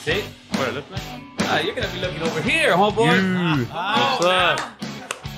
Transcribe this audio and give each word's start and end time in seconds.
See? 0.00 0.22
What 0.52 0.68
it 0.68 0.74
look 0.74 0.90
like? 0.90 1.00
Ah, 1.40 1.60
you're 1.60 1.74
gonna 1.74 1.88
be 1.92 2.00
looking 2.00 2.22
over 2.22 2.40
here, 2.42 2.72
homeboy. 2.72 3.66
What's 3.68 4.24
up? 4.24 4.60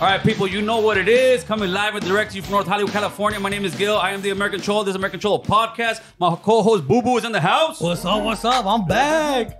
All 0.00 0.08
right, 0.08 0.20
people, 0.22 0.46
you 0.48 0.62
know 0.62 0.80
what 0.80 0.98
it 0.98 1.08
is. 1.08 1.44
Coming 1.44 1.70
live 1.70 1.94
and 1.94 2.04
direct 2.04 2.30
to 2.32 2.36
you 2.36 2.42
from 2.42 2.52
North 2.52 2.66
Hollywood, 2.66 2.92
California. 2.92 3.38
My 3.40 3.48
name 3.50 3.64
is 3.64 3.74
Gil. 3.74 3.96
I 3.96 4.10
am 4.10 4.20
the 4.22 4.30
American 4.30 4.60
Troll. 4.60 4.82
This 4.84 4.92
is 4.92 4.96
American 4.96 5.20
Troll 5.20 5.42
podcast. 5.42 6.00
My 6.18 6.34
co-host 6.36 6.86
Boo 6.88 7.02
Boo 7.02 7.16
is 7.18 7.24
in 7.24 7.32
the 7.32 7.40
house. 7.40 7.80
What's 7.80 8.04
up? 8.04 8.22
What's 8.24 8.44
up? 8.44 8.64
I'm 8.66 8.84
back. 8.86 9.58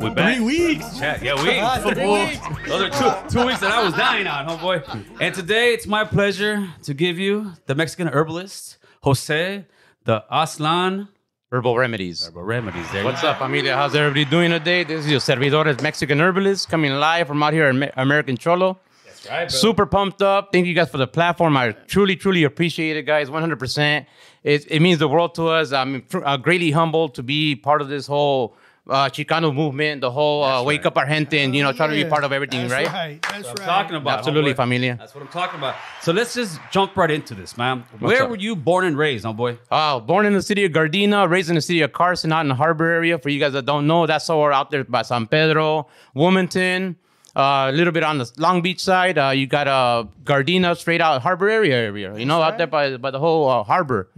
We're 0.00 0.10
back. 0.14 0.36
Three 0.36 0.44
weeks. 0.44 0.98
Yeah, 1.00 1.18
yeah, 1.22 1.34
Ah, 1.36 1.82
we. 1.84 1.94
three 1.94 2.06
weeks. 2.06 2.68
Those 2.68 2.82
are 2.82 2.90
two 2.90 3.38
two 3.38 3.46
weeks 3.46 3.60
that 3.60 3.70
I 3.72 3.82
was 3.84 3.94
dying 3.94 4.26
on, 4.26 4.46
homeboy. 4.48 5.04
And 5.20 5.34
today 5.34 5.72
it's 5.74 5.86
my 5.86 6.04
pleasure 6.04 6.68
to 6.84 6.94
give 6.94 7.18
you 7.18 7.52
the 7.66 7.74
Mexican 7.74 8.08
herbalist 8.08 8.78
Jose, 9.02 9.64
the 10.04 10.24
Aztlan 10.32 11.08
Herbal 11.52 11.78
Remedies. 11.78 12.26
Herbal 12.26 12.42
Remedies. 12.42 12.90
There 12.90 13.04
What's 13.04 13.22
up, 13.22 13.38
familia? 13.38 13.76
How's 13.76 13.94
everybody 13.94 14.24
doing 14.24 14.50
today? 14.50 14.82
This 14.82 15.04
is 15.04 15.10
your 15.12 15.20
servidores 15.20 15.80
Mexican 15.80 16.20
herbalist 16.20 16.68
coming 16.68 16.90
live 16.90 17.28
from 17.28 17.40
out 17.40 17.52
here 17.52 17.68
in 17.68 17.88
American 17.96 18.36
Cholo. 18.36 18.80
That's 19.04 19.28
right, 19.28 19.48
bro. 19.48 19.56
Super 19.56 19.86
pumped 19.86 20.22
up. 20.22 20.48
Thank 20.50 20.66
you 20.66 20.74
guys 20.74 20.90
for 20.90 20.98
the 20.98 21.06
platform. 21.06 21.56
I 21.56 21.70
truly, 21.70 22.16
truly 22.16 22.42
appreciate 22.42 22.96
it, 22.96 23.04
guys. 23.04 23.30
100%. 23.30 24.06
It, 24.42 24.68
it 24.68 24.82
means 24.82 24.98
the 24.98 25.06
world 25.06 25.36
to 25.36 25.46
us. 25.46 25.70
I'm 25.70 26.04
uh, 26.12 26.36
greatly 26.36 26.72
humbled 26.72 27.14
to 27.14 27.22
be 27.22 27.54
part 27.54 27.80
of 27.80 27.88
this 27.88 28.08
whole 28.08 28.56
uh, 28.88 29.08
Chicano 29.08 29.54
movement, 29.54 30.00
the 30.00 30.10
whole 30.10 30.44
uh, 30.44 30.62
wake 30.62 30.80
right. 30.80 30.86
up 30.86 30.96
our 30.96 31.06
gente 31.06 31.38
and, 31.38 31.54
you 31.54 31.62
know, 31.62 31.72
try 31.72 31.86
to 31.86 31.92
be 31.92 32.04
part 32.04 32.24
of 32.24 32.32
everything, 32.32 32.68
That's 32.68 32.72
right? 32.72 32.86
right. 32.86 33.22
That's 33.22 33.34
That's 33.34 33.48
what 33.48 33.58
right. 33.60 33.68
I'm 33.68 33.82
talking 33.82 33.96
about. 33.96 34.18
Absolutely, 34.18 34.52
homeboy. 34.52 34.56
familia. 34.56 34.96
That's 34.96 35.14
what 35.14 35.22
I'm 35.22 35.28
talking 35.28 35.58
about. 35.58 35.74
So 36.02 36.12
let's 36.12 36.34
just 36.34 36.60
jump 36.70 36.96
right 36.96 37.10
into 37.10 37.34
this, 37.34 37.56
man. 37.56 37.84
Where 37.98 38.24
up? 38.24 38.30
were 38.30 38.36
you 38.36 38.54
born 38.54 38.84
and 38.84 38.96
raised, 38.96 39.24
homeboy? 39.24 39.58
Uh, 39.70 40.00
born 40.00 40.26
in 40.26 40.34
the 40.34 40.42
city 40.42 40.64
of 40.64 40.72
Gardena, 40.72 41.28
raised 41.28 41.48
in 41.48 41.56
the 41.56 41.60
city 41.60 41.80
of 41.82 41.92
Carson, 41.92 42.32
out 42.32 42.42
in 42.42 42.48
the 42.48 42.54
harbor 42.54 42.88
area. 42.88 43.18
For 43.18 43.28
you 43.28 43.40
guys 43.40 43.54
that 43.54 43.66
don't 43.66 43.86
know, 43.86 44.06
that's 44.06 44.24
somewhere 44.24 44.52
out 44.52 44.70
there 44.70 44.84
by 44.84 45.02
San 45.02 45.26
Pedro, 45.26 45.88
Wilmington, 46.14 46.96
uh, 47.34 47.68
a 47.68 47.72
little 47.72 47.92
bit 47.92 48.02
on 48.04 48.18
the 48.18 48.30
Long 48.38 48.62
Beach 48.62 48.80
side. 48.80 49.18
Uh, 49.18 49.30
you 49.30 49.46
got 49.46 49.66
uh, 49.66 50.04
Gardena, 50.24 50.76
straight 50.76 51.00
out 51.00 51.20
harbor 51.22 51.48
area 51.48 51.76
area. 51.76 52.16
You 52.16 52.24
know, 52.24 52.40
out 52.40 52.56
there 52.56 52.66
by 52.66 52.96
by 52.96 53.10
the 53.10 53.18
whole 53.18 53.48
uh, 53.48 53.62
harbor, 53.64 54.08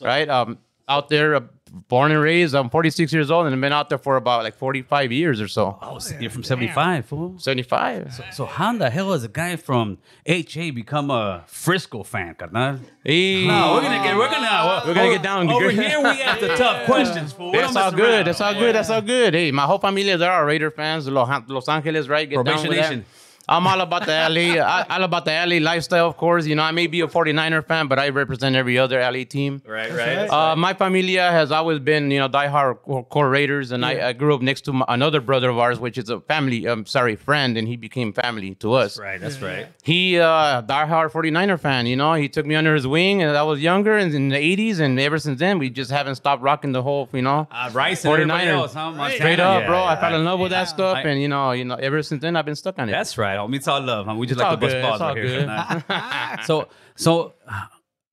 right? 0.00 0.28
Um, 0.28 0.58
out 0.88 1.08
there, 1.08 1.34
uh, 1.36 1.40
born 1.70 2.12
and 2.12 2.20
raised. 2.20 2.54
I'm 2.54 2.70
46 2.70 3.12
years 3.12 3.30
old, 3.30 3.46
and 3.46 3.54
I've 3.54 3.60
been 3.60 3.72
out 3.72 3.88
there 3.88 3.98
for 3.98 4.16
about 4.16 4.42
like 4.44 4.54
45 4.56 5.12
years 5.12 5.40
or 5.40 5.48
so. 5.48 5.78
Oh, 5.82 5.98
you're 6.20 6.30
from 6.30 6.42
75, 6.42 7.06
fool. 7.06 7.34
75. 7.38 8.20
So 8.32 8.44
how 8.46 8.70
in 8.70 8.78
the 8.78 8.90
hell 8.90 9.12
has 9.12 9.24
a 9.24 9.28
guy 9.28 9.56
from 9.56 9.98
HA 10.26 10.70
become 10.70 11.10
a 11.10 11.44
Frisco 11.46 12.02
fan, 12.02 12.34
carnal? 12.34 12.80
Hey. 13.04 13.46
No, 13.46 13.74
we're 13.74 13.82
gonna 13.82 14.02
get 14.04 14.16
we're 14.16 14.30
gonna 14.30 14.82
We're 14.86 14.94
gonna 14.94 15.10
get 15.10 15.22
down. 15.22 15.50
over 15.50 15.70
here. 15.70 15.98
We 16.00 16.22
ask 16.22 16.40
the 16.40 16.48
tough 16.56 16.86
questions, 16.86 17.32
fool. 17.32 17.52
We 17.52 17.58
That's 17.58 17.76
all 17.76 17.90
good. 17.90 18.00
around. 18.00 18.26
That's 18.26 18.40
all 18.40 18.54
good. 18.54 18.74
That's 18.74 18.90
all 18.90 19.02
good. 19.02 19.34
Hey, 19.34 19.50
my 19.50 19.62
whole 19.64 19.78
familia, 19.78 20.16
they're 20.16 20.32
all 20.32 20.44
Raider 20.44 20.70
fans. 20.70 21.06
Los, 21.08 21.28
Los 21.48 21.68
Angeles, 21.68 22.08
right? 22.08 22.28
Get 22.28 22.36
down 22.36 22.44
Probation 22.44 22.68
with 22.68 22.78
that. 22.78 23.15
Nation. 23.48 23.56
I'm 23.56 23.66
all 23.66 23.80
about 23.80 24.06
the 24.06 24.12
LA, 24.12 24.60
I, 24.62 24.86
all 24.90 25.02
about 25.04 25.24
the 25.24 25.30
LA 25.32 25.58
lifestyle, 25.64 26.06
of 26.08 26.16
course. 26.16 26.46
You 26.46 26.54
know, 26.56 26.62
I 26.62 26.72
may 26.72 26.86
be 26.88 27.00
a 27.00 27.06
49er 27.06 27.64
fan, 27.66 27.86
but 27.86 27.98
I 27.98 28.08
represent 28.08 28.56
every 28.56 28.78
other 28.78 29.00
LA 29.00 29.24
team. 29.24 29.62
Right, 29.66 29.90
right. 29.92 30.16
right. 30.28 30.30
Uh, 30.30 30.56
my 30.56 30.74
familia 30.74 31.30
has 31.30 31.52
always 31.52 31.78
been, 31.78 32.10
you 32.10 32.18
know, 32.18 32.28
diehard 32.28 32.82
core- 32.82 33.04
core 33.04 33.30
Raiders, 33.30 33.70
and 33.72 33.84
I, 33.84 34.08
I 34.08 34.12
grew 34.12 34.34
up 34.34 34.42
next 34.42 34.62
to 34.62 34.72
my, 34.72 34.84
another 34.88 35.20
brother 35.20 35.48
of 35.50 35.58
ours, 35.58 35.78
which 35.78 35.96
is 35.98 36.10
a 36.10 36.20
family, 36.20 36.66
um, 36.66 36.86
sorry, 36.86 37.14
friend, 37.16 37.56
and 37.56 37.68
he 37.68 37.76
became 37.76 38.12
family 38.12 38.54
to 38.56 38.72
us. 38.74 38.96
That's 38.96 38.98
right. 39.06 39.20
That's 39.20 39.40
right. 39.40 39.66
He, 39.82 40.18
uh, 40.18 40.62
diehard 40.62 41.12
49er 41.12 41.60
fan, 41.60 41.86
you 41.86 41.96
know, 41.96 42.14
he 42.14 42.28
took 42.28 42.46
me 42.46 42.54
under 42.56 42.74
his 42.74 42.86
wing, 42.86 43.22
and 43.22 43.36
I 43.36 43.42
was 43.44 43.60
younger, 43.60 43.96
and 43.96 44.12
in 44.14 44.28
the 44.30 44.36
80s, 44.36 44.80
and 44.80 44.98
ever 44.98 45.18
since 45.18 45.38
then, 45.38 45.58
we 45.58 45.70
just 45.70 45.90
haven't 45.90 46.16
stopped 46.16 46.42
rocking 46.42 46.72
the 46.72 46.82
whole, 46.82 47.08
you 47.12 47.22
know. 47.22 47.46
Uh, 47.50 47.70
Rice 47.72 48.04
and 48.04 48.12
everybody 48.12 48.46
49ers. 48.46 48.52
else, 48.52 48.74
huh? 48.74 49.10
Straight 49.10 49.40
up, 49.40 49.60
Yeah, 49.62 49.66
bro. 49.68 49.78
yeah, 49.78 49.84
I 49.92 49.96
fell 50.00 50.14
in 50.14 50.20
right. 50.24 50.30
love 50.30 50.40
with 50.40 50.50
that 50.50 50.64
stuff, 50.64 50.96
I- 50.96 51.02
and 51.02 51.20
you 51.22 51.28
know, 51.28 51.52
you 51.52 51.64
know, 51.64 51.76
ever 51.76 52.02
since 52.02 52.20
then, 52.22 52.34
I've 52.36 52.44
been 52.46 52.56
stuck 52.56 52.78
on 52.78 52.88
it. 52.88 52.92
That's 52.92 53.16
right, 53.18 53.35
homie. 53.36 53.56
It's 53.56 53.68
all 53.68 53.80
love, 53.80 54.06
huh? 54.06 54.14
We 54.14 54.26
just 54.26 54.40
It's 54.40 54.42
like 54.42 54.50
all 54.50 54.56
to 54.56 54.60
bust 54.60 54.72
good. 54.74 54.82
balls 54.82 54.94
It's 54.94 55.02
all 55.02 55.14
right 55.14 56.36
here. 56.38 56.44
so, 56.44 56.68
so 56.94 57.34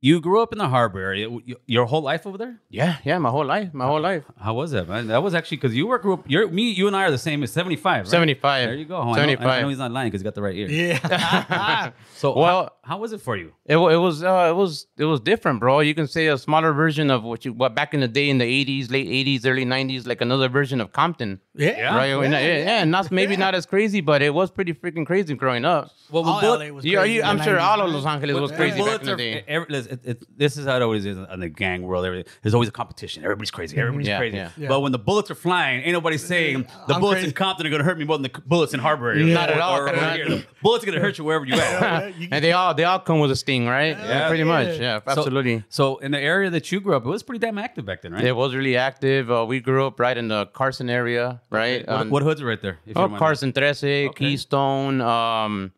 you 0.08 0.20
grew 0.20 0.42
up 0.44 0.52
in 0.52 0.58
the 0.60 0.68
harbor 0.68 1.00
area. 1.00 1.30
Your 1.66 1.86
whole 1.86 2.02
life 2.02 2.28
over 2.28 2.38
there? 2.38 2.56
yeah, 2.70 2.98
yeah, 3.06 3.18
my 3.20 3.30
whole 3.30 3.46
life, 3.46 3.74
my 3.74 3.86
whole 3.86 4.02
life. 4.02 4.24
How 4.38 4.54
was 4.54 4.72
that, 4.72 4.86
man? 4.90 5.08
That 5.08 5.24
was 5.24 5.34
actually 5.34 5.58
because 5.58 5.74
you 5.80 5.88
were 5.88 5.98
grew 5.98 6.14
up. 6.16 6.26
You're 6.28 6.48
me. 6.50 6.72
You 6.72 6.88
and 6.88 6.96
I 6.96 7.04
are 7.06 7.12
the 7.12 7.18
same. 7.18 7.42
It's 7.44 7.54
75. 7.54 8.02
Right? 8.04 8.08
75. 8.08 8.68
There 8.68 8.76
you 8.76 8.86
go. 8.86 8.98
I 8.98 9.26
know- 9.26 9.48
I 9.48 9.62
know, 9.62 9.70
he's 9.70 9.78
not 9.78 9.92
lying 9.92 10.08
because 10.10 10.20
he's 10.22 10.24
got 10.30 10.36
the 10.36 10.42
right 10.42 10.56
ear. 10.56 10.68
Yeah. 10.70 11.92
So, 12.16 12.36
Well- 12.38 12.46
how, 12.84 12.92
how 12.96 12.98
was 12.98 13.12
it 13.14 13.22
for 13.22 13.36
you? 13.38 13.54
It, 13.66 13.78
it 13.78 13.98
was 14.08 14.24
uh, 14.24 14.48
it 14.50 14.56
was 14.56 14.88
it 14.98 15.06
was 15.06 15.20
different, 15.22 15.60
bro. 15.62 15.80
You 15.80 15.96
can 15.96 16.08
say 16.08 16.28
a 16.28 16.38
smaller 16.38 16.74
version 16.74 17.10
of 17.10 17.24
what 17.24 17.46
you 17.46 17.54
what 17.54 17.74
back 17.76 17.94
in 17.94 18.00
the 18.02 18.08
day 18.10 18.30
in 18.30 18.38
the 18.40 18.46
80s, 18.66 18.92
late 18.92 19.08
80s, 19.08 19.46
early 19.46 19.66
90s, 19.66 20.06
like 20.06 20.20
another 20.22 20.50
version 20.50 20.82
of 20.82 20.92
Compton. 20.92 21.40
yeah. 21.56 21.96
Right? 21.96 22.10
Yeah, 22.10 22.40
yeah, 22.40 22.58
yeah, 22.70 22.84
not 22.84 23.10
maybe 23.12 23.36
not 23.38 23.56
as 23.56 23.66
crazy, 23.66 24.02
but 24.02 24.22
it 24.22 24.34
was 24.34 24.52
pretty 24.52 24.74
freaking 24.74 25.06
crazy 25.06 25.34
growing 25.36 25.64
up. 25.66 25.92
Well, 26.12 26.28
All 26.28 26.42
bullet- 26.42 26.68
LA 26.68 26.74
was 26.76 26.84
You, 26.86 26.98
crazy 26.98 27.14
you, 27.16 27.24
I'm 27.24 27.42
sure 27.42 27.56
90s, 27.58 27.62
all 27.62 27.82
of? 27.82 27.92
Los 27.94 28.06
Angeles 28.06 28.38
was 28.40 28.52
crazy 28.52 28.82
back 28.84 29.00
in 29.02 29.06
the 29.08 29.14
are- 29.14 29.18
day. 29.18 29.44
every- 29.48 29.68
listen, 29.70 29.93
it, 29.94 30.00
it, 30.04 30.38
this 30.38 30.58
is 30.58 30.66
how 30.66 30.76
it 30.76 30.82
always 30.82 31.06
is 31.06 31.18
in 31.18 31.40
the 31.40 31.50
gang 31.50 31.84
world. 31.84 32.06
Every- 32.06 32.26
There's 32.42 32.54
always 32.54 32.70
a 32.70 32.74
competition. 32.74 33.24
Everybody's 33.24 33.52
crazy. 33.52 33.78
Everybody's 33.78 34.08
Yeah, 34.08 34.18
crazy. 34.18 34.38
yeah. 34.38 34.50
Yeah. 34.58 34.68
But 34.68 34.82
when 34.82 34.92
the 34.92 35.00
bullets 35.00 35.32
are 35.32 35.36
flying, 35.36 35.82
ain't 35.84 35.94
nobody 35.94 36.18
saying 36.18 36.68
the 36.88 36.96
I'm 36.96 37.02
bullets 37.02 37.20
in 37.20 37.24
crazy. 37.26 37.34
Compton 37.34 37.68
are 37.68 37.70
gonna 37.70 37.84
hurt 37.84 37.98
me 37.98 38.06
more 38.06 38.18
than 38.18 38.24
the 38.32 38.42
bullets 38.46 38.74
in 38.74 38.80
Harbor. 38.80 39.10
area. 39.12 39.34
Not 39.34 39.50
at 39.50 39.60
all. 39.60 39.78
or 39.78 39.90
over 39.90 40.00
Not- 40.00 40.46
bullets 40.62 40.84
are 40.84 40.88
gonna 40.88 41.00
hurt 41.02 41.18
you 41.18 41.24
wherever 41.24 41.46
you 41.46 41.56
at. 41.56 42.14
And 42.32 42.44
they 42.44 42.52
all 42.52 42.74
they 42.74 42.84
all 42.84 43.00
come 43.00 43.20
with 43.20 43.32
a 43.32 43.36
sting, 43.36 43.68
right? 43.68 43.98
Yeah, 43.98 44.28
pretty 44.28 44.44
Yeah. 44.44 44.64
much. 44.64 44.80
Yeah, 44.80 45.00
absolutely. 45.06 45.64
So 45.70 45.98
in 45.98 46.12
the 46.12 46.20
area 46.20 46.50
that 46.50 46.72
you 46.72 46.80
grew 46.82 46.96
up, 46.96 47.06
it 47.06 47.10
was 47.10 47.24
pretty 47.24 47.40
damn 47.40 47.58
active 47.58 47.86
back 47.86 48.02
then, 48.02 48.14
right? 48.14 48.24
It 48.24 48.36
was 48.36 48.56
really 48.56 48.76
active. 48.78 49.30
Uh, 49.32 49.46
we 49.48 49.60
grew 49.60 49.86
up 49.86 50.00
right 50.00 50.18
in 50.18 50.28
the 50.28 50.48
Carson 50.48 50.90
area, 50.90 51.42
right? 51.50 51.86
What, 51.88 51.96
On- 51.96 52.10
what 52.10 52.24
hoods 52.24 52.42
are 52.42 52.46
right 52.46 52.62
there? 52.62 52.80
if 52.86 52.98
Oh. 52.98 53.10
Carson 53.10 53.52
Trece, 53.54 54.10
Keystone, 54.16 55.02
um, 55.02 55.72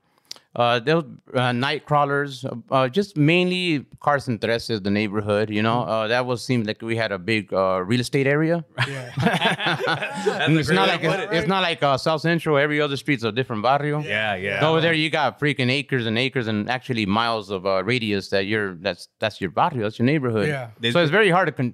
uh, 0.56 0.80
there 0.80 0.96
was 0.96 1.06
uh, 1.34 1.52
night 1.52 1.86
crawlers. 1.86 2.46
Uh, 2.46 2.56
uh, 2.72 2.88
just 2.88 3.18
mainly 3.18 3.86
Carson 4.00 4.40
Trece 4.40 4.70
is 4.70 4.82
the 4.82 4.90
neighborhood. 4.90 5.50
You 5.50 5.62
know, 5.62 5.82
uh, 5.84 6.08
that 6.08 6.26
was 6.26 6.44
seemed 6.44 6.66
like 6.66 6.82
we 6.82 6.96
had 6.96 7.12
a 7.12 7.20
big 7.20 7.54
uh, 7.54 7.84
real 7.84 8.00
estate 8.00 8.28
area. 8.28 8.64
Yeah. 8.88 9.12
It's 10.66 10.70
not 10.70 10.88
like 10.88 11.04
it's, 11.04 11.14
it. 11.14 11.30
it's 11.32 11.48
not 11.48 11.62
like 11.62 11.84
uh, 11.84 11.98
South 11.98 12.22
Central. 12.22 12.58
Every 12.58 12.80
other 12.82 12.98
street's 12.98 13.24
a 13.24 13.32
different 13.32 13.62
barrio. 13.64 14.02
Yeah, 14.02 14.36
yeah. 14.36 14.68
Over 14.68 14.82
there, 14.82 14.94
you 14.94 15.10
got 15.10 15.40
freaking 15.40 15.70
acres 15.70 16.06
and 16.06 16.18
acres 16.18 16.48
and 16.48 16.70
actually 16.70 17.06
miles 17.06 17.50
of 17.50 17.66
uh, 17.66 17.84
radius 17.84 18.30
that 18.30 18.46
you're 18.46 18.76
that's 18.76 19.08
that's 19.20 19.42
your 19.42 19.52
barrio, 19.52 19.84
that's 19.84 20.00
your 20.00 20.06
neighborhood. 20.06 20.48
Yeah. 20.48 20.92
So 20.92 21.02
it's 21.02 21.12
very 21.12 21.30
hard 21.30 21.48
to 21.48 21.52
con- 21.52 21.74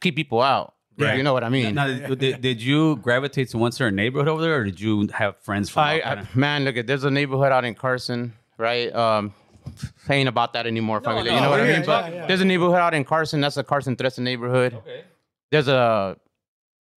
keep 0.00 0.16
people 0.16 0.40
out. 0.40 0.74
Right. 1.04 1.16
You 1.16 1.22
know 1.22 1.32
what 1.32 1.44
I 1.44 1.48
mean? 1.48 1.74
Now, 1.74 1.86
did, 1.86 2.40
did 2.40 2.62
you 2.62 2.96
gravitate 2.96 3.48
to 3.50 3.58
one 3.58 3.72
certain 3.72 3.96
neighborhood 3.96 4.28
over 4.28 4.42
there, 4.42 4.56
or 4.60 4.64
did 4.64 4.80
you 4.80 5.08
have 5.08 5.38
friends 5.38 5.70
from? 5.70 5.84
I, 5.84 6.02
I 6.02 6.26
man, 6.34 6.64
look 6.64 6.76
at 6.76 6.86
there's 6.86 7.04
a 7.04 7.10
neighborhood 7.10 7.52
out 7.52 7.64
in 7.64 7.74
Carson, 7.74 8.34
right? 8.58 8.94
Um, 8.94 9.32
ain't 10.08 10.28
about 10.28 10.52
that 10.54 10.66
anymore, 10.66 11.00
family. 11.00 11.24
no, 11.24 11.34
you 11.34 11.40
know 11.40 11.50
what 11.50 11.60
I 11.60 11.68
yeah, 11.68 11.76
mean? 11.76 11.86
But 11.86 12.12
yeah, 12.12 12.20
yeah. 12.20 12.26
there's 12.26 12.40
a 12.40 12.44
neighborhood 12.44 12.76
out 12.76 12.94
in 12.94 13.04
Carson. 13.04 13.40
That's 13.40 13.54
the 13.56 13.64
Carson 13.64 13.96
Trece 13.96 14.18
neighborhood. 14.18 14.74
okay. 14.74 15.04
There's 15.50 15.68
a 15.68 16.16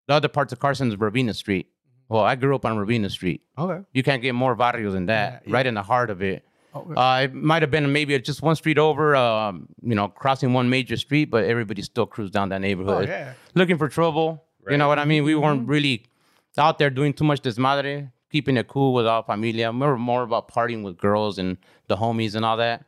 the 0.07 0.13
other 0.13 0.27
parts 0.27 0.53
of 0.53 0.59
Carson 0.59 0.89
is 0.89 0.97
Robina 0.97 1.33
Street. 1.33 1.67
Well, 2.09 2.23
I 2.23 2.35
grew 2.35 2.53
up 2.55 2.65
on 2.65 2.77
Robina 2.77 3.09
Street. 3.09 3.41
Okay. 3.57 3.83
You 3.93 4.03
can't 4.03 4.21
get 4.21 4.35
more 4.35 4.55
barrios 4.55 4.93
than 4.93 5.05
that, 5.07 5.31
Yeah, 5.33 5.39
yeah. 5.49 5.53
right 5.55 5.65
in 5.65 5.73
the 5.73 5.81
heart 5.83 6.09
of 6.09 6.21
it. 6.21 6.45
Okay. 6.75 6.93
Uh, 6.95 7.21
it 7.25 7.33
might 7.33 7.61
have 7.61 7.69
been 7.71 7.91
maybe 7.93 8.17
just 8.19 8.41
one 8.41 8.55
street 8.55 8.77
over, 8.77 9.15
um, 9.15 9.67
you 9.81 9.93
know, 9.95 10.07
crossing 10.07 10.53
one 10.53 10.69
major 10.69 10.97
street, 10.97 11.25
but 11.25 11.43
everybody 11.45 11.81
still 11.81 12.05
cruised 12.05 12.33
down 12.33 12.49
that 12.49 12.55
Oh, 12.55 12.59
neighborhood 12.59 13.07
yeah. 13.07 13.33
looking 13.55 13.77
for 13.77 13.87
trouble. 13.89 14.43
You 14.69 14.77
know 14.77 14.87
what 14.87 14.97
I 14.97 15.05
mean? 15.05 15.23
We 15.23 15.35
weren't 15.35 15.67
really 15.67 16.05
out 16.57 16.79
there 16.79 16.89
doing 16.89 17.13
too 17.13 17.25
much 17.25 17.41
desmadre, 17.41 18.11
keeping 18.31 18.57
it 18.57 18.67
cool 18.67 18.93
with 18.93 19.05
our 19.05 19.21
familia. 19.23 19.71
We 19.71 19.79
were 19.79 19.97
more 19.97 20.23
about 20.23 20.47
partying 20.49 20.83
with 20.83 20.97
girls 20.97 21.37
and 21.37 21.57
the 21.87 21.97
homies 21.97 22.33
and 22.35 22.43
all 22.45 22.57
that. 22.57 22.85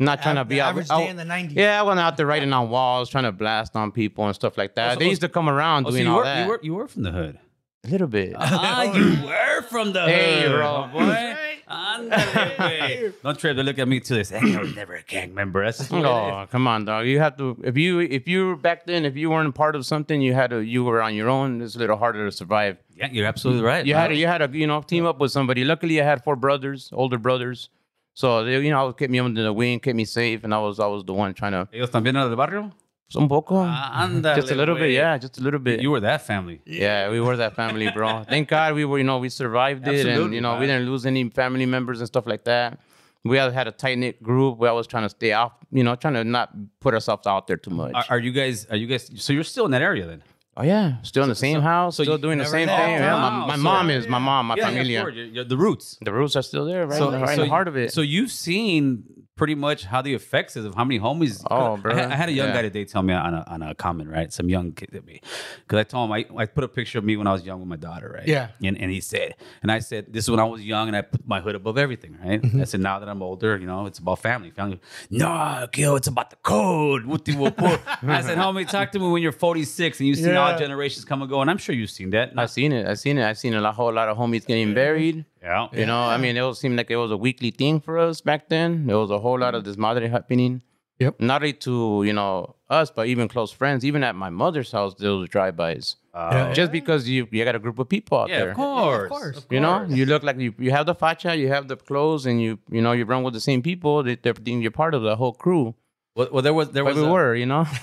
Not 0.00 0.22
trying 0.22 0.36
to 0.36 0.40
The 0.42 0.44
be 0.46 0.60
out. 0.60 0.70
average 0.70 0.90
out- 0.90 0.98
day 1.00 1.08
in 1.08 1.16
the 1.16 1.24
90s. 1.24 1.54
yeah, 1.56 1.78
I 1.80 1.82
went 1.82 1.98
out 2.00 2.16
there 2.16 2.24
writing 2.26 2.52
on 2.52 2.70
walls, 2.70 3.10
trying 3.10 3.24
to 3.24 3.32
blast 3.32 3.74
on 3.76 3.90
people 3.92 4.24
and 4.26 4.34
stuff 4.34 4.56
like 4.56 4.74
that. 4.76 4.92
so- 4.94 4.98
they 5.00 5.08
used 5.08 5.20
to 5.22 5.28
come 5.28 5.48
around 5.48 5.86
Oh, 5.86 5.90
so 5.90 5.96
doing 5.96 6.06
you 6.06 6.12
all 6.12 6.18
were, 6.18 6.24
that. 6.24 6.42
you 6.44 6.48
were 6.48 6.60
you 6.62 6.74
were 6.74 6.88
from 6.88 7.02
the 7.02 7.10
hood. 7.12 7.38
a 7.84 7.88
little 7.88 8.06
bit. 8.08 8.34
Ah, 8.38 8.82
you 8.82 9.26
were 9.26 9.62
from 9.62 9.92
the 9.92 10.02
Hey, 10.02 10.42
hood, 10.42 10.52
bro. 10.52 10.88
boy. 10.92 11.36
Ándale, 11.68 12.56
güey. 12.56 13.12
Don't 13.22 13.38
try 13.38 13.52
to 13.52 13.62
look 13.62 13.78
at 13.78 13.86
me 13.86 14.00
to 14.00 14.14
this. 14.14 14.30
Hey, 14.30 14.56
I 14.56 14.60
was 14.60 14.74
never 14.74 14.94
a 14.94 15.02
gang 15.02 15.34
member. 15.34 15.64
That's 15.64 15.78
just 15.78 15.90
what 15.90 16.00
it 16.00 16.06
Oh, 16.06 16.46
come 16.50 16.66
on, 16.66 16.84
dog. 16.84 17.06
You 17.06 17.18
have 17.20 17.36
to 17.36 17.56
if 17.62 17.76
you 17.76 18.00
if 18.00 18.26
you 18.26 18.48
were 18.48 18.56
back 18.56 18.86
then 18.86 19.04
if 19.04 19.16
you 19.16 19.30
weren't 19.30 19.54
part 19.54 19.76
of 19.76 19.84
something, 19.84 20.20
you 20.20 20.34
had 20.34 20.50
to 20.50 20.60
you 20.60 20.84
were 20.84 21.02
on 21.02 21.14
your 21.14 21.28
own. 21.28 21.60
It's 21.60 21.76
a 21.76 21.78
little 21.78 21.96
harder 21.96 22.24
to 22.24 22.32
survive. 22.32 22.78
Yeah, 22.94 23.08
you're 23.12 23.26
absolutely 23.26 23.62
right. 23.62 23.84
You 23.84 23.94
man. 23.94 24.02
had 24.02 24.08
to, 24.08 24.14
you 24.16 24.26
had 24.26 24.38
to 24.38 24.58
you 24.58 24.66
know 24.66 24.82
team 24.82 25.04
up 25.06 25.18
with 25.20 25.30
somebody. 25.30 25.64
Luckily, 25.64 26.00
I 26.00 26.04
had 26.04 26.24
four 26.24 26.36
brothers, 26.36 26.90
older 26.92 27.18
brothers, 27.18 27.68
so 28.14 28.44
they 28.44 28.58
you 28.60 28.70
know 28.70 28.92
kept 28.92 29.10
me 29.10 29.18
under 29.20 29.42
the 29.42 29.52
wing, 29.52 29.78
kept 29.80 29.96
me 29.96 30.04
safe, 30.04 30.44
and 30.44 30.54
I 30.54 30.58
was 30.58 30.80
I 30.80 30.86
was 30.86 31.04
the 31.04 31.12
one 31.14 31.34
trying 31.34 31.52
to 31.52 31.68
Ellos 31.72 31.90
también 31.90 32.16
eran 32.16 32.28
del 32.28 32.36
barrio? 32.36 32.72
Poco, 33.12 33.56
Ah, 33.56 34.08
just 34.36 34.50
a 34.50 34.54
little 34.54 34.74
bit, 34.74 34.90
yeah, 34.90 35.16
just 35.18 35.38
a 35.38 35.42
little 35.42 35.60
bit. 35.60 35.80
You 35.80 35.90
were 35.90 36.00
that 36.00 36.22
family. 36.22 36.60
yeah, 36.64 37.10
we 37.10 37.20
were 37.20 37.36
that 37.36 37.54
family, 37.56 37.90
bro. 37.90 38.22
Thank 38.28 38.48
God 38.48 38.74
we 38.74 38.84
were 38.84 38.98
you 38.98 39.04
know 39.04 39.18
we 39.18 39.28
survived 39.28 39.86
it, 39.88 40.06
and 40.06 40.34
you 40.34 40.40
know 40.40 40.58
we 40.58 40.66
didn't 40.66 40.86
lose 40.86 41.06
any 41.06 41.28
family 41.30 41.66
members 41.66 42.00
and 42.00 42.06
stuff 42.06 42.26
like 42.26 42.44
that. 42.44 42.78
We 43.24 43.38
all 43.38 43.50
had 43.50 43.66
a 43.66 43.72
tight 43.72 43.98
knit 43.98 44.22
group. 44.22 44.58
We 44.58 44.68
always 44.68 44.86
trying 44.86 45.02
to 45.02 45.08
stay 45.08 45.32
off, 45.32 45.52
you 45.72 45.82
know, 45.82 45.96
trying 45.96 46.14
to 46.14 46.24
not 46.24 46.50
put 46.80 46.94
ourselves 46.94 47.26
out 47.26 47.46
there 47.46 47.56
too 47.56 47.70
much. 47.70 47.92
Are, 47.94 48.04
are 48.10 48.18
you 48.18 48.30
guys? 48.32 48.66
Are 48.66 48.76
you 48.76 48.86
guys? 48.86 49.10
So 49.16 49.32
you're 49.32 49.44
still 49.44 49.64
in 49.64 49.70
that 49.72 49.82
area 49.82 50.06
then? 50.06 50.22
Oh 50.56 50.64
yeah, 50.64 51.00
still 51.02 51.22
in 51.22 51.28
the 51.28 51.34
same 51.36 51.60
house, 51.60 51.96
so 51.96 52.02
still 52.02 52.18
doing 52.18 52.38
the 52.38 52.44
same 52.44 52.66
thing. 52.68 52.90
Yeah, 52.90 53.12
my, 53.16 53.46
my 53.46 53.56
so- 53.56 53.62
mom 53.62 53.90
is 53.90 54.08
my 54.08 54.18
mom, 54.18 54.46
my 54.46 54.56
yeah, 54.56 54.64
yeah, 54.64 54.68
familia. 54.70 55.26
you're 55.32 55.44
the 55.44 55.56
roots. 55.56 55.96
the 56.02 56.12
roots 56.12 56.34
are 56.34 56.42
still 56.42 56.64
there, 56.64 56.84
right, 56.86 56.98
So, 56.98 57.12
right 57.12 57.38
in 57.38 57.44
the 57.44 57.48
heart 57.48 57.68
of 57.68 57.76
it. 57.76 57.92
So 57.92 58.00
you've 58.00 58.32
seen 58.32 59.04
pretty 59.38 59.54
much 59.54 59.84
how 59.84 60.02
the 60.02 60.12
effects 60.12 60.56
is 60.56 60.64
of 60.66 60.74
how 60.74 60.84
many 60.84 61.00
homies. 61.00 61.42
Oh, 61.50 61.74
I 61.74 61.76
bro. 61.76 61.94
had, 61.94 62.10
I 62.12 62.16
had 62.16 62.28
a 62.28 62.32
young 62.32 62.48
Yeah. 62.48 62.54
guy 62.54 62.62
today 62.62 62.84
tell 62.84 63.02
me 63.02 63.14
on 63.14 63.32
a, 63.32 63.44
on 63.46 63.62
a 63.62 63.74
comment, 63.74 64.10
right? 64.10 64.30
Some 64.32 64.48
young 64.50 64.72
kid 64.72 64.94
at 64.94 65.06
me, 65.06 65.20
because 65.66 65.78
I 65.78 65.84
told 65.84 66.10
him 66.10 66.12
I, 66.12 66.42
I 66.42 66.44
put 66.46 66.64
a 66.64 66.68
picture 66.68 66.98
of 66.98 67.04
me 67.04 67.16
when 67.16 67.26
I 67.26 67.32
was 67.32 67.44
young 67.46 67.60
with 67.60 67.68
my 67.68 67.76
daughter, 67.76 68.10
right? 68.14 68.28
Yeah. 68.28 68.48
And 68.62 68.76
and 68.76 68.90
he 68.90 69.00
said, 69.00 69.36
and 69.62 69.72
I 69.72 69.78
said, 69.78 70.12
this 70.12 70.24
is 70.24 70.30
when 70.30 70.40
I 70.40 70.44
was 70.44 70.62
young, 70.62 70.88
and 70.88 70.96
I 70.96 71.02
put 71.02 71.26
my 71.26 71.40
hood 71.40 71.54
above 71.54 71.78
everything, 71.78 72.18
right? 72.22 72.42
Mm-hmm. 72.42 72.60
I 72.60 72.64
said, 72.64 72.80
now 72.80 72.98
that 72.98 73.08
I'm 73.08 73.22
older, 73.22 73.56
you 73.56 73.66
know, 73.66 73.86
it's 73.86 73.98
about 74.00 74.18
family. 74.18 74.50
Family. 74.50 74.80
No, 75.08 75.66
Gil, 75.72 75.96
it's 75.96 76.08
about 76.08 76.30
the 76.30 76.36
code. 76.36 77.06
Whoop-de 77.06 77.34
whoop 77.36 77.60
whoop. 77.60 77.80
I 78.02 78.20
said, 78.22 78.36
homie, 78.38 78.68
talk 78.68 78.90
to 78.92 78.98
me 78.98 79.08
when 79.08 79.22
you're 79.22 79.32
46 79.32 80.00
and 80.00 80.08
you've 80.08 80.18
seen 80.18 80.34
all 80.34 80.58
generations 80.58 81.04
come 81.04 81.22
and 81.22 81.30
go, 81.30 81.40
and 81.40 81.48
I'm 81.50 81.58
sure 81.58 81.74
you've 81.74 81.90
seen 81.90 82.10
that. 82.10 82.32
I've 82.36 82.50
seen 82.50 82.72
it. 82.72 82.86
I've 82.86 82.98
seen 82.98 83.18
it. 83.18 83.24
I've 83.24 83.38
seen 83.38 83.54
a 83.54 83.72
whole 83.72 83.92
lot 83.92 84.08
of 84.08 84.16
homies 84.16 84.44
getting 84.46 84.74
buried. 84.74 85.24
Yeah. 85.42 85.68
You 85.72 85.86
know, 85.86 86.00
I 86.00 86.16
mean, 86.16 86.36
it 86.36 86.42
was 86.42 86.58
seemed 86.58 86.76
like 86.76 86.90
it 86.90 86.96
was 86.96 87.10
a 87.10 87.16
weekly 87.16 87.50
thing 87.50 87.80
for 87.80 87.98
us 87.98 88.20
back 88.20 88.48
then. 88.48 88.86
There 88.86 88.98
was 88.98 89.10
a 89.10 89.18
whole 89.18 89.38
lot 89.38 89.54
of 89.54 89.64
this 89.64 89.76
madre 89.76 90.08
happening. 90.08 90.62
Yep. 90.98 91.20
Not 91.20 91.42
only 91.42 91.52
to 91.52 92.02
you 92.04 92.12
know 92.12 92.56
us, 92.68 92.90
but 92.90 93.06
even 93.06 93.28
close 93.28 93.52
friends. 93.52 93.84
Even 93.84 94.02
at 94.02 94.16
my 94.16 94.30
mother's 94.30 94.72
house, 94.72 94.94
there 94.94 95.12
was 95.12 95.28
drive-bys. 95.28 95.96
Uh, 96.12 96.52
Just 96.52 96.72
because 96.72 97.08
you 97.08 97.28
you 97.30 97.44
got 97.44 97.54
a 97.54 97.60
group 97.60 97.78
of 97.78 97.88
people 97.88 98.18
out 98.18 98.28
yeah, 98.28 98.38
there. 98.38 98.50
of 98.50 98.56
course. 98.56 99.04
of 99.04 99.08
course. 99.08 99.46
You 99.50 99.60
know, 99.60 99.86
you 99.88 100.06
look 100.06 100.24
like 100.24 100.38
you, 100.38 100.52
you 100.58 100.72
have 100.72 100.86
the 100.86 100.94
facha, 100.94 101.38
you 101.38 101.48
have 101.48 101.68
the 101.68 101.76
clothes, 101.76 102.26
and 102.26 102.42
you 102.42 102.58
you 102.68 102.82
know 102.82 102.92
you 102.92 103.04
run 103.04 103.22
with 103.22 103.34
the 103.34 103.40
same 103.40 103.62
people. 103.62 104.02
They, 104.02 104.16
they're 104.16 104.34
you're 104.44 104.72
part 104.72 104.94
of 104.94 105.02
the 105.02 105.14
whole 105.14 105.32
crew. 105.32 105.76
Well, 106.18 106.28
well, 106.32 106.42
there 106.42 106.52
was 106.52 106.70
there 106.70 106.82
But 106.82 106.96
was 106.96 107.04
we 107.04 107.08
a- 107.08 107.12
were, 107.12 107.34
you 107.36 107.46
know. 107.46 107.64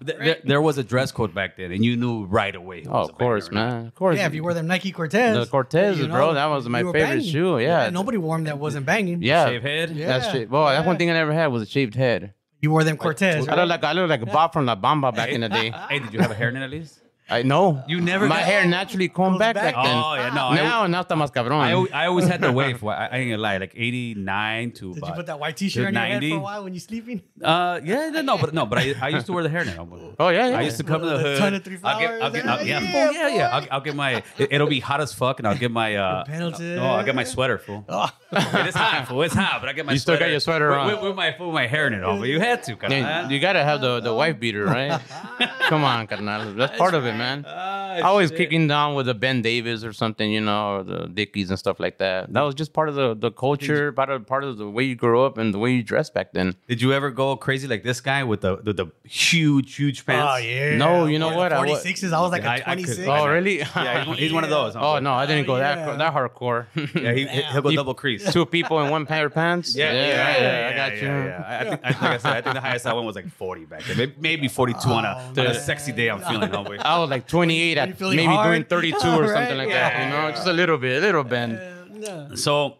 There, 0.00 0.18
there- 0.18 0.40
there 0.44 0.62
was 0.62 0.78
a 0.78 0.82
dress 0.82 1.12
code 1.12 1.34
back 1.34 1.56
then, 1.56 1.70
and 1.70 1.84
you 1.84 1.96
knew 1.96 2.24
right 2.24 2.54
away. 2.54 2.82
who 2.84 2.90
oh, 2.90 3.00
was 3.00 3.08
of 3.10 3.18
course, 3.18 3.48
banger 3.48 3.60
or 3.60 3.68
man. 3.68 3.86
Of 3.88 3.94
course. 3.94 4.16
Yeah, 4.16 4.26
if 4.26 4.34
you 4.34 4.42
wore 4.42 4.54
them 4.54 4.66
Nike 4.66 4.90
Cortez. 4.90 5.36
The 5.36 5.52
Cortezes, 5.52 5.98
you 5.98 6.08
know, 6.08 6.14
bro, 6.14 6.34
that 6.34 6.46
was 6.46 6.68
my 6.68 6.78
favorite 6.78 6.92
banging. 6.94 7.30
shoe. 7.30 7.58
Yeah. 7.58 7.90
Nobody 7.90 8.16
wore 8.16 8.36
them 8.36 8.44
that 8.44 8.58
wasn't 8.58 8.86
banging. 8.86 9.22
yeah. 9.22 9.46
Shave 9.46 9.62
head. 9.62 9.90
Yeah. 9.90 10.06
That's 10.06 10.30
shit. 10.32 10.48
Well, 10.50 10.66
that's 10.66 10.86
one 10.86 10.96
thing 10.96 11.10
I 11.10 11.12
never 11.12 11.32
had 11.34 11.48
was 11.48 11.62
a 11.62 11.66
shaved 11.66 11.94
head. 11.94 12.32
You 12.62 12.70
wore 12.70 12.84
them 12.84 12.96
Cortez. 12.96 13.46
I 13.48 13.54
look 13.56 13.68
like 13.68 13.84
I 13.84 13.92
look 13.92 14.08
like 14.08 14.32
Bob 14.32 14.52
from 14.54 14.66
La 14.66 14.76
Bamba 14.76 15.14
back 15.14 15.28
in 15.28 15.42
the 15.42 15.48
day. 15.50 15.72
Hey, 15.90 15.98
did 15.98 16.14
you 16.14 16.20
have 16.20 16.30
a 16.30 16.34
hairnet 16.34 16.62
at 16.64 16.70
least? 16.70 17.01
I 17.30 17.42
know. 17.42 17.82
You 17.88 18.00
never 18.00 18.26
My 18.26 18.36
got- 18.40 18.44
hair 18.44 18.66
naturally 18.66 19.08
combed 19.08 19.38
back, 19.38 19.54
back. 19.54 19.74
back 19.74 19.84
then. 19.84 19.96
Oh 19.96 20.14
yeah, 20.14 20.34
no. 20.34 20.46
I- 20.48 20.56
now, 20.56 20.86
now 20.86 21.02
está 21.02 21.16
más 21.16 21.30
cabrón. 21.32 21.60
I, 21.60 21.72
always, 21.72 21.92
I 21.92 22.06
always 22.06 22.26
had 22.26 22.42
to 22.42 22.52
wait 22.52 22.78
for. 22.78 22.92
I, 22.92 23.06
I 23.06 23.16
ain't 23.18 23.30
gonna 23.30 23.42
lie, 23.42 23.56
like 23.56 23.72
eighty 23.74 24.14
nine 24.14 24.72
to 24.72 24.92
Did 24.92 24.98
about. 24.98 25.08
you 25.10 25.14
put 25.14 25.26
that 25.26 25.38
white 25.40 25.56
T-shirt 25.56 25.86
on 25.86 25.94
your 25.94 26.02
head 26.02 26.12
90? 26.14 26.30
for 26.30 26.36
a 26.36 26.40
while 26.40 26.64
when 26.64 26.74
you're 26.74 26.80
sleeping? 26.80 27.22
Uh, 27.42 27.80
yeah, 27.82 28.10
no, 28.22 28.36
but 28.38 28.52
no, 28.52 28.66
but 28.66 28.78
I, 28.78 28.94
I 29.00 29.08
used 29.08 29.26
to 29.26 29.32
wear 29.32 29.42
the 29.42 29.48
hairnet. 29.48 29.76
oh 30.18 30.28
yeah, 30.28 30.48
yeah. 30.48 30.58
I 30.58 30.62
used 30.62 30.76
to 30.78 30.84
come 30.84 31.00
to 31.00 31.06
the 31.06 31.16
The 31.16 31.22
hood. 31.22 31.38
ton 31.38 31.54
of 31.54 31.64
three 31.64 31.78
I'll 31.82 31.98
get, 32.00 32.22
I'll 32.22 32.30
get, 32.30 32.46
I'll, 32.46 32.66
yeah, 32.66 32.80
yeah, 32.80 32.92
fool, 32.92 33.12
yeah, 33.14 33.28
yeah. 33.28 33.56
I'll, 33.56 33.66
I'll 33.70 33.80
get 33.80 33.94
my. 33.96 34.22
It, 34.38 34.60
will 34.60 34.66
be 34.66 34.80
hot 34.80 35.00
as 35.00 35.12
fuck, 35.14 35.38
and 35.38 35.48
I'll 35.48 35.56
get 35.56 35.70
my. 35.70 35.96
Uh, 35.96 36.24
Pendleton. 36.24 36.78
oh, 36.78 36.84
I'll 36.86 37.04
get 37.04 37.14
my 37.14 37.24
sweater, 37.24 37.58
fool. 37.58 37.84
Oh. 37.94 38.08
it 38.34 38.66
is 38.68 38.74
hot, 38.74 39.08
fool. 39.08 39.22
It's 39.22 39.34
hot, 39.34 39.60
but 39.60 39.68
I 39.68 39.72
get 39.74 39.84
my. 39.86 39.92
You 39.92 39.98
still 39.98 40.14
got 40.14 40.20
sweater 40.20 40.30
your 40.30 40.40
sweater 40.40 40.68
with, 40.70 40.78
on. 40.78 40.86
with, 40.86 41.02
with 41.02 41.16
my 41.16 41.36
with 41.38 41.54
my 41.54 41.66
hairnet 41.68 42.06
on. 42.06 42.18
But 42.20 42.28
you 42.28 42.40
had 42.40 42.62
to, 42.64 42.76
carnal. 42.76 42.98
Yeah, 42.98 43.28
you 43.28 43.38
gotta 43.40 43.62
have 43.62 43.80
the, 43.80 44.00
the 44.00 44.12
wife 44.14 44.40
beater, 44.40 44.64
right? 44.64 45.00
Come 45.68 45.84
on, 45.84 46.06
carnal. 46.06 46.54
That's 46.54 46.76
part 46.78 46.94
of 46.94 47.04
it, 47.04 47.11
man. 47.18 47.44
Ah, 47.46 48.08
I 48.08 48.12
was 48.12 48.30
shit. 48.30 48.38
kicking 48.38 48.66
down 48.68 48.94
with 48.94 49.06
the 49.06 49.14
Ben 49.14 49.42
Davis 49.42 49.84
or 49.84 49.92
something, 49.92 50.30
you 50.32 50.40
know, 50.40 50.76
or 50.76 50.82
the 50.82 51.06
Dickies 51.08 51.50
and 51.50 51.58
stuff 51.58 51.78
like 51.80 51.98
that. 51.98 52.32
That 52.32 52.42
was 52.42 52.54
just 52.54 52.72
part 52.72 52.88
of 52.88 52.94
the, 52.94 53.14
the 53.14 53.30
culture, 53.30 53.92
part 53.92 54.10
of 54.10 54.26
part 54.26 54.44
of 54.44 54.56
the 54.58 54.68
way 54.68 54.84
you 54.84 54.94
grew 54.94 55.22
up 55.22 55.38
and 55.38 55.52
the 55.54 55.58
way 55.58 55.72
you 55.72 55.82
dress 55.82 56.10
back 56.10 56.32
then. 56.32 56.54
Did 56.68 56.80
you 56.82 56.92
ever 56.92 57.10
go 57.10 57.36
crazy 57.36 57.66
like 57.68 57.82
this 57.82 58.00
guy 58.00 58.24
with 58.24 58.40
the 58.40 58.56
the, 58.56 58.72
the 58.72 58.86
huge 59.04 59.74
huge 59.76 60.04
pants? 60.06 60.32
Oh 60.34 60.36
yeah. 60.38 60.76
No, 60.76 61.06
you 61.06 61.18
know 61.18 61.30
Yeah, 61.30 61.36
what? 61.36 61.52
I 61.52 61.58
wa- 61.58 61.76
46s. 61.76 62.12
I 62.12 62.20
was 62.20 62.30
like 62.32 62.44
I- 62.44 62.54
I 62.66 62.72
a 62.72 62.76
could- 62.76 62.84
26. 62.84 63.08
Oh, 63.08 63.26
really? 63.28 63.58
Yeah, 63.58 63.98
he's 63.98 64.06
one, 64.08 64.16
he's 64.16 64.32
one 64.32 64.44
of 64.44 64.50
those. 64.58 64.74
oh 64.76 64.98
no, 64.98 65.12
I 65.12 65.26
didn't 65.26 65.46
go 65.46 65.56
that 65.56 65.78
yeah. 65.78 65.96
that 65.96 66.14
hardcore. 66.14 66.66
Yeah, 67.02 67.12
he, 67.12 67.26
he'll 67.26 67.62
go 67.62 67.68
He- 67.70 67.76
double 67.76 67.94
crease. 67.94 68.32
Two 68.32 68.46
people 68.46 68.80
in 68.82 68.90
one 68.90 69.06
pair 69.06 69.26
of 69.26 69.34
pants. 69.34 69.74
Yeah, 69.74 69.92
yeah, 69.92 70.06
yeah, 70.06 70.40
yeah, 70.40 70.70
I 70.72 70.76
got 70.90 70.96
you. 71.02 71.08
yeah, 71.08 71.24
yeah. 71.26 71.44
I, 71.46 71.58
I 71.58 71.64
think, 71.68 71.80
I, 71.84 71.88
like 71.88 72.02
I 72.02 72.16
said, 72.18 72.32
I 72.32 72.40
think 72.42 72.54
the 72.54 72.60
highest 72.60 72.86
I 72.86 72.92
went 72.92 73.06
was 73.06 73.16
like 73.16 73.28
40 73.30 73.64
back 73.66 73.82
then. 73.84 73.96
Maybe, 73.96 74.14
maybe 74.18 74.48
42 74.48 74.88
on, 74.88 75.04
a, 75.04 75.08
on 75.36 75.38
a 75.38 75.54
sexy 75.54 75.92
day 75.92 76.08
I'm 76.08 76.20
feeling, 76.20 76.50
homeboy. 76.50 76.80
I 77.02 77.04
was 77.06 77.10
like 77.10 77.26
28 77.26 77.78
at 77.78 78.00
maybe 78.00 78.24
hard? 78.24 78.48
doing 78.48 78.64
32 78.68 78.96
or 79.08 79.28
something 79.28 79.56
like 79.58 79.68
Yeah. 79.68 79.88
that. 79.90 80.04
You 80.04 80.10
know, 80.10 80.30
just 80.30 80.46
a 80.46 80.52
little 80.52 80.78
bit, 80.78 81.02
a 81.02 81.06
little 81.06 81.24
bend. 81.24 81.58
Yeah. 82.00 82.34
So, 82.34 82.78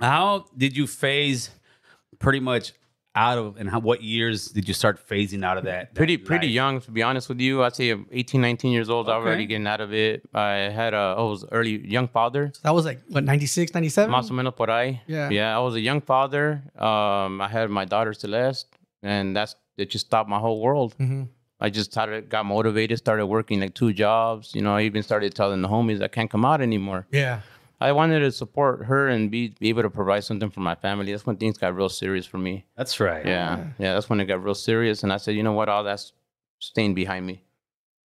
how 0.00 0.46
did 0.56 0.76
you 0.76 0.86
phase 0.86 1.50
pretty 2.18 2.40
much 2.40 2.72
out 3.16 3.38
of, 3.38 3.56
and 3.58 3.70
how, 3.70 3.78
what 3.78 4.02
years 4.02 4.48
did 4.48 4.66
you 4.66 4.74
start 4.74 4.98
phasing 5.08 5.44
out 5.44 5.56
of 5.56 5.64
that? 5.64 5.90
that 5.90 5.94
pretty 5.94 6.16
pretty 6.16 6.48
young 6.48 6.80
to 6.80 6.90
be 6.90 7.00
honest 7.00 7.28
with 7.28 7.38
you 7.40 7.62
i'd 7.62 7.76
say 7.76 7.94
18 8.10 8.40
19 8.40 8.72
years 8.72 8.90
old 8.90 9.08
i 9.08 9.14
was 9.16 9.22
Okay. 9.22 9.28
already 9.28 9.46
getting 9.46 9.68
out 9.68 9.80
of 9.80 9.92
it 9.94 10.22
i 10.34 10.48
had 10.80 10.94
a 10.94 11.14
i 11.16 11.22
was 11.22 11.44
early 11.52 11.76
young 11.86 12.08
father 12.08 12.50
That 12.64 12.74
was 12.74 12.84
like 12.84 12.98
what 13.08 13.22
96, 13.22 13.72
97. 13.72 14.10
más 14.12 14.30
o 14.30 14.34
menos 14.34 14.56
por 14.56 14.66
ahí 14.68 14.98
Yeah. 15.06 15.30
yeah 15.30 15.56
i 15.56 15.60
was 15.60 15.76
a 15.76 15.80
young 15.80 16.00
father 16.00 16.64
um 16.76 17.40
i 17.40 17.46
had 17.46 17.70
my 17.70 17.84
daughter 17.84 18.12
celeste 18.14 18.66
and 19.00 19.36
that's 19.36 19.54
it 19.76 19.90
just 19.90 20.06
stopped 20.06 20.28
my 20.28 20.40
whole 20.40 20.60
world 20.60 20.96
Mhm. 20.98 21.28
I 21.60 21.70
just 21.70 21.90
started 21.92 22.28
got 22.28 22.44
motivated 22.46 22.98
started 22.98 23.26
working 23.26 23.60
like 23.60 23.74
two 23.74 23.92
jobs 23.92 24.54
you 24.54 24.62
know 24.62 24.74
i 24.74 24.82
even 24.82 25.02
started 25.02 25.34
telling 25.34 25.62
the 25.62 25.68
homies 25.68 26.02
i 26.02 26.08
can't 26.08 26.30
come 26.30 26.44
out 26.44 26.60
anymore 26.60 27.06
Yeah. 27.12 27.40
i 27.80 27.92
wanted 27.92 28.20
to 28.20 28.32
support 28.32 28.84
her 28.86 29.08
and 29.08 29.30
be, 29.30 29.54
be 29.60 29.68
able 29.68 29.82
to 29.82 29.90
provide 29.90 30.24
something 30.24 30.50
for 30.50 30.60
my 30.60 30.74
family 30.74 31.12
that's 31.12 31.26
when 31.26 31.36
things 31.36 31.56
got 31.58 31.74
real 31.76 31.88
serious 31.88 32.26
for 32.26 32.38
me 32.38 32.64
That's 32.76 32.98
right. 33.00 33.24
yeah, 33.26 33.64
yeah, 33.78 33.94
that's 33.94 34.08
when 34.10 34.20
it 34.20 34.26
got 34.26 34.42
real 34.42 34.54
serious. 34.54 35.02
And 35.04 35.12
I 35.12 35.18
said, 35.18 35.34
you 35.36 35.42
know 35.42 35.52
what, 35.52 35.68
all 35.68 35.84
that's 35.84 36.12
staying 36.58 36.94
behind 36.94 37.26
me. 37.26 37.42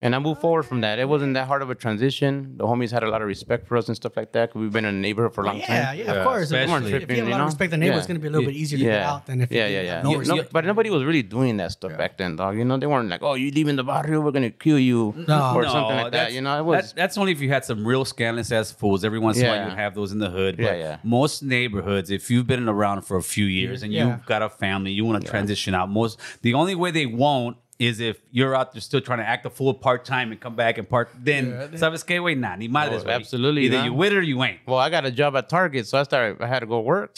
And 0.00 0.14
I 0.14 0.20
moved 0.20 0.40
forward 0.40 0.62
from 0.62 0.80
that. 0.82 1.00
It 1.00 1.08
wasn't 1.08 1.34
that 1.34 1.48
hard 1.48 1.60
of 1.60 1.70
a 1.70 1.74
transition. 1.74 2.54
The 2.56 2.64
homies 2.64 2.92
had 2.92 3.02
a 3.02 3.08
lot 3.10 3.20
of 3.20 3.26
respect 3.26 3.66
for 3.66 3.76
us 3.76 3.88
and 3.88 3.96
stuff 3.96 4.16
like 4.16 4.30
that. 4.32 4.52
'cause 4.52 4.60
we've 4.60 4.72
been 4.72 4.84
in 4.84 4.94
the 4.94 5.00
neighborhood 5.00 5.34
for 5.34 5.42
a 5.42 5.46
long 5.46 5.56
Yeah, 5.58 5.66
time. 5.66 5.98
yeah, 5.98 6.04
Yeah, 6.04 6.12
of 6.12 6.24
course. 6.24 6.52
If, 6.52 6.60
especially- 6.68 6.92
if 7.02 7.10
you 7.10 7.16
have 7.16 7.26
a 7.26 7.30
lot 7.32 7.40
of 7.40 7.46
respect, 7.46 7.70
the 7.72 7.76
neighbor, 7.78 7.94
Yeah. 7.94 7.98
it's 7.98 8.06
going 8.06 8.14
to 8.14 8.20
be 8.20 8.28
a 8.28 8.30
little 8.30 8.46
bit 8.46 8.54
easier 8.54 8.78
to 8.78 8.84
yeah. 8.84 8.90
get 8.92 9.02
out 9.02 9.26
than 9.26 9.40
if 9.40 9.50
yeah, 9.50 9.66
you 9.66 9.74
yeah, 9.74 9.82
yeah. 9.82 10.02
no 10.02 10.12
no, 10.12 10.18
respect. 10.20 10.52
but 10.52 10.64
nobody 10.64 10.88
was 10.90 11.02
really 11.02 11.22
doing 11.24 11.56
that 11.56 11.72
stuff 11.72 11.96
back 11.98 12.16
then, 12.16 12.36
dog. 12.36 12.56
You 12.56 12.64
know, 12.64 12.76
they 12.76 12.86
weren't 12.86 13.08
like, 13.08 13.24
"Oh, 13.24 13.34
you 13.34 13.50
leaving 13.50 13.74
the 13.74 13.82
barrio, 13.82 14.20
we're 14.20 14.30
gonna 14.30 14.50
kill 14.50 14.78
you," 14.78 15.14
No. 15.26 15.54
or 15.56 15.62
No, 15.62 15.68
something 15.68 15.96
like 15.96 16.12
that. 16.12 16.32
You 16.32 16.42
know, 16.42 16.56
it 16.60 16.64
was 16.64 16.92
that- 16.92 16.96
that's 16.96 17.18
only 17.18 17.32
if 17.32 17.40
you 17.40 17.48
had 17.48 17.64
some 17.64 17.84
real 17.84 18.04
scandalous 18.04 18.52
ass 18.52 18.70
fools. 18.70 19.04
Every 19.04 19.18
once 19.18 19.36
in 19.38 19.46
a 19.46 19.48
while, 19.48 19.68
you 19.68 19.74
have 19.74 19.96
those 19.96 20.12
in 20.12 20.20
the 20.20 20.30
hood. 20.30 20.58
But 20.58 20.64
Yeah, 20.64 20.74
yeah. 20.76 20.96
most 21.02 21.42
neighborhoods, 21.42 22.12
if 22.12 22.30
you've 22.30 22.46
been 22.46 22.68
around 22.68 23.02
for 23.02 23.16
a 23.16 23.22
few 23.22 23.46
years 23.46 23.80
mm, 23.80 23.86
and 23.86 23.92
you've 23.92 24.26
got 24.26 24.42
a 24.42 24.48
family, 24.48 24.92
you 24.92 25.04
want 25.04 25.24
to 25.24 25.28
transition 25.28 25.74
out. 25.74 25.90
Most 25.90 26.20
the 26.42 26.54
only 26.54 26.76
way 26.76 26.92
they 26.92 27.06
won't 27.06 27.56
is 27.78 28.00
if 28.00 28.20
you're 28.32 28.54
out 28.54 28.72
there 28.72 28.80
still 28.80 29.00
trying 29.00 29.18
to 29.18 29.28
act 29.28 29.46
a 29.46 29.50
fool 29.50 29.72
part 29.72 30.04
time 30.04 30.32
and 30.32 30.40
come 30.40 30.56
back 30.56 30.78
and 30.78 30.88
part. 30.88 31.10
Then 31.18 31.52
sabes 31.74 32.04
que 32.04 32.20
way 32.20 32.34
nah, 32.34 32.56
ni 32.56 32.68
madres. 32.68 33.02
Oh, 33.02 33.06
güey. 33.06 33.14
absolutely 33.14 33.66
Either 33.66 33.78
not. 33.78 33.84
you 33.84 33.92
with 33.94 34.12
it 34.12 34.18
or 34.18 34.22
you 34.22 34.42
ain't. 34.42 34.60
well, 34.66 34.78
I 34.78 34.90
got 34.90 35.04
a 35.04 35.10
job 35.10 35.36
at 35.36 35.48
Target, 35.48 35.86
so 35.86 35.98
I 35.98 36.02
started. 36.02 36.42
I 36.42 36.46
had 36.46 36.60
to 36.60 36.66
go 36.66 36.80
work. 36.80 37.16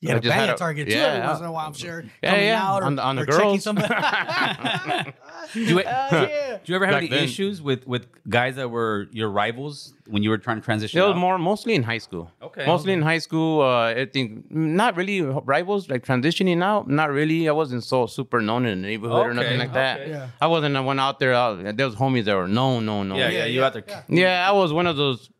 You 0.00 0.10
I 0.10 0.12
had 0.12 0.22
to 0.22 0.28
just 0.28 0.32
bang 0.32 0.40
had 0.40 0.48
a 0.50 0.54
a- 0.54 0.58
target 0.58 0.88
too 0.88 0.94
yeah, 0.94 1.04
every 1.06 1.26
once 1.26 1.38
I- 1.40 1.42
in 1.42 1.48
a 1.48 1.52
while, 1.52 1.66
I'm 1.66 1.72
sure. 1.74 2.04
Yeah, 2.22 2.30
Coming 2.30 2.46
yeah, 2.46 2.62
out 2.68 2.82
or, 2.82 2.86
on 2.86 2.94
the- 2.96 3.02
on 3.02 3.16
the 3.16 3.26
checking 3.26 3.40
girls. 3.40 3.62
somebody. 3.64 3.88
Do 5.54 5.60
you, 5.62 5.80
yeah. 5.80 6.58
do 6.62 6.70
you 6.70 6.76
ever 6.76 6.84
have 6.84 6.92
Back 6.96 7.02
any 7.04 7.08
then. 7.08 7.24
issues 7.24 7.62
with 7.62 7.86
with 7.86 8.06
guys 8.28 8.56
that 8.56 8.68
were 8.70 9.06
your 9.12 9.30
rivals 9.30 9.94
when 10.06 10.22
you 10.22 10.28
were 10.28 10.36
trying 10.36 10.58
to 10.58 10.62
transition? 10.62 10.98
It 11.00 11.02
was 11.02 11.12
out? 11.12 11.16
more 11.16 11.38
mostly 11.38 11.74
in 11.74 11.82
high 11.84 11.98
school. 11.98 12.30
Okay. 12.42 12.66
Mostly 12.66 12.92
in 12.92 13.00
high 13.00 13.16
school. 13.18 13.62
Uh, 13.62 13.86
I 14.02 14.04
think 14.04 14.50
not 14.50 14.94
really 14.96 15.22
rivals 15.22 15.88
like 15.88 16.04
transitioning 16.04 16.62
out. 16.62 16.86
Not 16.88 17.10
really. 17.10 17.48
I 17.48 17.52
wasn't 17.52 17.82
so 17.82 18.06
super 18.06 18.42
known 18.42 18.66
in 18.66 18.82
the 18.82 18.88
neighborhood 18.88 19.26
or 19.28 19.32
nothing 19.34 19.58
like 19.58 19.72
that. 19.72 20.06
Yeah. 20.06 20.28
I 20.40 20.48
wasn't 20.48 20.74
the 20.74 20.82
one 20.82 20.98
out 21.00 21.18
there. 21.18 21.32
Uh, 21.32 21.72
there 21.72 21.86
was 21.86 21.94
homies 21.96 22.24
that 22.24 22.36
were 22.36 22.46
known, 22.48 22.84
known, 22.84 23.08
known. 23.08 23.18
Yeah, 23.18 23.30
yeah, 23.30 23.38
Yeah, 23.38 23.44
you 23.46 23.64
out 23.64 23.72
there. 23.72 23.84
Yeah. 24.08 24.46
I 24.46 24.52
was 24.52 24.70
one 24.72 24.86
of 24.86 24.96
those 24.98 25.30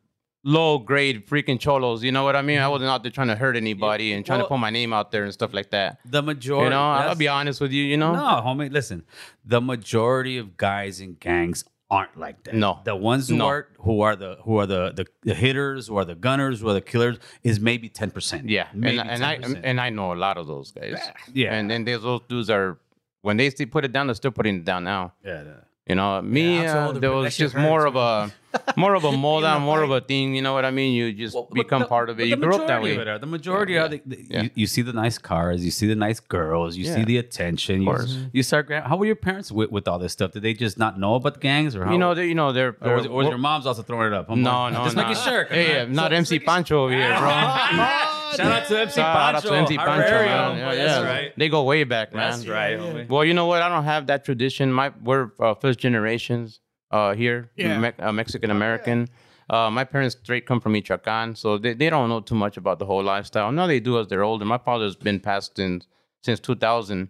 low 0.43 0.77
grade 0.77 1.27
freaking 1.27 1.59
cholos. 1.59 2.03
You 2.03 2.11
know 2.11 2.23
what 2.23 2.35
I 2.35 2.41
mean? 2.41 2.57
I 2.57 2.61
mm-hmm. 2.63 2.71
wasn't 2.71 2.89
out 2.89 3.03
there 3.03 3.11
trying 3.11 3.27
to 3.27 3.35
hurt 3.35 3.55
anybody 3.55 4.13
and 4.13 4.25
trying 4.25 4.39
Well- 4.39 4.47
to 4.47 4.53
put 4.53 4.59
my 4.59 4.69
name 4.69 4.93
out 4.93 5.11
there 5.11 5.23
and 5.23 5.33
stuff 5.33 5.53
like 5.53 5.71
that. 5.71 5.99
The 6.05 6.21
majority. 6.21 6.65
You 6.65 6.69
know, 6.71 6.81
I'll 6.81 7.15
be 7.15 7.27
honest 7.27 7.61
with 7.61 7.71
you. 7.71 7.83
You 7.83 7.97
know. 7.97 8.13
No, 8.13 8.41
homie, 8.45 8.71
listen. 8.71 9.03
The 9.45 9.61
majority 9.61 10.37
of 10.37 10.57
guys 10.57 11.01
in 11.01 11.15
gangs 11.19 11.63
aren't 11.91 12.17
like 12.17 12.43
that. 12.43 12.53
No. 12.53 12.79
The 12.83 12.95
ones 12.95 13.29
who 13.29 13.37
No. 13.37 13.47
are 13.47 13.67
who 13.79 14.01
are 14.01 14.15
the 14.15 14.37
who 14.43 14.57
are 14.57 14.65
the, 14.67 14.91
the 14.91 15.05
the 15.23 15.33
hitters, 15.33 15.87
who 15.87 15.97
are 15.97 16.05
the 16.05 16.15
gunners, 16.15 16.61
who 16.61 16.69
are 16.69 16.73
the 16.73 16.81
killers 16.81 17.17
is 17.43 17.59
maybe 17.59 17.89
10%. 17.89 18.43
Yeah, 18.45 18.67
Maybe 18.73 18.99
and, 18.99 19.09
and 19.09 19.25
I 19.25 19.37
10%. 19.37 19.61
and 19.63 19.81
I 19.81 19.89
know 19.89 20.13
a 20.13 20.15
lot 20.15 20.37
of 20.37 20.47
those 20.47 20.71
guys. 20.71 20.99
Yeah. 21.33 21.53
and 21.53 21.69
then 21.69 21.85
those 21.85 22.21
dudes 22.27 22.49
are 22.49 22.77
when 23.21 23.37
they 23.37 23.49
still 23.49 23.67
put 23.67 23.85
it 23.85 23.91
down, 23.91 24.07
they're 24.07 24.13
still 24.15 24.31
putting 24.31 24.57
it 24.57 24.65
down 24.65 24.83
now. 24.83 25.13
yeah, 25.25 25.43
yeah. 25.43 25.51
You 25.89 25.95
know, 25.95 26.21
me, 26.21 26.61
Yeah, 26.61 26.89
uh, 26.89 26.91
there 26.91 27.11
was 27.11 27.35
just 27.35 27.55
more 27.69 27.87
of 27.87 27.95
a, 27.95 28.31
more 28.77 28.93
of 28.93 29.03
a 29.03 29.07
on, 29.07 29.61
more 29.63 29.81
of 29.81 29.89
a 29.89 29.99
thing. 30.01 30.35
You 30.35 30.43
know 30.43 30.53
what 30.53 30.63
I 30.63 30.69
mean? 30.69 30.93
You 30.93 31.11
just 31.11 31.33
Well, 31.33 31.47
become 31.51 31.81
the- 31.81 31.87
part 31.87 32.11
of 32.11 32.19
it. 32.19 32.27
You 32.27 32.35
grew 32.35 32.55
up 32.55 32.67
that 32.67 32.83
way. 32.83 32.95
are- 32.95 33.17
the 33.17 33.25
majority 33.25 33.73
Yeah, 33.73 33.85
are 33.85 33.87
the, 33.89 34.01
the- 34.05 34.25
yeah. 34.29 34.41
you, 34.43 34.49
you 34.53 34.67
see 34.67 34.83
the 34.83 34.93
nice 34.93 35.17
cars, 35.17 35.65
you 35.65 35.71
see 35.71 35.87
the 35.87 35.95
nice 35.95 36.19
girls, 36.19 36.77
you 36.77 36.85
see 36.85 37.03
the 37.03 37.17
attention. 37.17 37.81
You, 37.81 37.97
you 38.33 38.43
start. 38.43 38.71
How 38.71 38.97
were 38.97 39.07
your 39.07 39.15
parents 39.15 39.51
with, 39.51 39.71
with 39.71 39.87
all 39.87 39.97
this 39.97 40.13
stuff? 40.13 40.31
Did 40.33 40.43
they 40.43 40.53
just 40.53 40.77
not 40.77 40.99
know 40.99 41.15
about 41.15 41.33
the 41.33 41.39
gangs, 41.39 41.75
or 41.75 41.85
how? 41.85 41.91
You 41.91 41.97
know, 41.97 42.13
they, 42.13 42.27
you 42.27 42.35
know, 42.35 42.51
they're. 42.53 42.75
or 42.81 42.95
was, 42.97 43.05
or 43.07 43.15
was 43.17 43.27
your 43.27 43.39
mom's 43.39 43.65
also 43.65 43.81
throwing 43.81 44.07
it 44.07 44.13
up? 44.13 44.29
I'm 44.29 44.43
no, 44.43 44.51
like, 44.51 44.73
no, 44.73 44.83
just 44.83 44.95
no. 44.95 45.01
making 45.07 45.23
sure. 45.23 45.45
Hey, 45.45 45.81
I'm 45.81 45.93
not 45.93 46.13
MC 46.13 46.37
Pancho 46.39 46.83
over 46.85 46.93
here, 46.93 47.17
bro. 47.17 47.29
Shout 48.37 48.51
out 48.51 48.67
to 48.67 48.79
MC 48.79 48.95
Shout 48.95 49.15
out 49.15 49.33
Pancho. 49.33 49.49
to 49.49 49.55
MC 49.55 49.77
our 49.77 49.85
Pancho, 49.85 50.09
very 50.09 50.25
man. 50.27 50.51
own. 50.51 50.57
Yeah, 50.57 50.75
That's 50.75 51.01
yeah. 51.03 51.11
right. 51.13 51.33
They 51.37 51.49
go 51.49 51.63
way 51.63 51.83
back, 51.83 52.13
man. 52.13 52.31
That's 52.31 52.47
right. 52.47 52.71
yeah. 52.71 52.77
homie. 52.85 53.09
Well, 53.09 53.25
you 53.25 53.33
know 53.33 53.45
what? 53.45 53.61
I 53.61 53.69
don't 53.69 53.83
have 53.85 54.07
that 54.07 54.23
tradition. 54.25 54.71
My 54.71 54.91
we're 55.03 55.31
uh, 55.39 55.53
first 55.55 55.79
generations 55.79 56.59
uh, 56.91 57.13
here, 57.13 57.51
Yeah. 57.55 57.79
Me- 57.79 57.91
uh, 57.99 58.11
Mexican 58.11 58.51
American. 58.51 59.07
Uh, 59.49 59.69
my 59.71 59.83
parents 59.83 60.15
straight 60.21 60.45
come 60.45 60.59
from 60.59 60.73
Michoacan, 60.73 61.35
so 61.35 61.57
they, 61.57 61.73
they 61.73 61.89
don't 61.89 62.07
know 62.09 62.19
too 62.19 62.35
much 62.35 62.55
about 62.57 62.77
the 62.77 62.85
whole 62.85 63.03
lifestyle. 63.03 63.51
No, 63.51 63.65
they 63.65 63.79
do 63.79 63.99
as 63.99 64.07
they're 64.07 64.23
older. 64.23 64.45
My 64.45 64.59
father's 64.59 64.95
been 64.95 65.19
passed 65.19 65.57
in 65.57 65.81
since 66.23 66.39
2000, 66.39 67.09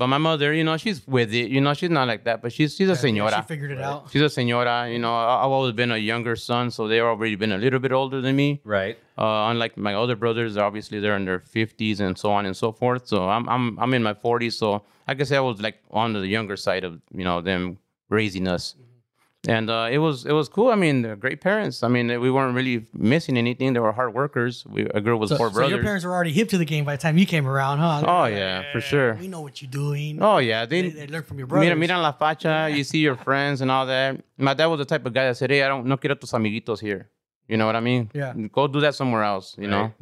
but 0.00 0.06
my 0.06 0.16
mother, 0.16 0.54
you 0.54 0.64
know, 0.64 0.78
she's 0.78 1.06
with 1.06 1.34
it. 1.34 1.50
You 1.50 1.60
know, 1.60 1.74
she's 1.74 1.90
not 1.90 2.08
like 2.08 2.24
that, 2.24 2.40
but 2.40 2.54
she's 2.54 2.74
she's 2.74 2.88
a 2.88 2.96
senora. 2.96 3.36
She 3.42 3.48
figured 3.54 3.70
it 3.72 3.82
out. 3.82 4.08
She's 4.10 4.22
a 4.22 4.30
senora. 4.30 4.88
You 4.90 4.98
know, 4.98 5.14
I've 5.14 5.50
always 5.50 5.74
been 5.74 5.92
a 5.92 5.98
younger 5.98 6.36
son, 6.36 6.70
so 6.70 6.88
they've 6.88 7.02
already 7.02 7.36
been 7.36 7.52
a 7.52 7.58
little 7.58 7.80
bit 7.80 7.92
older 7.92 8.22
than 8.22 8.34
me. 8.34 8.62
Right. 8.64 8.96
Uh, 9.18 9.50
unlike 9.50 9.76
my 9.76 9.92
other 9.92 10.16
brothers, 10.16 10.56
obviously 10.56 11.00
they're 11.00 11.16
in 11.16 11.26
their 11.26 11.40
50s 11.40 12.00
and 12.00 12.16
so 12.16 12.30
on 12.30 12.46
and 12.46 12.56
so 12.56 12.72
forth. 12.72 13.08
So 13.08 13.28
I'm 13.28 13.46
I'm 13.46 13.78
I'm 13.78 13.92
in 13.92 14.02
my 14.02 14.14
40s, 14.14 14.54
so 14.54 14.82
I 15.06 15.12
guess 15.12 15.30
I 15.32 15.40
was 15.40 15.60
like 15.60 15.76
on 15.90 16.14
the 16.14 16.26
younger 16.26 16.56
side 16.56 16.84
of 16.84 16.98
you 17.12 17.24
know 17.24 17.42
them 17.42 17.76
raising 18.08 18.48
us, 18.48 18.76
and 19.48 19.70
uh, 19.70 19.88
it 19.90 19.98
was 19.98 20.26
it 20.26 20.32
was 20.32 20.48
cool. 20.48 20.68
I 20.70 20.74
mean, 20.74 21.02
they're 21.02 21.16
great 21.16 21.40
parents. 21.40 21.82
I 21.82 21.88
mean, 21.88 22.08
we 22.20 22.30
weren't 22.30 22.54
really 22.54 22.86
missing 22.92 23.36
anything. 23.38 23.72
They 23.72 23.80
were 23.80 23.92
hard 23.92 24.12
workers. 24.14 24.64
We 24.66 24.84
grew 24.84 25.14
up 25.14 25.20
with 25.20 25.30
So, 25.30 25.36
four 25.36 25.48
so 25.48 25.54
brothers. 25.54 25.70
your 25.76 25.82
parents 25.82 26.04
were 26.04 26.12
already 26.12 26.32
hip 26.32 26.48
to 26.50 26.58
the 26.58 26.64
game 26.66 26.84
by 26.84 26.96
the 26.96 27.02
time 27.02 27.16
you 27.16 27.26
came 27.26 27.46
around, 27.46 27.78
huh? 27.78 28.02
oh 28.06 28.26
yeah, 28.26 28.70
for 28.72 28.80
sure. 28.80 29.14
We 29.14 29.28
know 29.28 29.40
what 29.40 29.62
you're 29.62 29.70
doing. 29.70 30.22
Oh 30.22 30.38
yeah, 30.38 30.66
they, 30.66 30.82
they. 30.82 30.88
they 30.90 31.06
learn 31.06 31.22
from 31.22 31.38
your 31.38 31.46
brothers. 31.46 31.66
Mira, 31.66 31.76
mira 31.76 31.98
la 31.98 32.12
facha, 32.12 32.74
you 32.76 32.84
see 32.84 32.98
your 32.98 33.16
friends 33.26 33.60
and 33.62 33.70
all 33.70 33.86
that. 33.86 34.20
My 34.36 34.54
dad 34.54 34.66
was 34.66 34.78
the 34.78 34.84
type 34.84 35.06
of 35.06 35.12
guy 35.14 35.24
that 35.26 35.36
said, 35.36 35.50
hey, 35.50 35.62
I 35.62 35.68
don't, 35.68 35.86
no 35.86 35.96
quiero 35.96 36.14
tus 36.16 36.32
amiguitos 36.32 36.80
here. 36.80 37.08
You 37.48 37.56
know 37.56 37.66
what 37.66 37.74
I 37.74 37.80
mean? 37.80 38.10
Yeah. 38.14 38.32
Go 38.52 38.68
do 38.68 38.78
that 38.80 38.94
somewhere 38.94 39.24
else, 39.24 39.56
you 39.58 39.66
know? 39.66 39.92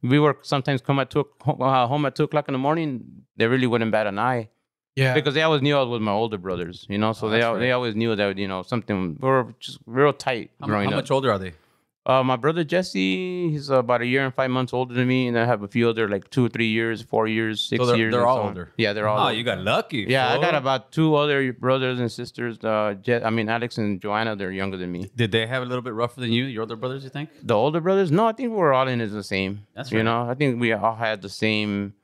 We 0.00 0.18
were 0.18 0.38
sometimes 0.40 0.80
come 0.80 0.98
at 1.00 1.10
two 1.10 1.26
uh, 1.46 1.86
home 1.86 2.06
at 2.06 2.14
2 2.16 2.24
o'clock 2.24 2.48
in 2.48 2.52
the 2.52 2.58
morning. 2.58 3.04
They 3.36 3.46
really 3.46 3.66
wouldn't 3.66 3.90
bat 3.92 4.06
an 4.06 4.18
eye. 4.18 4.48
Yeah. 4.96 5.14
Because 5.14 5.34
they 5.34 5.42
always 5.42 5.62
knew 5.62 5.76
I 5.76 5.80
was 5.80 5.88
with 5.90 6.02
my 6.02 6.12
older 6.12 6.38
brothers, 6.38 6.86
you 6.88 6.98
know? 6.98 7.12
So 7.12 7.28
they, 7.28 7.38
that's 7.38 7.46
al- 7.46 7.58
they 7.58 7.72
always 7.72 7.94
knew 7.96 8.14
that, 8.16 8.38
you 8.38 8.48
know, 8.48 8.62
something, 8.62 9.16
we 9.20 9.28
were 9.28 9.54
just 9.60 9.78
real 9.86 10.12
tight 10.12 10.50
How, 10.60 10.66
growing 10.66 10.86
how 10.90 10.96
up. 10.96 11.02
much 11.02 11.10
older 11.10 11.30
are 11.32 11.38
they? 11.38 11.52
Uh, 12.06 12.22
my 12.22 12.36
brother 12.36 12.62
Jesse, 12.64 13.48
he's 13.48 13.70
about 13.70 14.02
a 14.02 14.06
year 14.06 14.26
and 14.26 14.34
five 14.34 14.50
months 14.50 14.74
older 14.74 14.92
than 14.92 15.08
me, 15.08 15.26
and 15.26 15.38
I 15.38 15.46
have 15.46 15.62
a 15.62 15.68
few 15.68 15.88
other 15.88 16.06
like 16.06 16.28
two, 16.28 16.50
three 16.50 16.66
years, 16.68 17.00
four 17.00 17.26
years, 17.26 17.62
six 17.62 17.80
So 17.80 17.86
they're- 17.86 17.96
years. 17.96 18.12
they're 18.12 18.26
all 18.26 18.36
so 18.36 18.48
older. 18.48 18.72
Yeah, 18.76 18.92
they're 18.92 19.08
all. 19.08 19.18
Oh, 19.18 19.22
older. 19.28 19.34
you 19.38 19.42
got 19.42 19.60
lucky. 19.60 20.04
Yeah, 20.06 20.30
I 20.34 20.38
got 20.38 20.54
about 20.54 20.92
two 20.92 21.14
other 21.14 21.50
brothers 21.54 21.98
and 22.00 22.12
sisters. 22.12 22.58
Uh, 22.62 22.94
Je- 23.00 23.22
I 23.22 23.30
mean, 23.30 23.48
Alex 23.48 23.78
and 23.78 24.02
Joanna, 24.02 24.36
they're 24.36 24.52
younger 24.52 24.76
than 24.76 24.92
me. 24.92 25.10
Did 25.16 25.32
they 25.32 25.46
have 25.46 25.62
a 25.62 25.66
little 25.66 25.80
bit 25.80 25.94
rougher 25.94 26.20
than 26.20 26.30
you? 26.30 26.44
Your 26.44 26.64
older 26.64 26.76
brothers, 26.76 27.04
you 27.04 27.08
think? 27.08 27.30
The 27.42 27.54
older 27.54 27.80
brothers, 27.80 28.12
no, 28.12 28.26
I 28.26 28.32
think 28.32 28.52
we're 28.52 28.74
all 28.74 28.86
in 28.86 29.00
it 29.00 29.06
the 29.06 29.24
same. 29.24 29.66
That's 29.74 29.90
You 29.90 30.02
know, 30.02 30.28
I 30.28 30.34
think 30.34 30.60
we 30.60 30.74
all 30.74 30.96
had 30.96 31.22
the 31.22 31.30
same, 31.30 31.94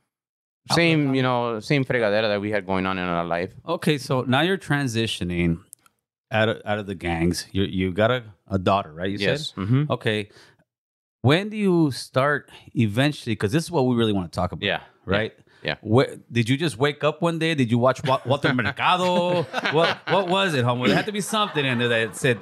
same, 0.72 1.14
you 1.14 1.22
know, 1.22 1.60
same 1.60 1.84
fregadera 1.84 2.28
that 2.28 2.40
we 2.40 2.50
had 2.50 2.66
going 2.66 2.86
on 2.86 2.98
in 2.98 3.04
our 3.04 3.24
life. 3.24 3.52
Okay, 3.66 3.98
so 3.98 4.22
now 4.22 4.40
you're 4.42 4.58
transitioning 4.58 5.60
out 6.30 6.48
of 6.48 6.62
out 6.64 6.78
of 6.78 6.86
the 6.86 6.94
gangs. 6.94 7.46
You 7.52 7.64
you 7.64 7.92
got 7.92 8.10
a, 8.10 8.24
a 8.48 8.58
daughter, 8.58 8.92
right? 8.92 9.10
You 9.10 9.18
yes. 9.18 9.52
said. 9.54 9.66
hmm 9.66 9.84
Okay. 9.90 10.30
When 11.22 11.50
do 11.50 11.56
you 11.56 11.90
start 11.90 12.50
eventually? 12.74 13.32
Because 13.32 13.52
this 13.52 13.64
is 13.64 13.70
what 13.70 13.86
we 13.86 13.94
really 13.94 14.12
want 14.12 14.32
to 14.32 14.34
talk 14.34 14.52
about. 14.52 14.64
Yeah. 14.64 14.80
Right. 15.04 15.32
Yeah. 15.62 15.74
Where, 15.82 16.16
did 16.32 16.48
you 16.48 16.56
just 16.56 16.78
wake 16.78 17.04
up 17.04 17.20
one 17.20 17.38
day? 17.38 17.54
Did 17.54 17.70
you 17.70 17.78
watch 17.78 18.02
Walter 18.04 18.54
Mercado? 18.54 19.42
what 19.72 19.98
What 20.08 20.28
was 20.28 20.54
it, 20.54 20.64
homo? 20.64 20.86
There 20.86 20.96
had 20.96 21.06
to 21.06 21.12
be 21.12 21.20
something 21.20 21.64
in 21.64 21.78
there 21.78 21.88
that 21.88 22.16
said, 22.16 22.38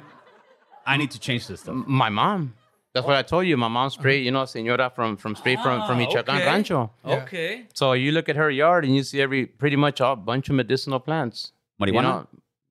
"I 0.85 0.95
need 0.95 1.11
to 1.11 1.19
change 1.19 1.47
this 1.47 1.61
stuff." 1.61 1.75
My 1.75 2.09
mom. 2.09 2.53
That's 2.93 3.05
what 3.05 3.15
I 3.15 3.21
told 3.21 3.45
you. 3.45 3.55
My 3.55 3.67
mom's 3.67 3.93
straight, 3.93 4.23
you 4.23 4.31
know, 4.31 4.45
senora 4.45 4.89
from 4.95 5.15
from 5.17 5.35
straight 5.35 5.59
from 5.61 5.85
from 5.85 5.95
Ah, 5.97 5.99
Michoacan 5.99 6.35
okay. 6.37 6.45
Rancho. 6.45 6.91
Yeah. 7.05 7.15
Okay. 7.23 7.67
So 7.75 7.93
you 7.93 8.11
look 8.11 8.29
at 8.29 8.35
her 8.35 8.49
yard 8.49 8.83
and 8.85 8.95
you 8.95 9.03
see 9.03 9.21
every 9.21 9.45
pretty 9.45 9.75
much 9.75 10.01
a 10.01 10.15
bunch 10.15 10.49
of 10.49 10.55
medicinal 10.55 10.99
plants. 10.99 11.53
You 11.79 11.85
Marijuana. 11.85 12.01
know, 12.03 12.27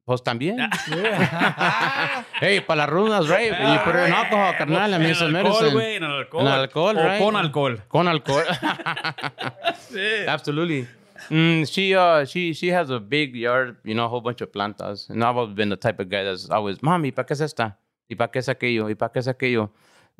pues 0.06 0.20
también. 0.22 0.58
hey, 2.40 2.60
para 2.60 2.78
las 2.78 2.90
rudas, 2.90 3.28
right? 3.28 3.52
you 3.52 3.78
put 3.84 3.94
it 3.94 4.06
in 4.08 4.12
alcohol, 4.12 4.54
carnal. 4.58 4.92
I 4.94 4.98
mean, 4.98 5.10
it's 5.10 5.20
a 5.20 5.26
En 5.26 5.36
alcohol, 5.36 5.60
medicine. 5.62 5.78
güey, 5.80 5.96
en 5.96 6.02
alcohol. 6.04 6.40
En 6.40 6.46
alcohol, 6.48 6.98
O 6.98 7.02
right? 7.04 7.18
con 7.20 7.36
alcohol. 7.36 7.76
Con 7.88 8.08
alcohol. 8.08 8.44
Absolutely. 10.28 10.86
Mm, 11.30 11.64
she 11.70 11.94
uh 11.94 12.24
she 12.24 12.52
she 12.54 12.68
has 12.68 12.90
a 12.90 12.98
big 13.00 13.34
yard, 13.34 13.76
you 13.84 13.94
know, 13.94 14.06
a 14.06 14.08
whole 14.08 14.20
bunch 14.20 14.40
of 14.40 14.50
plantas. 14.52 15.08
And 15.10 15.22
I've 15.22 15.36
always 15.36 15.54
been 15.54 15.68
the 15.68 15.76
type 15.76 15.98
of 16.00 16.08
guy 16.08 16.22
that's 16.24 16.48
always, 16.50 16.78
mami, 16.82 17.10
¿para 17.14 17.26
qué 17.26 17.32
es 17.32 17.40
esta? 17.40 17.76
¿Y 18.10 18.14
para 18.16 18.28
qué 18.30 18.38
es 18.38 18.48
aquello? 18.48 18.88
¿Y 18.88 18.94
para 18.94 19.10
qué 19.12 19.18
es 19.20 19.28
aquello? 19.28 19.70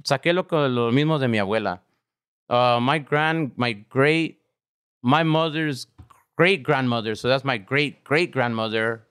Saqué 0.04 0.32
lo, 0.32 0.44
lo 0.68 0.92
mismo 0.92 1.18
de 1.18 1.28
mi 1.28 1.38
abuela. 1.38 1.80
Uh, 2.48 2.78
my 2.80 2.98
grand, 2.98 3.52
my 3.56 3.72
great, 3.72 4.38
my 5.02 5.22
mother's 5.22 5.86
great 6.36 6.62
grandmother. 6.62 7.14
So 7.14 7.28
that's 7.28 7.44
my 7.44 7.58
great 7.58 8.04
great 8.04 8.30
grandmother. 8.32 9.04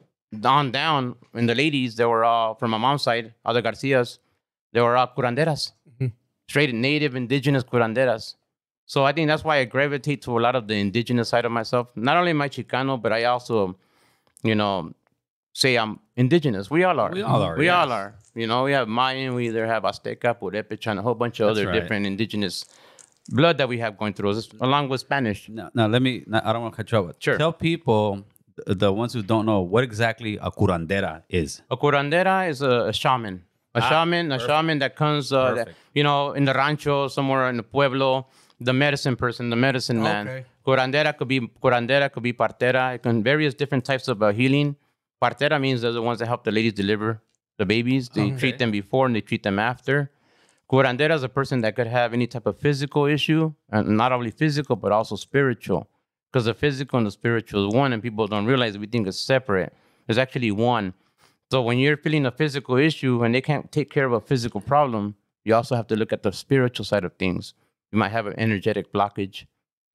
On 0.44 0.72
down 0.72 1.16
in 1.34 1.46
the 1.46 1.56
ladies, 1.56 1.96
they 1.96 2.06
were 2.06 2.26
all 2.26 2.56
from 2.56 2.72
my 2.72 2.78
mom's 2.78 3.04
side, 3.04 3.34
the 3.46 3.62
Garcias. 3.62 4.20
They 4.74 4.82
were 4.82 4.98
all 4.98 5.08
curanderas, 5.08 5.72
straight 6.50 6.74
native 6.74 7.16
indigenous 7.16 7.64
curanderas. 7.64 8.36
So 8.86 9.06
I 9.06 9.12
think 9.12 9.28
that's 9.28 9.44
why 9.44 9.58
I 9.58 9.66
gravitate 9.66 10.22
to 10.24 10.38
a 10.38 10.42
lot 10.42 10.56
of 10.56 10.68
the 10.68 10.76
indigenous 10.76 11.30
side 11.30 11.46
of 11.46 11.52
myself. 11.52 11.90
Not 11.96 12.18
only 12.18 12.32
I 12.32 12.50
Chicano, 12.50 13.02
but 13.02 13.12
I 13.12 13.26
also, 13.26 13.78
you 14.44 14.56
know, 14.56 14.94
say 15.54 15.76
I'm 15.78 16.00
indigenous. 16.16 16.70
We 16.70 16.84
all 16.84 17.00
are. 17.00 17.12
We 17.12 17.22
all 17.22 17.42
are, 17.42 17.58
We 17.58 17.70
all 17.70 17.92
are. 17.92 18.16
You 18.38 18.46
know, 18.46 18.64
we 18.66 18.72
have 18.74 18.88
Mayan, 18.88 19.34
we 19.34 19.48
either 19.48 19.66
have 19.66 19.82
Azteca, 19.84 20.40
Purepecha, 20.40 20.92
and 20.92 21.00
a 21.00 21.02
whole 21.02 21.16
bunch 21.16 21.40
of 21.40 21.48
That's 21.48 21.58
other 21.58 21.68
right. 21.70 21.80
different 21.82 22.06
indigenous 22.06 22.66
blood 23.30 23.58
that 23.58 23.68
we 23.68 23.80
have 23.80 23.98
going 23.98 24.14
through 24.14 24.30
us, 24.30 24.48
along 24.62 24.90
with 24.90 25.02
Spanish. 25.02 25.50
Now, 25.50 25.72
now 25.74 25.88
let 25.88 26.04
me. 26.04 26.24
Now, 26.28 26.42
I 26.46 26.54
don't 26.54 26.62
want 26.62 26.76
to 26.76 26.78
cut 26.78 26.92
you 26.92 26.98
off. 27.00 27.16
Sure. 27.18 27.38
Tell 27.38 27.52
people, 27.52 28.24
the, 28.68 28.94
ones 28.94 29.14
who 29.14 29.24
don't 29.24 29.48
know, 29.48 29.62
what 29.62 29.84
exactly 29.84 30.38
a 30.38 30.52
curandera 30.52 31.24
is. 31.30 31.62
A 31.72 31.78
curandera 31.78 32.48
is 32.48 32.62
a, 32.62 32.88
a 32.92 32.94
shaman. 32.94 33.44
A 33.74 33.82
Ah, 33.82 33.90
shaman, 33.90 34.32
a 34.32 34.40
shaman 34.40 34.80
that 34.80 34.96
comes, 34.96 35.34
uh, 35.34 35.54
that, 35.56 35.70
you 35.94 36.04
know, 36.04 36.34
in 36.34 36.46
the 36.46 36.54
rancho, 36.54 37.08
somewhere 37.08 37.50
in 37.50 37.58
the 37.58 37.64
pueblo, 37.64 38.28
the 38.60 38.74
medicine 38.74 39.16
person, 39.16 39.50
the 39.50 39.56
medicine 39.56 40.02
man. 40.02 40.28
Okay. 40.28 40.46
Curandera 40.66 41.18
could 41.18 41.28
be 41.28 41.40
curandera, 41.64 42.12
could 42.12 42.24
be 42.24 42.34
partera. 42.34 42.96
It 42.96 43.04
can 43.04 43.24
various 43.24 43.54
different 43.54 43.84
types 43.84 44.08
of 44.08 44.22
uh, 44.22 44.32
healing. 44.32 44.76
Partera 45.22 45.60
means 45.60 45.82
they're 45.82 45.92
the 45.92 46.02
ones 46.02 46.20
that 46.20 46.28
help 46.28 46.44
the 46.44 46.52
ladies 46.52 46.74
deliver 46.74 47.22
the 47.58 47.66
babies. 47.66 48.10
They 48.10 48.28
Okay. 48.28 48.38
treat 48.38 48.58
them 48.60 48.72
before 48.72 49.06
and 49.06 49.16
they 49.16 49.22
treat 49.22 49.44
them 49.44 49.60
after. 49.60 50.12
Curandera 50.70 51.16
is 51.16 51.24
a 51.24 51.30
person 51.30 51.62
that 51.62 51.76
could 51.76 51.88
have 51.88 52.14
any 52.14 52.28
type 52.28 52.46
of 52.46 52.58
physical 52.60 53.06
issue, 53.06 53.54
and 53.70 53.98
not 53.98 54.12
only 54.12 54.32
physical 54.32 54.76
but 54.76 54.92
also 54.92 55.16
spiritual. 55.16 55.90
Because 56.30 56.46
the 56.46 56.54
physical 56.54 56.98
and 56.98 57.08
the 57.08 57.12
spiritual 57.12 57.70
is 57.70 57.74
one, 57.74 57.94
and 57.94 58.04
people 58.04 58.28
don't 58.28 58.46
realize 58.46 58.78
we 58.78 58.86
think 58.86 59.08
it's 59.08 59.18
separate. 59.18 59.74
It's 60.08 60.18
actually 60.18 60.52
one. 60.52 60.94
So 61.52 61.62
when 61.62 61.78
you're 61.80 61.96
feeling 61.96 62.26
a 62.26 62.32
physical 62.32 62.76
issue 62.76 63.24
and 63.24 63.34
they 63.34 63.40
can't 63.40 63.72
take 63.72 63.90
care 63.90 64.06
of 64.06 64.12
a 64.12 64.20
physical 64.20 64.60
problem, 64.60 65.16
you 65.46 65.56
also 65.56 65.76
have 65.76 65.88
to 65.88 65.96
look 65.96 66.12
at 66.12 66.24
the 66.24 66.34
spiritual 66.34 66.84
side 66.84 67.06
of 67.06 67.14
things. 67.14 67.54
You 67.94 67.98
might 67.98 68.12
have 68.12 68.28
an 68.28 68.38
energetic 68.38 68.92
blockage, 68.92 69.46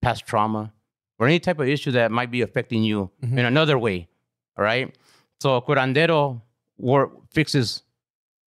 past 0.01 0.25
trauma, 0.27 0.73
or 1.19 1.27
any 1.27 1.39
type 1.39 1.59
of 1.59 1.69
issue 1.69 1.91
that 1.91 2.11
might 2.11 2.31
be 2.31 2.41
affecting 2.41 2.83
you 2.83 3.11
mm-hmm. 3.23 3.39
in 3.39 3.45
another 3.45 3.79
way. 3.79 4.09
All 4.57 4.65
right. 4.65 4.97
So 5.41 5.61
curandero 5.61 6.41
work, 6.79 7.11
fixes 7.31 7.83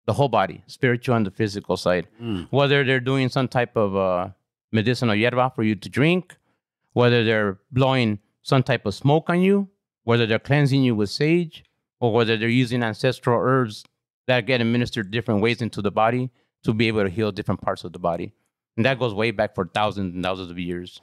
the 0.05 0.13
whole 0.13 0.29
body, 0.29 0.63
spiritual 0.67 1.15
and 1.15 1.25
the 1.25 1.31
physical 1.31 1.75
side. 1.77 2.07
Whether 2.49 2.83
they're 2.83 2.99
doing 2.99 3.29
some 3.29 3.47
type 3.47 3.75
of 3.75 3.95
uh, 3.95 4.29
medicinal 4.71 5.15
hierba 5.15 5.53
for 5.53 5.63
you 5.63 5.75
to 5.75 5.89
drink, 5.89 6.37
whether 6.93 7.23
they're 7.23 7.59
blowing 7.71 8.19
some 8.41 8.63
type 8.63 8.85
of 8.85 8.93
smoke 8.95 9.29
on 9.29 9.41
you, 9.41 9.67
whether 10.03 10.25
they're 10.25 10.39
cleansing 10.39 10.83
you 10.83 10.95
with 10.95 11.09
sage, 11.09 11.63
or 11.99 12.13
whether 12.13 12.37
they're 12.37 12.47
using 12.47 12.83
ancestral 12.83 13.39
herbs 13.41 13.83
that 14.27 14.45
get 14.45 14.61
administered 14.61 15.11
different 15.11 15.41
ways 15.41 15.61
into 15.61 15.81
the 15.81 15.91
body 15.91 16.29
to 16.63 16.73
be 16.73 16.87
able 16.87 17.03
to 17.03 17.09
heal 17.09 17.31
different 17.31 17.59
parts 17.61 17.83
of 17.83 17.91
the 17.93 17.99
body. 17.99 18.33
And 18.77 18.85
that 18.85 18.99
goes 18.99 19.13
way 19.13 19.31
back 19.31 19.55
for 19.55 19.69
thousands 19.73 20.13
and 20.13 20.23
thousands 20.23 20.51
of 20.51 20.59
years. 20.59 21.01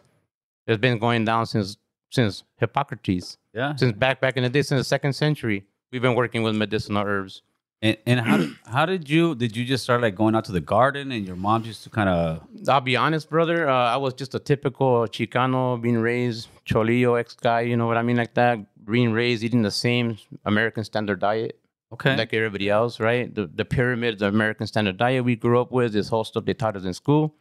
It's 0.67 0.81
been 0.81 0.99
going 0.99 1.25
down 1.25 1.47
since 1.47 1.77
since 2.11 2.45
Hippocrates, 2.59 3.39
Yeah. 3.53 3.75
since 3.75 3.93
back 3.93 4.21
back 4.21 4.37
in 4.37 4.45
the 4.45 4.49
day, 4.49 4.63
since 4.63 4.81
the 4.81 4.85
second 4.85 5.15
century. 5.15 5.65
We've 5.93 6.03
been 6.03 6.15
working 6.15 6.43
with 6.43 6.55
medicinal 6.57 7.05
herbs. 7.07 7.43
And, 7.83 7.97
and 8.07 8.21
how 8.21 8.37
did, 8.39 8.51
how 8.67 8.87
did 8.87 9.11
you 9.11 9.35
did 9.35 9.57
you 9.57 9.65
just 9.65 9.85
start 9.85 10.01
like 10.01 10.15
going 10.15 10.35
out 10.35 10.45
to 10.47 10.53
the 10.53 10.61
garden 10.61 11.13
and 11.13 11.27
your 11.27 11.37
mom 11.37 11.65
used 11.65 11.83
to 11.85 11.91
kind 11.91 12.09
of 12.09 12.43
I'll 12.69 12.81
be 12.81 12.97
honest, 12.97 13.29
brother. 13.29 13.69
Uh, 13.69 13.95
I 13.95 13.97
was 13.97 14.15
just 14.15 14.35
a 14.35 14.39
typical 14.39 15.03
Chicano, 15.07 15.81
being 15.81 15.99
raised 15.99 16.49
Cholillo 16.67 17.19
ex 17.19 17.35
guy. 17.35 17.61
You 17.63 17.77
know 17.77 17.87
what 17.87 17.97
I 17.97 18.03
mean, 18.03 18.17
like 18.17 18.35
that. 18.35 18.59
Being 18.85 19.13
raised 19.13 19.43
eating 19.43 19.63
the 19.63 19.71
same 19.71 20.19
American 20.45 20.85
standard 20.85 21.19
diet 21.21 21.59
okay 21.95 22.17
like 22.17 22.35
everybody 22.35 22.69
else, 22.69 23.01
right? 23.01 23.35
The 23.35 23.47
the 23.47 23.65
pyramid, 23.65 24.19
the 24.19 24.29
American 24.29 24.67
standard 24.67 24.97
diet 24.97 25.25
we 25.25 25.37
grew 25.37 25.61
up 25.61 25.73
with, 25.73 25.93
this 25.93 26.09
whole 26.09 26.25
stuff 26.25 26.45
they 26.45 26.55
taught 26.55 26.77
us 26.77 26.85
in 26.85 26.93
school, 26.93 27.35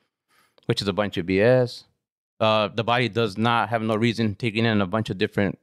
which 0.66 0.82
is 0.82 0.88
a 0.88 0.94
bunch 0.94 1.18
of 1.18 1.26
BS. 1.26 1.84
Uh, 2.40 2.68
the 2.68 2.84
body 2.84 3.10
does 3.10 3.38
not 3.38 3.70
have 3.70 3.82
no 3.82 3.96
reason 3.96 4.36
taking 4.36 4.66
in 4.66 4.82
a 4.82 4.88
bunch 4.88 5.10
of 5.10 5.18
different 5.18 5.58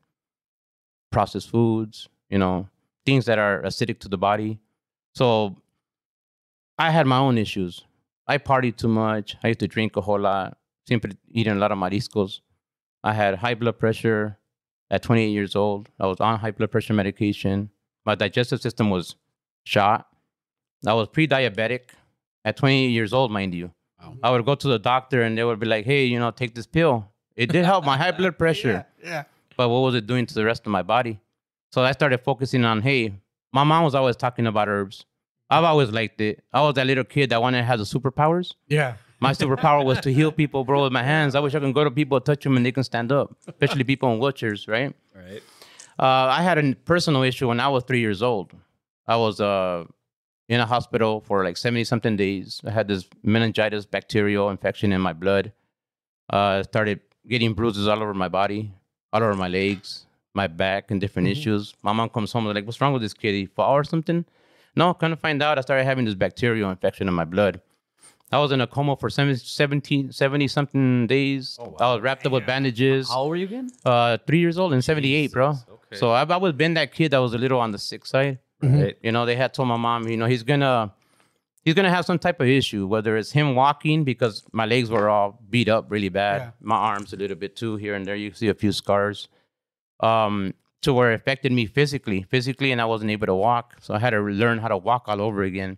processed 1.11 1.51
foods, 1.51 2.09
you 2.31 2.39
know, 2.39 2.69
things 3.05 3.27
that 3.27 3.39
are 3.39 3.63
acidic 3.63 3.99
to 4.01 4.09
the 4.09 4.19
body. 4.19 4.59
So 5.15 5.57
I 6.79 6.91
had 6.91 7.07
my 7.07 7.19
own 7.19 7.37
issues. 7.39 7.85
I 8.27 8.39
partied 8.39 8.77
too 8.77 8.89
much. 8.89 9.37
I 9.43 9.49
used 9.49 9.61
to 9.61 9.69
drink 9.69 9.97
a 9.97 10.01
whole 10.01 10.21
lot. 10.21 10.57
simply 10.89 11.17
eating 11.31 11.53
a 11.53 11.57
lot 11.57 11.73
of 11.73 11.79
mariscos. 11.79 12.41
I 13.05 13.13
had 13.13 13.37
high 13.37 13.55
blood 13.55 13.79
pressure 13.79 14.39
at 14.91 15.03
28 15.03 15.29
years 15.29 15.55
old. 15.57 15.89
I 16.01 16.07
was 16.07 16.21
on 16.21 16.39
high 16.39 16.51
blood 16.51 16.71
pressure 16.71 16.95
medication. 16.95 17.71
My 18.05 18.15
digestive 18.15 18.61
system 18.61 18.91
was 18.91 19.15
shot. 19.65 20.07
I 20.87 20.95
was 20.95 21.09
pre-diabetic 21.09 21.81
at 22.45 22.57
28 22.57 22.89
years 22.89 23.13
old, 23.13 23.31
mind 23.31 23.55
you. 23.55 23.71
Wow. 24.03 24.17
I 24.23 24.31
would 24.31 24.45
go 24.47 24.55
to 24.55 24.69
the 24.69 24.79
doctor 24.79 25.23
and 25.23 25.37
they 25.37 25.45
would 25.45 25.61
be 25.61 25.67
like, 25.67 25.85
"Hey, 25.85 26.07
you 26.07 26.19
know, 26.19 26.31
take 26.31 26.55
this 26.55 26.67
pill." 26.67 27.07
It 27.37 27.53
did 27.53 27.65
help 27.65 27.85
my 27.85 27.97
high 27.97 28.13
blood 28.13 28.39
pressure, 28.43 28.87
Yeah. 29.03 29.09
yeah. 29.11 29.25
but 29.57 29.69
what 29.69 29.81
was 29.81 29.95
it 29.95 30.07
doing 30.07 30.25
to 30.27 30.35
the 30.35 30.45
rest 30.45 30.67
of 30.67 30.73
my 30.73 30.83
body? 30.83 31.21
So 31.71 31.83
I 31.83 31.93
started 31.93 32.19
focusing 32.19 32.65
on, 32.65 32.83
hey, 32.83 33.15
my 33.53 33.65
mom 33.65 33.85
was 33.85 33.95
always 33.95 34.17
talking 34.17 34.47
about 34.47 34.69
herbs. 34.69 35.07
I've 35.49 35.65
always 35.65 35.91
liked 35.91 36.21
it. 36.21 36.45
I 36.53 36.63
was 36.63 36.75
that 36.75 36.87
little 36.87 37.05
kid 37.05 37.31
that 37.31 37.41
wanted 37.41 37.59
to 37.59 37.65
have 37.65 37.79
the 37.79 37.85
superpowers. 37.85 38.55
Yeah. 38.69 38.95
My 39.21 39.33
superpower 39.33 39.85
was 39.85 40.01
to 40.01 40.13
heal 40.19 40.33
people, 40.33 40.65
bro, 40.65 40.85
with 40.85 40.93
my 40.93 41.03
hands. 41.03 41.35
I 41.35 41.41
wish 41.41 41.55
I 41.55 41.61
could 41.61 41.75
go 41.75 41.85
to 41.85 41.91
people, 41.91 42.21
touch 42.21 42.45
them, 42.45 42.57
and 42.57 42.65
they 42.65 42.73
can 42.73 42.85
stand 42.85 43.13
up, 43.13 43.37
especially 43.47 43.85
people 43.85 44.13
in 44.13 44.21
wheelchairs, 44.21 44.69
right? 44.69 44.95
Right. 45.15 45.43
Uh, 45.99 46.29
I 46.31 46.43
had 46.43 46.59
a 46.59 46.75
personal 46.75 47.23
issue 47.23 47.49
when 47.49 47.61
I 47.61 47.69
was 47.69 47.85
three 47.85 48.01
years 48.01 48.23
old. 48.23 48.53
I 49.07 49.17
was 49.17 49.41
uh, 49.41 49.85
in 50.49 50.61
a 50.61 50.67
hospital 50.67 51.21
for 51.21 51.45
like 51.45 51.57
70 51.57 51.85
something 51.85 52.17
days. 52.17 52.61
I 52.65 52.71
had 52.71 52.89
this 52.89 53.07
meningitis 53.23 53.87
bacterial 53.87 54.51
infection 54.51 54.93
in 54.93 55.01
my 55.01 55.13
blood. 55.13 55.53
Uh, 56.31 56.63
started 56.63 57.01
getting 57.29 57.53
bruises 57.55 57.87
all 57.87 58.03
over 58.03 58.15
my 58.15 58.29
body, 58.29 58.73
all 59.13 59.23
over 59.23 59.35
my 59.35 59.49
legs, 59.49 60.07
my 60.35 60.47
back, 60.47 60.91
and 60.91 61.01
different 61.01 61.29
issues. 61.29 61.75
My 61.83 61.93
mom 61.93 62.09
comes 62.09 62.33
home 62.33 62.45
like, 62.47 62.65
what's 62.67 62.81
wrong 62.81 62.93
with 62.93 63.03
this 63.03 63.15
kid? 63.15 63.33
He 63.33 63.47
fall 63.47 63.73
or 63.75 63.85
something? 63.85 64.25
No, 64.77 64.95
kind 64.95 65.13
of 65.13 65.19
find 65.21 65.43
out 65.43 65.59
I 65.59 65.63
started 65.63 65.85
having 65.85 66.05
this 66.05 66.15
bacterial 66.15 66.71
infection 66.71 67.09
in 67.09 67.15
my 67.15 67.25
blood. 67.25 67.61
I 68.33 68.39
was 68.39 68.53
in 68.53 68.61
a 68.61 68.67
coma 68.69 68.97
for 68.97 69.11
70, 69.11 70.13
70 70.13 70.49
something 70.49 71.07
days. 71.09 71.59
Oh, 71.61 71.71
wow. 71.71 71.77
I 71.81 71.95
was 71.95 72.03
wrapped 72.03 72.25
up 72.27 72.33
with 72.33 72.47
bandages. 72.47 73.09
How 73.11 73.21
old 73.23 73.31
were 73.31 73.37
you 73.37 73.47
again? 73.47 73.71
Uh, 73.85 74.19
three 74.25 74.39
years 74.39 74.57
old 74.57 74.73
and 74.73 74.85
78, 74.85 75.33
bro. 75.33 75.49
Okay. 75.51 75.97
So 75.97 76.13
I've 76.13 76.31
always 76.31 76.53
been 76.53 76.75
that 76.75 76.93
kid 76.93 77.11
that 77.11 77.19
was 77.19 77.35
a 77.35 77.39
little 77.39 77.59
on 77.59 77.73
the 77.73 77.79
sick 77.79 78.07
side. 78.07 78.39
Right. 78.63 78.97
You 79.03 79.11
know, 79.11 79.27
they 79.27 79.35
had 79.35 79.53
told 79.53 79.69
my 79.69 79.77
mom, 79.77 80.07
you 80.07 80.17
know, 80.17 80.27
he's 80.27 80.45
gonna 80.45 80.93
he's 81.65 81.75
gonna 81.75 81.91
have 81.91 82.05
some 82.05 82.19
type 82.21 82.41
of 82.41 82.47
issue, 82.47 82.87
whether 82.87 83.17
it's 83.17 83.33
him 83.33 83.57
walking 83.57 84.05
because 84.05 84.45
my 84.53 84.67
legs 84.67 84.91
were 84.91 85.09
all 85.09 85.41
beat 85.51 85.69
up 85.69 85.87
really 85.91 86.11
bad, 86.11 86.41
Yeah. 86.43 86.51
my 86.61 86.77
arms 86.77 87.13
a 87.13 87.17
little 87.17 87.37
bit 87.37 87.57
too 87.57 87.77
here 87.77 87.95
and 87.95 88.05
there. 88.07 88.15
You 88.15 88.33
see 88.33 88.49
a 88.49 88.55
few 88.55 88.71
scars, 88.71 89.29
um, 90.01 90.55
to 90.83 90.93
where 90.95 91.13
it 91.13 91.15
affected 91.15 91.53
me 91.53 91.67
physically, 91.67 92.23
physically, 92.31 92.73
and 92.73 92.81
I 92.81 92.85
wasn't 92.87 93.11
able 93.11 93.27
to 93.27 93.35
walk. 93.35 93.77
So 93.81 93.95
I 93.95 93.99
had 93.99 94.11
to 94.11 94.21
learn 94.21 94.59
how 94.59 94.69
to 94.69 94.77
walk 94.77 95.05
all 95.09 95.21
over 95.21 95.43
again. 95.43 95.71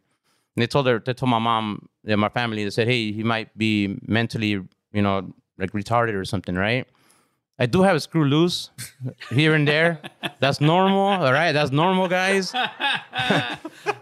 And 0.54 0.62
they 0.62 0.66
told 0.66 0.86
her, 0.86 0.98
they 0.98 1.12
told 1.14 1.30
my 1.30 1.38
mom 1.38 1.88
and 2.06 2.20
my 2.20 2.28
family, 2.28 2.62
they 2.64 2.70
said, 2.70 2.86
hey, 2.86 3.10
he 3.12 3.22
might 3.22 3.56
be 3.58 3.98
mentally, 4.06 4.48
you 4.50 5.02
know, 5.02 5.34
like 5.58 5.72
retarded 5.72 6.14
or 6.14 6.24
something, 6.24 6.54
right? 6.54 6.86
I 7.58 7.66
do 7.66 7.82
have 7.82 7.94
a 7.96 8.00
screw 8.00 8.24
loose 8.24 8.70
here 9.30 9.54
and 9.54 9.68
there. 9.68 10.00
That's 10.40 10.60
normal, 10.60 10.98
all 11.00 11.32
right? 11.32 11.52
That's 11.52 11.70
normal, 11.70 12.08
guys. 12.08 12.52
I, 12.54 13.58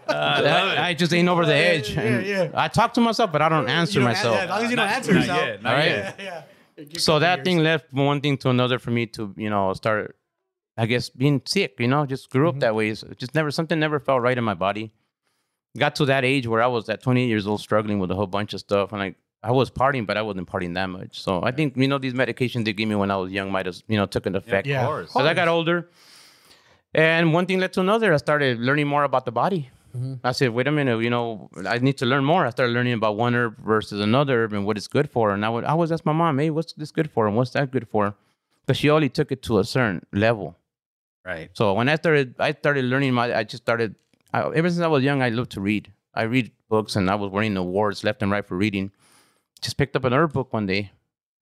I 0.07 0.93
just 0.93 1.13
ain't 1.13 1.29
over 1.29 1.45
the 1.45 1.53
edge. 1.53 1.91
yeah, 1.95 2.01
And 2.01 2.25
yeah. 2.25 2.49
I 2.53 2.67
talk 2.67 2.93
to 2.95 3.01
myself, 3.01 3.31
but 3.31 3.41
I 3.41 3.49
don't 3.49 3.69
answer 3.69 3.99
You 3.99 4.05
don't 4.05 4.13
myself. 4.13 4.35
Yeah, 4.35 4.43
as 4.43 4.49
long 4.49 4.63
as 4.63 4.69
you 4.71 4.75
don't 4.75 4.85
Not- 4.87 4.95
answer 4.95 5.13
not 5.13 5.19
yourself. 5.21 5.39
yet, 5.45 5.63
not 5.63 5.73
All 5.73 5.79
right. 5.79 6.43
Yet. 6.81 6.87
Yeah. 6.87 6.89
yeah. 6.89 6.93
Give 6.93 7.01
so 7.01 7.19
that 7.19 7.39
years. 7.39 7.45
thing 7.45 7.57
left 7.59 7.93
one 7.93 8.21
thing 8.21 8.37
to 8.37 8.49
another 8.49 8.79
for 8.79 8.91
me 8.91 9.05
to 9.07 9.33
you 9.37 9.49
know 9.49 9.73
start 9.73 10.15
i 10.77 10.85
guess 10.85 11.09
being 11.09 11.41
sick 11.45 11.75
you 11.79 11.87
know 11.87 12.05
just 12.05 12.29
grew 12.29 12.47
up 12.49 12.59
that 12.59 12.73
way 12.75 12.93
so 12.95 13.07
just 13.17 13.35
never 13.35 13.51
something 13.51 13.79
never 13.79 13.99
felt 13.99 14.21
right 14.21 14.37
in 14.37 14.43
my 14.43 14.53
body 14.53 14.91
got 15.77 15.95
to 15.95 16.05
that 16.05 16.23
age 16.23 16.47
where 16.47 16.61
i 16.61 16.67
was 16.67 16.87
at 16.89 17.01
28 17.03 17.27
years 17.27 17.45
old 17.45 17.59
struggling 17.59 17.99
with 17.99 18.09
a 18.11 18.15
whole 18.15 18.27
bunch 18.27 18.53
of 18.53 18.59
stuff 18.61 18.91
and 18.93 18.99
like 18.99 19.15
i 19.43 19.51
was 19.51 19.69
partying 19.69 20.05
but 20.07 20.15
i 20.17 20.21
wasn't 20.21 20.47
partying 20.47 20.73
that 20.75 20.87
much 20.87 21.19
so 21.21 21.43
i 21.43 21.51
think 21.51 21.75
you 21.75 21.87
know 21.87 21.97
these 21.97 22.13
medications 22.13 22.63
they 22.65 22.73
gave 22.73 22.87
me 22.87 22.95
when 22.95 23.11
i 23.11 23.17
was 23.17 23.31
young 23.31 23.51
might 23.51 23.65
have 23.65 23.77
you 23.87 23.97
know 23.97 24.05
took 24.05 24.25
an 24.25 24.35
effect 24.35 24.65
Yeah. 24.67 24.81
Of 24.81 24.87
course. 24.87 25.15
as 25.15 25.25
I 25.25 25.33
got 25.33 25.47
older, 25.49 25.89
and 26.93 27.33
one 27.33 27.45
thing 27.45 27.59
led 27.59 27.73
to 27.73 27.81
another, 27.81 28.13
I 28.13 28.17
started 28.17 28.59
learning 28.59 28.87
more 28.87 29.03
about 29.03 29.25
the 29.25 29.31
body. 29.31 29.69
Mm-hmm. 29.95 30.13
I 30.23 30.31
said, 30.31 30.51
wait 30.51 30.67
a 30.67 30.71
minute, 30.71 31.01
you 31.01 31.09
know, 31.09 31.49
I 31.67 31.77
need 31.79 31.97
to 31.97 32.05
learn 32.05 32.23
more. 32.23 32.45
I 32.45 32.49
started 32.49 32.73
learning 32.73 32.93
about 32.93 33.17
one 33.17 33.35
herb 33.35 33.57
versus 33.63 33.99
another 33.99 34.43
herb 34.43 34.53
and 34.53 34.65
what 34.65 34.77
it's 34.77 34.87
good 34.87 35.09
for. 35.09 35.31
And 35.31 35.45
I 35.45 35.49
would 35.49 35.65
I 35.65 35.69
always 35.69 35.91
ask 35.91 36.05
my 36.05 36.13
mom, 36.13 36.39
hey, 36.39 36.49
what's 36.49 36.73
this 36.73 36.91
good 36.91 37.11
for? 37.11 37.27
And 37.27 37.35
what's 37.35 37.51
that 37.51 37.71
good 37.71 37.87
for? 37.87 38.15
Because 38.65 38.77
she 38.77 38.89
only 38.89 39.09
took 39.09 39.31
it 39.31 39.41
to 39.43 39.59
a 39.59 39.63
certain 39.63 40.05
level. 40.13 40.55
Right. 41.25 41.49
So 41.53 41.73
when 41.73 41.89
I 41.89 41.95
started, 41.95 42.35
I 42.39 42.53
started 42.53 42.85
learning 42.85 43.13
my, 43.13 43.35
I 43.35 43.43
just 43.43 43.63
started, 43.63 43.95
I, 44.33 44.43
ever 44.53 44.69
since 44.69 44.81
I 44.81 44.87
was 44.87 45.03
young, 45.03 45.21
I 45.21 45.29
loved 45.29 45.51
to 45.51 45.61
read. 45.61 45.91
I 46.13 46.23
read 46.23 46.51
books 46.69 46.95
and 46.95 47.09
I 47.09 47.15
was 47.15 47.31
winning 47.31 47.57
awards 47.57 48.03
left 48.03 48.21
and 48.21 48.31
right 48.31 48.45
for 48.45 48.55
reading. 48.55 48.91
Just 49.61 49.77
picked 49.77 49.95
up 49.95 50.05
an 50.05 50.13
herb 50.13 50.33
book 50.33 50.53
one 50.53 50.65
day. 50.65 50.91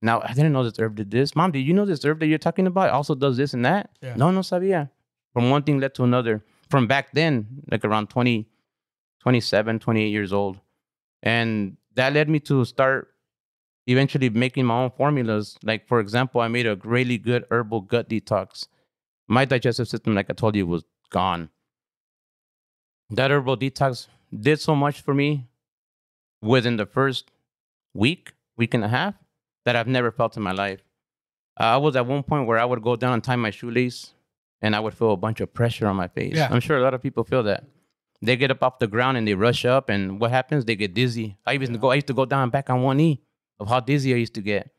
Now, 0.02 0.21
I 0.21 0.34
didn't 0.34 0.54
know 0.54 0.63
this 0.63 0.80
herb 0.80 0.95
did 0.95 1.12
this. 1.12 1.36
Mom, 1.36 1.52
did 1.52 1.60
you 1.60 1.74
know 1.74 1.86
this 1.86 2.04
herb 2.04 2.19
that 2.19 2.28
you're 2.28 2.38
talking 2.38 2.67
about 2.67 2.88
it 2.88 2.93
also 2.93 3.15
does 3.15 3.38
this 3.38 3.54
and 3.54 3.65
that? 3.65 3.89
Yeah. 4.02 4.15
No, 4.15 4.32
no 4.32 4.41
sabía. 4.41 4.89
From 5.34 5.50
one 5.50 5.63
thing 5.63 5.80
led 5.80 5.93
to 5.95 6.04
another. 6.04 6.43
From 6.69 6.88
back 6.88 7.12
then, 7.13 7.63
like 7.71 7.84
around 7.84 8.10
20, 8.10 8.47
27, 9.21 9.79
28 9.79 10.08
years 10.08 10.34
old. 10.34 10.60
And 11.23 11.77
that 11.95 12.13
led 12.13 12.29
me 12.29 12.39
to 12.41 12.63
start 12.65 13.10
eventually 13.88 14.29
making 14.29 14.65
my 14.65 14.84
own 14.84 14.91
formulas. 14.91 15.58
Like, 15.63 15.88
for 15.88 15.99
example, 15.99 16.41
I 16.41 16.47
made 16.47 16.67
a 16.67 16.75
really 16.84 17.17
good 17.17 17.45
herbal 17.49 17.82
gut 17.82 18.10
detox. 18.10 18.67
My 19.27 19.45
digestive 19.45 19.88
system, 19.88 20.15
like 20.15 20.29
I 20.29 20.34
told 20.34 20.55
you, 20.55 20.67
was 20.67 20.84
gone. 21.10 21.49
That 23.10 23.32
herbal 23.32 23.58
detox 23.58 24.08
did 24.38 24.60
so 24.60 24.75
much 24.75 25.01
for 25.01 25.13
me 25.13 25.47
within 26.41 26.77
the 26.77 26.86
first 26.86 27.32
week, 27.93 28.34
week 28.58 28.73
and 28.75 28.84
a 28.84 28.88
half, 28.88 29.15
that 29.65 29.75
I've 29.75 29.88
never 29.88 30.12
felt 30.12 30.38
in 30.38 30.43
my 30.43 30.51
life. 30.51 30.82
Uh, 31.60 31.63
I 31.63 31.77
was 31.77 31.95
at 31.95 32.05
one 32.05 32.23
point 32.23 32.47
where 32.47 32.60
I 32.60 32.65
would 32.65 32.82
go 32.82 32.95
down 32.95 33.13
and 33.13 33.23
tie 33.23 33.36
my 33.36 33.49
shoelace 33.49 34.13
and 34.62 34.76
I 34.76 34.80
would 34.80 34.93
feel 34.93 35.12
a 35.12 35.17
bunch 35.17 35.39
of 35.41 35.54
pressure 35.54 35.88
on 35.88 35.95
my 35.95 36.08
face. 36.08 36.36
Yeah. 36.36 36.48
I'm 36.52 36.60
sure 36.60 36.78
a 36.78 36.82
lot 36.82 36.93
of 36.93 37.02
people 37.02 37.24
feel 37.24 37.43
that. 37.43 37.63
They 38.22 38.36
get 38.36 38.52
up 38.52 38.62
off 38.63 38.80
the 38.80 38.88
ground 38.88 39.17
and 39.17 39.26
they 39.28 39.34
rush 39.34 39.63
up, 39.65 39.89
and 39.89 40.19
what 40.19 40.32
happens? 40.32 40.65
They 40.65 40.76
get 40.76 40.93
dizzy. 40.93 41.38
I 41.45 41.54
even 41.54 41.74
go. 41.78 41.91
I 41.91 41.95
used 41.95 42.08
to 42.08 42.13
go 42.13 42.26
down 42.26 42.50
back 42.50 42.69
on 42.69 42.82
one 42.82 42.98
knee 42.98 43.22
of 43.60 43.69
how 43.69 43.80
dizzy 43.80 44.13
I 44.13 44.17
used 44.17 44.34
to 44.34 44.41
get. 44.41 44.69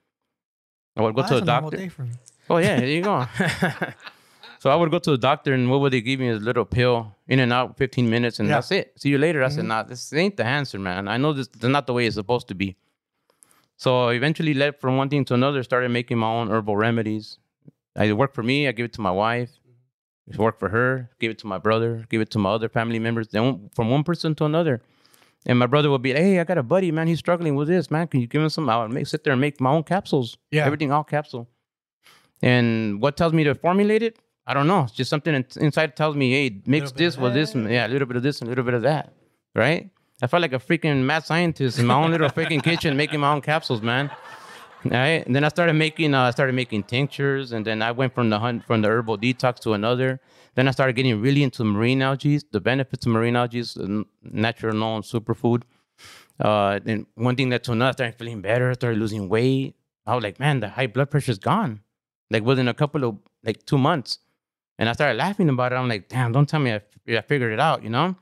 I 0.97 1.03
would 1.03 1.15
go 1.15 1.23
Well, 1.23 1.29
to 1.31 1.37
a 1.37 1.41
doctor. 1.41 1.77
day 1.77 1.89
for 1.89 2.03
me. 2.03 2.11
Oh 2.51 2.59
yeah, 2.59 2.81
there 2.81 2.89
you 2.89 3.03
go. 3.03 3.27
so 4.59 4.71
I 4.71 4.75
would 4.75 4.91
go 4.91 4.99
to 4.99 5.11
the 5.13 5.19
doctor, 5.19 5.55
and 5.55 5.71
what 5.71 5.81
would 5.81 5.93
they 5.93 6.01
give 6.03 6.21
me? 6.21 6.29
A 6.29 6.35
little 6.35 6.65
pill, 6.67 7.15
in 7.29 7.39
and 7.41 7.53
out, 7.53 7.79
fifteen 7.79 8.11
minutes, 8.11 8.41
and 8.41 8.49
Yeah. 8.49 8.57
that's 8.57 8.71
it. 8.73 8.93
See 9.01 9.09
you 9.09 9.17
later. 9.19 9.43
I 9.43 9.49
said, 9.49 9.61
mm-hmm. 9.61 9.69
Nah, 9.69 9.83
this 9.85 10.13
ain't 10.13 10.37
the 10.37 10.45
answer, 10.45 10.79
man. 10.79 11.09
I 11.09 11.17
know 11.17 11.33
this 11.33 11.49
is 11.49 11.63
not 11.63 11.87
the 11.87 11.93
way 11.95 12.07
it's 12.07 12.17
supposed 12.17 12.49
to 12.49 12.55
be. 12.55 12.77
So 13.77 14.09
I 14.09 14.13
eventually 14.15 14.53
led 14.53 14.79
from 14.79 14.99
one 14.99 15.09
thing 15.09 15.25
to 15.27 15.35
another. 15.35 15.63
Started 15.63 15.91
making 15.91 16.19
my 16.19 16.27
own 16.31 16.51
herbal 16.51 16.77
remedies. 16.77 17.39
I 17.97 18.05
it 18.05 18.13
worked 18.17 18.35
for 18.35 18.43
me. 18.43 18.69
I 18.69 18.73
give 18.73 18.85
it 18.85 18.93
to 18.95 19.01
my 19.01 19.11
wife. 19.11 19.51
It 20.31 20.39
worked 20.39 20.59
for 20.61 20.69
her. 20.69 21.11
Give 21.19 21.31
it 21.31 21.39
to 21.41 21.47
my 21.47 21.59
brother. 21.59 22.07
Give 22.09 22.21
it 22.21 22.31
to 22.31 22.39
my 22.39 22.51
other 22.51 22.69
family 22.69 22.99
members. 22.99 23.29
Then 23.29 23.71
from 23.75 23.91
one 23.91 24.05
person 24.05 24.35
to 24.37 24.45
another. 24.45 24.81
And 25.47 25.59
my 25.59 25.67
brother 25.67 25.91
would 25.91 26.03
be 26.03 26.13
like, 26.13 26.23
"Hey, 26.23 26.39
I 26.39 26.45
got 26.45 26.59
a 26.59 26.63
buddy, 26.63 26.93
man. 26.93 27.07
He's 27.09 27.19
struggling 27.19 27.57
with 27.57 27.69
this, 27.69 27.91
man. 27.91 28.07
Can 28.09 28.21
you 28.21 28.27
give 28.27 28.43
him 28.43 28.49
some?" 28.51 28.69
I 28.69 28.81
would 28.83 28.93
make 28.93 29.07
sit 29.07 29.25
there 29.25 29.33
and 29.33 29.41
make 29.41 29.61
my 29.61 29.71
own 29.71 29.83
capsules. 29.85 30.37
Yeah. 30.51 30.65
everything 30.67 30.93
all 30.93 31.05
capsule. 31.05 31.49
And 32.43 33.01
what 33.01 33.17
tells 33.17 33.33
me 33.33 33.45
to 33.45 33.55
formulate 33.55 34.03
it? 34.03 34.19
I 34.47 34.55
don't 34.55 34.67
know. 34.67 34.83
It's 34.85 34.93
just 34.93 35.11
something 35.11 35.35
in- 35.35 35.45
inside 35.61 35.97
tells 35.97 36.17
me, 36.17 36.33
"Hey, 36.33 36.61
mix 36.67 36.93
this 36.93 37.17
with 37.17 37.35
this, 37.35 37.55
and 37.55 37.71
yeah, 37.71 37.87
a 37.87 37.89
little 37.89 38.07
bit 38.07 38.17
of 38.17 38.23
this, 38.23 38.41
and 38.41 38.49
a 38.49 38.51
little 38.51 38.65
bit 38.65 38.75
of 38.75 38.83
that." 38.83 39.13
Right? 39.55 39.91
I 40.23 40.27
felt 40.27 40.43
like 40.43 40.53
a 40.53 40.59
freaking 40.59 41.05
mad 41.05 41.25
scientist 41.25 41.79
in 41.79 41.87
my 41.87 41.95
own 41.95 42.11
little 42.11 42.29
freaking 42.29 42.63
kitchen 42.63 42.97
making 42.97 43.21
my 43.21 43.33
own 43.33 43.41
capsules, 43.41 43.81
man. 43.81 44.11
Right? 44.85 45.27
And 45.27 45.37
then 45.37 45.45
I 45.45 45.49
started 45.49 45.75
making 45.75 46.15
uh, 46.15 46.23
I 46.23 46.31
started 46.31 46.55
making 46.55 46.85
tinctures, 46.85 47.53
and 47.53 47.67
then 47.67 47.83
I 47.83 47.93
went 47.93 48.15
from 48.15 48.31
the 48.31 48.39
hunt 48.39 48.65
from 48.65 48.81
the 48.81 48.89
herbal 48.89 49.19
detox 49.19 49.59
to 49.61 49.75
another. 49.75 50.21
Then 50.55 50.69
I 50.69 50.71
started 50.71 50.95
getting 50.97 51.21
really 51.21 51.43
into 51.43 51.65
marine 51.65 52.01
algae. 52.03 52.41
The 52.51 52.61
benefits 52.61 53.05
of 53.05 53.13
marine 53.13 53.37
algae 53.37 53.59
is 53.59 53.77
natural 54.23 54.75
known 54.75 55.03
superfood. 55.03 55.63
Uh, 56.39 56.81
then 56.83 57.07
one 57.15 57.37
thing 57.37 57.51
led 57.51 57.63
to 57.65 57.73
another. 57.73 57.91
I 57.91 57.93
started 57.93 58.19
feeling 58.19 58.41
better. 58.41 58.71
I 58.71 58.73
started 58.73 58.99
losing 58.99 59.29
weight. 59.29 59.77
I 60.07 60.15
was 60.15 60.25
like, 60.25 60.41
man, 60.41 60.61
the 60.61 60.71
high 60.71 60.87
blood 60.87 61.11
pressure 61.11 61.33
is 61.33 61.39
gone. 61.39 61.81
Like 62.31 62.43
within 62.43 62.67
a 62.67 62.75
couple 62.75 63.05
of 63.05 63.19
like 63.45 63.67
two 63.67 63.79
months. 63.79 64.19
And 64.79 64.89
I 64.89 64.95
started 64.95 65.19
laughing 65.19 65.51
about 65.51 65.73
it. 65.73 65.77
I'm 65.77 65.89
like, 65.89 66.09
damn, 66.09 66.33
don't 66.33 66.49
tell 66.49 66.61
me 66.61 66.73
I 66.73 67.21
figured 67.21 67.53
it 67.53 67.61
out, 67.61 67.83
you 67.83 67.91
know? 67.91 68.17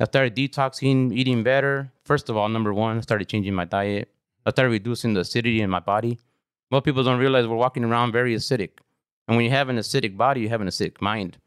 I 0.00 0.04
started 0.04 0.34
detoxing, 0.34 1.12
eating 1.12 1.42
better. 1.42 1.92
First 2.04 2.30
of 2.30 2.36
all, 2.38 2.48
number 2.48 2.72
one, 2.72 2.96
I 2.96 3.00
started 3.02 3.28
changing 3.28 3.52
my 3.52 3.66
diet. 3.66 4.08
I 4.50 4.52
started 4.52 4.70
reducing 4.70 5.14
the 5.14 5.20
acidity 5.20 5.60
in 5.60 5.70
my 5.70 5.78
body. 5.78 6.18
Most 6.72 6.84
people 6.84 7.04
don't 7.04 7.20
realize 7.20 7.46
we're 7.46 7.54
walking 7.54 7.84
around 7.84 8.10
very 8.10 8.34
acidic. 8.34 8.70
And 9.28 9.36
when 9.36 9.44
you 9.44 9.52
have 9.52 9.68
an 9.68 9.76
acidic 9.76 10.16
body, 10.16 10.40
you 10.40 10.48
have 10.48 10.60
an 10.60 10.66
acidic 10.66 11.00
mind. 11.00 11.38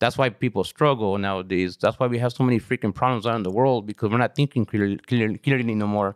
That's 0.00 0.18
why 0.18 0.28
people 0.28 0.62
struggle 0.62 1.16
nowadays. 1.16 1.78
That's 1.78 1.98
why 1.98 2.08
we 2.08 2.18
have 2.18 2.30
so 2.34 2.44
many 2.44 2.60
freaking 2.60 2.94
problems 2.94 3.26
out 3.26 3.36
in 3.36 3.42
the 3.42 3.50
world 3.50 3.86
because 3.86 4.10
we're 4.10 4.18
not 4.18 4.34
thinking 4.36 4.66
clearly, 4.66 4.98
clearly, 4.98 5.38
clearly 5.38 5.74
no 5.74 5.86
more. 5.86 6.14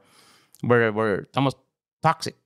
We're, 0.63 0.93
we're 0.93 1.25
almost 1.35 1.57
toxic. 2.03 2.37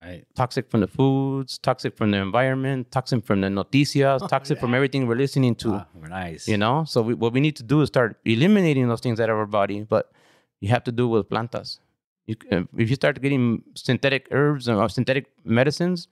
Right. 0.00 0.24
Toxic 0.36 0.70
from 0.70 0.82
the 0.82 0.86
foods, 0.86 1.58
toxic 1.58 1.96
from 1.96 2.12
the 2.12 2.18
environment, 2.18 2.92
toxic 2.92 3.24
from 3.24 3.40
the 3.40 3.48
noticias, 3.48 4.28
toxic 4.28 4.60
from 4.60 4.74
everything 4.74 5.08
we're 5.08 5.16
listening 5.16 5.56
to. 5.56 5.72
Ah, 5.72 5.86
we're 5.92 6.06
nice. 6.06 6.46
You 6.46 6.58
know, 6.58 6.84
so 6.84 7.02
we, 7.02 7.14
what 7.14 7.32
we 7.32 7.40
need 7.40 7.56
to 7.56 7.64
do 7.64 7.80
is 7.80 7.88
start 7.88 8.16
eliminating 8.24 8.86
those 8.86 9.00
things 9.00 9.18
out 9.18 9.28
of 9.28 9.36
our 9.36 9.46
body, 9.46 9.82
but 9.82 10.12
you 10.60 10.68
have 10.68 10.84
to 10.84 10.92
do 10.92 11.06
it 11.06 11.18
with 11.18 11.30
plantas. 11.30 11.80
You, 12.26 12.36
uh, 12.50 12.62
if 12.76 12.88
you 12.88 12.94
start 12.96 13.20
getting 13.20 13.62
synthetic 13.74 14.28
herbs 14.30 14.68
or 14.68 14.88
synthetic 14.88 15.26
medicines, 15.44 16.08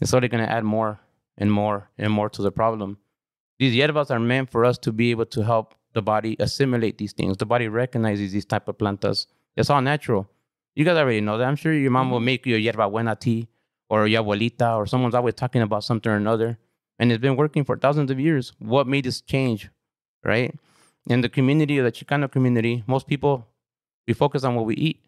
it's 0.00 0.14
only 0.14 0.28
going 0.28 0.44
to 0.44 0.50
add 0.50 0.64
more 0.64 1.00
and 1.36 1.52
more 1.52 1.90
and 1.98 2.12
more 2.12 2.28
to 2.30 2.42
the 2.42 2.50
problem. 2.50 2.98
These 3.58 3.74
hierbas 3.74 4.10
are 4.10 4.18
meant 4.18 4.50
for 4.50 4.64
us 4.64 4.78
to 4.78 4.92
be 4.92 5.10
able 5.10 5.26
to 5.26 5.42
help 5.42 5.74
the 5.92 6.02
body 6.02 6.36
assimilate 6.40 6.98
these 6.98 7.12
things. 7.12 7.36
The 7.36 7.46
body 7.46 7.68
recognizes 7.68 8.32
these 8.32 8.46
type 8.46 8.66
of 8.68 8.78
plantas. 8.78 9.26
It's 9.56 9.70
all 9.70 9.82
natural. 9.82 10.28
You 10.74 10.84
guys 10.84 10.96
already 10.96 11.20
know 11.20 11.36
that. 11.36 11.46
I'm 11.46 11.56
sure 11.56 11.72
your 11.72 11.90
mom 11.90 12.10
will 12.10 12.20
make 12.20 12.46
you 12.46 12.56
a 12.56 12.58
yerba 12.58 12.88
buena 12.88 13.14
tea 13.14 13.48
or 13.90 14.06
your 14.06 14.22
abuelita 14.22 14.76
or 14.76 14.86
someone's 14.86 15.14
always 15.14 15.34
talking 15.34 15.60
about 15.60 15.84
something 15.84 16.10
or 16.10 16.16
another. 16.16 16.58
And 16.98 17.12
it's 17.12 17.20
been 17.20 17.36
working 17.36 17.64
for 17.64 17.76
thousands 17.76 18.10
of 18.10 18.18
years. 18.18 18.52
What 18.58 18.86
made 18.86 19.04
this 19.04 19.20
change, 19.20 19.68
right? 20.24 20.54
In 21.06 21.20
the 21.20 21.28
community, 21.28 21.78
the 21.78 21.92
Chicano 21.92 22.30
community, 22.30 22.84
most 22.86 23.06
people, 23.06 23.46
we 24.06 24.14
focus 24.14 24.44
on 24.44 24.54
what 24.54 24.64
we 24.64 24.76
eat. 24.76 25.04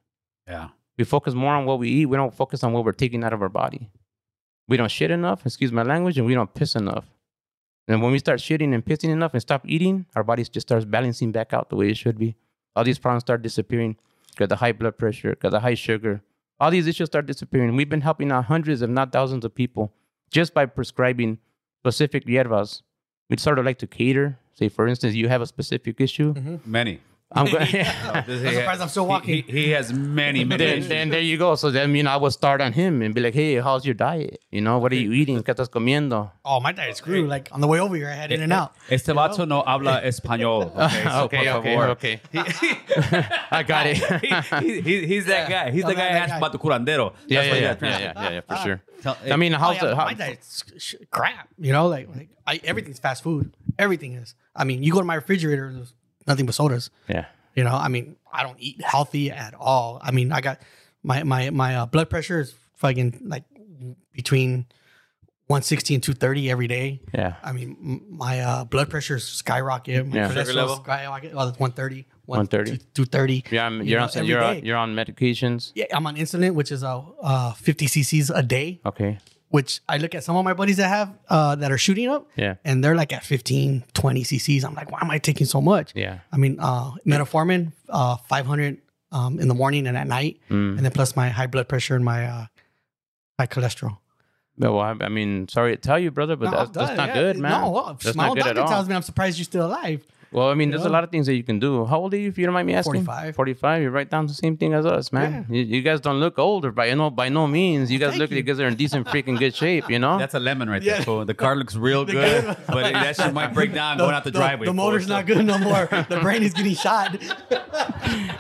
Yeah. 0.47 0.69
We 0.97 1.05
focus 1.05 1.35
more 1.35 1.55
on 1.55 1.65
what 1.65 1.79
we 1.79 1.89
eat. 1.89 2.07
We 2.07 2.17
don't 2.17 2.35
focus 2.35 2.63
on 2.63 2.73
what 2.73 2.85
we're 2.85 2.93
taking 2.93 3.25
out 3.25 3.33
of 3.33 3.43
our 3.43 3.49
body. 3.49 3.91
We 4.69 4.77
don't 4.77 4.91
shit 4.91 5.11
enough, 5.11 5.45
excuse 5.45 5.73
my 5.73 5.83
language, 5.83 6.17
and 6.17 6.27
we 6.27 6.35
don't 6.35 6.53
piss 6.55 6.75
enough. 6.75 7.05
And 7.87 8.03
when 8.03 8.13
we 8.13 8.19
start 8.19 8.41
shitting 8.41 8.73
and 8.73 8.85
pissing 8.85 9.11
enough 9.11 9.35
and 9.35 9.43
stop 9.43 9.63
eating, 9.67 10.07
our 10.15 10.25
body 10.25 10.43
just 10.45 10.69
starts 10.69 10.85
balancing 10.87 11.33
back 11.33 11.53
out 11.53 11.69
the 11.69 11.77
way 11.77 11.91
it 11.91 11.97
should 11.97 12.19
be. 12.19 12.37
All 12.75 12.85
these 12.85 12.99
problems 12.99 13.23
start 13.23 13.43
disappearing. 13.43 13.97
Got 14.37 14.49
the 14.49 14.57
high 14.57 14.73
blood 14.73 14.99
pressure, 14.99 15.37
got 15.37 15.51
the 15.51 15.61
high 15.61 15.75
sugar. 15.75 16.23
All 16.59 16.71
these 16.71 16.87
issues 16.87 17.07
start 17.07 17.27
disappearing. 17.27 17.77
We've 17.77 17.89
been 17.89 18.01
helping 18.01 18.33
out 18.33 18.47
hundreds, 18.47 18.81
if 18.83 18.91
not 18.91 19.13
thousands, 19.13 19.45
of 19.45 19.55
people 19.55 19.93
just 20.31 20.55
by 20.55 20.67
prescribing 20.67 21.39
specific 21.83 22.27
hierbas. 22.27 22.83
We'd 23.29 23.41
sort 23.41 23.59
of 23.59 23.65
like 23.65 23.79
to 23.79 23.87
cater. 23.87 24.39
Say, 24.55 24.69
for 24.69 24.87
instance, 24.87 25.15
you 25.15 25.29
have 25.29 25.43
a 25.43 25.47
specific 25.47 26.01
issue. 26.01 26.35
Mm-hmm. 26.35 26.71
Many. 26.71 27.01
I'm 27.33 27.47
going. 27.47 27.59
This- 28.27 28.43
he- 28.43 28.55
surprised 28.55 28.81
I'm 28.81 28.89
still 28.89 29.07
walking. 29.07 29.43
He, 29.45 29.65
he 29.65 29.71
has 29.71 29.93
many, 29.93 30.45
many. 30.51 30.65
then, 30.65 30.89
then 30.89 31.09
there 31.11 31.21
you 31.21 31.37
go. 31.37 31.57
So 31.57 31.71
then, 31.71 31.95
you 31.95 32.03
know, 32.05 32.11
I 32.13 32.17
would 32.17 32.33
start 32.33 32.61
on 32.61 32.73
him 32.73 33.03
and 33.03 33.13
be 33.15 33.21
like, 33.21 33.35
hey, 33.35 33.57
how's 33.57 33.85
your 33.85 33.95
diet? 33.95 34.41
You 34.53 34.61
know, 34.61 34.79
what 34.79 34.93
are 34.93 34.97
you 34.97 35.13
eating? 35.13 35.43
¿Qué 35.43 35.53
estás 35.55 35.69
comiendo? 35.69 36.31
Oh, 36.45 36.61
my 36.61 36.71
diet's 36.73 36.99
screwed. 36.99 37.29
Like 37.29 37.49
on 37.51 37.61
the 37.61 37.67
way 37.67 37.81
over 37.81 37.97
here, 37.97 38.09
I 38.09 38.15
had 38.15 38.31
in 38.31 38.41
and 38.43 38.53
out. 38.53 38.73
Eh, 38.89 38.95
este 38.95 39.07
vato 39.15 39.47
no 39.49 39.63
habla 39.67 40.01
español. 40.05 40.71
Okay, 40.77 41.05
so 41.05 41.25
okay, 41.25 41.45
por 41.49 41.59
okay, 41.59 41.75
favor. 41.75 41.89
okay. 41.91 42.21
I 43.51 43.63
got 43.63 43.87
it. 43.87 43.97
he, 44.63 44.81
he, 44.81 45.07
he's 45.07 45.27
that 45.27 45.49
guy. 45.49 45.71
He's 45.71 45.83
the 45.83 45.91
Oh, 45.91 45.95
guy 45.95 46.13
that- 46.13 46.29
asked 46.31 46.37
about 46.39 46.53
the 46.53 46.59
curandero. 46.59 47.15
yeah, 47.27 47.41
That's 47.43 47.47
yeah, 47.61 47.69
what 47.73 47.83
yeah, 47.83 47.99
yeah, 47.99 48.13
yeah, 48.15 48.31
yeah, 48.31 48.41
for 48.43 48.57
sure. 48.63 48.83
Tell- 49.03 49.19
I 49.31 49.37
mean, 49.37 49.53
eh, 49.53 49.57
Oh, 49.57 49.61
how's 49.61 49.77
yeah, 49.77 49.87
the 49.89 49.97
how, 49.97 50.05
my 50.05 50.15
diet's 50.15 50.63
sh- 50.79 50.95
crap. 51.11 51.49
You 51.59 51.73
know, 51.73 51.89
like, 51.89 52.09
like 52.15 52.29
I, 52.47 52.61
everything's 52.65 52.99
fast 53.01 53.23
food. 53.23 53.57
Everything 53.79 54.13
is. 54.15 54.35
I 54.55 54.65
mean, 54.65 54.83
you 54.83 54.93
go 54.93 54.99
to 55.01 55.05
my 55.05 55.17
refrigerator, 55.17 55.73
there's 55.73 55.95
nothing 56.27 56.47
but 56.47 56.55
sodas. 56.55 56.91
yeah, 57.09 57.27
You 57.55 57.65
know, 57.65 57.75
I 57.75 57.89
mean, 57.89 58.17
I 58.33 58.43
don't 58.43 58.57
eat 58.59 58.81
healthy 58.83 59.31
at 59.31 59.55
all. 59.55 60.01
I 60.03 60.11
mean, 60.11 60.33
I 60.33 60.41
got 60.41 60.59
my 61.03 61.23
my 61.23 61.51
my 61.51 61.77
uh, 61.77 61.87
blood 61.87 62.09
pressure 62.11 62.41
is 62.41 62.55
fucking 62.77 63.21
like 63.25 63.45
between 64.13 64.67
160 65.47 65.95
and 65.95 66.03
230 66.03 66.51
every 66.51 66.67
day. 66.67 67.01
yeah. 67.13 67.35
I 67.43 67.53
mean, 67.53 68.03
my 68.09 68.41
uh, 68.41 68.65
blood 68.65 68.89
pressure 68.89 69.17
is 69.17 69.25
skyrocket. 69.25 70.07
My 70.07 70.17
Yeah. 70.17 70.29
cholesterol 70.31 70.47
Sugar 70.47 70.53
level? 70.55 70.77
skyrocket. 70.77 71.35
Well, 71.35 71.49
it's 71.49 71.59
130. 71.61 72.07
130. 72.27 72.79
230. 72.95 73.45
Yeah, 73.51 73.67
I'm, 73.67 73.81
You 73.83 73.85
you're 73.85 73.99
know, 74.01 74.05
on 74.07 74.11
every 74.17 74.29
you're 74.29 74.43
on, 74.43 74.65
you're 74.65 74.77
on 74.79 74.95
medications. 74.95 75.73
Yeah, 75.75 75.85
I'm 75.93 76.07
on 76.07 76.17
insulin, 76.17 76.55
which 76.55 76.73
is 76.73 76.83
uh, 76.83 77.01
uh 77.21 77.53
50 77.53 77.87
cc's 77.87 78.31
a 78.31 78.43
day. 78.43 78.81
Okay. 78.87 79.19
Which 79.55 79.81
I 79.88 79.99
look 79.99 80.14
at 80.17 80.25
some 80.25 80.35
of 80.37 80.45
my 80.45 80.53
buddies 80.61 80.79
that 80.79 80.88
have 80.88 81.11
uh 81.31 81.55
that 81.61 81.71
are 81.71 81.79
shooting 81.79 82.09
up, 82.14 82.23
Yeah. 82.45 82.55
and 82.64 82.83
they're 82.83 82.97
like 83.03 83.12
at 83.12 83.23
15, 83.25 83.85
20 83.95 84.23
cc's. 84.25 84.64
I'm 84.64 84.75
like, 84.75 84.90
why 84.90 84.99
am 85.01 85.11
I 85.12 85.19
taking 85.19 85.47
so 85.47 85.61
much? 85.61 85.93
Yeah. 85.95 86.19
I 86.33 86.37
mean, 86.43 86.55
uh, 86.59 86.90
metformin, 87.07 87.71
uh, 87.88 88.17
500 88.17 88.79
um, 89.12 89.38
in 89.38 89.47
the 89.47 89.55
morning 89.55 89.87
and 89.87 89.97
at 89.97 90.09
night, 90.09 90.40
Mm. 90.51 90.77
and 90.77 90.81
then 90.85 90.90
plus 90.90 91.14
my 91.14 91.29
high 91.29 91.47
blood 91.47 91.69
pressure 91.69 91.95
and 91.95 92.05
my 92.05 92.27
uh, 92.27 92.47
high 93.38 93.47
cholesterol. 93.47 93.99
Yeah, 94.59 94.69
Well, 94.75 94.81
I, 94.81 94.95
I 95.07 95.09
mean, 95.09 95.47
sorry 95.49 95.77
to 95.77 95.81
tell 95.81 95.99
you, 96.01 96.11
brother, 96.11 96.35
but 96.37 96.51
No, 96.51 96.57
that's, 96.59 96.71
that's 96.71 96.97
not 96.97 97.09
Yeah, 97.11 97.14
good, 97.23 97.38
man. 97.38 97.53
No, 97.61 97.71
well, 97.71 97.99
that's 98.03 98.17
my 98.17 98.25
not 98.27 98.31
own 98.31 98.37
doctor 98.55 98.64
tells 98.75 98.88
me 98.88 98.95
I'm 98.97 99.03
surprised 99.03 99.38
you're 99.38 99.45
still 99.55 99.67
alive. 99.67 100.01
Well, 100.35 100.49
I 100.51 100.55
mean, 100.55 100.70
there's 100.70 100.85
a 100.85 100.88
lot 100.88 101.05
of 101.05 101.11
things 101.11 101.27
that 101.27 101.37
you 101.37 101.44
can 101.44 101.61
do. 101.61 101.85
How 101.85 102.01
old 102.01 102.12
are 102.12 102.16
you, 102.16 102.29
if 102.29 102.37
you 102.38 102.44
don't 102.44 102.55
mind 102.55 102.66
me 102.66 102.75
asking? 102.75 103.05
45. 103.05 103.37
45. 103.37 103.83
You're 103.83 103.90
right 103.92 104.11
down 104.11 104.27
the 104.27 104.35
same 104.35 104.57
thing 104.57 104.75
as 104.75 104.85
us, 104.85 105.12
man. 105.12 105.47
You, 105.49 105.62
you 105.62 105.81
guys 105.81 106.01
don't 106.01 106.18
look 106.18 106.40
older 106.40 106.73
by 106.73 106.92
no 106.94 107.09
by 107.11 107.29
no 107.29 107.47
means. 107.47 107.88
You 107.92 108.01
guys 108.01 108.11
Thank 108.11 108.20
look 108.20 108.31
you. 108.31 108.37
like 108.38 108.47
you 108.47 108.53
guys 108.53 108.59
are 108.61 108.66
in 108.66 108.75
decent 108.75 109.07
freaking 109.07 109.38
good 109.38 109.55
shape, 109.55 109.88
you 109.88 110.01
know? 110.01 110.18
That's 110.18 110.35
a 110.35 110.40
lemon 110.40 110.68
right 110.68 110.83
Yeah. 110.83 110.94
there. 110.97 111.03
fool. 111.05 111.25
The 111.25 111.35
car 111.35 111.55
looks 111.55 111.77
real 111.77 112.05
good, 112.18 112.44
but 112.66 112.92
that 112.92 113.14
shit 113.16 113.33
might 113.33 113.55
break 113.55 113.73
down 113.73 113.97
going 114.03 114.12
out 114.12 114.25
the, 114.25 114.33
driveway. 114.33 114.66
The 114.66 114.73
fool. 114.73 114.85
motor's 114.85 115.07
not 115.07 115.25
good 115.27 115.44
no 115.47 115.57
more. 115.57 115.87
the 116.09 116.18
brain 116.20 116.42
is 116.42 116.53
getting 116.53 116.75
shot. 116.75 117.12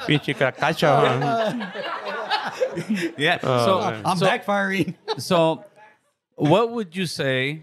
Pinche 0.06 0.34
carcacha, 0.34 0.90
huh? 1.22 3.12
Yeah. 3.16 3.38
Oh, 3.42 3.66
so, 3.66 3.80
man. 3.90 4.02
I'm 4.04 4.16
so, 4.18 4.26
backfiring. 4.26 4.94
so, 5.18 5.64
what 6.34 6.72
would 6.72 6.96
you 6.96 7.06
say 7.06 7.62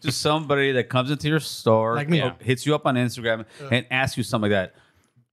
to 0.00 0.12
somebody 0.12 0.72
that 0.72 0.88
comes 0.88 1.10
into 1.10 1.28
your 1.28 1.40
store, 1.40 1.96
Like 1.96 2.08
me. 2.08 2.20
or 2.22 2.34
hits 2.40 2.66
you 2.66 2.74
up 2.74 2.86
on 2.86 2.96
Instagram, 2.96 3.44
and 3.70 3.86
asks 3.90 4.16
you 4.16 4.22
something 4.22 4.50
like 4.50 4.70
that? 4.72 4.74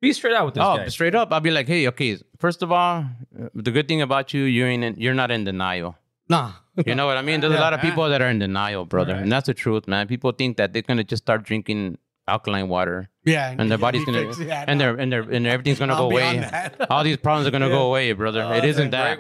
Be 0.02 0.14
straight 0.14 0.34
out 0.34 0.46
with 0.46 0.54
this 0.56 0.64
Oh, 0.64 0.78
guy. 0.78 0.88
straight 0.88 1.14
up, 1.16 1.32
I'll 1.34 1.42
be 1.42 1.52
like, 1.52 1.68
hey, 1.68 1.88
okay. 1.90 2.18
First 2.38 2.62
of 2.64 2.72
all, 2.72 3.04
uh, 3.38 3.50
the 3.54 3.72
good 3.72 3.88
thing 3.88 4.02
about 4.02 4.34
you, 4.34 4.44
you're 4.44 4.70
in, 4.70 4.96
you're 4.98 5.14
not 5.14 5.30
in 5.32 5.44
denial. 5.44 5.98
Nah. 6.30 6.52
You 6.86 6.96
know 6.96 7.06
what 7.08 7.18
I 7.18 7.22
mean? 7.22 7.42
There's 7.42 7.54
a 7.54 7.60
lot 7.60 7.74
of 7.74 7.82
people 7.82 8.08
that 8.08 8.22
are 8.22 8.30
in 8.30 8.40
denial, 8.40 8.86
brother, 8.86 9.14
and 9.16 9.30
that's 9.32 9.48
the 9.48 9.54
truth, 9.54 9.88
man. 9.88 10.08
People 10.08 10.32
think 10.32 10.56
that 10.58 10.72
they're 10.72 10.82
gonna 10.84 11.04
just 11.04 11.24
start 11.24 11.44
drinking 11.44 11.98
alkaline 12.28 12.70
water, 12.70 13.10
Yeah. 13.26 13.54
and 13.58 13.70
their 13.70 13.78
body's 13.80 14.06
be 14.06 14.14
gonna, 14.14 14.26
fixed. 14.28 14.40
Yeah, 14.42 14.64
and 14.68 14.78
nah. 14.80 14.86
their, 14.86 14.96
and 14.96 15.12
their, 15.12 15.22
and 15.24 15.46
everything's 15.48 15.80
gonna 15.80 15.94
I'm 16.00 16.00
go 16.00 16.12
away. 16.12 16.50
All 16.90 17.04
these 17.04 17.18
problems 17.18 17.48
are 17.48 17.52
gonna 17.52 17.68
go 17.68 17.88
away, 17.88 18.14
brother. 18.14 18.44
Oh, 18.44 18.54
it 18.54 18.64
isn't 18.64 18.92
that. 18.92 19.20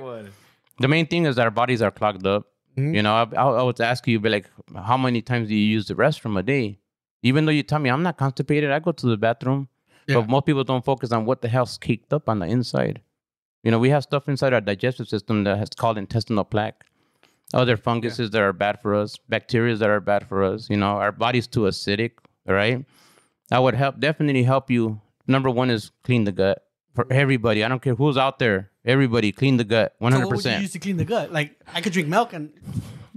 The 0.79 0.87
main 0.87 1.07
thing 1.07 1.25
is 1.25 1.35
that 1.35 1.41
our 1.43 1.51
bodies 1.51 1.81
are 1.81 1.91
clogged 1.91 2.25
up. 2.25 2.47
Mhm. 2.79 2.95
You 2.95 3.01
know, 3.03 3.13
I, 3.13 3.23
I, 3.35 3.49
I 3.59 3.63
would 3.63 3.79
ask 3.81 4.07
you, 4.07 4.19
be 4.19 4.29
like, 4.29 4.49
how 4.75 4.97
many 4.97 5.21
times 5.21 5.47
do 5.49 5.55
you 5.55 5.65
use 5.77 5.87
the 5.87 5.95
restroom 5.95 6.39
a 6.39 6.43
day? 6.43 6.79
Even 7.23 7.45
though 7.45 7.51
you 7.51 7.63
tell 7.63 7.79
me 7.79 7.89
I'm 7.89 8.03
not 8.03 8.17
constipated, 8.17 8.71
I 8.71 8.79
go 8.79 8.91
to 8.91 9.05
the 9.07 9.17
bathroom. 9.17 9.67
Yeah. 10.07 10.15
But 10.15 10.29
most 10.29 10.45
people 10.45 10.63
don't 10.63 10.83
focus 10.85 11.11
on 11.11 11.25
what 11.25 11.41
the 11.41 11.49
hell's 11.49 11.77
caked 11.77 12.13
up 12.13 12.29
on 12.29 12.39
the 12.39 12.45
inside. 12.45 13.01
You 13.63 13.71
know, 13.71 13.79
we 13.79 13.89
have 13.89 14.03
stuff 14.03 14.29
inside 14.29 14.53
our 14.53 14.61
digestive 14.61 15.07
system 15.07 15.43
that 15.43 15.57
has 15.57 15.69
called 15.69 15.97
intestinal 15.97 16.45
plaque. 16.45 16.85
Other 17.53 17.77
funguses 17.77 18.29
that 18.31 18.41
are 18.41 18.53
bad 18.53 18.79
for 18.81 18.95
us, 18.95 19.17
bacteria 19.27 19.75
that 19.75 19.89
are 19.89 19.99
bad 19.99 20.27
for 20.27 20.43
us. 20.43 20.69
You 20.69 20.77
know, 20.77 20.97
our 20.97 21.11
body's 21.11 21.47
too 21.47 21.61
acidic. 21.61 22.11
All 22.47 22.53
right, 22.53 22.85
that 23.49 23.61
would 23.61 23.73
help. 23.75 23.99
Definitely 23.99 24.43
help 24.43 24.69
you. 24.71 25.01
Number 25.27 25.49
one 25.49 25.69
is 25.69 25.91
clean 26.03 26.23
the 26.23 26.31
gut 26.31 26.63
for 26.93 27.07
everybody. 27.11 27.63
I 27.63 27.67
don't 27.67 27.81
care 27.81 27.95
who's 27.95 28.17
out 28.17 28.39
there. 28.39 28.71
Everybody 28.85 29.31
clean 29.31 29.57
the 29.57 29.63
gut. 29.63 29.95
Hundred 30.01 30.19
would 30.19 30.25
you 30.25 30.35
percent. 30.35 30.61
use 30.61 30.71
to 30.71 30.79
clean 30.79 30.97
the 30.97 31.05
gut? 31.05 31.31
Like 31.31 31.59
I 31.73 31.81
could 31.81 31.93
drink 31.93 32.07
milk 32.07 32.33
and 32.33 32.51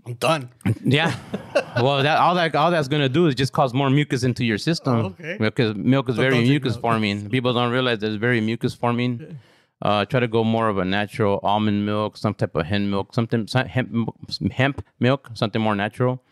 I'm 0.06 0.14
done. 0.14 0.50
Yeah. 0.84 1.16
well, 1.76 2.02
that 2.02 2.18
all 2.18 2.34
that 2.34 2.54
all 2.54 2.70
that's 2.70 2.88
gonna 2.88 3.08
do 3.08 3.26
is 3.26 3.34
just 3.34 3.52
cause 3.52 3.72
more 3.72 3.90
mucus 3.90 4.24
into 4.24 4.44
your 4.44 4.58
system. 4.58 4.94
Oh, 4.94 5.06
okay. 5.06 5.36
Because 5.38 5.76
milk 5.76 6.08
is 6.08 6.16
very 6.16 6.40
mucus 6.40 6.74
milk. 6.74 6.82
forming. 6.82 7.30
People 7.36 7.52
don't 7.52 7.70
realize 7.70 8.00
that 8.00 8.08
it's 8.08 8.16
very 8.16 8.40
mucus 8.40 8.74
forming. 8.74 9.38
Uh, 9.80 10.04
try 10.04 10.20
to 10.20 10.28
go 10.28 10.44
more 10.44 10.68
of 10.68 10.78
a 10.78 10.84
natural 10.84 11.40
almond 11.42 11.84
milk, 11.84 12.16
some 12.16 12.34
type 12.34 12.54
of 12.54 12.66
hemp 12.66 12.84
milk, 12.86 13.14
something 13.14 13.46
some 13.48 13.66
hemp 13.66 14.14
hemp 14.52 14.84
milk, 15.00 15.30
something 15.34 15.60
more 15.60 15.74
natural. 15.74 16.22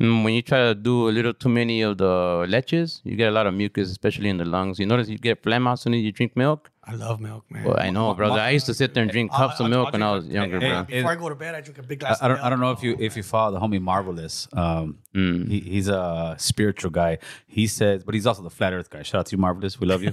Mm, 0.00 0.24
when 0.24 0.34
you 0.34 0.42
try 0.42 0.58
to 0.58 0.74
do 0.74 1.08
a 1.08 1.12
little 1.12 1.32
too 1.32 1.48
many 1.48 1.80
of 1.82 1.98
the 1.98 2.04
leches, 2.48 3.00
you 3.04 3.14
get 3.14 3.28
a 3.28 3.30
lot 3.30 3.46
of 3.46 3.54
mucus, 3.54 3.90
especially 3.90 4.28
in 4.28 4.38
the 4.38 4.44
lungs. 4.44 4.80
You 4.80 4.86
notice 4.86 5.08
you 5.08 5.18
get 5.18 5.40
phlegm 5.40 5.68
as 5.68 5.82
soon 5.82 5.94
as 5.94 6.00
you 6.02 6.10
drink 6.10 6.36
milk. 6.36 6.68
I 6.82 6.94
love 6.96 7.20
milk, 7.20 7.44
man. 7.48 7.62
Well, 7.64 7.76
I 7.78 7.90
know, 7.90 8.12
brother. 8.12 8.40
I 8.40 8.50
used 8.50 8.66
to 8.66 8.74
sit 8.74 8.92
there 8.92 9.04
and 9.04 9.12
drink 9.12 9.30
I'll- 9.32 9.38
cups 9.48 9.60
of 9.60 9.64
I'll- 9.66 9.70
milk 9.70 9.86
I'll 9.86 9.92
when 9.92 10.02
I 10.02 10.10
was 10.10 10.26
younger, 10.26 10.58
Hey, 10.58 10.68
bro. 10.68 10.84
hey, 10.84 10.96
Before 10.96 11.12
I 11.12 11.14
go 11.14 11.28
to 11.28 11.36
bed, 11.36 11.54
I 11.54 11.60
drink 11.60 11.78
a 11.78 11.82
big 11.84 12.00
glass. 12.00 12.20
I, 12.20 12.26
I 12.26 12.30
of 12.32 12.36
don't. 12.38 12.46
I 12.46 12.50
don't 12.50 12.60
know 12.60 12.72
if 12.72 12.82
you 12.82 12.96
if 12.98 13.16
you 13.16 13.22
follow 13.22 13.52
the 13.52 13.60
homie 13.64 13.80
Marvelous. 13.80 14.48
Um, 14.52 14.98
Mm. 15.14 15.48
he, 15.48 15.60
he's 15.60 15.86
a 15.86 16.34
spiritual 16.38 16.90
guy. 16.90 17.18
He 17.46 17.68
says, 17.68 18.02
but 18.02 18.14
he's 18.16 18.26
also 18.26 18.42
the 18.42 18.50
flat 18.50 18.72
Earth 18.72 18.90
guy. 18.90 19.02
Shout 19.04 19.20
out 19.20 19.26
to 19.26 19.36
you, 19.36 19.40
Marvelous. 19.40 19.78
We 19.78 19.86
love 19.86 20.02
you. 20.02 20.12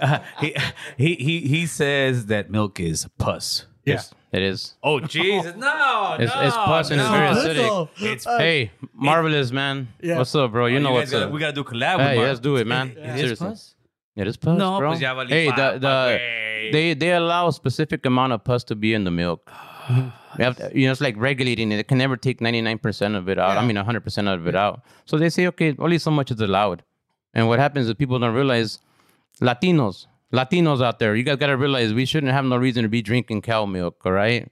Uh, 0.00 0.20
he, 0.40 0.54
he 0.96 1.14
he 1.16 1.40
he 1.40 1.66
says 1.66 2.26
that 2.26 2.48
milk 2.48 2.78
is 2.78 3.08
pus. 3.18 3.66
Yes, 3.84 4.12
it 4.32 4.42
is. 4.42 4.74
Oh 4.82 5.00
Jesus! 5.00 5.54
No, 5.66 6.16
It's, 6.18 6.34
no, 6.34 6.42
it's 6.42 6.56
pus 6.56 6.90
and 6.90 7.00
it's 7.00 7.10
no. 7.10 7.16
very 7.16 7.34
acidic. 7.34 7.88
It's 7.98 8.26
Uh, 8.26 8.38
Hey, 8.38 8.70
marvelous 8.92 9.52
man. 9.52 9.88
Yeah. 10.02 10.18
What's 10.18 10.34
up, 10.34 10.52
bro? 10.52 10.66
You 10.66 10.80
know 10.80 10.90
You 10.90 10.94
what's 10.96 11.10
guys 11.10 11.20
gotta, 11.20 11.26
up. 11.26 11.32
we 11.32 11.40
gotta 11.40 11.52
do 11.52 11.60
a 11.62 11.64
collab. 11.64 11.98
Hey, 12.00 12.18
with 12.18 12.26
let's 12.28 12.40
do 12.40 12.56
it, 12.56 12.66
man. 12.66 12.90
It 12.90 12.98
is 12.98 13.20
Seriously. 13.20 13.48
pus? 13.48 13.74
It 14.16 14.26
is 14.26 14.36
pus, 14.36 14.58
No, 14.58 14.78
bro. 14.78 14.90
pues 14.90 15.00
ya 15.00 15.14
hey, 15.26 15.50
pa- 15.50 15.56
the, 15.72 15.78
the 15.78 15.86
güey. 15.88 16.72
they 16.72 16.94
they 16.94 17.12
allow 17.12 17.48
a 17.48 17.52
specific 17.52 18.04
amount 18.06 18.32
of 18.32 18.42
pus 18.44 18.64
to 18.64 18.74
be 18.74 18.92
in 18.94 19.04
the 19.04 19.10
milk. 19.10 19.50
You, 20.38 20.44
have 20.44 20.56
to- 20.56 20.70
you 20.78 20.84
know, 20.86 20.92
it's 20.92 21.00
like 21.00 21.16
regulating 21.16 21.72
it. 21.72 21.78
It 21.78 21.88
can 21.88 21.96
never 21.96 22.14
take 22.16 22.42
ninety 22.42 22.60
nine 22.60 22.76
percent 22.78 23.14
of 23.14 23.26
it 23.30 23.38
out. 23.38 23.56
I 23.56 23.60
Yeah. 23.62 23.66
mean, 23.68 23.76
hundred 23.76 24.04
percent 24.04 24.28
of 24.28 24.46
it 24.46 24.54
out. 24.54 24.82
So 25.06 25.16
they 25.16 25.30
say, 25.30 25.46
okay, 25.46 25.74
only 25.78 25.96
so 25.98 26.10
much 26.10 26.30
is 26.30 26.38
allowed. 26.40 26.82
And 27.32 27.48
what 27.48 27.58
happens 27.58 27.88
is 27.88 27.94
people 27.94 28.18
don't 28.18 28.34
realize 28.34 28.78
Latinos, 29.40 30.06
Latinos 30.32 30.82
out 30.82 30.98
there, 30.98 31.14
you 31.14 31.22
guys 31.22 31.36
got 31.36 31.46
to 31.46 31.56
realize 31.56 31.94
we 31.94 32.04
shouldn't 32.04 32.32
have 32.32 32.44
no 32.44 32.56
reason 32.56 32.82
to 32.82 32.88
be 32.88 33.02
drinking 33.02 33.42
cow 33.42 33.64
milk. 33.64 34.02
All 34.04 34.12
right. 34.12 34.50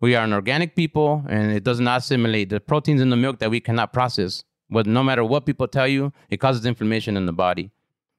We 0.00 0.14
are 0.14 0.24
an 0.24 0.32
organic 0.34 0.76
people, 0.76 1.24
and 1.28 1.52
it 1.52 1.64
does 1.64 1.80
not 1.80 2.00
assimilate 2.00 2.50
the 2.50 2.60
proteins 2.60 3.00
in 3.00 3.10
the 3.10 3.16
milk 3.16 3.38
that 3.38 3.50
we 3.50 3.60
cannot 3.60 3.92
process. 3.92 4.44
But 4.68 4.86
no 4.86 5.02
matter 5.02 5.24
what 5.24 5.46
people 5.46 5.68
tell 5.68 5.88
you, 5.88 6.12
it 6.28 6.38
causes 6.38 6.66
inflammation 6.66 7.16
in 7.16 7.26
the 7.26 7.32
body. 7.32 7.70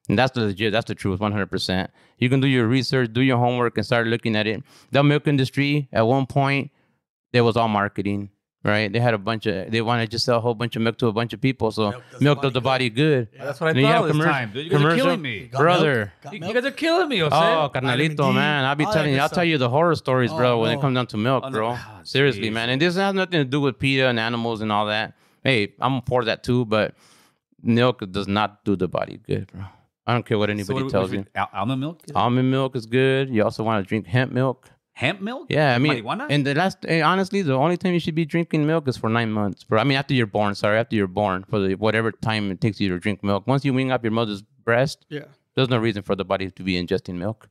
And 0.08 0.18
that's 0.18 0.32
the 0.32 0.42
legit, 0.46 0.72
that's 0.72 0.86
the 0.86 0.94
truth, 0.94 1.20
100%. 1.20 1.88
You 2.18 2.28
can 2.28 2.40
do 2.40 2.46
your 2.46 2.66
research, 2.66 3.12
do 3.12 3.20
your 3.20 3.38
homework, 3.38 3.76
and 3.76 3.86
start 3.86 4.06
looking 4.06 4.36
at 4.36 4.46
it. 4.46 4.62
The 4.90 5.02
milk 5.02 5.26
industry, 5.26 5.88
at 5.92 6.06
one 6.06 6.26
point, 6.26 6.70
there 7.32 7.44
was 7.44 7.56
all 7.56 7.68
marketing, 7.68 8.30
right? 8.66 8.92
They 8.92 9.00
had 9.00 9.14
a 9.14 9.18
bunch 9.18 9.46
of, 9.46 9.70
they 9.70 9.80
wanted 9.80 10.06
to 10.06 10.10
just 10.10 10.24
sell 10.24 10.38
a 10.38 10.40
whole 10.40 10.54
bunch 10.54 10.76
of 10.76 10.82
milk 10.82 10.98
to 10.98 11.06
a 11.06 11.12
bunch 11.12 11.32
of 11.32 11.40
people. 11.40 11.70
So 11.70 11.90
Milk 11.92 12.02
milk, 12.20 12.42
does 12.42 12.52
the 12.52 12.60
body 12.60 12.88
the 12.88 12.90
body 12.90 12.90
good. 12.90 13.28
That's 13.38 13.60
what 13.60 13.68
I 13.68 13.70
And 13.70 13.80
thought 13.82 13.86
have 13.92 14.02
all 14.02 14.06
this 14.08 14.24
time. 14.24 14.50
Dude. 14.52 14.64
You 14.66 14.70
guys 14.72 14.82
are 14.82 14.96
killing 14.96 15.22
me. 15.22 15.50
Brother. 15.52 15.96
milk? 15.96 16.10
Got 16.22 16.32
You, 16.34 16.40
milk? 16.40 16.54
you 16.54 16.60
guys 16.60 16.70
are 16.72 16.74
killing 16.74 17.08
me, 17.08 17.18
Jose. 17.18 17.34
Oh, 17.36 17.70
Vitamin 17.72 17.98
carnalito, 18.16 18.34
man. 18.34 18.64
I'll 18.64 18.74
be 18.74 18.84
all 18.84 18.90
that 18.92 18.96
telling 18.98 19.14
you, 19.14 19.20
I'll 19.20 19.28
stuff. 19.28 19.36
tell 19.36 19.44
you 19.44 19.58
the 19.58 19.68
horror 19.70 19.94
stories, 19.94 20.30
Oh, 20.32 20.36
bro, 20.36 20.60
when 20.60 20.76
it 20.76 20.80
comes 20.80 20.94
down 20.94 21.06
to 21.08 21.16
milk, 21.16 21.44
Oh, 21.46 21.48
no. 21.48 21.52
bro. 21.56 21.68
Ah, 21.76 22.00
Seriously, 22.02 22.50
jeez. 22.50 22.52
man. 22.52 22.68
And 22.70 22.80
this 22.82 22.96
has 22.96 23.14
nothing 23.14 23.40
to 23.40 23.44
do 23.44 23.60
with 23.60 23.78
PETA 23.78 24.08
and 24.08 24.18
animals 24.20 24.60
and 24.60 24.70
all 24.72 24.86
that. 24.86 25.14
Hey, 25.44 25.74
I'm 25.80 26.02
for 26.02 26.24
that 26.24 26.42
too, 26.42 26.64
but 26.64 26.94
milk 27.62 28.02
does 28.10 28.28
not 28.28 28.64
do 28.64 28.76
the 28.76 28.88
body 28.88 29.18
good, 29.26 29.50
bro. 29.52 29.62
I 30.08 30.12
don't 30.12 30.24
care 30.24 30.38
what 30.38 30.48
So 30.48 30.52
anybody 30.52 30.72
what 30.74 30.78
do 30.80 30.84
we- 30.86 30.90
tells 30.92 31.10
we- 31.10 31.18
you. 31.18 31.26
almond 31.52 31.80
milk? 31.80 32.00
Almond 32.14 32.50
milk 32.50 32.76
is 32.76 32.86
good. 32.86 33.28
You 33.28 33.42
also 33.44 33.64
want 33.64 33.84
to 33.84 33.88
drink 33.88 34.06
hemp 34.06 34.32
milk. 34.32 34.70
Hemp 35.02 35.20
milk? 35.20 35.46
Yeah, 35.50 35.74
I 35.74 35.78
mean, 35.78 35.92
Marijuana? 36.02 36.26
and 36.30 36.46
the 36.46 36.54
last, 36.54 36.78
honestly, 36.86 37.42
the 37.42 37.52
only 37.52 37.76
time 37.76 37.92
you 37.92 38.00
should 38.00 38.14
be 38.14 38.24
drinking 38.24 38.66
milk 38.66 38.88
is 38.88 38.96
for 38.96 39.10
nine 39.10 39.30
months, 39.30 39.62
bro. 39.62 39.78
I 39.78 39.84
mean, 39.84 39.98
after 39.98 40.14
you're 40.14 40.26
born. 40.38 40.54
Sorry, 40.54 40.78
after 40.78 40.96
you're 40.96 41.06
born, 41.22 41.44
for 41.50 41.58
the 41.60 41.74
whatever 41.74 42.10
time 42.12 42.50
it 42.50 42.62
takes 42.62 42.80
you 42.80 42.88
to 42.88 42.98
drink 42.98 43.22
milk. 43.22 43.46
Once 43.46 43.62
you 43.64 43.74
wing 43.74 43.90
up 43.92 44.02
your 44.02 44.12
mother's 44.12 44.40
breast, 44.64 45.04
Yeah. 45.10 45.24
there's 45.54 45.68
no 45.68 45.76
reason 45.76 46.02
for 46.02 46.16
the 46.16 46.24
body 46.24 46.50
to 46.50 46.62
be 46.62 46.82
ingesting 46.82 47.16
milk. 47.16 47.50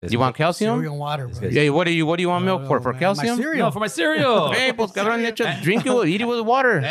This 0.00 0.12
You 0.12 0.20
want 0.20 0.36
calcium? 0.36 0.76
Cereal 0.76 0.92
and 0.92 1.00
water, 1.00 1.26
bro. 1.26 1.48
Yeah, 1.48 1.70
what 1.70 1.82
do 1.84 1.90
you 1.92 2.06
what 2.06 2.18
do 2.18 2.22
you 2.22 2.28
want 2.28 2.44
milk 2.44 2.68
for? 2.68 2.78
Oh, 2.78 2.80
For 2.82 2.92
man. 2.92 3.00
My 3.00 3.00
calcium? 3.00 3.36
cereal. 3.36 3.66
No, 3.66 3.70
for 3.72 3.80
my 3.80 3.88
cereal. 3.88 4.52
Hey, 4.58 4.72
pues 4.72 4.92
cabrón, 4.92 5.24
let 5.24 5.34
just 5.34 5.60
drink 5.64 5.84
it, 5.86 5.92
with- 5.92 6.06
eat 6.06 6.20
it 6.20 6.24
with 6.24 6.38
water. 6.42 6.76
And, 6.76 6.86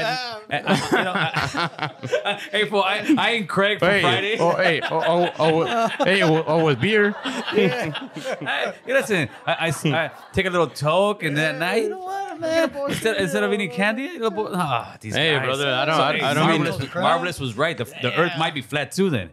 and, 0.50 0.68
I- 0.68 0.90
you 0.92 1.04
know, 1.06 1.14
I- 1.16 2.34
hey, 2.52 2.66
fool, 2.68 2.82
I, 2.84 3.16
I 3.18 3.30
ain't 3.32 3.48
Craig 3.48 3.80
for 3.80 3.86
Hey, 3.90 4.02
Friday. 4.02 4.38
oh, 4.42 4.56
hey, 4.58 4.82
oh, 4.92 5.00
oh, 5.02 5.32
oh, 5.40 5.88
hey, 6.04 6.22
oh, 6.22 6.44
oh, 6.46 6.66
with 6.66 6.82
beer. 6.82 7.12
Hey, 7.52 7.94
listen, 8.86 9.30
I, 9.46 9.72
I, 9.72 9.90
I 9.98 10.12
take 10.34 10.46
a 10.46 10.50
little 10.50 10.68
toke 10.68 11.24
and 11.24 11.38
then, 11.38 11.60
now, 11.60 11.76
you 11.76 11.88
know 11.88 12.00
what, 12.00 12.42
man? 12.42 12.70
Instead, 12.90 13.16
instead 13.22 13.42
of 13.42 13.54
eating 13.54 13.72
candy, 13.72 14.04
you 14.04 14.20
know, 14.20 14.32
bo- 14.32 14.50
ah, 14.54 14.98
these 15.00 15.16
Hey, 15.16 15.34
guys. 15.36 15.46
brother, 15.46 15.72
I 15.74 15.86
don't- 15.86 15.96
So, 15.96 16.02
I- 16.04 16.32
I 16.32 16.34
don't 16.34 16.48
mean- 16.50 16.64
Marvelous, 16.64 16.94
Marvelous 16.94 17.40
was 17.40 17.56
right. 17.56 17.78
The, 17.78 17.86
the 17.86 18.14
earth 18.20 18.34
might 18.38 18.54
be 18.54 18.62
flat 18.62 18.92
too 18.92 19.10
then. 19.10 19.30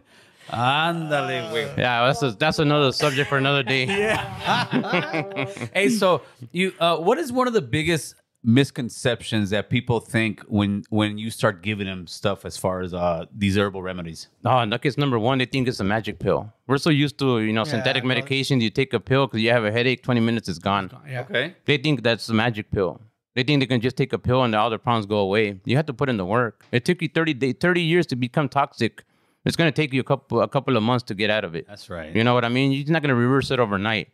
Ándale, 0.49 1.49
güey. 1.51 1.77
Yeah, 1.77 2.05
that's 2.05 2.21
a, 2.23 2.31
that's 2.31 2.59
another 2.59 2.91
subject 2.91 3.29
for 3.29 3.37
another 3.37 3.63
day. 3.63 3.85
Hey, 5.73 5.89
so 5.89 6.21
you, 6.51 6.73
uh, 6.79 6.97
what 6.97 7.17
is 7.17 7.31
one 7.31 7.47
of 7.47 7.53
the 7.53 7.61
biggest 7.61 8.15
misconceptions 8.43 9.49
that 9.49 9.69
people 9.71 9.99
think 9.99 10.41
when 10.47 10.83
when 10.89 11.17
you 11.17 11.31
start 11.31 11.63
giving 11.63 11.87
them 11.87 12.05
stuff 12.05 12.45
as 12.45 12.57
far 12.57 12.81
as 12.81 12.93
uh, 12.93 13.25
these 13.35 13.57
herbal 13.57 13.81
remedies? 13.81 14.27
Oh, 14.45 14.59
and 14.59 14.71
that 14.71 14.85
is 14.85 14.97
number 14.97 15.17
one. 15.17 15.39
They 15.39 15.45
think 15.45 15.67
it's 15.67 15.79
a 15.79 15.83
magic 15.83 16.19
pill. 16.19 16.51
We're 16.67 16.77
so 16.77 16.89
used 16.91 17.17
to, 17.19 17.39
you 17.39 17.53
know, 17.53 17.63
synthetic 17.63 18.03
bro. 18.03 18.13
medications. 18.13 18.61
You 18.61 18.69
take 18.69 18.93
a 18.93 18.99
pill 18.99 19.27
because 19.27 19.41
you 19.41 19.49
have 19.51 19.65
a 19.65 19.71
headache. 19.71 20.03
Twenty 20.03 20.21
minutes 20.21 20.47
is 20.47 20.59
gone. 20.59 20.91
Yeah. 21.09 21.21
Okay. 21.21 21.55
They 21.65 21.77
think 21.77 22.03
that's 22.03 22.29
a 22.29 22.33
magic 22.33 22.71
pill. 22.71 23.01
They 23.35 23.43
think 23.43 23.59
they 23.59 23.65
can 23.65 23.81
just 23.81 23.97
take 23.97 24.13
a 24.13 24.17
pill 24.19 24.43
and 24.43 24.55
all 24.55 24.69
their 24.69 24.79
problems 24.79 25.05
go 25.07 25.17
away. 25.17 25.59
You 25.65 25.75
have 25.75 25.85
to 25.87 25.93
put 25.93 26.07
in 26.07 26.15
the 26.17 26.25
work. 26.25 26.63
It 26.71 26.85
took 26.85 27.01
you 27.01 27.09
30 27.09 27.33
day, 27.33 27.51
30 27.51 27.81
years 27.81 28.05
to 28.07 28.15
become 28.15 28.47
toxic. 28.47 29.03
It's 29.45 29.55
going 29.55 29.71
to 29.71 29.75
take 29.75 29.93
you 29.93 30.01
a 30.01 30.03
couple 30.03 30.41
a 30.41 30.47
couple 30.47 30.75
of 30.75 30.83
months 30.83 31.03
to 31.03 31.13
get 31.13 31.29
out 31.29 31.43
of 31.43 31.55
it. 31.55 31.67
That's 31.67 31.89
right. 31.89 32.15
You 32.15 32.23
know 32.23 32.33
what 32.33 32.43
I 32.43 32.49
mean? 32.49 32.71
You're 32.71 32.91
not 32.91 33.01
going 33.01 33.09
to 33.09 33.15
reverse 33.15 33.51
it 33.51 33.59
overnight. 33.59 34.09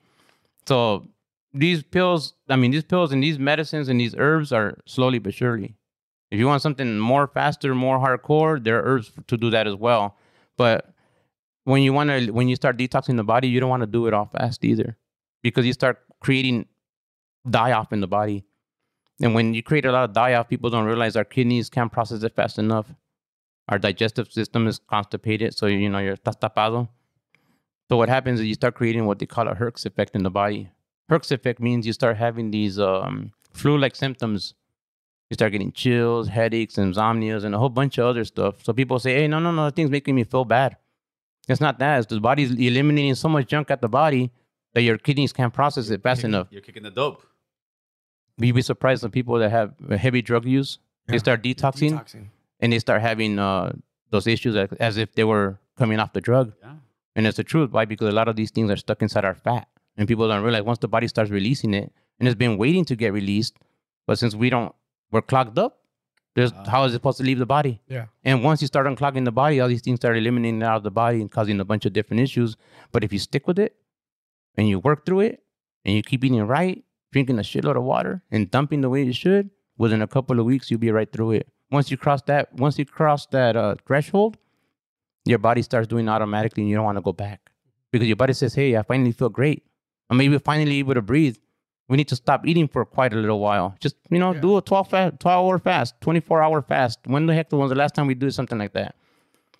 So 0.67 1.07
these 1.53 1.83
pills, 1.83 2.33
I 2.49 2.55
mean, 2.55 2.71
these 2.71 2.83
pills 2.83 3.11
and 3.11 3.23
these 3.23 3.39
medicines 3.39 3.89
and 3.89 3.99
these 3.99 4.15
herbs 4.17 4.51
are 4.51 4.77
slowly 4.85 5.19
but 5.19 5.33
surely. 5.33 5.75
If 6.29 6.39
you 6.39 6.47
want 6.47 6.61
something 6.61 6.97
more 6.99 7.27
faster, 7.27 7.75
more 7.75 7.99
hardcore, 7.99 8.63
there 8.63 8.79
are 8.79 8.83
herbs 8.83 9.11
to 9.27 9.37
do 9.37 9.49
that 9.49 9.67
as 9.67 9.75
well. 9.75 10.17
But 10.57 10.93
when 11.65 11.81
you 11.81 11.93
want 11.93 12.09
to, 12.09 12.31
when 12.31 12.47
you 12.47 12.55
start 12.55 12.77
detoxing 12.77 13.17
the 13.17 13.23
body, 13.23 13.47
you 13.49 13.59
don't 13.59 13.69
want 13.69 13.81
to 13.81 13.87
do 13.87 14.07
it 14.07 14.13
all 14.13 14.27
fast 14.27 14.63
either, 14.63 14.97
because 15.43 15.65
you 15.65 15.73
start 15.73 15.99
creating 16.21 16.67
die 17.49 17.73
off 17.73 17.91
in 17.91 17.99
the 17.99 18.07
body. 18.07 18.45
And 19.21 19.35
when 19.35 19.53
you 19.53 19.61
create 19.61 19.85
a 19.85 19.91
lot 19.91 20.05
of 20.05 20.13
die 20.13 20.33
off, 20.33 20.47
people 20.47 20.69
don't 20.69 20.85
realize 20.85 21.15
our 21.15 21.25
kidneys 21.25 21.69
can't 21.69 21.91
process 21.91 22.23
it 22.23 22.35
fast 22.35 22.57
enough. 22.57 22.87
Our 23.69 23.79
digestive 23.79 24.31
system 24.31 24.67
is 24.67 24.79
constipated, 24.79 25.55
so 25.57 25.65
you 25.67 25.89
know 25.89 25.99
you're 25.99 26.17
estás 26.17 26.39
tapado. 26.39 26.89
So 27.89 27.97
what 27.97 28.09
happens 28.09 28.39
is 28.39 28.45
you 28.45 28.53
start 28.53 28.75
creating 28.75 29.05
what 29.05 29.19
they 29.19 29.25
call 29.25 29.47
a 29.47 29.55
Herx 29.55 29.85
effect 29.85 30.15
in 30.15 30.23
the 30.23 30.31
body. 30.31 30.69
Herx 31.09 31.31
effect 31.31 31.59
means 31.59 31.85
you 31.85 31.93
start 31.93 32.17
having 32.17 32.51
these 32.51 32.79
um, 32.79 33.31
flu-like 33.53 33.95
symptoms. 33.95 34.53
You 35.29 35.35
start 35.35 35.51
getting 35.51 35.71
chills, 35.71 36.27
headaches, 36.27 36.75
insomnias, 36.75 37.43
and 37.43 37.55
a 37.55 37.57
whole 37.57 37.69
bunch 37.69 37.97
of 37.97 38.05
other 38.05 38.25
stuff. 38.25 38.63
So 38.63 38.73
people 38.73 38.99
say, 38.99 39.15
"Hey, 39.15 39.27
no, 39.27 39.39
no, 39.39 39.51
no, 39.51 39.65
that 39.65 39.75
thing's 39.75 39.89
making 39.89 40.15
me 40.15 40.23
feel 40.23 40.45
bad." 40.45 40.77
It's 41.47 41.61
not 41.61 41.79
that. 41.79 41.99
It's 41.99 42.07
the 42.07 42.19
body's 42.19 42.51
eliminating 42.51 43.15
so 43.15 43.27
much 43.29 43.47
junk 43.47 43.71
at 43.71 43.81
the 43.81 43.89
body 43.89 44.31
that 44.73 44.81
your 44.83 44.97
kidneys 44.97 45.33
can't 45.33 45.53
process 45.53 45.89
it 45.89 46.01
fast 46.01 46.23
enough. 46.23 46.47
You're 46.49 46.61
kicking 46.61 46.83
the 46.83 46.91
dope. 46.91 47.23
You'd 48.37 48.55
be 48.55 48.61
surprised 48.61 49.03
the 49.03 49.09
people 49.09 49.37
that 49.39 49.51
have 49.51 49.73
heavy 49.89 50.21
drug 50.21 50.45
use. 50.45 50.79
They 51.07 51.17
start 51.17 51.43
detoxing 51.43 51.91
Detoxing. 51.91 52.27
And 52.61 52.71
they 52.71 52.79
start 52.79 53.01
having 53.01 53.39
uh, 53.39 53.73
those 54.11 54.27
issues 54.27 54.55
as, 54.79 54.97
if 54.97 55.13
they 55.15 55.23
were 55.23 55.59
coming 55.77 55.99
off 55.99 56.13
the 56.13 56.21
drug. 56.21 56.53
Yeah. 56.61 56.73
And 57.15 57.27
it's 57.27 57.37
the 57.37 57.43
truth. 57.43 57.71
Why? 57.71 57.85
Because 57.85 58.07
a 58.09 58.11
lot 58.13 58.27
of 58.27 58.35
these 58.35 58.51
things 58.51 58.69
are 58.71 58.77
stuck 58.77 59.01
inside 59.01 59.25
our 59.25 59.35
fat. 59.35 59.67
And 59.97 60.07
people 60.07 60.27
don't 60.27 60.43
realize 60.43 60.63
once 60.63 60.79
the 60.79 60.87
body 60.87 61.07
starts 61.07 61.29
releasing 61.31 61.73
it, 61.73 61.91
and 62.19 62.27
it's 62.27 62.35
been 62.37 62.57
waiting 62.57 62.85
to 62.85 62.95
get 62.95 63.11
released, 63.11 63.57
but 64.07 64.17
since 64.17 64.33
we 64.35 64.49
don't, 64.49 64.73
we're 65.11 65.21
clogged 65.21 65.59
up, 65.59 65.79
there's, 66.35 66.53
Ah. 66.53 66.63
how 66.69 66.83
is 66.85 66.93
it 66.93 66.95
supposed 66.95 67.17
to 67.17 67.23
leave 67.25 67.39
the 67.39 67.45
body? 67.45 67.81
Yeah. 67.89 68.05
And 68.23 68.41
once 68.41 68.61
you 68.61 68.67
start 68.67 68.87
unclogging 68.87 69.25
the 69.25 69.33
body, 69.33 69.59
all 69.59 69.67
these 69.67 69.81
things 69.81 69.99
start 69.99 70.15
eliminating 70.17 70.63
out 70.63 70.77
of 70.77 70.83
the 70.83 70.91
body 70.91 71.19
and 71.19 71.29
causing 71.29 71.59
a 71.59 71.65
bunch 71.65 71.85
of 71.85 71.91
different 71.91 72.21
issues. 72.21 72.55
But 72.93 73.03
if 73.03 73.11
you 73.11 73.19
stick 73.19 73.47
with 73.47 73.59
it 73.59 73.75
and 74.55 74.69
you 74.69 74.79
work 74.79 75.05
through 75.05 75.21
it 75.21 75.43
and 75.83 75.93
you 75.93 76.01
keep 76.01 76.23
eating 76.23 76.41
right, 76.47 76.81
drinking 77.11 77.37
a 77.37 77.41
shitload 77.41 77.75
of 77.75 77.83
water 77.83 78.23
and 78.31 78.49
dumping 78.49 78.79
the 78.79 78.89
way 78.89 79.03
you 79.03 79.11
should, 79.11 79.49
within 79.77 80.01
a 80.01 80.07
couple 80.07 80.39
of 80.39 80.45
weeks, 80.45 80.71
you'll 80.71 80.79
be 80.79 80.91
right 80.91 81.11
through 81.11 81.31
it. 81.31 81.49
Once 81.71 81.89
you 81.89 81.97
cross 81.97 82.21
that, 82.23 82.53
once 82.53 82.77
you 82.77 82.85
cross 82.85 83.25
that 83.27 83.55
uh, 83.55 83.75
threshold, 83.87 84.37
your 85.25 85.37
body 85.39 85.61
starts 85.61 85.87
doing 85.87 86.09
automatically 86.09 86.63
and 86.63 86.69
you 86.69 86.75
don't 86.75 86.85
want 86.85 86.97
to 86.97 87.01
go 87.01 87.13
back 87.13 87.49
because 87.91 88.07
your 88.07 88.15
body 88.17 88.33
says, 88.33 88.53
Hey, 88.53 88.75
I 88.77 88.83
finally 88.83 89.11
feel 89.11 89.29
great. 89.29 89.63
I'm 90.09 90.17
maybe 90.17 90.37
finally 90.39 90.79
able 90.79 90.93
to 90.95 91.01
breathe. 91.01 91.37
We 91.87 91.97
need 91.97 92.07
to 92.09 92.15
stop 92.15 92.45
eating 92.47 92.67
for 92.67 92.85
quite 92.85 93.13
a 93.13 93.17
little 93.17 93.39
while. 93.39 93.75
Just, 93.79 93.95
you 94.09 94.19
know, 94.19 94.33
Yeah. 94.33 94.39
do 94.41 94.57
a 94.57 94.61
12, 94.61 94.89
fa- 94.89 95.13
12 95.19 95.45
hour 95.45 95.59
fast, 95.59 95.95
24 96.01 96.41
hour 96.41 96.61
fast. 96.61 96.99
When 97.05 97.25
the 97.25 97.33
heck 97.33 97.51
was 97.51 97.69
the 97.69 97.75
last 97.75 97.95
time 97.95 98.07
we 98.07 98.13
did 98.15 98.33
something 98.33 98.57
like 98.57 98.73
that? 98.73 98.95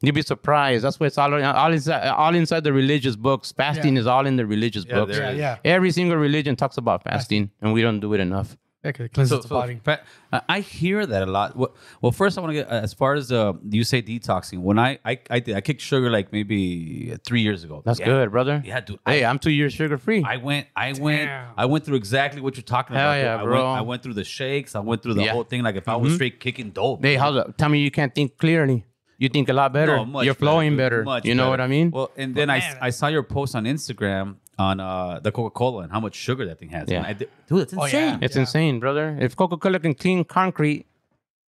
You'd 0.01 0.15
be 0.15 0.21
surprised. 0.23 0.83
That's 0.83 0.99
why 0.99 1.07
it's 1.07 1.17
all, 1.17 1.31
all, 1.33 1.71
inside, 1.71 2.07
all 2.07 2.33
inside 2.33 2.63
the 2.63 2.73
religious 2.73 3.15
books. 3.15 3.51
Fasting 3.51 3.97
is 3.97 4.07
all 4.07 4.25
in 4.25 4.35
the 4.35 4.45
religious 4.47 4.83
Yeah, 4.87 4.95
books. 4.95 5.17
Yeah, 5.17 5.31
yeah. 5.31 5.57
Every 5.63 5.91
single 5.91 6.17
religion 6.17 6.55
talks 6.55 6.77
about 6.77 7.03
fasting, 7.03 7.51
and 7.61 7.71
we 7.71 7.81
don't 7.83 7.99
do 7.99 8.13
it 8.13 8.19
enough. 8.19 8.57
Yeah, 8.83 8.91
'cause 8.93 9.05
it 9.05 9.13
cleanses 9.13 9.29
So, 9.29 9.37
the 9.43 9.47
so 9.47 9.55
body. 9.55 9.79
fa- 9.83 10.01
I 10.33 10.41
I 10.49 10.59
hear 10.61 11.05
that 11.05 11.21
a 11.21 11.31
lot. 11.31 11.55
Well, 11.55 11.75
well 12.01 12.11
first 12.11 12.35
I 12.37 12.41
want 12.41 12.49
to 12.51 12.59
get 12.61 12.67
as 12.67 12.93
far 12.95 13.13
as 13.13 13.31
uh, 13.31 13.53
you 13.69 13.83
say 13.83 14.01
detoxing. 14.01 14.59
When 14.61 14.79
I 14.79 14.97
I 15.05 15.19
I, 15.29 15.39
did, 15.39 15.55
I 15.55 15.61
kicked 15.61 15.81
sugar 15.81 16.09
like 16.09 16.31
maybe 16.31 17.15
three 17.25 17.41
years 17.41 17.63
ago. 17.63 17.83
That's 17.85 17.99
Yeah. 17.99 18.05
good, 18.07 18.31
brother. 18.31 18.61
Yeah, 18.65 18.79
dude. 18.79 18.97
Hey, 19.05 19.23
I, 19.23 19.29
I'm 19.29 19.37
two 19.37 19.51
years 19.51 19.73
sugar 19.73 19.97
free. 19.99 20.23
I 20.23 20.37
went, 20.37 20.65
I 20.75 20.93
went, 20.93 21.29
I 21.57 21.65
went 21.65 21.85
through 21.85 21.97
exactly 21.97 22.41
what 22.41 22.55
you're 22.55 22.63
talking 22.63 22.95
Hell 22.95 23.05
about. 23.11 23.15
dude. 23.17 23.23
yeah, 23.25 23.41
I 23.41 23.43
bro. 23.43 23.53
Went, 23.65 23.77
I 23.77 23.81
went 23.81 24.03
through 24.03 24.15
the 24.15 24.23
shakes. 24.23 24.75
I 24.75 24.79
went 24.79 25.03
through 25.03 25.13
the 25.13 25.25
Yeah. 25.25 25.33
whole 25.33 25.43
thing. 25.43 25.61
Like 25.61 25.75
if 25.75 25.87
I 25.87 25.95
was 25.95 26.13
Mhm. 26.13 26.15
straight 26.15 26.39
kicking 26.39 26.71
dope. 26.71 27.03
Hey, 27.05 27.15
how's 27.15 27.35
it? 27.35 27.57
Tell 27.59 27.69
me 27.69 27.79
you 27.83 27.91
can't 27.91 28.13
think 28.15 28.37
clearly. 28.37 28.85
You 29.19 29.29
think 29.29 29.49
a 29.49 29.53
lot 29.53 29.71
better. 29.71 29.97
No, 29.97 30.05
much 30.05 30.25
You're 30.25 30.33
flowing 30.33 30.71
dude. 30.71 30.77
better. 30.79 31.03
Much 31.03 31.25
you 31.25 31.35
know 31.35 31.43
better. 31.43 31.49
what 31.51 31.61
I 31.61 31.67
mean? 31.67 31.91
Well, 31.91 32.09
and 32.17 32.33
then 32.33 32.49
I. 32.49 32.59
I 32.81 32.89
saw 32.89 33.05
your 33.05 33.21
post 33.21 33.55
on 33.55 33.65
Instagram 33.65 34.37
on 34.57 34.79
uh, 34.79 35.19
the 35.21 35.31
Coca 35.31 35.49
Cola 35.51 35.83
and 35.83 35.91
how 35.91 35.99
much 35.99 36.15
sugar 36.15 36.45
that 36.45 36.59
thing 36.59 36.69
has. 36.69 36.89
Yeah. 36.89 37.03
I 37.07 37.13
dude, 37.13 37.29
it's 37.51 37.73
Oh, 37.75 37.83
insane. 37.83 38.01
yeah. 38.13 38.17
it's 38.21 38.35
insane, 38.35 38.79
brother. 38.79 39.17
If 39.19 39.35
Coca 39.35 39.57
Cola 39.57 39.79
can 39.79 39.93
clean 39.95 40.23
concrete, 40.23 40.85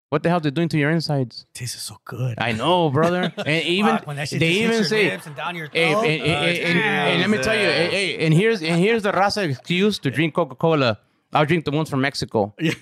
what 0.09 0.23
the 0.23 0.29
hell 0.29 0.41
is 0.41 0.47
it 0.47 0.55
doing 0.55 0.69
to 0.69 0.79
your 0.79 0.91
insides? 0.91 1.47
tastes 1.55 1.81
so 1.83 1.97
good. 2.05 2.39
I 2.39 2.53
know, 2.53 2.91
brother. 2.91 3.33
and 3.47 3.65
even 3.65 3.97
Fuck, 3.97 4.07
when 4.07 4.17
that 4.17 4.29
shit 4.29 4.41
they 4.41 4.51
even 4.51 4.85
say, 4.85 5.11
lips 5.11 5.27
and 5.27 5.35
down 5.37 5.57
your 5.57 5.69
Hey, 5.73 5.93
and, 5.93 6.05
and- 6.07 6.23
and- 6.23 6.79
and- 6.79 6.79
and 6.79 7.21
let 7.23 7.31
me 7.31 7.39
tell 7.39 7.55
you, 7.55 7.61
hey, 7.67 7.89
hey, 7.91 8.25
and 8.27 8.33
here's 8.35 8.63
and 8.63 8.79
here's 8.81 9.03
the 9.03 9.13
raza 9.13 9.49
excuse 9.51 9.99
to 10.01 10.11
drink 10.11 10.35
Coca 10.35 10.55
Cola. 10.55 10.99
I'll 11.33 11.47
drink 11.47 11.65
the 11.65 11.71
ones 11.71 11.89
from 11.91 12.03
Mexico 12.03 12.55
because 12.59 12.77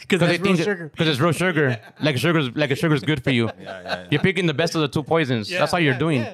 because 0.00 0.20
that's 0.20 0.40
real 0.40 0.56
sugar. 0.56 0.88
because 0.92 1.08
it's 1.08 1.20
real 1.20 1.32
sugar. 1.32 1.80
Like 2.00 2.18
sugar's 2.18 2.50
like 2.56 2.70
a 2.72 2.76
sugar's 2.76 3.02
good 3.02 3.22
for 3.24 3.30
you. 3.30 3.46
Yeah, 3.46 3.82
yeah. 3.82 4.06
You're 4.10 4.20
picking 4.22 4.46
the 4.46 4.54
best 4.54 4.74
of 4.74 4.80
the 4.80 4.88
two 4.88 5.02
poisons. 5.04 5.48
That's 5.48 5.72
all 5.72 5.80
you're 5.80 5.92
yeah, 5.94 5.98
doing. 5.98 6.26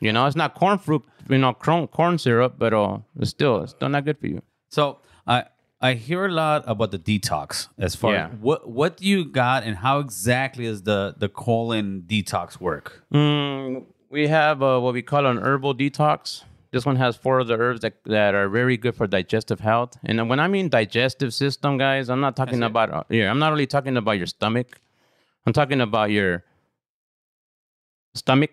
You 0.00 0.12
know, 0.12 0.26
it's 0.26 0.36
not 0.36 0.54
corn 0.54 0.78
fruit, 0.78 1.02
you 1.28 1.38
know, 1.38 1.52
corn, 1.54 1.86
corn 1.88 2.18
syrup, 2.18 2.54
but 2.58 2.72
uh, 2.74 2.98
it's 3.20 3.30
still 3.30 3.62
it's 3.62 3.72
still 3.72 3.88
not 3.88 4.04
good 4.04 4.18
for 4.18 4.26
you. 4.26 4.42
So 4.68 4.98
I 5.26 5.44
I 5.80 5.94
hear 5.94 6.24
a 6.26 6.30
lot 6.32 6.64
about 6.66 6.90
the 6.90 6.98
detox 6.98 7.68
as 7.78 7.94
far 7.94 8.12
Yeah. 8.14 8.26
as 8.28 8.38
what 8.40 8.68
what 8.68 8.96
do 8.96 9.06
you 9.06 9.24
got 9.24 9.62
and 9.64 9.76
how 9.76 9.98
exactly 10.00 10.64
does 10.64 10.82
the 10.82 11.14
the 11.18 11.28
colon 11.28 12.04
detox 12.06 12.60
work? 12.60 13.02
Mm, 13.12 13.84
we 14.10 14.28
have 14.28 14.62
uh, 14.62 14.78
what 14.80 14.94
we 14.94 15.02
call 15.02 15.26
an 15.26 15.38
herbal 15.38 15.74
detox. 15.74 16.44
This 16.72 16.84
one 16.84 16.96
has 16.96 17.16
four 17.16 17.38
of 17.38 17.46
the 17.46 17.54
herbs 17.56 17.80
that, 17.80 18.02
that 18.04 18.34
are 18.34 18.48
very 18.50 18.76
good 18.76 18.94
for 18.94 19.06
digestive 19.06 19.60
health. 19.60 19.96
And 20.04 20.28
when 20.28 20.40
I 20.40 20.48
mean 20.48 20.68
digestive 20.68 21.32
system, 21.32 21.78
guys, 21.78 22.10
I'm 22.10 22.20
not 22.20 22.36
talking 22.36 22.62
about 22.62 22.90
uh, 22.90 23.04
yeah, 23.08 23.30
I'm 23.30 23.38
not 23.38 23.50
really 23.52 23.66
talking 23.66 23.96
about 23.96 24.18
your 24.18 24.26
stomach. 24.26 24.80
I'm 25.46 25.52
talking 25.52 25.80
about 25.80 26.10
your 26.10 26.44
stomach, 28.14 28.50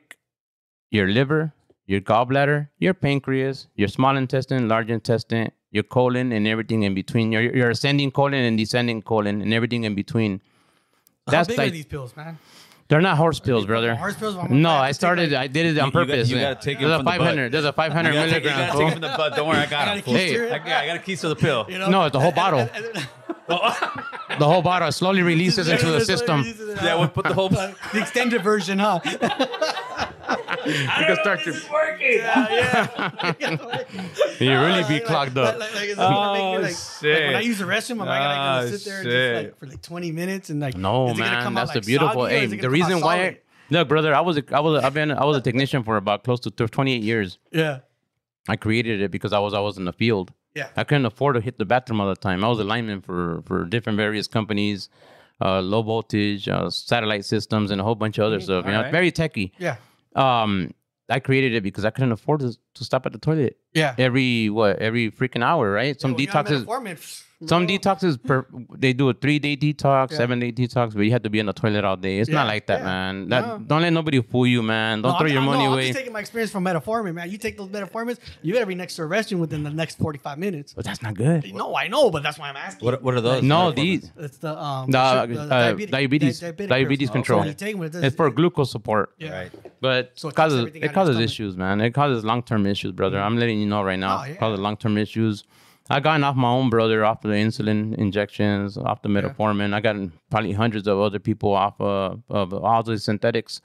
your 0.94 1.08
liver, 1.08 1.54
your 1.88 2.00
gallbladder, 2.02 2.70
your 2.80 2.94
pancreas, 2.94 3.68
your 3.76 3.88
small 3.88 4.16
intestine, 4.16 4.68
large 4.70 4.90
intestine, 4.90 5.52
your 5.72 5.84
colon, 5.84 6.32
and 6.32 6.48
everything 6.48 6.84
in 6.84 6.94
between. 6.94 7.32
Your, 7.32 7.42
your 7.42 7.70
ascending 7.72 8.12
colon 8.12 8.36
and 8.50 8.58
descending 8.58 9.02
colon, 9.02 9.42
and 9.42 9.54
everything 9.54 9.84
in 9.84 9.96
between. 9.96 10.40
How 11.28 11.44
big 11.44 11.58
like- 11.58 11.68
are 11.70 11.72
these 11.72 11.86
pills, 11.86 12.16
man? 12.16 12.38
They're 12.90 13.02
not 13.02 13.18
horse 13.18 13.40
pills, 13.40 13.66
brother. 13.66 13.96
horse 13.96 14.16
pills? 14.16 14.36
I'm 14.36 14.62
No, 14.62 14.70
I 14.70 14.92
started. 14.92 15.32
like- 15.32 15.42
I 15.46 15.48
did 15.48 15.66
it 15.66 15.70
on 15.70 15.76
You- 15.76 15.78
you 15.78 15.92
got- 15.92 15.94
purpose. 15.94 16.30
you 16.30 16.40
gotta 16.40 16.56
take 16.62 16.78
it 16.78 16.82
There's 16.82 16.92
a 16.92 16.96
from 16.98 17.06
the 17.06 17.12
butt. 17.12 17.18
500. 17.20 17.52
There's 17.52 17.66
a 17.66 17.74
500 17.74 18.10
You 18.10 18.16
gotta 18.20 18.32
take, 18.32 18.44
you 18.44 18.50
milligram. 18.50 18.68
gotta 18.68 18.80
take 18.80 18.88
it 18.88 18.92
from 18.92 19.02
the 19.02 19.18
butt. 19.18 19.36
Don't 19.36 19.48
worry, 19.48 19.58
I 19.58 19.66
got 19.66 19.86
gotta 19.88 20.00
it. 20.00 20.06
Hey. 20.06 20.52
I, 20.52 20.58
got, 20.60 20.68
I 20.68 20.86
got 20.88 20.96
a 20.98 21.00
keys 21.00 21.22
to 21.22 21.30
the 21.30 21.36
pill. 21.36 21.66
You 21.70 21.80
know? 21.80 21.90
No, 21.90 22.04
it's 22.04 22.14
the 22.14 22.20
whole 22.20 22.32
bottle. 22.32 22.70
The 24.40 24.46
whole 24.48 24.62
bottle 24.64 24.92
slowly 24.92 25.22
releases 25.22 25.68
into 25.68 25.86
the 25.92 26.00
system. 26.04 26.44
Yeah, 26.82 26.96
we'll 26.96 27.10
put 27.10 27.26
the 27.26 27.34
whole. 27.34 27.50
the 27.50 27.76
extended 27.94 28.42
version, 28.42 28.80
huh? 28.80 29.00
You 30.66 30.74
can 30.88 31.16
start 31.22 31.46
your. 31.46 31.56
working. 31.72 32.20
You 34.40 34.50
really 34.60 34.84
be 34.84 34.96
Like- 34.96 35.06
clogged 35.06 35.36
like- 35.36 35.54
up. 35.54 35.60
Like, 35.60 35.76
like, 35.76 35.90
it's 35.90 36.00
Oh, 36.00 36.04
like, 36.04 36.34
make 36.34 36.58
me, 36.62 36.64
like, 36.68 36.76
shit. 36.76 37.14
like 37.16 37.26
when 37.28 37.36
I 37.36 37.40
use 37.42 37.58
the 37.60 37.66
restroom, 37.66 37.92
I'm 38.02 38.06
not 38.08 38.22
Oh, 38.22 38.66
gonna 38.66 38.78
sit 38.78 38.86
there 38.86 39.02
and 39.02 39.10
just 39.10 39.44
like 39.44 39.58
for 39.60 39.66
like 39.68 39.82
20 39.82 40.12
minutes 40.12 40.50
and 40.50 40.60
like 40.60 40.76
No, 40.78 41.08
is 41.08 41.14
it 41.14 41.22
gonna 41.22 41.42
man, 41.44 41.54
that's 41.54 41.74
the 41.74 41.82
beautiful. 41.82 42.24
soggy 42.24 42.36
or 42.36 42.40
Hey, 42.40 42.46
the 42.48 42.70
reason 42.70 43.00
why. 43.02 43.18
solid? 43.18 43.38
Look, 43.70 43.88
brother, 43.88 44.14
I 44.16 44.22
was 44.22 44.38
a, 44.38 44.44
I 44.56 44.60
was 44.60 44.82
a, 44.84 44.86
I've 44.86 44.94
been 44.94 45.12
I 45.12 45.26
was 45.26 45.38
a 45.38 45.42
technician 45.42 45.84
for 45.84 45.98
about 45.98 46.24
close 46.24 46.40
to 46.42 46.52
28 46.52 47.02
years. 47.02 47.38
yeah 47.52 47.80
I 48.50 48.56
created 48.58 49.02
it 49.02 49.10
because 49.12 49.32
I 49.34 49.40
was 49.40 49.54
I 49.54 49.60
was 49.60 49.78
in 49.78 49.86
the 49.86 49.94
field. 49.94 50.32
yeah 50.56 50.68
I 50.76 50.84
couldn't 50.84 51.06
afford 51.06 51.36
to 51.36 51.42
hit 51.42 51.58
the 51.60 51.66
bathroom 51.66 52.02
all 52.02 52.08
the 52.10 52.16
time. 52.16 52.44
I 52.44 52.48
was 52.50 52.60
a 52.60 52.64
lineman 52.66 53.02
for 53.02 53.42
for 53.46 53.64
different 53.66 53.98
various 53.98 54.28
companies, 54.28 54.90
uh, 55.42 55.62
low 55.62 55.82
voltage, 55.82 56.50
uh, 56.50 56.70
satellite 56.70 57.26
systems, 57.26 57.72
and 57.72 57.80
a 57.80 57.84
whole 57.84 57.96
bunch 57.96 58.18
of 58.18 58.26
other 58.26 58.40
stuff. 58.42 58.66
You 58.66 58.72
know, 58.72 58.78
Alright. 58.80 58.92
very 58.92 59.12
techy. 59.12 59.54
yeah 59.60 59.78
Um, 60.16 60.74
I 61.10 61.20
created 61.20 61.54
it 61.54 61.64
because 61.64 61.86
I 61.86 61.90
couldn't 61.90 62.12
afford 62.12 62.40
to, 62.42 62.58
to 62.76 62.84
stop 62.84 63.06
at 63.06 63.12
the 63.12 63.18
toilet 63.18 63.58
yeah. 63.74 63.94
every 63.98 64.50
what 64.50 64.80
every 64.80 65.12
freaking 65.12 65.44
hour, 65.44 65.72
right? 65.72 66.00
Some 66.00 66.14
When 66.14 66.24
you're 66.24 66.32
detoxes. 66.34 66.66
metformin, 66.66 66.96
pff, 66.96 67.24
Some 67.48 67.66
bro. 67.66 67.76
detoxes 67.78 68.22
per 68.22 68.46
they 68.78 68.94
do 68.94 69.10
a 69.10 69.14
three 69.14 69.40
day 69.40 69.56
detox, 69.58 70.12
Yeah. 70.12 70.18
seven 70.18 70.40
day 70.40 70.52
detox, 70.52 70.94
but 70.94 71.02
you 71.02 71.12
have 71.12 71.24
to 71.24 71.30
be 71.30 71.40
in 71.40 71.46
the 71.46 71.54
toilet 71.54 71.84
all 71.84 71.96
day. 71.98 72.20
It's 72.20 72.30
Yeah, 72.30 72.36
not 72.36 72.48
like 72.48 72.68
that, 72.68 72.80
yeah. 72.80 72.86
man. 72.86 73.30
That 73.30 73.48
No. 73.48 73.58
don't 73.60 73.82
let 73.82 73.94
nobody 73.94 74.22
fool 74.22 74.48
you, 74.48 74.62
man. 74.64 75.02
Don't 75.02 75.12
No, 75.14 75.18
throw 75.18 75.28
I'm- 75.28 75.34
your 75.34 75.42
I'm- 75.42 75.52
money 75.52 75.66
no, 75.66 75.74
I'm 75.74 75.80
just 75.82 75.98
taking 75.98 76.14
my 76.14 76.20
experience 76.20 76.52
from 76.52 76.64
metformin, 76.66 77.14
man. 77.16 77.30
You 77.32 77.38
take 77.38 77.58
those 77.58 77.70
metformins, 77.70 78.18
you 78.42 78.54
better 78.54 78.66
be 78.66 78.76
next 78.76 78.96
to 78.96 79.04
a 79.04 79.06
restroom 79.08 79.40
within 79.40 79.64
the 79.64 79.70
next 79.70 79.98
45 80.00 80.38
minutes. 80.38 80.74
but 80.74 80.86
that's 80.86 81.02
not 81.02 81.14
good. 81.16 81.54
No, 81.54 81.76
I 81.76 81.88
know, 81.88 82.10
but 82.12 82.24
that's 82.24 82.38
why 82.40 82.50
I'm 82.50 82.58
asking. 82.58 82.86
What, 82.86 83.02
what 83.04 83.14
are 83.16 83.22
those? 83.22 83.44
No, 83.44 83.72
these 83.72 84.12
It's 84.18 84.38
the 84.38 84.58
um 84.58 84.90
The, 84.92 84.98
uh, 85.00 85.22
sugar- 85.28 85.40
uh, 85.42 85.48
diabetes- 85.48 86.40
di- 86.40 86.52
diabetes 86.68 87.10
pills. 87.10 87.14
control. 87.14 87.40
So 87.40 87.48
when 87.66 87.78
you 87.78 87.84
it 87.84 87.92
does- 87.92 88.04
it's 88.04 88.16
for 88.16 88.30
glucose 88.32 88.72
support. 88.72 89.12
Yeah. 89.18 89.32
Right. 89.38 89.52
But 89.82 90.12
So 90.16 90.28
it 90.30 90.32
it 90.32 90.36
causes 90.36 90.70
it 90.74 90.94
causes 90.94 91.20
issues, 91.20 91.58
man. 91.58 91.82
It 91.82 91.94
causes 91.94 92.24
long 92.24 92.42
term 92.44 92.66
issues, 92.66 92.92
brother. 92.92 93.20
I'm 93.20 93.38
letting 93.38 93.60
you 93.60 93.66
know 93.68 93.84
right 93.84 94.00
now. 94.00 94.20
Oh. 94.22 94.32
It 94.32 94.40
causes 94.40 94.60
long 94.60 94.78
term 94.78 94.98
issues. 94.98 95.44
I 95.90 96.00
gotten 96.00 96.24
off 96.24 96.36
my 96.36 96.50
own 96.50 96.70
brother 96.70 97.04
off 97.04 97.26
of 97.26 97.32
the 97.32 97.38
insulin 97.38 97.96
injections, 97.98 98.78
off 98.78 99.02
the 99.02 99.10
metformin. 99.10 99.74
I 99.74 99.82
got 99.82 99.96
probably 100.30 100.54
hundreds 100.54 100.88
of 100.88 100.98
other 101.00 101.20
people 101.20 101.52
off 101.54 101.80
uh, 101.82 102.16
of 102.30 102.54
all 102.54 102.84
the 102.84 102.98
synthetics, 102.98 103.60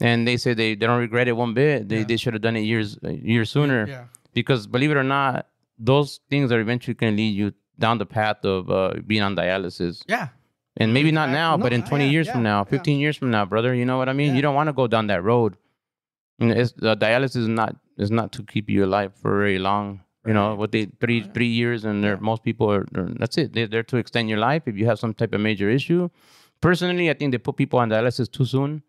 and 0.00 0.28
they 0.28 0.36
say 0.36 0.52
they, 0.52 0.74
they 0.74 0.86
don't 0.86 1.00
regret 1.00 1.28
it 1.28 1.32
one 1.32 1.54
bit. 1.54 1.88
They 1.88 1.98
Yeah. 1.98 2.04
they 2.04 2.16
should 2.18 2.34
have 2.34 2.42
done 2.42 2.56
it 2.56 2.60
years 2.62 2.98
years 3.02 3.50
sooner. 3.50 3.86
Yeah. 3.88 4.04
Because 4.34 4.66
believe 4.66 4.90
it 4.90 4.98
or 4.98 5.02
not, 5.02 5.46
those 5.78 6.20
things 6.28 6.52
are 6.52 6.60
eventually 6.60 6.92
going 6.94 7.14
to 7.14 7.16
lead 7.16 7.34
you 7.34 7.52
down 7.78 7.96
the 7.98 8.06
path 8.06 8.44
of 8.44 8.70
uh, 8.70 8.94
being 9.06 9.22
on 9.22 9.34
dialysis. 9.34 10.02
Yeah. 10.06 10.28
And 10.76 10.92
maybe 10.92 11.10
not 11.10 11.30
now, 11.30 11.56
but 11.56 11.72
in 11.72 11.82
20 11.82 12.04
yeah, 12.04 12.10
years 12.10 12.26
yeah, 12.26 12.32
from 12.34 12.42
now, 12.42 12.58
yeah. 12.58 12.64
15 12.64 13.00
years 13.00 13.16
from 13.16 13.30
now, 13.30 13.46
brother, 13.46 13.74
you 13.74 13.86
know 13.86 13.96
what 13.96 14.10
I 14.10 14.12
mean? 14.12 14.28
Yeah. 14.30 14.36
You 14.36 14.42
don't 14.42 14.54
want 14.54 14.66
to 14.68 14.74
go 14.74 14.86
down 14.86 15.06
that 15.06 15.22
road. 15.24 15.56
You 16.38 16.48
know, 16.48 16.54
it's, 16.54 16.74
uh, 16.82 16.94
dialysis 16.96 17.36
is 17.36 17.48
not 17.48 17.76
is 17.96 18.10
not 18.10 18.32
to 18.32 18.42
keep 18.42 18.68
you 18.68 18.84
alive 18.84 19.14
for 19.14 19.38
very 19.38 19.58
long. 19.58 20.02
You 20.26 20.34
know, 20.34 20.54
what 20.56 20.72
they 20.72 20.86
three 21.00 21.22
three 21.22 21.46
years, 21.46 21.84
and 21.84 22.02
they're, 22.02 22.16
most 22.16 22.42
people 22.42 22.70
are, 22.70 22.84
are- 22.96 23.14
that's 23.18 23.38
it. 23.38 23.52
They're 23.52 23.68
there 23.68 23.84
to 23.84 23.96
extend 23.96 24.28
your 24.28 24.38
life 24.38 24.64
if 24.66 24.76
you 24.76 24.86
have 24.86 24.98
some 24.98 25.14
type 25.14 25.32
of 25.34 25.40
major 25.40 25.70
issue. 25.70 26.08
Personally, 26.60 27.08
I 27.10 27.14
think 27.14 27.32
they 27.32 27.38
put 27.38 27.56
people 27.56 27.78
on 27.78 27.90
dialysis 27.90 28.30
too 28.30 28.44
soon. 28.44 28.82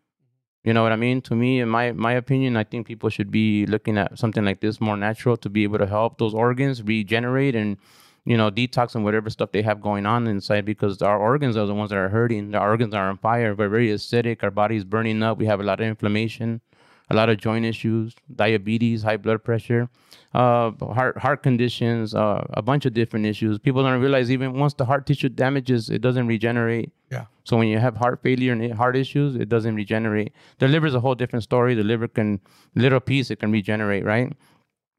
You 0.64 0.72
know 0.74 0.82
what 0.82 0.92
I 0.92 0.96
mean? 0.96 1.20
To 1.22 1.34
me, 1.36 1.60
in 1.60 1.68
my 1.68 1.92
my 1.92 2.12
opinion, 2.12 2.56
I 2.56 2.64
think 2.64 2.86
people 2.86 3.08
should 3.08 3.30
be 3.30 3.66
looking 3.66 3.96
at 3.96 4.18
something 4.18 4.44
like 4.44 4.60
this 4.60 4.80
more 4.80 4.96
natural 4.96 5.36
to 5.38 5.48
be 5.48 5.62
able 5.62 5.78
to 5.78 5.86
help 5.86 6.18
those 6.18 6.34
organs 6.34 6.82
regenerate 6.82 7.54
and 7.54 7.76
you 8.24 8.36
know 8.36 8.50
detox 8.50 8.94
and 8.96 9.04
whatever 9.04 9.30
stuff 9.30 9.52
they 9.52 9.62
have 9.62 9.80
going 9.80 10.04
on 10.06 10.26
inside 10.26 10.64
because 10.64 11.00
our 11.00 11.18
organs 11.18 11.56
are 11.56 11.66
the 11.66 11.74
ones 11.74 11.90
that 11.90 11.98
are 11.98 12.08
hurting. 12.08 12.50
The 12.50 12.60
organs 12.60 12.92
are 12.94 13.08
on 13.08 13.16
fire. 13.18 13.54
We're 13.54 13.68
very 13.68 13.88
acidic. 13.90 14.42
Our 14.42 14.50
body's 14.50 14.84
burning 14.84 15.22
up. 15.22 15.38
We 15.38 15.46
have 15.46 15.60
a 15.60 15.62
lot 15.62 15.80
of 15.80 15.86
inflammation, 15.86 16.60
a 17.10 17.14
lot 17.14 17.28
of 17.28 17.38
joint 17.38 17.64
issues, 17.64 18.14
diabetes, 18.34 19.02
high 19.02 19.16
blood 19.16 19.42
pressure, 19.42 19.88
uh, 20.34 20.70
heart 20.92 21.18
heart 21.18 21.42
conditions, 21.42 22.14
uh, 22.14 22.44
a 22.50 22.62
bunch 22.62 22.84
of 22.86 22.92
different 22.94 23.26
issues. 23.26 23.58
People 23.58 23.82
don't 23.82 24.00
realize 24.00 24.30
even 24.30 24.52
once 24.54 24.74
the 24.74 24.84
heart 24.84 25.06
tissue 25.06 25.28
damages, 25.28 25.88
it 25.90 26.00
doesn't 26.00 26.26
regenerate. 26.26 26.92
Yeah. 27.10 27.24
So 27.44 27.56
when 27.56 27.68
you 27.68 27.78
have 27.78 27.96
heart 27.96 28.20
failure 28.22 28.52
and 28.52 28.74
heart 28.74 28.96
issues, 28.96 29.34
it 29.36 29.48
doesn't 29.48 29.74
regenerate. 29.74 30.32
The 30.58 30.68
liver 30.68 30.86
is 30.86 30.94
a 30.94 31.00
whole 31.00 31.14
different 31.14 31.42
story. 31.42 31.74
The 31.74 31.84
liver 31.84 32.08
can 32.08 32.40
little 32.74 33.00
piece 33.00 33.30
it 33.30 33.40
can 33.40 33.50
regenerate, 33.50 34.04
right? 34.04 34.32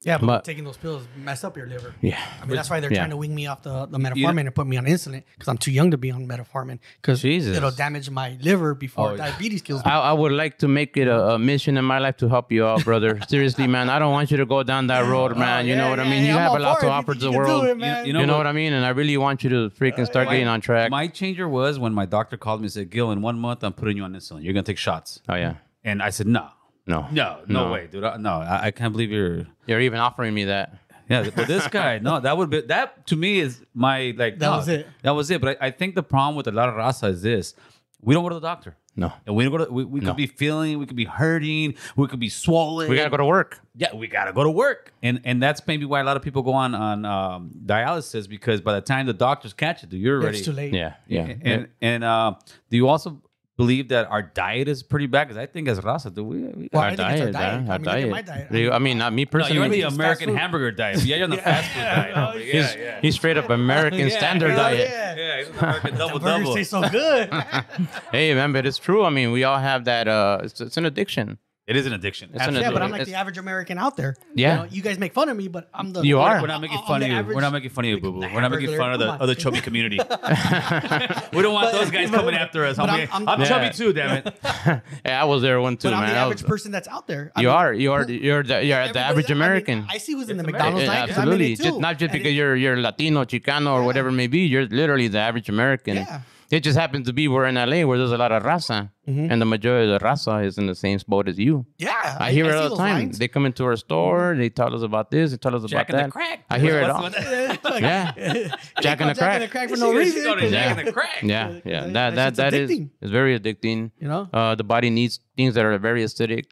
Yeah, 0.02 0.18
but, 0.18 0.28
But- 0.28 0.44
taking 0.46 0.64
those 0.64 0.78
pills 0.78 1.06
mess 1.18 1.44
up 1.44 1.58
your 1.58 1.68
liver. 1.68 1.94
Yeah. 2.00 2.18
I 2.42 2.46
mean, 2.46 2.56
that's 2.56 2.70
why 2.70 2.80
they're 2.80 2.90
Yeah. 2.92 3.00
trying 3.00 3.10
to 3.10 3.18
wing 3.18 3.36
me 3.36 3.48
off 3.48 3.64
the, 3.64 3.86
the 3.86 3.98
metformin 3.98 4.42
and 4.46 4.56
put 4.56 4.66
me 4.66 4.78
on 4.78 4.86
insulin 4.86 5.24
because 5.34 5.50
I'm 5.50 5.58
too 5.58 5.72
young 5.72 5.92
to 5.92 5.98
be 5.98 6.10
on 6.10 6.26
metformin 6.26 6.80
because 7.02 7.26
it'll 7.26 7.72
damage 7.72 8.10
my 8.10 8.38
liver 8.40 8.74
before 8.76 9.12
Oh, 9.12 9.18
diabetes 9.18 9.62
kills 9.62 9.84
me. 9.84 9.92
I, 9.92 10.00
I 10.12 10.14
would 10.14 10.32
like 10.32 10.58
to 10.60 10.70
make 10.70 10.96
it 10.96 11.10
a, 11.10 11.32
a 11.32 11.40
mission 11.40 11.76
in 11.76 11.84
my 11.84 12.00
life 12.00 12.16
to 12.18 12.30
help 12.30 12.50
you 12.50 12.66
out, 12.66 12.86
brother. 12.86 13.20
Seriously, 13.28 13.68
man. 13.68 13.90
I 13.90 14.00
don't 14.00 14.14
want 14.14 14.32
you 14.32 14.38
to 14.38 14.46
go 14.46 14.64
down 14.64 14.88
that 14.88 15.02
road, 15.06 15.34
oh, 15.34 15.36
man. 15.36 15.68
you 15.68 15.76
know 15.76 15.84
yeah, 15.86 15.90
what 15.90 16.00
I 16.00 16.04
yeah, 16.04 16.10
mean? 16.10 16.24
You 16.26 16.32
I'm 16.32 16.38
have 16.40 16.54
a 16.54 16.60
lot 16.60 16.80
to 16.80 16.88
offer 16.90 17.14
to 17.14 17.20
the 17.20 17.32
world. 17.32 17.66
it, 17.66 17.78
man. 17.78 18.06
You 18.06 18.14
know 18.14 18.38
what 18.38 18.48
I 18.48 18.54
mean? 18.54 18.72
And 18.72 18.86
I 18.86 18.90
really 18.90 19.18
want 19.18 19.44
you 19.44 19.50
to 19.50 19.70
freaking 19.72 20.06
start 20.06 20.30
getting 20.30 20.48
on 20.48 20.62
track. 20.62 20.92
My 20.92 21.08
changer 21.08 21.50
was 21.50 21.78
when 21.78 21.94
my 21.94 22.06
doctor 22.06 22.38
called 22.38 22.62
me 22.62 22.66
and 22.66 22.72
said, 22.72 22.90
Gil, 22.90 23.12
in 23.12 23.22
one 23.22 23.38
month, 23.38 23.64
I'm 23.66 23.74
putting 23.74 23.98
you 23.98 24.04
on 24.04 24.14
insulin. 24.14 24.44
You're 24.44 24.54
going 24.54 24.64
to 24.64 24.72
take 24.72 24.78
shots. 24.78 25.22
oh 25.28 25.36
yeah. 25.36 25.56
And 25.84 26.02
I 26.02 26.10
said, 26.10 26.28
no. 26.28 26.48
No. 26.90 27.08
No, 27.12 27.40
no, 27.48 27.66
No. 27.68 27.72
way, 27.72 27.88
dude. 27.92 28.04
I- 28.04 28.18
No, 28.18 28.34
I, 28.42 28.66
I 28.68 28.72
can't 28.72 28.92
believe 28.92 29.12
you're. 29.12 29.46
You're 29.68 29.80
even 29.82 30.00
offering 30.00 30.34
me 30.34 30.46
that. 30.46 30.78
Yeah, 31.10 31.28
but 31.36 31.48
this 31.48 31.68
guy, 31.68 31.98
no, 32.00 32.20
that 32.20 32.38
would 32.38 32.50
be 32.52 32.62
that 32.62 33.08
to 33.08 33.16
me 33.16 33.40
is 33.40 33.64
my 33.74 34.14
like. 34.18 34.38
That 34.40 34.50
no, 34.52 34.58
was 34.58 34.68
it. 34.68 34.86
That 35.02 35.12
was 35.16 35.32
it. 35.32 35.42
But 35.42 35.58
I, 35.62 35.68
I 35.68 35.72
think 35.72 35.96
the 35.96 36.04
problem 36.04 36.36
with 36.36 36.48
a 36.48 36.52
lot 36.52 36.70
of 36.70 36.76
raza 36.76 37.10
is 37.10 37.22
this: 37.24 37.56
we 38.02 38.14
don't 38.14 38.22
go 38.24 38.30
to 38.30 38.36
the 38.36 38.42
doctor, 38.42 38.76
No. 38.96 39.12
and 39.26 39.36
we 39.36 39.44
don't 39.44 39.52
go 39.58 39.66
to. 39.66 39.72
We, 39.74 39.86
we 39.86 40.00
No. 40.02 40.08
could 40.12 40.18
be 40.18 40.28
feeling, 40.28 40.78
we 40.78 40.86
could 40.86 40.96
be 40.96 41.06
hurting, 41.06 41.74
we 41.96 42.06
could 42.08 42.20
be 42.20 42.30
swollen. 42.30 42.90
We 42.92 42.96
gotta 42.96 43.10
go 43.10 43.18
to 43.18 43.26
work. 43.26 43.60
Yeah, 43.76 43.96
we 43.96 44.06
gotta 44.08 44.34
go 44.34 44.44
to 44.44 44.52
work, 44.52 44.94
and 45.02 45.20
and 45.26 45.42
that's 45.42 45.66
maybe 45.66 45.84
why 45.86 46.00
a 46.00 46.04
lot 46.04 46.16
of 46.16 46.22
people 46.22 46.44
go 46.44 46.54
on 46.54 46.76
on 46.76 47.06
um, 47.06 47.52
dialysis 47.66 48.30
because 48.30 48.62
by 48.62 48.74
the 48.76 48.82
time 48.82 49.08
the 49.08 49.14
doctors 49.14 49.54
catch 49.54 49.84
it, 49.84 49.92
you're 49.92 50.18
Yeah, 50.18 50.24
already 50.24 50.38
it's 50.38 50.46
too 50.46 50.54
late. 50.54 50.74
Yeah. 50.76 50.94
Yeah. 51.08 51.34
And 51.44 51.68
and 51.82 52.04
uh, 52.04 52.34
do 52.70 52.78
you 52.78 52.88
also 52.88 53.20
believe 53.60 53.90
that 53.90 54.08
our 54.10 54.22
diet 54.24 54.68
is 54.68 54.82
pretty 54.84 55.06
bad? 55.08 55.28
Because 55.28 55.38
I 55.38 55.46
think 55.46 55.68
as 55.68 55.80
raza, 55.82 56.10
do 56.14 56.24
we? 56.24 56.38
we 56.60 56.70
Well, 56.72 56.82
our 56.82 56.88
I 56.88 56.96
think 56.96 57.02
our 57.02 57.18
diet, 57.18 57.34
diet. 57.34 57.64
man. 57.64 57.70
I 57.70 57.74
Our 57.74 57.80
mean, 57.80 57.86
look 57.86 57.94
at 57.94 58.02
diet. 58.02 58.10
my 58.10 58.22
diet. 58.22 58.48
I 58.52 58.56
You- 58.58 58.64
mean- 58.64 58.74
I 58.74 58.80
mean, 58.80 58.98
not 58.98 59.14
me 59.14 59.26
personally. 59.26 59.54
no, 59.56 59.76
you're 59.76 59.86
on 59.86 59.92
the 59.92 59.96
American 59.96 60.36
hamburger 60.36 60.72
diet. 60.72 61.04
Yeah, 61.04 61.16
you're 61.18 61.24
on 61.26 61.30
the 61.30 61.38
fast 61.38 61.68
food 61.74 61.82
diet. 61.82 62.14
oh, 62.18 62.38
yeah. 62.38 62.44
he's, 62.46 62.54
Yeah, 62.76 62.82
yeah. 62.82 63.02
he's 63.02 63.16
straight 63.16 63.38
up 63.38 63.50
American 63.50 64.08
Yeah, 64.08 64.18
standard 64.18 64.52
hell 64.52 64.64
diet. 64.64 64.90
Yeah. 64.90 65.06
Yeah, 65.20 65.38
he's 65.40 65.50
an 65.50 65.56
American 65.60 65.98
double 65.98 66.20
double. 66.20 66.56
taste 66.56 66.72
so 66.72 66.82
good. 66.90 67.30
Hey, 68.12 68.34
man, 68.34 68.54
but 68.54 68.66
it's 68.66 68.78
true. 68.78 69.04
I 69.04 69.10
mean, 69.10 69.32
we 69.32 69.44
all 69.44 69.60
have 69.60 69.84
that. 69.86 70.08
Uh, 70.08 70.40
it's, 70.44 70.62
it's 70.62 70.78
an 70.78 70.86
addiction. 70.86 71.38
It 71.70 71.76
is 71.76 71.86
an 71.86 71.94
addiction. 71.94 72.30
It's 72.34 72.38
an 72.38 72.42
Absolutely. 72.42 72.66
yeah, 72.68 72.72
but 72.74 72.82
I'm 72.82 72.90
like 72.90 73.02
It's- 73.02 73.14
the 73.14 73.20
average 73.20 73.38
American 73.38 73.78
out 73.78 73.96
there. 73.96 74.16
Yeah. 74.34 74.50
You, 74.52 74.58
know, 74.58 74.68
you 74.72 74.82
guys 74.82 74.98
make 74.98 75.14
fun 75.14 75.30
of 75.30 75.38
me, 75.38 75.48
but 75.48 75.70
I'm 75.72 75.94
the. 75.94 76.02
You 76.02 76.16
We're- 76.18 76.26
are. 76.28 76.42
We're 76.42 76.48
not 76.48 76.62
making 76.62 76.80
I'm 76.80 76.84
fun 76.86 77.00
the 77.02 77.06
of 77.06 77.12
you. 77.12 77.18
average- 77.20 77.36
We're 77.36 77.42
not 77.42 77.54
making 77.54 77.70
fun 77.70 77.86
of 77.86 77.90
you, 77.92 78.00
boo 78.02 78.12
boo. 78.12 78.20
We're 78.22 78.42
not 78.42 78.50
making 78.52 78.76
fun 78.76 78.92
of 78.94 79.00
the 79.00 79.06
come 79.06 79.16
on. 79.16 79.22
other 79.22 79.36
chubby 79.36 79.62
community. 79.62 79.98
we 81.34 81.42
don't 81.44 81.54
want 81.54 81.72
those 81.72 81.92
guys 81.92 82.10
coming 82.10 82.36
after 82.36 82.66
us. 82.66 82.78
But 82.78 82.90
I'm, 82.90 83.00
I'm- 83.02 83.10
I'm, 83.14 83.30
I'm- 83.30 83.46
chubby 83.46 83.66
Yeah. 83.66 83.72
too, 83.72 83.94
damn 83.94 84.18
it. 84.18 84.36
Yeah, 85.06 85.22
I 85.22 85.26
was 85.26 85.42
there 85.44 85.62
one 85.62 85.78
too, 85.78 85.90
But 85.90 85.94
I'm 85.96 86.02
man. 86.06 86.10
the 86.14 86.16
I 86.20 86.24
average 86.24 86.42
was- 86.42 86.50
person 86.50 86.72
that's 86.72 86.88
out 86.88 87.08
there. 87.08 87.32
I 87.36 87.42
you 87.42 87.48
mean, 87.48 87.56
are. 87.56 87.74
You 87.74 87.92
are. 87.94 88.10
You're 88.10 88.44
the. 88.44 88.66
You're 88.66 88.88
the 88.88 89.00
everybody- 89.00 89.00
average 89.00 89.26
I 89.32 89.34
mean, 89.36 89.44
American. 89.44 89.86
I 89.90 89.98
see 90.00 90.14
who's 90.14 90.30
in 90.30 90.38
the 90.38 90.44
It's 90.44 90.52
McDonald's 90.52 90.84
Yeah, 90.86 90.90
line. 90.90 91.08
'cause 91.08 91.18
I'm 91.18 91.28
in 91.28 91.34
absolutely. 91.42 91.54
it 91.54 91.62
Just 91.62 91.80
not 91.80 91.94
just 92.00 92.14
And 92.14 92.20
because 92.24 92.32
it- 92.32 92.36
you're 92.36 92.56
you're 92.56 92.78
Latino, 92.82 93.24
Chicano, 93.26 93.72
or 93.74 93.84
whatever 93.84 94.10
it 94.10 94.14
may 94.14 94.28
be. 94.28 94.40
You're 94.40 94.66
literally 94.66 95.08
the 95.08 95.20
average 95.20 95.50
American. 95.50 95.98
Yeah. 95.98 96.22
It 96.52 96.62
just 96.62 96.78
happens 96.80 97.06
to 97.08 97.14
be 97.14 97.28
we're 97.28 97.46
in 97.46 97.56
LA 97.56 97.86
where 97.86 97.98
there's 98.00 98.12
a 98.12 98.18
lot 98.18 98.32
of 98.32 98.42
raza, 98.44 98.90
Mm-hmm. 99.08 99.32
and 99.32 99.42
the 99.42 99.46
majority 99.46 99.92
of 99.92 100.00
the 100.00 100.06
raza 100.06 100.46
is 100.46 100.58
in 100.58 100.66
the 100.68 100.76
same 100.76 101.00
boat 101.08 101.28
as 101.28 101.38
you. 101.40 101.66
Yeah, 101.80 102.18
I 102.20 102.32
hear 102.32 102.46
it 102.46 102.52
see 102.52 102.58
all 102.58 102.64
the 102.64 102.70
those 102.70 102.78
time. 102.78 102.94
lines. 102.96 103.10
Mm-hmm. 103.16 103.20
They 103.20 103.28
come 103.28 103.46
into 103.46 103.66
our 103.66 103.76
store, 103.76 104.36
they 104.38 104.50
tell 104.50 104.74
us 104.76 104.82
about 104.84 105.10
this, 105.12 105.32
they 105.32 105.38
tell 105.38 105.56
us 105.56 105.62
about 105.62 105.70
Jack 105.72 105.90
in 105.92 105.96
that. 105.98 106.06
the 106.06 106.12
crack. 106.12 106.46
I 106.50 106.60
hear 106.60 106.80
it 106.80 106.90
all. 106.90 107.02
what's- 107.04 107.64
Like, 107.64 107.82
Yeah, 107.82 108.12
Jack 108.82 109.02
in 109.02 109.08
the 109.08 109.14
Jack 109.14 109.14
in 109.14 109.16
crack. 109.16 109.42
the 109.42 109.48
crack 109.48 109.70
for 109.70 109.78
no 109.78 109.94
reason. 109.94 110.24
go 110.24 110.40
Jack 110.40 110.52
Yeah. 110.52 110.80
in 110.80 110.86
the 110.86 110.92
crack. 110.92 111.22
Yeah, 111.24 111.60
yeah. 111.66 111.82
that 111.88 111.92
That 111.94 112.16
that 112.16 112.36
that 112.36 112.54
is 112.54 112.70
is 113.02 113.12
very 113.12 113.40
addicting. 113.40 113.92
You 114.00 114.08
know? 114.08 114.30
Uh, 114.34 114.56
the 114.56 114.64
body 114.64 114.90
needs 114.90 115.20
things 115.38 115.54
that 115.56 115.66
are 115.66 115.78
very 115.80 116.04
acidic. 116.04 116.46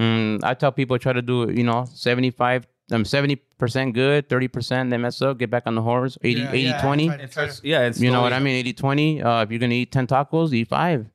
Mm, 0.00 0.44
I 0.44 0.54
tell 0.54 0.70
people 0.72 0.98
try 0.98 1.12
to 1.12 1.22
do 1.22 1.50
you 1.50 1.64
know 1.64 1.84
75 1.92 2.66
um 2.90 3.02
70% 3.04 3.92
good 3.94 4.28
30% 4.28 4.90
they 4.90 4.96
mess 4.96 5.20
up 5.20 5.38
get 5.38 5.50
back 5.50 5.64
on 5.66 5.74
the 5.74 5.82
horse 5.82 6.16
80 6.22 6.40
Yeah, 6.40 6.50
80 6.52 6.60
yeah, 6.62 6.80
20 6.82 7.08
try 7.28 7.46
to- 7.48 7.60
yeah, 7.62 7.86
it's 7.86 8.00
you 8.00 8.10
know 8.10 8.22
what 8.22 8.32
I 8.32 8.38
mean 8.38 8.56
80 8.56 8.72
20 8.72 9.22
uh, 9.22 9.42
if 9.42 9.50
you're 9.50 9.58
gonna 9.60 9.74
eat 9.74 9.92
10 9.92 10.06
tacos 10.06 10.52
eat 10.52 10.68
five 10.68 11.06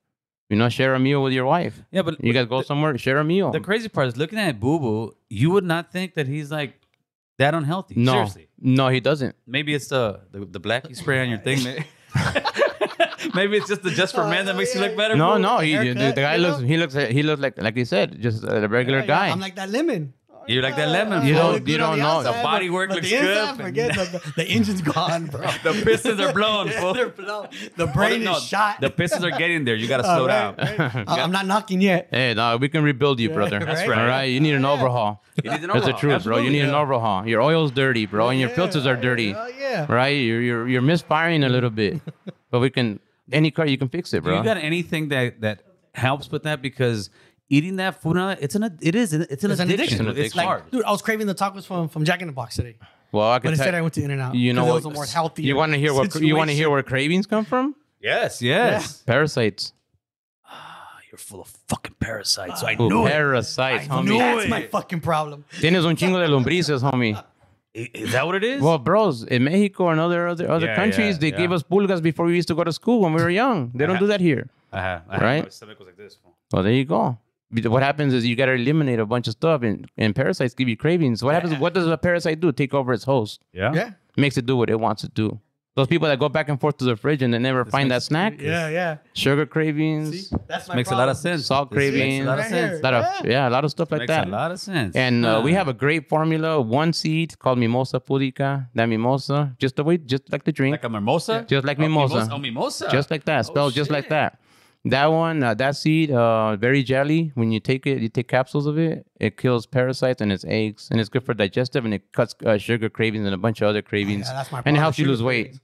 You 0.50 0.58
know, 0.60 0.70
share 0.70 0.94
a 0.94 1.00
meal 1.00 1.24
with 1.26 1.34
your 1.34 1.46
wife. 1.46 1.76
Yeah, 1.90 2.04
but 2.04 2.24
You 2.24 2.32
guys 2.32 2.46
go 2.46 2.62
somewhere, 2.62 2.96
share 3.00 3.18
a 3.18 3.24
meal. 3.24 3.50
the 3.52 3.60
crazy 3.70 3.90
part 3.90 4.08
is 4.12 4.18
looking 4.18 4.38
at 4.38 4.60
Boo 4.60 4.78
Boo. 4.78 5.16
You 5.30 5.50
would 5.54 5.64
not 5.64 5.92
think 5.92 6.14
that 6.18 6.28
he's 6.28 6.52
like 6.52 6.74
that 7.40 7.56
unhealthy. 7.56 7.96
no, 7.98 8.12
Seriously. 8.14 8.46
no, 8.80 8.86
he 8.96 9.00
doesn't. 9.00 9.34
Maybe 9.48 9.74
it's 9.74 9.88
the 9.88 10.04
the, 10.34 10.40
the 10.46 10.60
black 10.60 10.88
you 10.90 10.96
spray 11.04 11.20
on 11.24 11.30
your 11.34 11.40
thing. 11.48 11.60
Maybe, 11.64 11.84
maybe 13.34 13.58
it's 13.58 13.68
just 13.68 13.82
the 13.82 13.90
just 13.92 14.14
for 14.14 14.26
men 14.28 14.46
that 14.46 14.56
makes 14.56 14.76
you 14.76 14.82
look 14.82 14.96
better. 14.96 15.16
No, 15.16 15.34
Boo. 15.36 15.40
no, 15.48 15.58
he, 15.60 15.72
the, 15.76 15.84
haircut, 15.86 16.16
the 16.16 16.22
guy 16.22 16.36
you 16.36 16.42
looks. 16.46 16.60
know? 16.62 16.68
He 16.68 16.78
looks. 16.78 16.94
He 16.94 17.24
looks 17.24 17.42
like, 17.42 17.56
like 17.62 17.76
you 17.76 17.86
said, 17.86 18.22
just 18.22 18.44
a 18.44 18.68
regular 18.68 19.00
Yeah, 19.00 19.06
guy. 19.16 19.26
I'm 19.30 19.40
like 19.40 19.56
that 19.56 19.70
lemon. 19.70 20.14
You're 20.48 20.62
like 20.64 20.76
that 20.76 20.90
lemon. 20.90 21.26
You 21.26 21.34
don't- 21.34 21.68
you 21.68 21.78
don't 21.78 22.00
know. 22.00 22.22
The 22.24 22.30
outside, 22.30 22.44
body 22.44 22.70
work 22.70 22.90
but 22.90 22.96
looks 22.96 23.10
the 23.10 23.16
inside, 23.18 23.58
good. 23.58 23.66
Forget 23.66 23.96
the, 23.96 24.20
the, 24.20 24.34
the 24.38 24.46
engine's 24.46 24.82
gone, 24.82 25.26
bro. 25.28 25.42
The 25.64 25.82
pistons 25.86 26.20
are 26.20 26.34
blown. 26.34 26.68
Yeah, 26.68 26.80
fool. 26.82 26.94
they're 26.94 27.10
blown. 27.10 27.48
The 27.78 27.84
oh, 27.84 27.94
brain 27.94 28.24
No, 28.24 28.36
is 28.38 28.44
shot. 28.44 28.82
The 28.82 28.90
pistons 28.90 29.24
are 29.24 29.32
getting 29.32 29.64
there. 29.66 29.76
You 29.76 29.88
got 29.88 29.98
to 29.98 30.04
Oh, 30.12 30.16
slow 30.18 30.28
right, 30.28 30.58
down. 30.58 30.80
right. 30.96 31.08
I- 31.08 31.22
I'm 31.22 31.32
not 31.32 31.46
knocking 31.46 31.80
yet. 31.82 32.08
Hey, 32.12 32.34
no, 32.34 32.58
we 32.58 32.68
can 32.70 32.84
rebuild 32.84 33.20
you, 33.20 33.30
brother. 33.30 33.60
That's 33.60 33.88
right. 33.88 33.98
All 33.98 34.06
right, 34.08 34.26
you 34.26 34.40
need 34.40 34.54
an 34.56 34.66
overhaul. 34.66 35.24
You 35.44 35.50
need 35.52 35.62
an 35.64 35.68
That's 35.70 35.86
the 35.86 35.94
overhaul. 35.94 36.00
truth, 36.00 36.24
bro. 36.24 36.38
You 36.38 36.50
need 36.50 36.62
an 36.66 36.76
overhaul. 36.76 37.28
Your 37.28 37.42
oil's 37.42 37.72
dirty, 37.72 38.06
bro, 38.06 38.30
and 38.30 38.40
your 38.40 38.50
filters 38.50 38.86
are 38.86 38.96
dirty. 38.96 39.32
hell 39.34 39.50
yeah. 39.60 39.86
Right? 39.92 40.10
You're 40.18 40.42
you're 40.42 40.68
you're 40.68 40.82
misfiring 40.82 41.44
a 41.44 41.50
little 41.50 41.70
bit, 41.72 42.02
but 42.52 42.60
we 42.60 42.70
can 42.70 43.00
any 43.32 43.50
car 43.50 43.66
you 43.66 43.78
can 43.78 43.90
fix 43.90 44.14
it, 44.14 44.18
Do 44.18 44.30
bro. 44.30 44.38
you 44.38 44.44
got 44.44 44.58
anything 44.58 45.08
that 45.10 45.42
that 45.42 45.64
helps 45.96 46.30
with 46.32 46.44
that? 46.44 46.62
Because 46.62 47.10
eating 47.56 47.76
that 47.78 48.02
food, 48.02 48.16
now, 48.16 48.30
it's 48.46 48.56
an 48.56 48.64
it 48.82 48.96
is 48.96 49.14
it's 49.14 49.44
an 49.44 49.52
It's 49.52 49.62
an 49.62 49.70
addiction. 49.70 49.72
addiction. 49.72 50.08
It's 50.08 50.20
It's, 50.20 50.34
an 50.36 50.40
addiction. 50.40 50.40
hard. 50.44 50.72
Dude, 50.72 50.84
I 50.84 50.92
was 50.92 51.02
craving 51.02 51.28
the 51.28 51.36
tacos 51.36 51.66
from, 51.66 51.88
from 51.94 52.04
Jack 52.06 52.22
in 52.22 52.28
the 52.28 52.34
Box 52.42 52.56
today. 52.56 52.76
well, 53.12 53.30
I 53.30 53.38
But 53.38 53.42
can 53.44 53.50
instead, 53.52 53.72
tell 53.72 53.76
I 53.76 53.82
went 53.82 53.94
to 53.96 54.04
In 54.04 54.12
and 54.12 54.22
Out. 54.22 54.36
You 54.36 54.54
know 54.54 54.68
it 54.70 54.74
was 54.74 54.86
a 54.86 54.90
more 55.00 55.06
healthy. 55.06 55.44
you 55.44 55.56
want 55.56 55.72
to 55.74 55.80
hear 55.80 55.94
what 55.94 56.14
you 56.30 56.36
want 56.36 56.50
to 56.50 56.56
hear 56.56 56.70
where 56.70 56.84
cravings 56.84 57.26
come 57.28 57.46
from? 57.46 57.76
Yes, 58.02 58.42
yes. 58.42 59.04
Parasites. 59.08 59.72
Ah, 60.46 60.98
you're 61.12 61.18
full 61.30 61.42
of 61.42 61.48
fucking 61.70 61.96
parasites. 62.00 62.64
I 62.64 62.74
Ooh, 62.74 62.90
knew 62.90 63.06
it. 63.06 63.12
parasites, 63.12 63.86
I 63.86 63.88
homie. 63.88 64.06
knew 64.06 64.18
That's 64.18 64.46
it. 64.46 64.50
my 64.50 64.64
fucking 64.68 65.00
problem. 65.02 65.46
Tienes 65.62 65.86
un 65.86 65.96
chingo 65.96 66.20
de 66.20 66.28
lombrices, 66.28 66.82
homie. 66.82 67.16
Is 67.74 68.12
that 68.12 68.26
what 68.28 68.36
it 68.36 68.44
is? 68.44 68.62
Well, 68.62 68.78
bros, 68.78 69.24
in 69.24 69.46
Mexico 69.46 69.90
and 69.90 70.00
other 70.00 70.28
other, 70.28 70.48
other 70.52 70.68
Yeah, 70.68 70.76
countries, 70.76 71.16
yeah, 71.16 71.20
they 71.22 71.32
yeah. 71.32 71.38
gave 71.42 71.52
us 71.52 71.64
pulgas 71.64 72.02
before 72.04 72.26
we 72.28 72.36
used 72.36 72.48
to 72.50 72.56
go 72.56 72.64
to 72.64 72.72
school 72.72 73.00
when 73.02 73.14
we 73.14 73.22
were 73.24 73.32
young. 73.32 73.72
They 73.74 73.86
don't 73.88 73.96
Uh-huh. 73.96 74.06
do 74.06 74.08
that 74.14 74.22
here. 74.22 74.44
I 74.72 74.82
have, 74.82 75.02
I 75.10 75.14
have 75.14 75.22
Right? 75.24 75.44
My 75.44 75.50
stomach 75.50 75.80
was 75.80 75.88
like 75.88 75.98
this. 75.98 76.18
Well, 76.52 76.62
there 76.64 76.72
you 76.74 76.86
go. 76.86 77.18
But 77.54 77.66
What 77.72 77.84
happens 77.84 78.14
is 78.14 78.26
you 78.26 78.36
got 78.36 78.48
to 78.48 78.54
eliminate 78.54 79.00
a 79.00 79.06
bunch 79.06 79.28
of 79.28 79.34
stuff, 79.34 79.62
and, 79.64 79.90
and 79.98 80.16
parasites 80.16 80.54
give 80.54 80.68
you 80.68 80.78
cravings. 80.78 81.24
What 81.24 81.34
happens? 81.36 81.58
What 81.60 81.74
does 81.74 81.88
a 81.88 81.98
parasite 81.98 82.40
do? 82.40 82.52
Take 82.52 82.74
over 82.74 82.94
its 82.94 83.04
host, 83.04 83.42
Yeah. 83.54 83.74
Yeah. 83.74 83.92
makes 84.18 84.38
it 84.38 84.46
do 84.46 84.56
what 84.58 84.70
it 84.70 84.80
wants 84.80 85.02
to 85.04 85.10
do. 85.10 85.40
Those 85.76 85.88
people 85.88 86.08
that 86.08 86.20
go 86.20 86.30
back 86.30 86.50
and 86.50 86.62
forth 86.62 86.78
to 86.78 86.86
the 86.86 86.96
fridge 86.96 87.24
and 87.24 87.34
they 87.34 87.40
never 87.40 87.66
find 87.66 87.90
that 87.90 88.04
snack, 88.04 88.40
Yeah, 88.40 88.70
yeah. 88.70 88.98
sugar 89.14 89.48
cravings, 89.48 90.30
See? 90.30 90.36
That's 90.48 90.68
my 90.68 90.76
Makes 90.76 90.92
a 90.92 90.96
lot 90.96 91.10
of 91.10 91.18
sense. 91.18 91.48
Salt 91.48 91.72
This 91.72 91.78
makes 91.78 91.92
cravings. 91.96 92.26
a 92.26 92.30
lot 92.30 92.38
of 92.40 92.46
sense. 92.46 92.70
here. 92.74 92.80
a 92.80 92.84
lot 92.84 92.94
of 92.94 93.26
yeah, 93.26 93.50
a 93.50 93.52
lot 93.56 93.66
of 93.66 93.72
stuff 93.72 93.92
like 93.92 94.02
Makes 94.02 94.10
that. 94.10 94.28
a 94.28 94.30
lot 94.30 94.52
of 94.52 94.60
sense. 94.60 94.96
And 94.96 95.26
uh, 95.26 95.42
we 95.44 95.54
have 95.54 95.68
a 95.68 95.74
great 95.74 96.08
formula, 96.08 96.62
one 96.62 96.94
seed 96.94 97.40
called 97.40 97.58
Mimosa 97.58 98.00
Pudica. 98.00 98.68
That 98.76 98.86
mimosa, 98.86 99.56
just 99.58 99.76
the 99.78 99.84
way, 99.84 99.98
just 99.98 100.32
like 100.32 100.44
the 100.44 100.52
drink, 100.52 100.74
like 100.74 100.84
a 100.84 100.90
mimosa. 100.90 101.44
just 101.50 101.66
like 101.66 101.80
Oh, 101.80 101.82
mimosa. 101.82 102.30
Oh, 102.32 102.38
mimosa. 102.38 102.88
just 102.92 103.10
like 103.10 103.26
that, 103.26 103.40
Oh, 103.40 103.42
spelled 103.42 103.74
just 103.74 103.90
like 103.90 104.10
that. 104.10 104.38
That 104.86 105.06
one, 105.08 105.42
uh, 105.44 105.54
that 105.54 105.78
seed, 105.78 106.12
uh, 106.12 106.58
very 106.58 106.84
jelly. 106.84 107.32
When 107.36 107.52
you 107.54 107.62
take 107.62 107.88
it, 107.88 108.02
you 108.02 108.10
take 108.10 108.28
capsules 108.28 108.66
of 108.66 108.78
it. 108.78 109.08
It 109.18 109.38
kills 109.38 109.66
parasites 109.66 110.20
and 110.22 110.30
its 110.30 110.44
eggs, 110.46 110.90
and 110.92 111.00
it's 111.00 111.08
good 111.08 111.24
for 111.24 111.34
digestive, 111.34 111.86
and 111.86 111.94
it 111.94 112.12
cuts 112.12 112.36
uh, 112.46 112.58
sugar 112.58 112.90
cravings 112.90 113.26
and 113.26 113.34
a 113.34 113.38
bunch 113.38 113.62
of 113.62 113.70
other 113.70 113.82
cravings, 113.82 114.28
that's 114.28 114.52
my 114.52 114.62
and 114.66 114.76
it 114.76 114.80
helps 114.80 115.00
you 115.00 115.06
lose 115.06 115.24
weight. 115.24 115.44
cravings. 115.44 115.62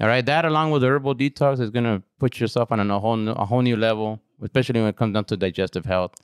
All 0.00 0.06
right, 0.06 0.24
that 0.24 0.44
along 0.44 0.70
with 0.70 0.82
the 0.82 0.88
herbal 0.88 1.16
detox 1.16 1.60
is 1.60 1.70
gonna 1.70 2.02
put 2.20 2.38
yourself 2.38 2.70
on 2.70 2.78
a 2.90 3.00
whole 3.00 3.16
new, 3.16 3.32
a 3.32 3.44
whole 3.44 3.60
new 3.60 3.76
level, 3.76 4.20
especially 4.40 4.80
when 4.80 4.88
it 4.88 4.96
comes 4.96 5.14
down 5.14 5.24
to 5.26 5.36
digestive 5.36 5.84
health. 5.84 6.14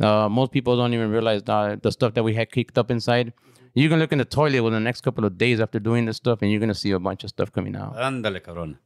Uh, 0.00 0.28
most 0.28 0.52
people 0.52 0.76
don't 0.76 0.94
even 0.94 1.10
realize 1.10 1.42
that 1.44 1.82
the 1.82 1.90
stuff 1.90 2.14
that 2.14 2.22
we 2.22 2.34
had 2.34 2.52
kicked 2.52 2.78
up 2.78 2.90
inside. 2.90 3.32
You 3.78 3.88
can 3.88 3.98
look 4.00 4.12
in 4.12 4.18
the 4.18 4.24
toilet 4.24 4.60
within 4.62 4.80
the 4.82 4.88
next 4.90 5.02
couple 5.02 5.24
of 5.24 5.38
days 5.38 5.60
after 5.60 5.78
doing 5.78 6.04
this 6.06 6.16
stuff, 6.16 6.42
and 6.42 6.50
you're 6.50 6.58
gonna 6.60 6.74
see 6.74 6.90
a 6.90 6.98
bunch 6.98 7.22
of 7.24 7.30
stuff 7.30 7.52
coming 7.52 7.76
out. 7.76 7.94
Ándale, 7.96 8.40
cabrón. 8.40 8.76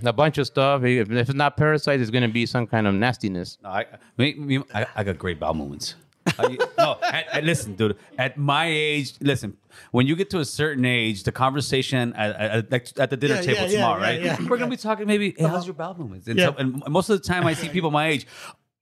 a 0.04 0.12
bunch 0.12 0.38
of 0.38 0.46
stuff. 0.46 0.84
If, 0.84 1.10
if 1.10 1.28
it's 1.30 1.34
not 1.34 1.56
parasites, 1.56 2.00
it's 2.02 2.10
gonna 2.10 2.28
be 2.28 2.46
some 2.46 2.66
kind 2.66 2.86
of 2.86 2.94
nastiness. 2.94 3.58
No, 3.64 3.70
I, 3.70 3.86
me, 4.16 4.34
me, 4.34 4.62
I, 4.74 4.86
I 4.94 5.02
got 5.04 5.18
great 5.18 5.40
bowel 5.40 5.54
movements. 5.54 5.96
I- 6.38 6.58
no, 6.76 6.98
at, 7.02 7.26
at- 7.36 7.44
listen, 7.44 7.74
dude. 7.74 7.96
At 8.18 8.36
my 8.36 8.66
age, 8.66 9.14
listen. 9.20 9.56
When 9.92 10.06
you 10.06 10.14
get 10.16 10.28
to 10.30 10.40
a 10.40 10.44
certain 10.44 10.84
age, 10.84 11.22
the 11.22 11.32
conversation 11.32 12.12
at, 12.14 12.36
at, 12.36 12.72
at, 12.72 12.98
at 12.98 13.10
the 13.10 13.16
dinner 13.16 13.36
Yeah, 13.36 13.40
table 13.42 13.60
yeah, 13.62 13.66
yeah, 13.66 13.72
tomorrow, 13.78 14.00
yeah, 14.02 14.06
right? 14.08 14.20
yeah. 14.22 14.36
We're 14.48 14.58
gonna 14.58 14.70
be 14.70 14.76
talking 14.76 15.06
maybe. 15.06 15.34
Hey, 15.38 15.44
how's 15.46 15.66
your 15.66 15.74
bowel 15.74 15.96
movements? 15.98 16.26
And, 16.28 16.38
Yeah. 16.38 16.46
so- 16.50 16.54
and 16.58 16.82
most 16.88 17.08
of 17.10 17.20
the 17.20 17.26
time, 17.26 17.46
I 17.46 17.54
see 17.54 17.68
people 17.76 17.90
my 17.90 18.06
age. 18.08 18.26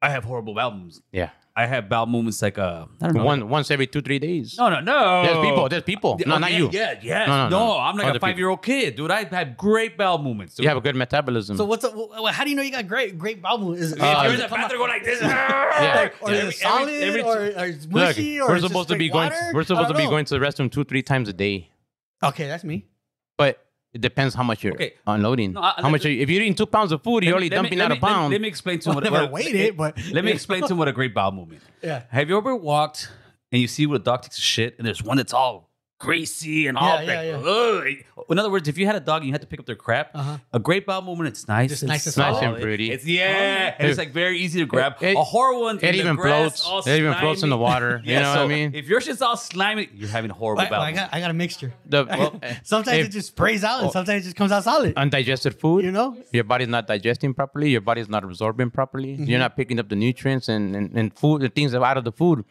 I 0.03 0.11
have 0.11 0.25
horrible 0.25 0.55
bowel 0.55 0.73
movements. 0.73 1.01
Yeah, 1.11 1.31
I 1.57 1.65
have 1.67 1.89
bowel 1.89 2.07
movements 2.07 2.43
like 2.43 2.59
uh, 2.59 2.85
I 3.01 3.07
don't 3.07 3.15
know. 3.17 3.25
one 3.25 3.49
once 3.49 3.71
every 3.71 3.87
two 3.87 4.03
three 4.03 4.19
days. 4.19 4.57
no, 4.59 4.69
no, 4.69 4.81
no. 4.81 5.23
There's 5.23 5.47
people. 5.47 5.69
There's 5.71 5.83
people. 5.85 6.17
Yeah, 6.21 6.29
No, 6.29 6.35
oh, 6.35 6.39
not 6.39 6.53
yeah, 6.53 6.59
you. 6.59 6.69
Yeah, 6.71 6.95
yes. 7.03 7.29
No, 7.29 7.35
No, 7.37 7.49
no, 7.49 7.49
no. 7.75 7.79
I'm 7.79 7.97
like 7.97 8.07
Other 8.09 8.19
a 8.19 8.21
five 8.21 8.37
year 8.39 8.51
old 8.51 8.63
kid, 8.63 8.97
dude. 8.97 9.11
I 9.11 9.25
have 9.25 9.57
great 9.57 9.97
bowel 9.97 10.19
movements. 10.23 10.55
Dude. 10.55 10.65
You 10.65 10.69
have 10.69 10.77
a 10.77 10.83
good 10.83 10.97
metabolism. 10.97 11.57
So 11.57 11.65
what's 11.65 11.83
up? 11.85 11.95
wh- 11.95 12.29
How 12.31 12.45
do 12.45 12.51
you 12.51 12.57
know 12.57 12.63
you 12.63 12.71
got 12.73 12.87
great 12.87 13.19
great 13.19 13.41
bowel 13.41 13.59
movements? 13.59 13.87
Is, 13.87 13.93
If 13.95 14.03
Uh, 14.03 14.21
you're 14.25 14.33
in 14.35 14.39
the 14.39 14.45
it 14.45 14.51
bathroom, 14.51 14.81
go 14.83 14.85
like 14.87 15.05
this. 15.05 15.21
Yeah. 15.23 16.09
or 16.21 16.31
is 16.33 16.39
Every- 16.39 16.49
it 16.51 16.53
solid 16.57 16.89
every- 16.91 17.21
every- 17.21 17.23
or, 17.23 17.39
or 17.39 17.67
it's 17.67 17.87
Look, 17.87 18.19
or 18.19 18.49
we're 18.55 18.61
supposed 18.61 18.89
to 18.91 18.97
be 18.97 19.09
straight 19.09 19.13
going. 19.31 19.55
We're 19.55 19.65
supposed 19.65 19.89
to 19.89 19.95
be 19.95 20.05
know. 20.05 20.11
going 20.11 20.25
to 20.27 20.35
the 20.39 20.45
restroom 20.45 20.71
two 20.71 20.85
three 20.85 21.03
times 21.03 21.29
a 21.29 21.33
day. 21.33 21.71
Okay, 22.23 22.47
that's 22.47 22.65
me. 22.65 22.85
But 23.39 23.59
it 23.97 24.01
depends 24.03 24.35
how 24.35 24.43
much 24.43 24.63
you're 24.63 24.75
Okay. 24.75 24.93
unloading. 25.07 25.53
No, 25.53 25.63
I- 25.63 25.75
how 25.79 25.89
much? 25.89 26.05
let- 26.05 26.11
Are 26.11 26.13
you, 26.13 26.23
if 26.23 26.29
you're 26.31 26.43
eating 26.43 26.55
two 26.55 26.67
pounds 26.67 26.93
of 26.93 27.03
food, 27.03 27.25
you're 27.25 27.35
only 27.35 27.49
Let 27.49 27.57
me- 27.63 27.69
dumping 27.71 27.79
let 27.79 27.85
out 27.87 27.91
me- 27.95 27.99
a 27.99 28.03
let 28.03 28.09
me- 28.11 28.15
pound. 28.15 28.33
Let 28.33 28.41
me 28.43 28.49
explain 28.49 28.79
to 28.81 28.91
him 28.91 28.91
I've 28.93 28.95
what, 28.97 29.05
never 29.05 29.23
what- 29.25 29.33
weighed 29.33 29.55
it, 29.55 29.77
but 29.77 29.99
let 30.13 30.25
me 30.25 30.33
explain 30.33 30.61
to 30.63 30.69
him 30.73 30.79
what 30.79 30.89
a 30.89 30.93
great 30.93 31.15
bowel 31.15 31.33
movement. 31.33 31.63
Yeah. 31.83 32.03
Have 32.11 32.29
you 32.29 32.37
ever 32.37 32.55
walked 32.55 33.11
and 33.53 33.61
you 33.63 33.69
see 33.69 33.87
what 33.87 33.97
a 34.01 34.05
dog 34.05 34.23
takes 34.23 34.39
a 34.39 34.41
shit 34.43 34.75
and 34.79 34.87
there's 34.87 35.03
one 35.03 35.17
that's 35.19 35.33
all 35.33 35.66
greasy 35.99 36.67
and 36.67 36.77
all 36.77 37.03
Yeah, 37.03 37.23
yeah, 37.23 37.37
like, 37.37 37.97
yeah. 37.97 38.23
In 38.31 38.39
other 38.39 38.51
words, 38.51 38.69
if 38.69 38.77
you 38.77 38.85
had 38.87 38.97
a 38.97 39.01
dog 39.01 39.23
and 39.23 39.27
you 39.29 39.33
had 39.33 39.41
to 39.41 39.47
pick 39.47 39.59
up 39.61 39.67
their 39.67 39.77
crap, 39.77 40.11
Uh-huh. 40.15 40.39
a 40.53 40.59
great 40.59 40.85
bowel 40.87 41.01
movement, 41.03 41.29
it's 41.29 41.49
nice, 41.49 41.73
it's, 41.73 41.83
nice 41.83 42.07
and 42.07 42.17
Nice 42.17 42.37
and 42.37 42.43
solid. 42.53 42.61
pretty. 42.63 42.91
It's 42.91 43.07
yeah, 43.07 43.75
and 43.79 43.89
it's 43.89 43.97
like 43.99 44.13
very 44.13 44.39
easy 44.39 44.61
to 44.61 44.67
grab. 44.67 44.97
It- 45.01 45.17
a 45.17 45.23
horror 45.23 45.59
one, 45.59 45.77
it 45.77 45.85
in 45.85 45.93
the 45.93 45.99
even 46.01 46.17
grass, 46.17 46.61
floats. 46.61 46.67
all 46.67 46.93
It 46.95 46.99
even 46.99 47.15
floats 47.15 47.43
in 47.43 47.49
the 47.49 47.57
slimy. 47.57 47.63
water. 47.63 48.01
You 48.05 48.13
Yeah, 48.13 48.23
know 48.23 48.31
what 48.31 48.39
I 48.41 48.47
mean? 48.49 48.75
If 48.75 48.89
your 48.89 49.01
shit's 49.01 49.23
all 49.23 49.37
slimy, 49.37 49.89
you're 49.95 50.09
having 50.11 50.31
a 50.31 50.35
horrible 50.35 50.63
I, 50.63 50.69
bowel. 50.69 50.83
I 50.83 50.93
got 50.93 51.09
I 51.15 51.21
got 51.21 51.31
a 51.31 51.35
mixture. 51.35 51.73
The 51.87 52.05
well, 52.05 52.41
Sometimes 52.63 52.99
if- 52.99 53.07
it 53.07 53.13
just 53.13 53.29
sprays 53.29 53.65
out, 53.65 53.83
and 53.83 53.91
sometimes 53.93 54.23
it 54.23 54.25
just 54.25 54.37
comes 54.37 54.53
out 54.53 54.65
solid. 54.65 54.93
undigested 54.97 55.55
food. 55.59 55.85
You 55.85 55.93
know? 55.93 56.17
your 56.33 56.45
body's 56.45 56.69
not 56.69 56.87
digesting 56.87 57.33
properly. 57.33 57.71
Your 57.71 57.81
body's 57.81 58.09
not 58.09 58.23
absorbing 58.25 58.71
properly. 58.71 59.15
Mm-hmm. 59.15 59.25
You're 59.25 59.39
not 59.39 59.57
picking 59.57 59.79
up 59.79 59.89
the 59.89 59.97
nutrients 59.97 60.49
and, 60.49 60.77
and, 60.77 60.95
and 60.95 61.17
food, 61.17 61.43
the 61.43 61.49
things 61.49 61.75
out 61.75 61.97
of 61.97 62.05
the 62.05 62.13
food. 62.13 62.45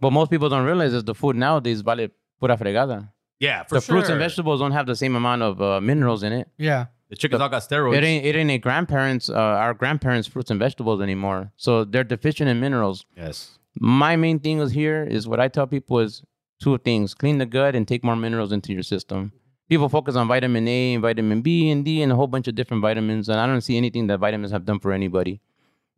What 0.00 0.12
most 0.12 0.30
people 0.30 0.48
don't 0.48 0.64
realize 0.64 0.92
is 0.92 1.04
the 1.04 1.14
food 1.14 1.34
nowadays 1.36 1.80
vale 1.80 2.08
pura 2.40 2.56
fregada. 2.56 3.08
yeah, 3.40 3.62
for 3.64 3.76
the 3.76 3.80
sure. 3.80 3.94
fruits 3.96 4.08
and 4.08 4.18
vegetables 4.18 4.60
don't 4.60 4.72
have 4.72 4.86
the 4.86 4.96
same 4.96 5.16
amount 5.16 5.42
of 5.42 5.60
uh, 5.62 5.80
minerals 5.80 6.22
in 6.22 6.32
it. 6.32 6.48
Yeah. 6.58 6.86
The 7.10 7.16
chickens 7.16 7.40
all 7.40 7.48
got 7.48 7.62
steroids. 7.62 7.96
It 7.96 8.04
ain't 8.04 8.24
it 8.24 8.34
ain't 8.34 8.50
a 8.50 8.58
grandparents 8.58 9.28
uh, 9.28 9.34
our 9.64 9.74
grandparents 9.74 10.26
fruits 10.26 10.50
and 10.50 10.58
vegetables 10.58 11.00
anymore. 11.00 11.52
So 11.56 11.84
they're 11.84 12.02
deficient 12.04 12.48
in 12.48 12.60
minerals. 12.60 13.04
yes. 13.16 13.58
My 13.78 14.14
main 14.16 14.38
thing 14.38 14.60
is 14.60 14.70
here 14.72 15.02
is 15.04 15.26
what 15.26 15.40
I 15.40 15.48
tell 15.48 15.66
people 15.66 15.98
is 15.98 16.22
two 16.62 16.78
things: 16.78 17.12
clean 17.12 17.38
the 17.38 17.46
gut 17.46 17.74
and 17.76 17.86
take 17.86 18.02
more 18.04 18.16
minerals 18.16 18.52
into 18.52 18.72
your 18.72 18.82
system. 18.84 19.32
People 19.68 19.88
focus 19.88 20.14
on 20.16 20.28
vitamin 20.28 20.66
A 20.68 20.94
and 20.94 21.02
vitamin 21.02 21.40
B 21.42 21.70
and 21.70 21.84
D 21.84 22.00
and 22.02 22.10
a 22.12 22.14
whole 22.16 22.26
bunch 22.28 22.46
of 22.48 22.54
different 22.54 22.82
vitamins, 22.82 23.28
and 23.28 23.38
I 23.40 23.46
don't 23.46 23.60
see 23.62 23.76
anything 23.76 24.06
that 24.08 24.18
vitamins 24.18 24.52
have 24.52 24.64
done 24.64 24.78
for 24.78 24.92
anybody. 24.92 25.40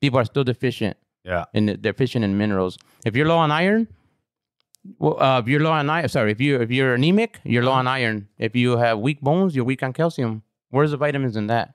People 0.01 0.19
are 0.19 0.25
still 0.25 0.45
deficient 0.45 0.97
Yeah. 1.25 1.45
and 1.55 1.69
they're 1.69 1.77
deficient 1.77 2.25
in 2.25 2.37
minerals. 2.39 2.79
If 3.05 3.15
you're 3.17 3.27
low 3.27 3.39
on 3.39 3.51
iron, 3.51 3.89
well, 4.99 5.21
uh, 5.23 5.41
if 5.41 5.49
you're 5.49 5.61
low 5.61 5.73
on 5.73 5.89
iron, 5.91 6.09
sorry, 6.09 6.33
if 6.33 6.41
you 6.41 6.61
if 6.61 6.71
you're 6.71 6.95
anemic, 6.95 7.41
you're 7.45 7.63
low 7.63 7.73
on 7.73 7.87
iron. 7.87 8.29
If 8.39 8.55
you 8.57 8.77
have 8.77 8.99
weak 8.99 9.21
bones, 9.21 9.55
you're 9.55 9.65
weak 9.65 9.83
on 9.83 9.93
calcium. 9.93 10.43
Where's 10.71 10.91
the 10.91 10.97
vitamins 10.97 11.37
in 11.37 11.47
that? 11.49 11.75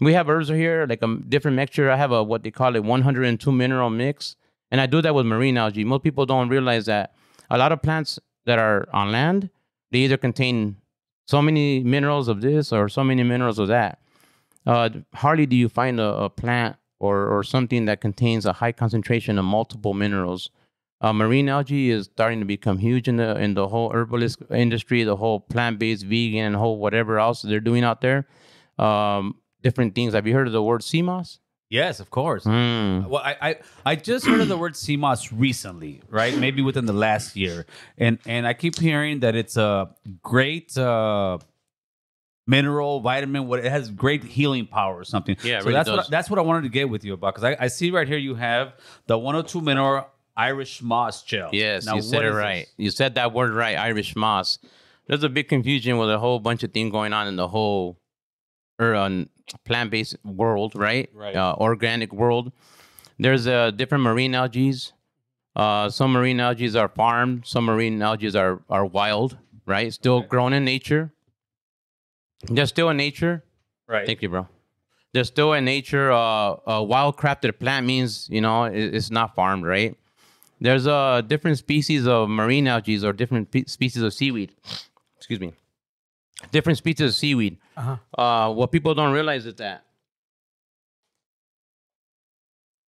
We 0.00 0.14
have 0.14 0.28
herbs 0.28 0.48
here, 0.48 0.86
like 0.88 1.02
a 1.02 1.16
different 1.28 1.56
mixture. 1.56 1.90
I 1.90 1.96
have 1.96 2.12
a 2.12 2.22
what 2.22 2.42
they 2.42 2.50
call 2.50 2.74
it 2.76 2.84
102 2.84 3.52
mineral 3.52 3.90
mix, 3.90 4.36
and 4.70 4.80
I 4.80 4.86
do 4.86 5.00
that 5.02 5.14
with 5.14 5.26
marine 5.26 5.56
algae. 5.56 5.84
Most 5.84 6.02
people 6.02 6.26
don't 6.26 6.48
realize 6.48 6.86
that 6.86 7.14
a 7.50 7.58
lot 7.58 7.72
of 7.72 7.82
plants 7.82 8.18
that 8.46 8.58
are 8.58 8.88
on 8.92 9.12
land, 9.12 9.50
they 9.90 9.98
either 10.00 10.16
contain 10.16 10.76
so 11.26 11.40
many 11.40 11.82
minerals 11.84 12.28
of 12.28 12.40
this 12.40 12.72
or 12.72 12.88
so 12.88 13.04
many 13.04 13.22
minerals 13.22 13.58
of 13.58 13.68
that. 13.68 14.00
Uh, 14.66 14.90
hardly 15.14 15.46
do 15.46 15.56
you 15.56 15.68
find 15.68 16.00
a, 16.00 16.14
a 16.14 16.30
plant 16.30 16.76
or, 17.02 17.26
or 17.26 17.42
something 17.42 17.84
that 17.86 18.00
contains 18.00 18.46
a 18.46 18.54
high 18.54 18.72
concentration 18.72 19.38
of 19.38 19.44
multiple 19.44 19.92
minerals. 19.92 20.50
Uh, 21.02 21.12
marine 21.12 21.48
algae 21.48 21.90
is 21.90 22.04
starting 22.04 22.38
to 22.38 22.44
become 22.44 22.78
huge 22.78 23.08
in 23.08 23.16
the 23.16 23.36
in 23.36 23.54
the 23.54 23.66
whole 23.66 23.90
herbalist 23.92 24.38
industry, 24.50 25.02
the 25.02 25.16
whole 25.16 25.40
plant 25.40 25.78
based 25.80 26.06
vegan 26.06 26.44
and 26.46 26.56
whole 26.56 26.78
whatever 26.78 27.18
else 27.18 27.42
they're 27.42 27.60
doing 27.60 27.82
out 27.82 28.00
there. 28.00 28.26
Um, 28.78 29.34
different 29.62 29.96
things. 29.96 30.14
Have 30.14 30.28
you 30.28 30.34
heard 30.34 30.46
of 30.46 30.52
the 30.52 30.62
word 30.62 30.84
sea 30.84 31.02
moss? 31.02 31.40
Yes, 31.68 32.00
of 32.00 32.10
course. 32.10 32.44
Mm. 32.44 33.08
Well, 33.08 33.22
I, 33.24 33.36
I 33.40 33.56
I 33.84 33.96
just 33.96 34.26
heard 34.26 34.40
of 34.40 34.48
the 34.48 34.56
word 34.56 34.76
sea 34.76 34.96
moss 34.96 35.32
recently, 35.32 36.02
right? 36.08 36.36
Maybe 36.36 36.62
within 36.62 36.86
the 36.86 36.92
last 36.92 37.34
year, 37.34 37.66
and 37.98 38.18
and 38.24 38.46
I 38.46 38.54
keep 38.54 38.78
hearing 38.78 39.20
that 39.20 39.34
it's 39.34 39.56
a 39.56 39.92
great 40.22 40.76
uh, 40.78 41.38
mineral, 42.46 43.00
vitamin. 43.00 43.48
What 43.48 43.60
it 43.60 43.72
has 43.72 43.90
great 43.90 44.22
healing 44.22 44.66
power 44.66 44.98
or 44.98 45.04
something. 45.04 45.36
Yeah, 45.42 45.60
so 45.60 45.64
really 45.64 45.72
that's 45.72 45.88
does. 45.88 45.96
what 45.96 46.10
that's 46.10 46.30
what 46.30 46.38
I 46.38 46.42
wanted 46.42 46.62
to 46.64 46.68
get 46.68 46.88
with 46.88 47.04
you 47.04 47.14
about 47.14 47.34
because 47.34 47.56
I, 47.58 47.64
I 47.64 47.68
see 47.68 47.90
right 47.90 48.06
here 48.06 48.18
you 48.18 48.34
have 48.34 48.74
the 49.06 49.16
102 49.18 49.60
mineral 49.62 50.06
Irish 50.36 50.82
moss 50.82 51.22
gel. 51.22 51.50
Yes, 51.52 51.84
Now, 51.86 51.96
you 51.96 52.02
said 52.02 52.24
it 52.24 52.30
right. 52.32 52.64
this? 52.66 52.74
You 52.76 52.90
said 52.90 53.14
that 53.16 53.32
word 53.32 53.52
right, 53.52 53.76
Irish 53.76 54.16
moss. 54.16 54.58
There's 55.06 55.24
a 55.24 55.28
big 55.28 55.48
confusion 55.48 55.98
with 55.98 56.10
a 56.10 56.18
whole 56.18 56.38
bunch 56.38 56.62
of 56.62 56.72
things 56.72 56.90
going 56.92 57.12
on 57.12 57.26
in 57.28 57.36
the 57.36 57.48
whole 57.48 57.98
or 58.78 58.94
um, 58.94 59.28
plant-based 59.64 60.16
world, 60.24 60.74
right? 60.74 61.10
Right. 61.14 61.36
Uh, 61.36 61.54
organic 61.58 62.12
world. 62.12 62.52
There's 63.18 63.46
uh, 63.46 63.70
different 63.72 64.02
marine 64.04 64.34
algae. 64.34 64.72
Uh, 65.54 65.90
some 65.90 66.12
marine 66.12 66.40
algae 66.40 66.74
are 66.78 66.88
farmed. 66.88 67.46
Some 67.46 67.66
marine 67.66 68.00
algae 68.00 68.34
are 68.36 68.62
are 68.70 68.86
wild, 68.86 69.36
right? 69.66 69.92
Still 69.92 70.18
Okay. 70.18 70.28
grown 70.28 70.52
in 70.54 70.64
nature. 70.64 71.12
They're 72.48 72.66
still 72.66 72.88
in 72.88 72.96
nature. 72.96 73.44
Right. 73.86 74.06
Thank 74.06 74.22
you, 74.22 74.28
bro. 74.30 74.48
They're 75.12 75.24
still 75.24 75.52
in 75.52 75.64
nature. 75.66 76.10
Uh, 76.10 76.56
a 76.66 76.82
wild 76.82 77.18
crafted 77.18 77.58
plant 77.58 77.86
means 77.86 78.28
you 78.30 78.40
know 78.40 78.64
it, 78.64 78.94
it's 78.94 79.10
not 79.10 79.34
farmed, 79.34 79.64
right? 79.64 79.94
There's 80.62 80.86
uh 80.86 81.22
different 81.22 81.58
species 81.58 82.06
of 82.06 82.28
marine 82.28 82.66
algae 82.68 83.04
or 83.04 83.12
different 83.12 83.50
pe- 83.50 83.64
species 83.64 84.02
of 84.02 84.14
seaweed. 84.14 84.52
Excuse 85.16 85.40
me. 85.40 85.52
Different 86.50 86.78
species 86.78 87.08
of 87.10 87.14
seaweed. 87.14 87.58
Uh-huh. 87.76 87.96
Uh, 88.22 88.52
what 88.52 88.70
people 88.70 88.94
don't 88.94 89.12
realize 89.12 89.44
is 89.46 89.56
that 89.56 89.84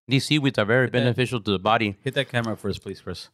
these 0.07 0.25
seaweeds 0.25 0.57
are 0.59 0.65
very 0.65 0.85
that- 0.87 0.91
beneficial 0.93 1.39
to 1.41 1.51
the 1.51 1.59
body. 1.59 1.95
Hit 2.03 2.13
that 2.15 2.29
camera 2.29 2.55
first, 2.55 2.81
please, 2.81 3.01
Chris. 3.01 3.29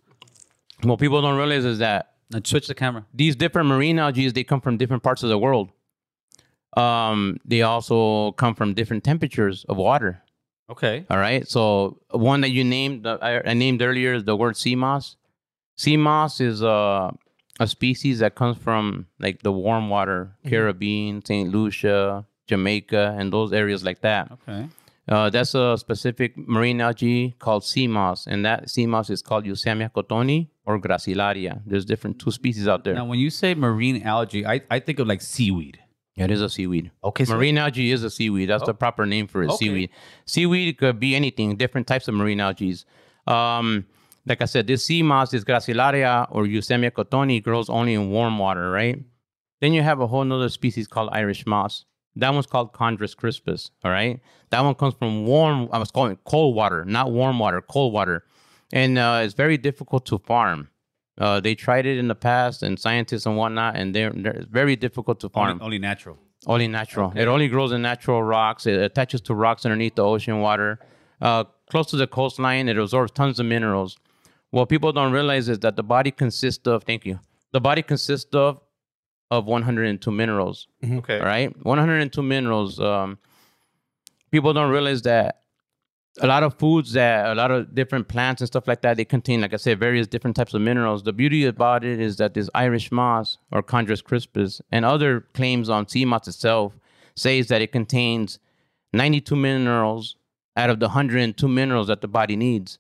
What 0.84 1.00
people 1.00 1.22
don't 1.22 1.38
realize 1.38 1.66
is 1.66 1.78
that 1.80 2.14
Now 2.32 2.40
switch 2.44 2.68
the 2.68 2.74
camera. 2.76 3.06
these 3.14 3.36
different 3.36 3.68
marine 3.70 4.00
algae 4.00 4.30
they 4.32 4.44
come 4.44 4.62
from 4.62 4.78
different 4.78 5.04
parts 5.04 5.22
of 5.24 5.30
the 5.30 5.38
world. 5.38 5.70
Um, 6.78 7.38
they 7.46 7.62
also 7.62 8.32
come 8.34 8.56
from 8.56 8.74
different 8.74 9.04
temperatures 9.04 9.66
of 9.70 9.78
water. 9.78 10.24
Okay. 10.72 11.06
All 11.10 11.18
right. 11.18 11.48
So 11.48 12.00
one 12.12 12.42
that 12.42 12.50
you 12.50 12.64
named, 12.64 13.06
I, 13.06 13.42
I 13.46 13.54
named 13.54 13.82
earlier, 13.82 14.14
is 14.14 14.24
the 14.24 14.36
word 14.36 14.56
sea 14.58 14.76
moss. 14.76 15.18
Sea 15.76 15.98
moss 15.98 16.40
is 16.40 16.62
a 16.62 17.12
a 17.60 17.68
species 17.68 18.20
that 18.20 18.36
comes 18.36 18.58
from 18.58 19.06
like 19.20 19.44
the 19.44 19.52
warm 19.52 19.90
water, 19.90 20.36
Caribbean, 20.48 21.24
Saint 21.24 21.52
Lucia, 21.52 22.26
Jamaica, 22.48 23.16
and 23.18 23.32
those 23.32 23.54
areas 23.54 23.84
like 23.84 24.02
that. 24.02 24.32
Okay. 24.32 24.68
Uh, 25.08 25.30
that's 25.30 25.54
a 25.56 25.78
specific 25.78 26.38
marine 26.38 26.80
algae 26.80 27.36
called 27.40 27.64
sea 27.66 27.88
moss, 27.88 28.28
and 28.28 28.46
that 28.46 28.70
sea 28.70 28.86
moss 28.86 29.10
is 29.10 29.22
called 29.22 29.46
Eucheuma 29.46 29.92
cottonii 29.92 30.48
or 30.66 30.80
Gracilaria. 30.80 31.62
There's 31.66 31.86
different 31.86 32.20
two 32.20 32.32
species 32.32 32.68
out 32.68 32.84
there. 32.84 32.94
Now, 32.94 33.06
when 33.06 33.20
you 33.20 33.30
say 33.30 33.54
marine 33.54 34.04
algae, 34.04 34.46
I, 34.46 34.62
I 34.70 34.80
think 34.80 35.00
of 35.00 35.08
like 35.08 35.22
seaweed. 35.22 35.80
It 36.16 36.30
is 36.30 36.42
a 36.42 36.50
seaweed. 36.50 36.92
Okay. 37.04 37.26
So 37.26 37.36
Marine 37.36 37.58
algae 37.58 37.92
is 37.92 38.04
a 38.04 38.10
seaweed. 38.10 38.50
That's 38.50 38.66
the 38.66 38.74
proper 38.74 39.06
name 39.06 39.28
for 39.28 39.44
it. 39.44 39.50
Okay. 39.50 39.58
Seaweed. 39.66 39.90
Seaweed 40.26 40.78
could 40.78 41.00
be 41.00 41.16
anything. 41.16 41.56
Different 41.56 41.88
types 41.88 42.08
of 42.08 42.16
marine 42.16 42.42
algae. 42.42 42.76
Um, 43.28 43.86
like 44.26 44.42
I 44.42 44.46
said, 44.46 44.68
this 44.68 44.84
sea 44.84 45.04
moss, 45.04 45.32
this 45.32 45.44
Gracilaria 45.44 46.28
or 46.30 46.44
Eucheuma 46.44 46.92
cottonii, 46.92 47.42
grows 47.42 47.70
only 47.70 47.94
in 47.94 48.10
warm 48.12 48.38
water, 48.38 48.70
right? 48.70 49.00
Then 49.62 49.74
you 49.74 49.84
have 49.84 50.00
a 50.02 50.08
whole 50.08 50.24
nother 50.24 50.50
species 50.50 50.88
called 50.88 51.10
Irish 51.14 51.46
moss. 51.46 51.86
That 52.18 52.34
one's 52.34 52.46
called 52.46 52.74
Chondrus 52.74 53.16
crispus. 53.16 53.72
All 53.86 53.92
right, 53.92 54.20
that 54.50 54.62
one 54.62 54.76
comes 54.76 54.96
from 54.96 55.26
warm. 55.26 55.70
I 55.72 55.78
was 55.78 55.92
calling 55.92 56.12
it 56.12 56.20
cold 56.26 56.56
water, 56.56 56.84
not 56.84 57.12
warm 57.12 57.40
water, 57.40 57.62
cold 57.62 57.94
water, 57.94 58.26
and 58.74 58.98
uh, 58.98 59.22
it's 59.24 59.34
very 59.34 59.58
difficult 59.58 60.06
to 60.08 60.18
farm. 60.20 60.68
Uh, 61.22 61.40
they 61.40 61.54
tried 61.54 61.86
it 61.86 61.98
in 62.00 62.08
the 62.08 62.16
past, 62.16 62.64
and 62.64 62.80
scientists 62.80 63.28
and 63.28 63.38
whatnot, 63.38 63.76
and 63.76 63.94
they're, 63.94 64.12
they're 64.12 64.44
very 64.50 64.76
difficult 64.76 65.20
to 65.20 65.30
farm. 65.30 65.52
only, 65.52 65.64
only 65.66 65.80
natural. 65.80 66.18
Only 66.48 66.68
natural. 66.68 67.14
It 67.16 67.28
only 67.28 67.48
grows 67.48 67.72
in 67.72 67.84
natural 67.84 68.24
rocks. 68.24 68.66
It 68.66 68.82
attaches 68.82 69.22
to 69.22 69.36
rocks 69.36 69.64
underneath 69.64 69.94
the 69.96 70.04
ocean 70.04 70.40
water. 70.40 70.80
Uh, 71.22 71.44
close 71.70 71.86
to 71.92 71.96
the 71.96 72.08
coastline, 72.08 72.68
it 72.68 72.78
absorbs 72.80 73.12
tons 73.12 73.40
of 73.40 73.46
minerals. 73.46 73.98
What 74.50 74.68
people 74.68 74.92
don't 74.92 75.12
realize 75.12 75.48
is 75.48 75.60
that 75.60 75.76
the 75.76 75.84
body 75.84 76.10
consists 76.10 76.68
of, 76.68 76.84
thank 76.86 77.06
you, 77.06 77.20
the 77.52 77.62
body 77.62 77.84
consists 77.84 78.34
of 78.34 78.60
of 79.30 79.46
102 79.46 80.12
minerals. 80.12 80.68
Okay. 80.84 81.20
All 81.20 81.26
right, 81.26 81.56
102 81.64 82.22
minerals. 82.22 82.80
Um, 82.82 83.18
people 84.32 84.52
don't 84.54 84.72
realize 84.72 85.04
that 85.04 85.41
a 86.20 86.28
lot 86.28 86.44
of 86.44 86.56
foods 86.56 86.94
that 86.94 87.28
a 87.28 87.36
lot 87.36 87.52
of 87.52 87.74
different 87.74 88.08
plants 88.08 88.42
and 88.42 88.48
stuff 88.48 88.68
like 88.68 88.82
that 88.82 88.98
they 88.98 89.06
contain, 89.06 89.42
like 89.42 89.54
I 89.54 89.58
said, 89.58 89.80
various 89.80 90.08
different 90.08 90.36
types 90.36 90.54
of 90.54 90.62
minerals. 90.62 91.04
The 91.04 91.14
beauty 91.14 91.46
about 91.46 91.84
it 91.84 92.00
is 92.00 92.18
that 92.18 92.34
this 92.34 92.50
Irish 92.54 92.92
moss 92.92 93.38
or 93.52 93.64
Chondrus 93.64 94.04
crispus 94.04 94.62
and 94.72 94.84
other 94.84 95.22
claims 95.34 95.70
on 95.70 95.88
sea 95.88 96.06
moss 96.06 96.28
itself 96.28 96.78
says 97.16 97.48
that 97.48 97.62
it 97.62 97.72
contains 97.72 98.40
92 98.94 99.36
minerals 99.36 100.18
out 100.58 100.70
of 100.70 100.80
the 100.80 100.88
102 100.88 101.48
minerals 101.48 101.88
that 101.88 102.02
the 102.02 102.08
body 102.08 102.36
needs. 102.36 102.78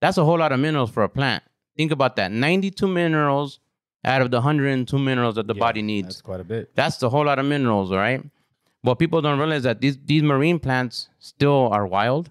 That's 0.00 0.18
a 0.18 0.24
whole 0.24 0.38
lot 0.38 0.52
of 0.52 0.60
minerals 0.60 0.90
for 0.90 1.02
a 1.02 1.08
plant. 1.08 1.42
Think 1.76 1.92
about 1.92 2.16
that. 2.16 2.30
92 2.30 2.86
minerals 2.86 3.60
out 4.04 4.22
of 4.22 4.30
the 4.30 4.38
102 4.38 4.98
minerals 4.98 5.34
that 5.36 5.46
the 5.46 5.54
body 5.54 5.82
needs. 5.82 6.08
That's 6.08 6.20
quite 6.20 6.40
a 6.40 6.44
bit. 6.44 6.74
That's 6.74 6.98
the 6.98 7.10
whole 7.10 7.24
lot 7.24 7.38
of 7.38 7.46
minerals, 7.46 7.90
all 7.90 7.98
right? 7.98 8.22
But 8.82 8.96
people 8.96 9.20
don't 9.20 9.38
realize 9.38 9.64
that 9.64 9.80
these 9.80 9.98
these 10.04 10.22
marine 10.22 10.58
plants 10.58 11.08
still 11.18 11.68
are 11.72 11.86
wild. 11.86 12.30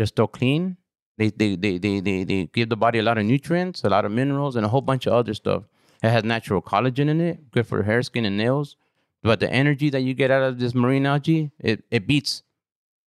They're 0.00 0.06
still 0.16 0.28
clean. 0.38 0.78
They 1.18 1.28
they, 1.28 1.56
they, 1.56 1.76
they, 1.78 2.00
they 2.00 2.24
they 2.24 2.40
give 2.58 2.70
the 2.70 2.76
body 2.76 2.98
a 2.98 3.02
lot 3.02 3.18
of 3.18 3.26
nutrients, 3.26 3.84
a 3.84 3.90
lot 3.90 4.06
of 4.06 4.12
minerals, 4.12 4.56
and 4.56 4.64
a 4.64 4.70
whole 4.70 4.80
bunch 4.80 5.04
of 5.06 5.12
other 5.12 5.34
stuff. 5.34 5.64
It 6.02 6.08
has 6.08 6.24
natural 6.24 6.62
collagen 6.62 7.08
in 7.10 7.20
it, 7.20 7.50
good 7.50 7.66
for 7.66 7.82
hair, 7.82 8.02
skin, 8.02 8.24
and 8.24 8.38
nails. 8.38 8.76
But 9.22 9.40
the 9.40 9.50
energy 9.52 9.90
that 9.90 10.00
you 10.00 10.14
get 10.14 10.30
out 10.30 10.42
of 10.42 10.58
this 10.58 10.74
marine 10.74 11.04
algae, 11.04 11.50
it, 11.58 11.84
it 11.90 12.06
beats 12.06 12.42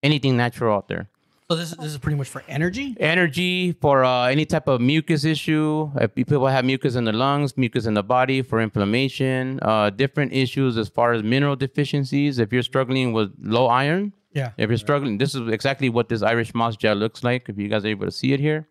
anything 0.03 0.37
natural 0.37 0.75
out 0.77 0.87
there 0.87 1.07
So 1.49 1.55
this, 1.55 1.71
this 1.71 1.91
is 1.93 1.97
pretty 1.97 2.17
much 2.17 2.29
for 2.29 2.43
energy. 2.47 2.95
energy 2.99 3.73
for 3.73 4.03
uh, 4.05 4.27
any 4.27 4.45
type 4.45 4.67
of 4.67 4.79
mucus 4.79 5.23
issue. 5.25 5.89
If 5.95 6.13
people 6.15 6.45
have 6.47 6.65
mucus 6.65 6.95
in 6.95 7.05
the 7.05 7.13
lungs, 7.13 7.57
mucus 7.57 7.85
in 7.85 7.95
the 7.95 8.03
body 8.03 8.43
for 8.43 8.61
inflammation, 8.61 9.59
uh, 9.61 9.89
different 9.89 10.33
issues 10.33 10.77
as 10.77 10.87
far 10.89 11.13
as 11.13 11.23
mineral 11.23 11.55
deficiencies. 11.55 12.39
If 12.39 12.53
you're 12.53 12.63
struggling 12.73 13.11
with 13.13 13.33
low 13.41 13.67
iron, 13.67 14.13
Yeah. 14.33 14.51
if 14.57 14.69
you're 14.69 14.77
struggling, 14.77 15.17
this 15.17 15.35
is 15.35 15.47
exactly 15.49 15.89
what 15.89 16.09
this 16.09 16.21
Irish 16.21 16.53
moss 16.53 16.75
gel 16.75 16.95
looks 16.95 17.23
like. 17.23 17.49
If 17.49 17.57
you 17.57 17.67
guys 17.67 17.85
are 17.85 17.89
able 17.89 18.05
to 18.05 18.11
see 18.11 18.33
it 18.33 18.39
here, 18.39 18.67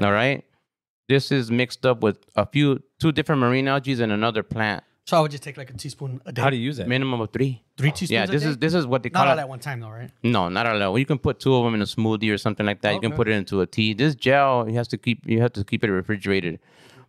all 0.00 0.12
right. 0.12 0.44
This 1.08 1.32
is 1.32 1.50
mixed 1.50 1.84
up 1.84 2.02
with 2.02 2.18
a 2.36 2.46
few, 2.46 2.82
two 3.00 3.10
different 3.12 3.40
marine 3.40 3.66
algae 3.68 4.00
and 4.00 4.12
another 4.12 4.42
plant. 4.44 4.84
So 5.06 5.16
I 5.16 5.20
would 5.20 5.32
just 5.32 5.42
take 5.42 5.56
like 5.56 5.68
a 5.70 5.72
teaspoon 5.72 6.20
a 6.24 6.30
day. 6.32 6.40
How 6.40 6.50
do 6.50 6.56
you 6.56 6.62
use 6.62 6.78
it? 6.78 6.86
Minimum 6.86 7.20
of 7.20 7.30
three. 7.32 7.62
Three 7.76 7.90
teaspoons. 7.90 8.10
Yeah, 8.12 8.24
a 8.24 8.26
this 8.28 8.42
day? 8.44 8.48
is 8.50 8.58
this 8.58 8.74
is 8.74 8.86
what 8.86 9.02
they 9.02 9.10
call 9.10 9.24
not 9.24 9.32
all 9.32 9.38
it. 9.38 9.40
at 9.42 9.48
one 9.48 9.58
time 9.58 9.80
though, 9.80 9.90
right? 9.90 10.10
No, 10.22 10.48
not 10.48 10.66
at 10.66 10.80
all. 10.80 10.96
You 10.96 11.04
can 11.04 11.18
put 11.18 11.40
two 11.40 11.52
of 11.56 11.64
them 11.64 11.74
in 11.74 11.82
a 11.82 11.84
smoothie 11.84 12.32
or 12.32 12.38
something 12.38 12.64
like 12.64 12.80
that. 12.82 12.94
You 12.94 13.00
can 13.00 13.10
Okay. 13.12 13.16
put 13.16 13.28
it 13.28 13.32
into 13.32 13.60
a 13.60 13.66
tea. 13.66 13.92
This 13.92 14.14
gel, 14.14 14.68
you 14.68 14.76
have 14.76 14.86
to 14.88 14.96
keep 14.98 15.26
you 15.26 15.40
have 15.40 15.52
to 15.54 15.64
keep 15.64 15.82
it 15.82 15.90
refrigerated. 15.90 16.60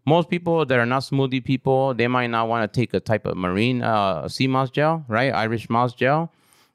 Most 0.04 0.30
people 0.32 0.66
that 0.66 0.80
are 0.80 0.86
not 0.88 1.04
smoothie 1.04 1.44
people, 1.44 1.94
they 1.94 2.08
might 2.08 2.28
not 2.28 2.48
want 2.48 2.74
to 2.74 2.80
take 2.80 2.92
a 2.96 3.00
type 3.00 3.28
of 3.28 3.38
marine 3.38 3.84
uh, 3.84 4.28
sea 4.28 4.48
moss 4.48 4.72
gel, 4.72 5.06
right? 5.08 5.32
Irish 5.32 5.70
moss 5.70 5.94
gel. 5.94 6.32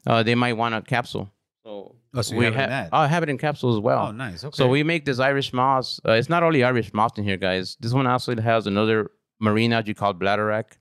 Uh, 0.06 0.22
they 0.22 0.34
might 0.34 0.52
want 0.54 0.74
a 0.74 0.82
capsule. 0.82 1.30
So, 1.64 1.94
Oh, 2.14 2.22
so 2.22 2.34
we 2.36 2.44
have 2.46 2.54
it 2.54 2.56
in 2.56 2.60
ha- 2.62 2.68
that. 2.68 2.88
I 2.92 3.06
have 3.08 3.22
it 3.24 3.28
in 3.28 3.36
capsules 3.36 3.76
as 3.76 3.80
well. 3.80 4.06
Oh, 4.06 4.10
nice. 4.12 4.42
Okay. 4.42 4.56
So 4.56 4.68
we 4.68 4.82
make 4.82 5.04
this 5.04 5.18
Irish 5.18 5.52
moss. 5.52 6.00
Uh, 6.06 6.12
it's 6.12 6.30
not 6.30 6.42
only 6.42 6.64
Irish 6.64 6.94
moss 6.94 7.10
in 7.18 7.24
here, 7.24 7.36
guys. 7.36 7.76
This 7.80 7.92
one 7.92 8.06
also 8.06 8.34
has 8.40 8.66
another 8.66 9.10
marine 9.38 9.72
algae 9.74 9.92
called 9.92 10.18
bladderwrack. 10.18 10.78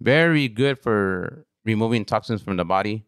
Very 0.00 0.48
good 0.48 0.78
for 0.78 1.44
removing 1.64 2.04
toxins 2.06 2.40
from 2.40 2.56
the 2.56 2.64
body. 2.64 3.04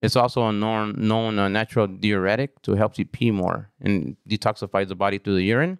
It's 0.00 0.16
also 0.16 0.46
a 0.48 0.52
known, 0.52 0.94
known 0.96 1.38
uh, 1.38 1.48
natural 1.48 1.86
diuretic 1.88 2.62
to 2.62 2.74
help 2.76 2.98
you 2.98 3.04
pee 3.04 3.32
more 3.32 3.70
and 3.80 4.16
detoxifies 4.28 4.88
the 4.88 4.94
body 4.94 5.18
through 5.18 5.34
the 5.34 5.42
urine. 5.44 5.78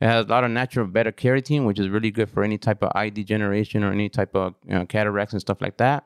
It 0.00 0.06
has 0.06 0.26
a 0.26 0.28
lot 0.28 0.44
of 0.44 0.50
natural 0.52 0.86
beta 0.86 1.10
carotene, 1.12 1.66
which 1.66 1.78
is 1.80 1.88
really 1.88 2.12
good 2.12 2.30
for 2.30 2.42
any 2.44 2.56
type 2.56 2.82
of 2.82 2.92
eye 2.94 3.10
degeneration 3.10 3.82
or 3.82 3.92
any 3.92 4.08
type 4.08 4.34
of 4.34 4.54
you 4.66 4.74
know, 4.74 4.86
cataracts 4.86 5.32
and 5.34 5.40
stuff 5.40 5.60
like 5.60 5.76
that. 5.78 6.04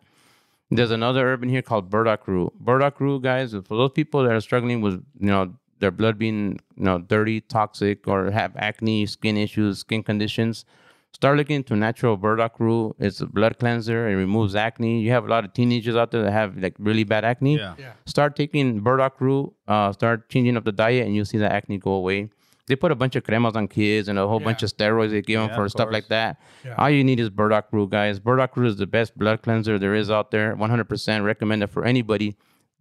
There's 0.76 0.90
another 0.90 1.26
herb 1.32 1.42
in 1.42 1.48
here 1.48 1.62
called 1.62 1.90
burdock 1.90 2.26
root. 2.26 2.52
Burdock 2.58 3.00
root, 3.00 3.22
guys, 3.22 3.52
for 3.52 3.76
those 3.76 3.90
people 3.90 4.22
that 4.24 4.32
are 4.32 4.40
struggling 4.40 4.80
with 4.80 5.04
you 5.18 5.26
know 5.26 5.54
their 5.80 5.90
blood 5.90 6.18
being 6.18 6.60
you 6.76 6.84
know 6.84 6.98
dirty, 6.98 7.40
toxic, 7.40 8.06
or 8.08 8.30
have 8.30 8.56
acne, 8.56 9.06
skin 9.06 9.36
issues, 9.36 9.80
skin 9.80 10.02
conditions, 10.02 10.64
start 11.12 11.36
looking 11.36 11.56
into 11.56 11.76
natural 11.76 12.16
burdock 12.16 12.58
root. 12.58 12.96
It's 12.98 13.20
a 13.20 13.26
blood 13.26 13.58
cleanser. 13.58 14.08
It 14.08 14.14
removes 14.14 14.54
acne. 14.54 15.00
You 15.00 15.10
have 15.10 15.24
a 15.24 15.28
lot 15.28 15.44
of 15.44 15.52
teenagers 15.52 15.96
out 15.96 16.10
there 16.10 16.22
that 16.22 16.32
have 16.32 16.56
like 16.56 16.74
really 16.78 17.04
bad 17.04 17.24
acne. 17.24 17.56
Yeah. 17.56 17.74
Yeah. 17.78 17.92
Start 18.06 18.36
taking 18.36 18.80
burdock 18.80 19.20
root. 19.20 19.52
Uh, 19.68 19.92
start 19.92 20.28
changing 20.28 20.56
up 20.56 20.64
the 20.64 20.72
diet, 20.72 21.06
and 21.06 21.14
you'll 21.14 21.24
see 21.24 21.38
the 21.38 21.52
acne 21.52 21.78
go 21.78 21.92
away. 21.92 22.30
They 22.68 22.76
put 22.76 22.92
a 22.92 22.94
bunch 22.94 23.16
of 23.16 23.24
cremas 23.24 23.56
on 23.56 23.66
kids 23.68 24.08
and 24.08 24.18
a 24.18 24.26
whole 24.26 24.38
bunch 24.44 24.62
of 24.62 24.70
steroids 24.70 25.10
they 25.10 25.20
give 25.22 25.40
them 25.40 25.48
for 25.56 25.68
stuff 25.68 25.88
like 25.92 26.08
that. 26.08 26.40
Yeah. 26.64 26.74
All 26.78 26.88
you 26.90 27.02
need 27.02 27.18
is 27.18 27.28
burdock 27.28 27.66
root, 27.72 27.90
guys. 27.90 28.20
Burdock 28.20 28.56
root 28.56 28.68
is 28.68 28.76
the 28.76 28.86
best 28.86 29.18
blood 29.18 29.42
cleanser 29.42 29.78
there 29.78 29.94
is 29.94 30.10
out 30.10 30.30
there. 30.30 30.54
100% 30.56 31.24
recommended 31.24 31.70
for 31.70 31.84
anybody. 31.84 32.36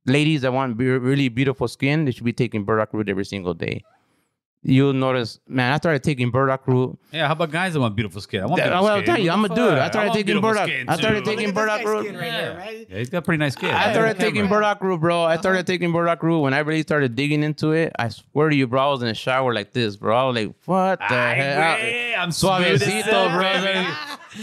Ladies 0.05 0.41
that 0.41 0.53
want 0.53 0.77
be- 0.77 0.85
really 0.87 1.29
beautiful 1.29 1.67
skin, 1.67 2.05
they 2.05 2.11
should 2.11 2.23
be 2.25 2.33
taking 2.33 2.63
burdock 2.63 2.93
root 2.93 3.09
every 3.09 3.25
single 3.25 3.53
day. 3.53 3.83
You'll 4.63 4.93
notice, 4.93 5.39
man, 5.47 5.73
I 5.73 5.77
started 5.77 6.03
taking 6.03 6.29
burdock 6.31 6.67
root. 6.67 6.97
Yeah, 7.11 7.27
how 7.27 7.33
about 7.33 7.51
guys 7.51 7.73
that 7.73 7.79
want 7.79 7.95
beautiful 7.95 8.21
skin? 8.21 8.41
I 8.43 8.45
want 8.45 8.59
Yeah, 8.59 8.65
beautiful 8.65 8.83
well, 8.85 8.93
I'll 8.95 9.01
skin. 9.01 9.15
tell 9.15 9.23
you, 9.23 9.31
I'm 9.31 9.45
a 9.45 9.49
dude. 9.49 9.57
the 9.57 9.63
I 9.73 9.77
fuck? 9.79 9.91
started 9.91 10.07
want 10.09 10.13
taking 10.13 10.25
beautiful 10.25 10.49
burdock- 10.49 10.69
I 10.89 10.95
started 10.97 11.25
taking 11.25 11.47
Look 11.53 11.57
at 11.57 11.77
this 11.77 11.83
burdock 11.83 11.85
root. 11.85 12.15
right 12.15 12.25
Yeah. 12.25 12.41
here, 12.41 12.57
right? 12.57 12.87
Yeah, 12.89 12.97
he's 12.97 13.09
got 13.09 13.23
pretty 13.25 13.37
nice 13.39 13.53
skin. 13.53 13.69
I 13.71 13.91
started 13.91 14.17
taking 14.19 14.47
burdock 14.47 14.81
root, 14.81 14.99
bro. 15.01 15.23
I 15.23 15.37
started 15.37 15.65
taking 15.67 15.91
burdock 15.91 16.21
root 16.23 16.39
when 16.41 16.53
I 16.53 16.59
really 16.59 16.81
started 16.83 17.15
digging 17.15 17.43
into 17.43 17.71
it. 17.71 17.91
I 17.97 18.09
swear 18.09 18.49
to 18.49 18.55
you, 18.55 18.67
bro, 18.67 18.81
I 18.81 18.91
was 18.91 19.01
in 19.01 19.07
the 19.07 19.13
shower 19.15 19.53
like 19.53 19.73
this, 19.73 19.95
bro. 19.95 20.15
I 20.15 20.23
was 20.25 20.35
like, 20.35 20.53
what 20.65 20.99
the 20.99 21.15
Ay, 21.15 21.33
hell? 21.33 21.77
güey, 21.77 22.17
I'm 22.17 22.31
smooth 22.31 22.51
as 22.63 22.81
Suavecito, 22.83 23.03
silk, 23.03 23.31
brother. 23.31 23.61
baby. 23.73 23.87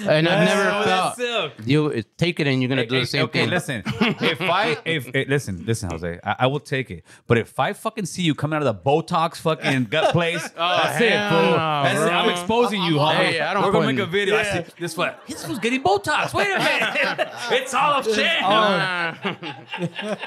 And 0.06 0.28
I've 0.28 0.46
never 0.46 0.84
felt 0.84 1.16
silk. 1.16 1.52
you 1.64 2.02
take 2.18 2.40
it 2.40 2.46
and 2.46 2.60
you're 2.60 2.68
gonna 2.68 2.84
do 2.84 2.96
Hey, 2.96 3.00
the 3.00 3.06
same 3.06 3.24
okay, 3.24 3.40
thing. 3.42 3.50
listen. 3.50 3.82
If 4.20 4.42
I 4.42 4.76
if 4.84 5.10
listen, 5.28 5.64
listen, 5.64 5.88
Jose, 5.90 6.20
I, 6.22 6.36
I 6.40 6.46
will 6.46 6.60
take 6.60 6.90
it. 6.90 7.04
But 7.26 7.38
if 7.38 7.58
I 7.58 7.72
fucking 7.72 8.04
see 8.04 8.20
you 8.22 8.34
coming 8.34 8.56
out 8.58 8.66
of 8.66 8.66
the 8.66 8.90
Botox 8.90 9.36
fucking 9.38 9.84
gut 9.90 10.07
place, 10.12 10.44
oh, 10.56 10.80
that's 10.82 11.00
it, 11.00 11.10
hell 11.12 11.30
fool. 11.30 11.50
no, 11.50 11.56
That's 11.56 11.98
it. 12.00 12.02
bro. 12.02 12.10
I'm 12.10 12.30
exposing 12.30 12.82
you, 12.82 12.94
homie. 12.94 13.14
Hey, 13.14 13.40
I 13.40 13.54
don't 13.54 13.64
We're 13.64 13.72
gonna 13.72 13.86
put 13.86 13.94
make 13.94 14.02
a 14.02 14.06
video. 14.06 14.36
I 14.36 14.42
see 14.44 14.64
this 14.78 14.94
foot. 14.94 15.14
This 15.26 15.44
fool's 15.44 15.58
getting 15.58 15.82
Botox. 15.82 16.32
Wait 16.34 16.46
a 16.50 16.58
minute. 16.58 17.28
it's 17.52 17.74
all 17.74 18.00
a 18.00 18.04
shit. 18.04 18.40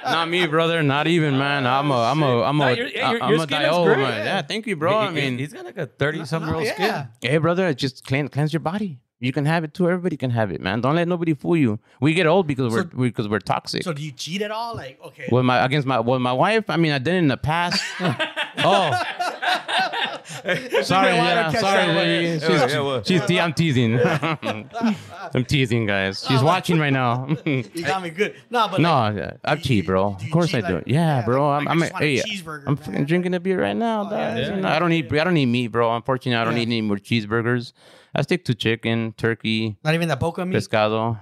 not 0.05 0.29
me, 0.29 0.47
brother. 0.47 0.81
Not 0.83 1.07
even, 1.07 1.37
man. 1.37 1.65
I'm 1.67 1.91
a, 1.91 1.95
I'm 2.03 2.21
a, 2.23 2.43
I'm 2.43 2.57
No, 2.57 2.67
a, 2.67 2.75
your- 2.75 2.87
yeah, 2.87 3.11
your- 3.11 3.23
I'm 3.23 3.33
a 3.39 3.43
skin 3.43 3.61
looks 3.63 3.85
great. 3.85 3.97
man. 3.97 4.25
Yeah, 4.25 4.41
thank 4.41 4.67
you, 4.67 4.75
bro. 4.75 4.97
I 4.97 5.09
mean, 5.11 5.37
he's 5.37 5.53
got 5.53 5.65
like 5.65 5.77
a 5.77 5.85
30 5.87 6.25
something 6.25 6.47
year 6.49 6.55
old 6.55 6.65
Yeah. 6.65 7.07
skin. 7.19 7.31
hey, 7.31 7.37
brother, 7.37 7.73
just 7.73 8.05
clean, 8.05 8.27
cleanse 8.27 8.53
your 8.53 8.59
body. 8.61 8.99
You 9.23 9.31
can 9.31 9.45
have 9.45 9.63
it 9.63 9.75
too. 9.75 9.87
Everybody 9.87 10.17
can 10.17 10.31
have 10.31 10.51
it, 10.51 10.61
man. 10.61 10.81
Don't 10.81 10.95
let 10.95 11.07
nobody 11.07 11.35
fool 11.35 11.55
you. 11.55 11.77
We 12.01 12.15
get 12.15 12.25
old 12.25 12.47
because 12.47 12.73
we're 12.73 12.89
we, 12.93 13.09
because 13.09 13.29
we're 13.29 13.37
toxic. 13.37 13.83
So 13.83 13.93
do 13.93 14.01
you 14.01 14.11
cheat 14.11 14.41
at 14.41 14.49
all? 14.49 14.75
Like, 14.75 14.99
okay. 15.05 15.29
with 15.31 15.45
my 15.45 15.63
against 15.63 15.87
my 15.87 15.99
with 15.99 16.21
my 16.21 16.33
wife, 16.33 16.67
I 16.71 16.77
mean, 16.77 16.91
I 16.91 16.97
did 16.97 17.13
it 17.13 17.17
in 17.19 17.27
the 17.27 17.37
past. 17.37 17.79
oh, 17.99 18.91
sorry, 20.81 21.13
yeah, 21.13 21.51
sorry. 21.51 21.87
lady. 21.93 22.39
She's, 22.39 22.49
Yeah, 22.49 22.67
yeah, 22.67 22.79
well. 22.81 23.03
she's 23.03 23.23
te- 23.27 23.39
I'm 23.39 23.53
teasing. 23.53 23.99
I'm 25.33 25.45
teasing, 25.45 25.85
guys. 25.85 26.25
She's 26.27 26.41
watching 26.41 26.79
right 26.79 26.89
now. 26.93 27.27
You 27.45 27.63
got 27.85 28.01
me 28.01 28.09
good. 28.09 28.35
No, 28.49 28.67
but 28.69 28.81
no, 28.81 28.89
like, 28.91 29.37
I 29.43 29.55
do 29.55 29.61
cheat, 29.61 29.85
bro. 29.85 30.13
Of 30.15 30.31
course 30.31 30.53
I 30.55 30.61
do. 30.61 30.75
like- 30.77 30.83
yeah, 30.87 31.19
yeah, 31.19 31.25
bro. 31.25 31.47
like- 31.47 31.67
I'm, 31.67 31.77
like, 31.79 31.93
I 31.93 31.97
I'm, 31.97 32.15
just 32.15 32.25
a 32.25 32.27
hey, 32.27 32.37
cheeseburger, 32.37 32.63
I'm 32.65 32.73
man. 32.73 32.75
fucking 32.77 33.05
drinking 33.05 33.33
a 33.35 33.39
beer 33.39 33.61
right 33.61 33.75
now. 33.75 34.01
Oh, 34.01 34.09
dog. 34.09 34.13
yeah, 34.13 34.55
You 34.55 34.61
yeah. 34.61 34.75
I 34.75 34.79
don't 34.79 34.91
eat. 34.91 35.13
I 35.13 35.23
don't 35.23 35.37
eat 35.37 35.45
meat, 35.45 35.67
bro. 35.67 35.95
Unfortunately, 35.95 36.35
I 36.35 36.43
don't 36.43 36.55
Yeah. 36.55 36.61
eat 36.63 36.67
any 36.69 36.81
more 36.81 36.97
cheeseburgers. 36.97 37.73
I 38.13 38.21
stick 38.23 38.45
to 38.45 38.55
chicken, 38.55 39.13
turkey, 39.17 39.77
not 39.83 39.93
even 39.93 40.07
that 40.09 40.19
boca 40.19 40.45
meat. 40.45 40.55
pescado. 40.57 41.17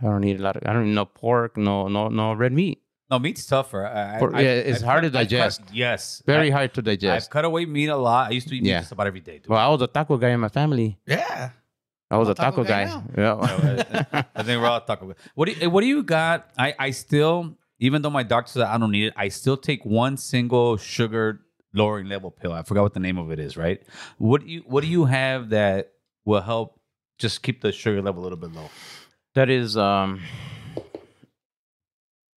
I 0.00 0.04
don't 0.04 0.24
eat 0.24 0.38
a 0.40 0.42
lot 0.42 0.56
of. 0.56 0.62
I 0.66 0.72
don't 0.72 0.86
eat 0.88 0.94
no 0.94 1.04
pork, 1.04 1.56
no, 1.56 1.88
no, 1.88 2.08
no 2.08 2.32
red 2.34 2.52
meat. 2.52 2.80
No, 3.10 3.18
meat's 3.18 3.44
tougher. 3.44 3.84
I, 3.86 4.16
I, 4.16 4.18
For- 4.20 4.36
I- 4.36 4.40
yeah, 4.40 4.50
it's 4.70 4.78
I've 4.80 4.84
hard 4.86 5.02
cut- 5.02 5.12
to 5.12 5.18
I've 5.18 5.24
cut- 5.26 5.30
digest. 5.30 5.60
yes. 5.72 6.22
Very 6.26 6.48
I, 6.52 6.54
hard 6.54 6.74
to 6.74 6.82
digest. 6.82 7.26
I've 7.26 7.30
cut 7.30 7.44
away 7.44 7.64
meat 7.66 7.88
a 7.88 7.96
lot. 7.96 8.28
I 8.28 8.30
used 8.34 8.46
to 8.48 8.54
eat 8.54 8.62
meat 8.62 8.70
Yeah. 8.70 8.80
just 8.80 8.92
about 8.92 9.08
every 9.08 9.20
day. 9.20 9.38
Dude. 9.38 9.48
Well, 9.48 9.58
I 9.58 9.68
was 9.68 9.82
a 9.82 9.88
taco 9.88 10.16
guy 10.16 10.28
in 10.30 10.40
my 10.40 10.48
family. 10.48 10.98
yeah. 11.06 11.50
I 12.12 12.16
was 12.16 12.26
I'm 12.28 12.32
a 12.32 12.34
taco, 12.34 12.64
guy. 12.64 12.84
now. 12.84 13.04
Yeah. 13.16 13.34
Uh, 14.12 14.22
I 14.34 14.42
think 14.42 14.60
we're 14.60 14.66
all 14.68 14.80
talking. 14.80 15.14
What 15.34 15.46
do 15.46 15.52
you, 15.52 15.70
what 15.70 15.80
do 15.82 15.86
you 15.86 16.02
got? 16.02 16.50
I 16.58 16.74
I 16.78 16.90
still, 16.90 17.56
even 17.78 18.02
though 18.02 18.10
my 18.10 18.22
doctor 18.24 18.50
said 18.52 18.62
I 18.62 18.78
don't 18.78 18.90
need 18.90 19.06
it, 19.06 19.14
I 19.16 19.28
still 19.28 19.56
take 19.56 19.84
one 19.84 20.16
single 20.16 20.76
sugar 20.76 21.40
lowering 21.72 22.08
level 22.08 22.30
pill. 22.32 22.52
I 22.52 22.62
forgot 22.64 22.82
what 22.82 22.94
the 22.94 23.00
name 23.00 23.16
of 23.18 23.30
it 23.30 23.38
is. 23.38 23.56
Right? 23.56 23.80
What 24.18 24.40
do 24.40 24.48
you 24.48 24.62
what 24.66 24.82
do 24.82 24.88
you 24.88 25.04
have 25.04 25.50
that 25.50 25.92
will 26.30 26.40
help 26.54 26.68
just 27.18 27.42
keep 27.42 27.60
the 27.60 27.72
sugar 27.72 28.00
level 28.02 28.20
a 28.22 28.24
little 28.26 28.38
bit 28.44 28.52
low? 28.58 28.68
that 29.38 29.48
is 29.48 29.76
um 29.76 30.20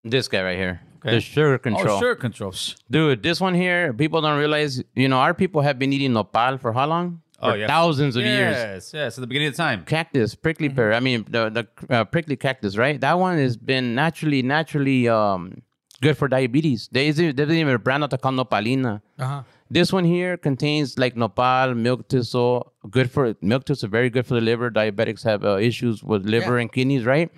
this 0.04 0.28
guy 0.28 0.42
right 0.42 0.56
here. 0.58 0.80
Okay. 1.00 1.12
The 1.16 1.20
sugar 1.20 1.58
control. 1.58 1.96
Oh, 1.96 1.98
sugar 2.00 2.14
control. 2.16 2.52
Shh. 2.52 2.74
Dude, 2.90 3.22
this 3.22 3.40
one 3.40 3.54
here, 3.54 3.92
people 3.92 4.20
don't 4.20 4.38
realize, 4.38 4.82
you 4.94 5.08
know, 5.08 5.18
our 5.18 5.32
people 5.34 5.60
have 5.62 5.78
been 5.78 5.92
eating 5.92 6.12
nopal 6.12 6.58
for 6.58 6.72
how 6.72 6.86
long? 6.86 7.22
Oh, 7.42 7.54
yeah. 7.54 7.66
thousands 7.66 8.16
of 8.16 8.22
years. 8.24 8.54
Yes, 8.56 8.90
yes. 8.92 9.16
At 9.16 9.22
the 9.22 9.26
beginning 9.26 9.48
of 9.48 9.54
the 9.54 9.62
time. 9.62 9.84
Cactus, 9.86 10.34
prickly 10.34 10.68
Mm-hmm. 10.68 10.76
pear. 10.76 10.92
I 10.92 11.00
mean, 11.00 11.24
the 11.28 11.42
the 11.48 11.64
uh, 11.94 12.04
prickly 12.04 12.36
cactus, 12.36 12.76
right? 12.76 13.00
That 13.00 13.18
one 13.18 13.38
has 13.38 13.56
been 13.56 13.94
naturally, 13.94 14.42
naturally 14.42 15.08
um 15.08 15.62
good 16.02 16.16
for 16.18 16.28
diabetes. 16.28 16.88
They 16.92 17.10
didn't 17.12 17.50
even 17.64 17.76
brand 17.78 18.04
out 18.04 18.10
there 18.10 18.18
called 18.18 18.36
nopalina. 18.36 19.00
Uh-huh. 19.18 19.42
This 19.72 19.92
one 19.92 20.04
here 20.04 20.36
contains 20.36 20.98
like 20.98 21.16
nopal, 21.16 21.74
milk 21.76 22.08
thistle, 22.08 22.72
good 22.90 23.08
for 23.10 23.36
milk 23.40 23.66
thistle, 23.66 23.88
very 23.88 24.10
good 24.10 24.26
for 24.26 24.34
the 24.34 24.40
liver. 24.40 24.68
Diabetics 24.70 25.22
have 25.22 25.44
uh, 25.44 25.58
issues 25.58 26.02
with 26.02 26.26
liver 26.26 26.56
Yeah. 26.56 26.62
and 26.62 26.72
kidneys, 26.72 27.04
right? 27.04 27.30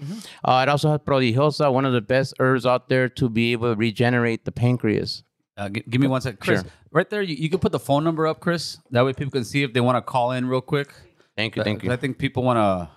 Uh, 0.43 0.61
it 0.67 0.71
also 0.71 0.91
has 0.91 1.01
prodigiosa, 1.01 1.71
one 1.71 1.85
of 1.85 1.93
the 1.93 2.01
best 2.01 2.33
herbs 2.39 2.65
out 2.65 2.89
there 2.89 3.09
to 3.11 3.29
be 3.29 3.53
able 3.53 3.75
to 3.75 3.79
regenerate 3.79 4.47
the 4.47 4.53
pancreas. 4.53 5.25
Uh, 5.59 5.69
g- 5.69 5.85
give 5.91 6.01
me 6.01 6.07
one 6.07 6.23
second, 6.23 6.41
Chris. 6.41 6.63
Sure. 6.63 6.71
Right 6.91 7.09
there, 7.11 7.21
you, 7.21 7.35
you 7.35 7.51
can 7.51 7.59
put 7.59 7.73
the 7.73 7.79
phone 7.79 8.03
number 8.03 8.27
up, 8.27 8.41
Chris. 8.41 8.79
That 8.91 9.05
way, 9.05 9.13
people 9.13 9.31
can 9.33 9.45
see 9.45 9.63
if 9.63 9.75
they 9.75 9.81
want 9.81 9.97
to 9.99 10.03
call 10.03 10.33
in 10.33 10.47
real 10.49 10.63
quick. 10.63 10.95
Thank 11.37 11.57
you, 11.57 11.63
thank 11.65 11.83
you. 11.83 11.93
I 11.93 11.97
think 11.97 12.17
people 12.17 12.43
want 12.43 12.57
to 12.57 12.89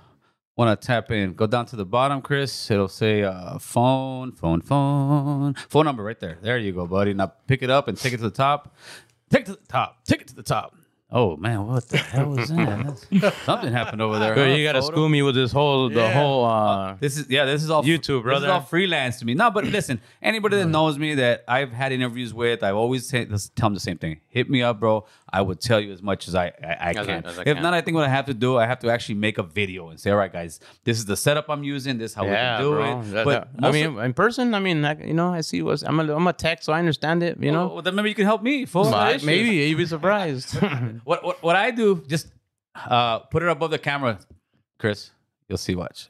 want 0.57 0.79
to 0.79 0.87
tap 0.87 1.11
in. 1.11 1.33
Go 1.33 1.47
down 1.47 1.65
to 1.65 1.75
the 1.75 1.83
bottom, 1.85 2.21
Chris. 2.21 2.71
It'll 2.71 2.87
say 2.87 3.23
uh, 3.23 3.59
phone, 3.59 4.31
phone, 4.31 4.61
phone, 4.61 5.53
phone 5.67 5.83
number 5.85 6.01
right 6.01 6.17
there. 6.17 6.37
There 6.41 6.57
you 6.57 6.71
go, 6.71 6.87
buddy. 6.87 7.13
Now 7.13 7.33
pick 7.47 7.61
it 7.61 7.69
up 7.69 7.89
and 7.89 7.97
take 7.97 8.13
it 8.13 8.17
to 8.17 8.23
the 8.23 8.31
top. 8.31 8.73
Take 9.29 9.41
it 9.41 9.45
to 9.47 9.51
the 9.53 9.67
top. 9.67 10.03
Take 10.05 10.21
it 10.21 10.27
to 10.27 10.35
the 10.35 10.43
top. 10.43 10.75
Oh 11.17 11.37
man, 11.37 11.65
what 11.65 11.87
the 11.87 11.97
hell 11.97 12.31
was 12.31 12.49
that? 12.49 12.99
That's- 13.11 13.43
Something 13.45 13.71
happened 13.71 14.01
over 14.01 14.19
there. 14.19 14.35
Good, 14.35 14.49
huh? 14.49 14.55
you 14.55 14.65
gotta 14.65 14.81
Photo? 14.81 14.93
school 14.93 15.07
me 15.09 15.21
with 15.21 15.35
this 15.35 15.53
whole 15.53 15.87
the 15.87 16.01
Yeah. 16.01 16.11
whole 16.13 16.43
uh 16.43 16.95
This 16.99 17.17
is 17.17 17.29
yeah. 17.29 17.45
This 17.45 17.63
is 17.63 17.69
all 17.69 17.83
YouTube, 17.83 18.25
This 18.25 18.39
is 18.43 18.49
all 18.49 18.59
freelance 18.59 19.19
to 19.19 19.25
me. 19.25 19.33
No, 19.33 19.49
but 19.49 19.63
listen, 19.77 20.01
anybody 20.21 20.57
that 20.57 20.65
knows 20.67 20.99
me 20.99 21.15
that 21.15 21.45
I've 21.47 21.71
had 21.71 21.93
interviews 21.93 22.33
with, 22.33 22.63
I've 22.63 22.75
always 22.75 23.07
say, 23.07 23.23
just 23.23 23.55
tell 23.55 23.67
them 23.69 23.75
the 23.75 23.79
same 23.79 23.97
thing. 23.97 24.19
Hit 24.27 24.49
me 24.49 24.61
up, 24.61 24.79
bro. 24.81 25.05
I 25.31 25.41
would 25.41 25.59
tell 25.59 25.79
you 25.79 25.91
as 25.93 26.01
much 26.01 26.27
as 26.27 26.35
I 26.35 26.47
I, 26.47 26.51
I 26.87 26.89
As 26.91 26.97
I- 26.97 27.05
can. 27.05 27.25
as 27.25 27.37
I 27.39 27.41
if 27.43 27.45
can. 27.55 27.63
not, 27.63 27.73
I 27.73 27.79
think 27.81 27.95
what 27.95 28.03
I 28.03 28.09
have 28.09 28.25
to 28.25 28.33
do, 28.33 28.57
I 28.57 28.65
have 28.65 28.79
to 28.79 28.89
actually 28.91 29.15
make 29.15 29.37
a 29.37 29.43
video 29.43 29.89
and 29.91 29.99
say, 29.99 30.11
all 30.11 30.17
right, 30.17 30.31
guys, 30.33 30.59
this 30.83 30.97
is 30.97 31.05
the 31.05 31.15
setup 31.15 31.49
I'm 31.49 31.63
using. 31.63 31.97
This 31.97 32.11
is 32.11 32.15
how 32.15 32.25
yeah, 32.25 32.31
we 32.31 32.37
can 32.57 32.61
do 32.65 32.71
bro. 32.75 32.99
it. 32.99 33.03
That- 33.13 33.25
but 33.25 33.31
that- 33.53 33.63
I 33.65 33.71
most 33.71 33.73
mean, 33.73 33.99
in 33.99 34.13
person, 34.13 34.53
I 34.53 34.59
mean, 34.59 34.81
like, 34.81 34.99
you 34.99 35.13
know, 35.13 35.29
I 35.33 35.41
see 35.41 35.61
what's 35.61 35.81
I'm 35.83 35.97
a 36.01 36.13
I'm 36.13 36.27
a 36.27 36.33
tech, 36.33 36.61
so 36.61 36.73
I 36.73 36.79
understand 36.79 37.23
it. 37.23 37.37
You 37.41 37.53
know, 37.53 37.67
well, 37.67 37.81
then 37.81 37.95
maybe 37.95 38.09
you 38.09 38.15
can 38.15 38.25
help 38.25 38.43
me. 38.43 38.65
Fool. 38.65 38.85
No 38.85 38.91
But 38.91 39.23
maybe 39.23 39.49
you'd 39.49 39.77
be 39.77 39.85
surprised. 39.85 40.57
What, 41.05 41.23
what 41.23 41.41
what 41.41 41.55
I 41.55 41.71
do, 41.71 42.03
just 42.07 42.27
uh, 42.75 43.19
put 43.19 43.43
it 43.43 43.49
above 43.49 43.71
the 43.71 43.79
camera, 43.79 44.19
Chris. 44.77 45.11
You'll 45.47 45.57
see. 45.57 45.75
Watch. 45.75 46.09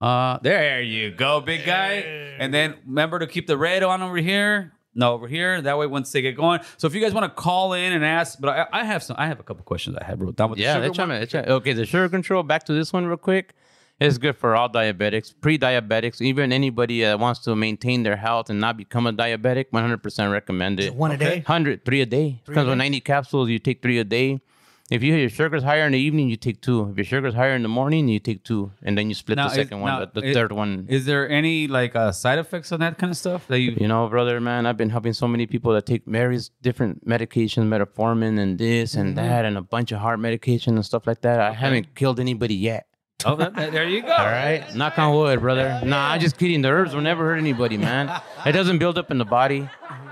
Uh, 0.00 0.38
there 0.40 0.80
you 0.82 1.10
go, 1.10 1.40
big 1.40 1.64
guy. 1.66 1.94
And 2.38 2.54
then 2.54 2.76
remember 2.86 3.18
to 3.18 3.26
keep 3.26 3.46
the 3.46 3.58
red 3.58 3.82
on 3.82 4.02
over 4.02 4.16
here. 4.16 4.72
No, 4.94 5.12
over 5.12 5.28
here. 5.28 5.60
That 5.60 5.76
way, 5.76 5.86
once 5.86 6.10
they 6.12 6.22
get 6.22 6.36
going. 6.36 6.60
So 6.78 6.86
if 6.86 6.94
you 6.94 7.02
guys 7.02 7.12
want 7.12 7.24
to 7.24 7.42
call 7.42 7.74
in 7.74 7.92
and 7.92 8.04
ask, 8.04 8.40
but 8.40 8.48
I, 8.48 8.66
I 8.72 8.84
have 8.84 9.02
some. 9.02 9.16
I 9.18 9.26
have 9.26 9.40
a 9.40 9.42
couple 9.42 9.62
questions 9.64 9.96
I 10.00 10.04
have 10.04 10.20
wrote 10.20 10.36
down 10.36 10.50
with 10.50 10.58
yeah, 10.58 10.78
the 10.78 10.86
sugar 10.86 10.94
try, 10.94 11.06
one. 11.06 11.20
let's. 11.20 11.34
Okay, 11.34 11.72
the 11.72 11.84
sugar 11.84 12.08
control. 12.08 12.42
Back 12.42 12.64
to 12.64 12.72
this 12.72 12.92
one 12.92 13.06
real 13.06 13.16
quick. 13.16 13.54
It's 13.98 14.18
good 14.18 14.36
for 14.36 14.54
all 14.54 14.68
diabetics, 14.68 15.32
pre-diabetics, 15.40 16.20
even 16.20 16.52
anybody 16.52 17.00
that 17.00 17.18
wants 17.18 17.40
to 17.44 17.56
maintain 17.56 18.02
their 18.02 18.16
health 18.16 18.50
and 18.50 18.60
not 18.60 18.76
become 18.76 19.06
a 19.06 19.12
diabetic. 19.12 19.70
100% 19.72 20.30
recommend 20.32 20.80
it. 20.80 20.94
One 20.94 21.12
a 21.12 21.16
day. 21.16 21.36
100, 21.36 21.84
three 21.86 22.02
a 22.02 22.06
day. 22.06 22.42
Three 22.44 22.54
Comes 22.54 22.68
with 22.68 22.76
90 22.76 23.00
capsules, 23.00 23.48
you 23.48 23.58
take 23.58 23.80
three 23.80 23.98
a 23.98 24.04
day. 24.04 24.40
If 24.88 25.02
you 25.02 25.14
your 25.16 25.30
sugar's 25.30 25.64
higher 25.64 25.84
in 25.86 25.92
the 25.92 25.98
evening, 25.98 26.28
you 26.28 26.36
take 26.36 26.60
two. 26.60 26.88
If 26.90 26.96
your 26.96 27.04
sugar's 27.06 27.34
higher 27.34 27.54
in 27.56 27.62
the 27.62 27.68
morning, 27.68 28.06
you 28.06 28.20
take 28.20 28.44
two, 28.44 28.70
and 28.84 28.96
then 28.96 29.08
you 29.08 29.16
split 29.16 29.34
Now, 29.36 29.46
the 29.48 29.50
is- 29.50 29.56
second 29.56 29.80
one, 29.80 29.90
now, 29.90 30.04
the, 30.04 30.20
the 30.20 30.28
it- 30.28 30.34
third 30.34 30.52
one. 30.52 30.86
Is 30.88 31.06
there 31.06 31.28
any 31.28 31.66
like 31.66 31.96
uh, 31.96 32.12
side 32.12 32.38
effects 32.38 32.70
on 32.70 32.78
that 32.80 32.96
kind 32.96 33.10
of 33.10 33.16
stuff 33.16 33.48
that 33.48 33.58
you? 33.58 33.76
You 33.80 33.88
know, 33.88 34.06
brother, 34.08 34.38
man, 34.40 34.64
I've 34.64 34.76
been 34.76 34.90
helping 34.90 35.12
so 35.12 35.26
many 35.26 35.46
people 35.48 35.72
that 35.72 35.86
take 35.86 36.04
various 36.06 36.50
different 36.62 37.04
medications, 37.04 37.66
metformin 37.66 38.38
and 38.38 38.58
this 38.58 38.94
and 38.94 39.16
Mm-hmm. 39.16 39.26
that, 39.26 39.44
and 39.44 39.58
a 39.58 39.62
bunch 39.62 39.90
of 39.90 39.98
heart 39.98 40.20
medication 40.20 40.76
and 40.76 40.84
stuff 40.86 41.04
like 41.04 41.22
that. 41.22 41.40
I 41.40 41.50
haven't 41.52 41.96
killed 41.96 42.20
anybody 42.20 42.54
yet. 42.54 42.86
Oh, 43.24 43.34
that- 43.36 43.54
that- 43.54 43.72
there 43.72 43.88
you 43.88 44.02
go. 44.02 44.12
All 44.12 44.26
right, 44.26 44.62
knock 44.74 44.98
on 44.98 45.14
wood, 45.14 45.40
brother. 45.40 45.80
Nah, 45.84 46.10
I'm 46.12 46.20
just 46.20 46.36
kidding. 46.38 46.62
The 46.62 46.68
herbs 46.68 46.94
will 46.94 47.00
never 47.02 47.24
hurt 47.24 47.36
anybody, 47.38 47.76
man. 47.76 48.10
It 48.44 48.52
doesn't 48.52 48.78
build 48.78 48.98
up 48.98 49.10
in 49.10 49.18
the 49.18 49.24
body, 49.24 49.68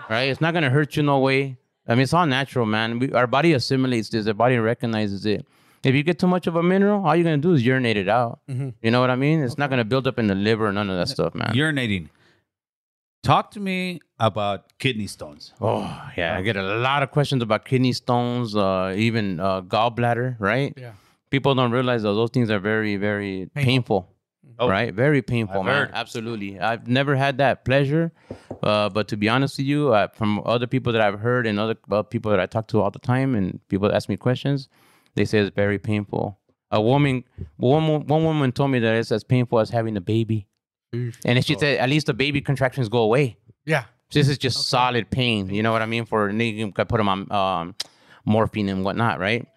right? 0.08 0.22
It's 0.30 0.40
not 0.40 0.54
gonna 0.54 0.70
hurt 0.70 0.96
you 0.96 1.02
no 1.02 1.18
way. 1.18 1.56
I 1.86 1.94
mean, 1.94 2.02
it's 2.02 2.14
all 2.14 2.26
natural, 2.26 2.64
man. 2.64 2.98
We, 2.98 3.12
our 3.12 3.26
body 3.26 3.52
assimilates 3.52 4.08
this. 4.08 4.24
The 4.24 4.32
body 4.32 4.56
recognizes 4.56 5.26
it. 5.26 5.46
If 5.82 5.94
you 5.94 6.02
get 6.02 6.18
too 6.18 6.26
much 6.26 6.46
of 6.46 6.56
a 6.56 6.62
mineral, 6.62 7.04
all 7.06 7.14
you're 7.14 7.24
gonna 7.24 7.36
do 7.36 7.52
is 7.52 7.64
urinate 7.64 7.98
it 7.98 8.08
out. 8.08 8.40
You 8.48 8.90
know 8.90 9.02
what 9.02 9.10
I 9.10 9.16
mean? 9.16 9.42
It's 9.42 9.58
not 9.58 9.68
gonna 9.68 9.84
build 9.84 10.06
up 10.06 10.18
in 10.18 10.26
the 10.26 10.34
liver, 10.34 10.66
or 10.68 10.72
none 10.72 10.88
of 10.88 10.96
that 10.96 11.08
stuff, 11.08 11.34
man. 11.34 11.52
Urinating. 11.54 12.08
Talk 13.22 13.50
to 13.52 13.60
me 13.60 14.00
about 14.18 14.78
kidney 14.78 15.06
stones. 15.06 15.52
Oh 15.60 15.82
yeah, 16.16 16.36
I 16.36 16.42
get 16.42 16.56
a 16.56 16.62
lot 16.62 17.02
of 17.02 17.10
questions 17.10 17.42
about 17.42 17.64
kidney 17.66 17.92
stones, 17.92 18.56
uh, 18.56 18.94
even 18.96 19.40
uh, 19.40 19.60
gallbladder. 19.62 20.36
Right? 20.38 20.72
Yeah. 20.76 20.92
People 21.34 21.56
don't 21.56 21.72
realize 21.72 22.04
that 22.04 22.12
those 22.12 22.30
things 22.30 22.48
are 22.48 22.60
very, 22.60 22.94
very 22.94 23.50
painful. 23.56 24.08
Oh. 24.56 24.68
Right? 24.68 24.94
Very 24.94 25.20
painful, 25.20 25.62
I've 25.62 25.66
man. 25.66 25.74
heard. 25.74 25.90
Absolutely. 25.92 26.60
I've 26.60 26.86
never 26.86 27.16
had 27.16 27.38
that 27.38 27.64
pleasure, 27.64 28.12
uh, 28.62 28.88
but 28.88 29.08
to 29.08 29.16
be 29.16 29.28
honest 29.28 29.58
with 29.58 29.66
you, 29.66 29.92
uh, 29.92 30.06
from 30.14 30.40
other 30.44 30.68
people 30.68 30.92
that 30.92 31.02
I've 31.02 31.18
heard 31.18 31.48
and 31.48 31.58
other 31.58 31.74
uh, 31.90 32.04
people 32.04 32.30
that 32.30 32.38
I 32.38 32.46
talk 32.46 32.68
to 32.68 32.80
all 32.80 32.92
the 32.92 33.00
time, 33.00 33.34
and 33.34 33.58
people 33.66 33.92
ask 33.92 34.08
me 34.08 34.16
questions, 34.16 34.68
they 35.16 35.24
say 35.24 35.40
it's 35.40 35.52
very 35.52 35.80
painful. 35.80 36.38
A 36.70 36.80
woman, 36.80 37.24
one, 37.56 38.06
one 38.06 38.22
woman 38.22 38.52
told 38.52 38.70
me 38.70 38.78
that 38.78 38.94
it's 38.94 39.10
as 39.10 39.24
painful 39.24 39.58
as 39.58 39.70
having 39.70 39.96
a 39.96 40.00
baby, 40.00 40.46
and 40.92 41.36
if 41.36 41.46
she 41.46 41.58
said 41.58 41.78
at 41.78 41.88
least 41.88 42.06
the 42.06 42.14
baby 42.14 42.40
contractions 42.40 42.88
go 42.88 42.98
away. 42.98 43.36
Yeah. 43.66 43.86
This 44.12 44.28
is 44.28 44.38
just 44.38 44.68
solid 44.68 45.10
pain. 45.10 45.52
You 45.52 45.64
know 45.64 45.72
what 45.72 45.82
I 45.82 45.86
mean? 45.86 46.04
For 46.04 46.28
and 46.28 46.40
you 46.40 46.70
can 46.70 46.86
put 46.86 46.98
them 46.98 47.08
on 47.08 47.32
um, 47.32 47.74
morphine 48.24 48.68
and 48.68 48.84
whatnot, 48.84 49.18
right? 49.18 49.48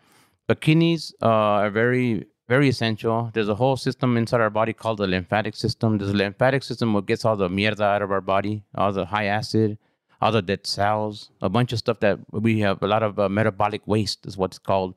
But 0.48 0.62
kidneys 0.62 1.14
uh, 1.22 1.28
are 1.28 1.70
very, 1.70 2.26
very 2.48 2.70
essential. 2.70 3.30
There's 3.34 3.50
a 3.50 3.56
whole 3.56 3.76
system 3.76 4.16
inside 4.16 4.40
our 4.40 4.50
body 4.50 4.74
called 4.74 5.00
the 5.00 5.08
lymphatic 5.08 5.56
system. 5.56 6.00
A 6.00 6.06
lymphatic 6.06 6.64
system 6.64 6.94
what 6.94 7.06
gets 7.06 7.26
all 7.26 7.36
the 7.36 7.50
mierda 7.50 7.82
out 7.82 8.02
of 8.02 8.12
our 8.12 8.22
body, 8.22 8.64
all 8.74 8.94
the 8.94 9.06
high 9.06 9.26
acid, 9.26 9.78
all 10.22 10.32
the 10.32 10.42
dead 10.42 10.66
cells, 10.66 11.30
a 11.42 11.50
bunch 11.50 11.74
of 11.74 11.80
stuff 11.80 12.00
that 12.00 12.20
we 12.32 12.60
have 12.62 12.82
a 12.82 12.88
lot 12.88 13.04
of 13.04 13.20
uh, 13.20 13.28
metabolic 13.28 13.86
waste 13.86 14.26
is 14.26 14.38
what 14.38 14.52
it's 14.52 14.60
called. 14.60 14.96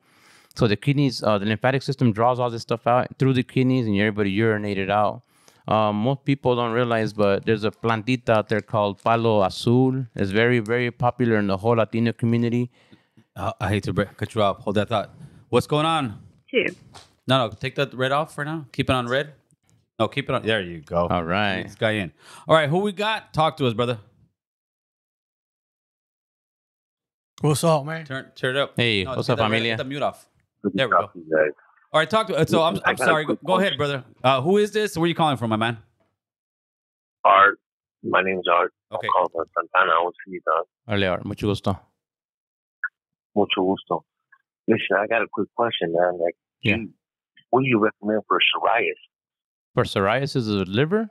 So 0.55 0.67
the 0.67 0.77
kidneys, 0.77 1.23
uh, 1.23 1.39
the 1.39 1.47
lymphatic 1.47 1.83
system 1.83 2.13
draws 2.13 2.39
all 2.39 2.51
this 2.51 2.63
stuff 2.63 2.87
out 2.87 3.09
through 3.19 3.35
the 3.35 3.43
kidneys, 3.43 3.87
and 3.87 3.95
urinate 3.95 4.79
it 4.79 4.91
out. 4.91 5.23
Um, 5.69 5.97
most 5.97 6.25
people 6.25 6.57
don't 6.57 6.73
realize, 6.73 7.13
but 7.13 7.45
there's 7.45 7.65
a 7.65 7.71
plantita 7.71 8.31
out 8.31 8.49
there 8.49 8.61
called 8.61 9.03
palo 9.03 9.43
azul. 9.43 10.07
It's 10.15 10.31
very, 10.31 10.59
very 10.59 10.91
popular 10.91 11.37
in 11.37 11.47
the 11.47 11.57
whole 11.57 11.77
Latino 11.77 12.13
community. 12.13 12.71
I 13.37 13.69
hate 13.69 13.85
to 13.85 13.93
cut 13.93 14.35
you 14.35 14.43
off. 14.43 14.59
Hold 14.59 14.77
that 14.77 14.89
thought. 14.89 15.11
What's 15.51 15.67
going 15.67 15.85
on? 15.87 16.21
Two. 16.51 16.65
No, 17.27 17.47
no, 17.49 17.51
take 17.51 17.75
that 17.75 17.93
red 17.95 18.13
off 18.13 18.35
for 18.35 18.45
now. 18.45 18.67
Keep 18.73 18.89
it 18.91 18.93
on 18.93 19.07
red. 19.09 19.33
No, 19.99 20.09
keep 20.09 20.29
it 20.29 20.35
on. 20.35 20.43
There 20.43 20.61
you 20.61 20.81
go. 20.81 21.09
All 21.09 21.25
right. 21.25 21.65
This 21.65 21.75
guy 21.75 21.93
in. 21.93 22.13
All 22.49 22.55
right, 22.55 22.69
who 22.69 22.79
we 22.79 22.93
got? 22.93 23.35
Talk 23.35 23.57
to 23.59 23.67
us, 23.67 23.75
brother. 23.75 23.99
What's 27.41 27.65
up, 27.65 27.85
man? 27.85 28.05
Turn, 28.05 28.31
turn 28.35 28.57
it 28.57 28.61
up. 28.61 28.75
Hey, 28.77 29.05
No, 29.05 29.17
what's 29.17 29.29
up, 29.29 29.39
that 29.39 29.43
red- 29.45 29.49
familia? 29.49 29.73
get 29.73 29.79
the 29.79 29.85
mute 29.85 30.03
off. 30.03 30.27
Good 30.63 30.73
There 30.75 30.89
we 30.89 30.93
talk 30.93 31.13
to 31.15 31.19
you 31.19 31.25
guys. 31.25 31.53
All 31.93 31.99
right, 32.01 32.09
talk 32.11 32.27
to. 32.29 32.47
So 32.47 32.63
I'm, 32.63 32.77
I 32.85 32.91
I'm 32.91 32.97
sorry. 32.97 33.25
Go, 33.25 33.37
go 33.45 33.59
ahead, 33.59 33.77
brother. 33.77 34.05
Uh, 34.23 34.41
who 34.41 34.59
is 34.59 34.71
this? 34.73 34.97
Where 34.97 35.05
are 35.05 35.09
you 35.09 35.15
calling 35.15 35.37
from, 35.37 35.51
my 35.51 35.57
man? 35.57 35.79
Art, 37.25 37.59
my 38.05 38.23
name's 38.23 38.47
Art. 38.47 38.73
Okay. 38.93 39.07
I'm 39.09 39.13
calling 39.13 39.29
from 39.35 39.45
Santana. 39.75 39.93
I 39.99 40.03
want 40.03 40.15
to 40.15 40.31
see 40.31 40.35
you, 40.35 40.41
dog. 40.47 40.67
Earlier, 40.89 41.21
mucho 41.25 41.49
gusto. 41.49 41.79
Mucho 43.35 43.63
gusto. 43.65 44.05
Listen, 44.71 44.97
I 45.03 45.07
got 45.09 45.23
a 45.23 45.27
quick 45.33 45.49
question, 45.57 45.93
man. 45.93 46.19
Like, 46.25 46.37
Yeah. 46.63 46.77
you, 46.77 46.91
what 47.51 47.61
do 47.63 47.67
you 47.69 47.79
recommend 47.81 48.23
for 48.29 48.39
psoriasis? 48.39 49.01
For 49.75 49.85
psoriasis 49.85 50.49
of 50.49 50.59
the 50.61 50.65
liver? 50.65 51.09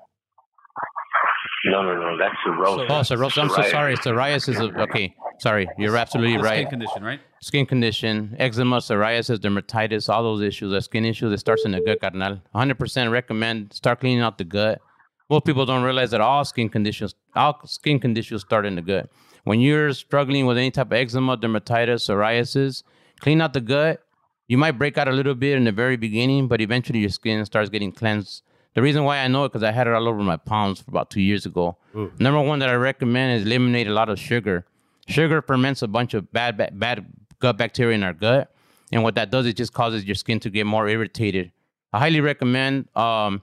No, 1.65 1.81
no, 1.83 1.93
no. 1.99 2.17
That's 2.17 2.35
cirrhosis. 2.45 2.87
Oh, 2.89 3.03
cirrhosis. 3.03 3.37
I'm 3.37 3.49
so 3.49 3.55
Psoriasis. 3.61 3.71
sorry. 3.71 3.95
Psoriasis 3.97 4.49
is 4.49 4.59
okay. 4.87 5.13
Sorry, 5.39 5.67
you're 5.77 5.95
absolutely 5.97 6.37
The 6.37 6.43
right. 6.43 6.57
Skin 6.67 6.69
condition, 6.69 7.03
right? 7.03 7.19
Skin 7.41 7.65
condition, 7.65 8.35
eczema, 8.39 8.77
psoriasis, 8.77 9.37
dermatitis, 9.39 10.09
all 10.09 10.23
those 10.23 10.41
issues, 10.41 10.71
the 10.71 10.81
skin 10.81 11.05
issues, 11.05 11.31
it 11.33 11.37
starts 11.39 11.63
in 11.65 11.71
the 11.71 11.81
gut, 11.81 11.99
carnal. 12.01 12.41
100% 12.55 13.11
recommend 13.11 13.71
start 13.73 13.99
cleaning 14.01 14.21
out 14.21 14.37
the 14.37 14.43
gut. 14.43 14.81
Most 15.29 15.45
people 15.45 15.65
don't 15.65 15.83
realize 15.83 16.11
that 16.11 16.19
all 16.21 16.43
skin 16.43 16.67
conditions, 16.69 17.15
all 17.35 17.59
skin 17.65 17.99
conditions 17.99 18.41
start 18.41 18.65
in 18.65 18.75
the 18.75 18.81
gut. 18.81 19.09
When 19.45 19.59
you're 19.61 19.93
struggling 19.93 20.45
with 20.45 20.57
any 20.57 20.71
type 20.71 20.87
of 20.87 20.93
eczema, 20.93 21.37
dermatitis, 21.37 22.01
psoriasis, 22.09 22.83
clean 23.19 23.41
out 23.41 23.53
the 23.53 23.61
gut. 23.61 24.03
You 24.47 24.57
might 24.57 24.71
break 24.71 24.97
out 24.97 25.07
a 25.07 25.11
little 25.11 25.35
bit 25.35 25.57
in 25.57 25.63
the 25.65 25.71
very 25.71 25.95
beginning, 25.95 26.47
but 26.47 26.59
eventually 26.61 26.99
your 26.99 27.09
skin 27.09 27.45
starts 27.45 27.69
getting 27.69 27.91
cleansed. 27.91 28.41
The 28.73 28.81
reason 28.81 29.03
why 29.03 29.19
I 29.19 29.27
know 29.27 29.45
it 29.45 29.49
because 29.49 29.63
I 29.63 29.71
had 29.71 29.87
it 29.87 29.93
all 29.93 30.07
over 30.07 30.21
my 30.21 30.37
palms 30.37 30.79
for 30.81 30.89
about 30.91 31.09
two 31.09 31.21
years 31.21 31.45
ago. 31.45 31.77
Number 32.19 32.41
one 32.41 32.59
that 32.59 32.69
I 32.69 32.73
recommend 32.75 33.39
is 33.39 33.45
eliminate 33.45 33.87
a 33.87 33.93
lot 33.93 34.09
of 34.09 34.19
sugar. 34.19 34.65
Sugar 35.07 35.41
ferments 35.41 35.81
a 35.81 35.87
bunch 35.87 36.13
of 36.13 36.31
bad, 36.31 36.57
bad, 36.57 36.79
bad 36.79 37.05
gut 37.39 37.57
bacteria 37.57 37.95
in 37.95 38.03
our 38.03 38.13
gut, 38.13 38.53
and 38.91 39.01
what 39.03 39.15
that 39.15 39.31
does 39.31 39.45
is 39.45 39.53
just 39.55 39.73
causes 39.73 40.05
your 40.05 40.15
skin 40.15 40.39
to 40.41 40.49
get 40.49 40.65
more 40.65 40.87
irritated. 40.87 41.51
I 41.93 41.99
highly 41.99 42.21
recommend 42.21 42.95
um, 42.95 43.41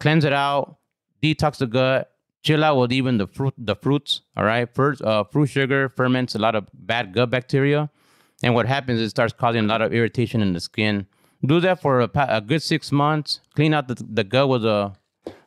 cleanse 0.00 0.24
it 0.24 0.32
out, 0.32 0.78
detox 1.22 1.58
the 1.58 1.66
gut, 1.66 2.10
chill 2.42 2.64
out 2.64 2.76
with 2.76 2.92
even 2.92 3.18
the 3.18 3.26
fruit, 3.28 3.54
the 3.56 3.76
fruits. 3.76 4.22
All 4.36 4.44
right, 4.44 4.68
first, 4.74 5.00
uh, 5.02 5.24
fruit 5.24 5.46
sugar 5.46 5.88
ferments 5.88 6.34
a 6.34 6.38
lot 6.38 6.54
of 6.56 6.66
bad 6.74 7.12
gut 7.12 7.30
bacteria, 7.30 7.88
and 8.46 8.54
what 8.54 8.64
happens 8.64 9.00
is 9.00 9.08
it 9.08 9.10
starts 9.10 9.32
causing 9.32 9.64
a 9.64 9.66
lot 9.66 9.82
of 9.82 9.92
irritation 9.92 10.40
in 10.40 10.52
the 10.52 10.60
skin. 10.60 11.08
Do 11.44 11.58
that 11.58 11.82
for 11.82 12.00
a, 12.00 12.10
a 12.14 12.40
good 12.40 12.62
six 12.62 12.92
months. 12.92 13.40
Clean 13.56 13.74
out 13.74 13.88
the, 13.88 13.96
the 14.08 14.22
gut 14.22 14.48
with 14.48 14.64
a 14.64 14.92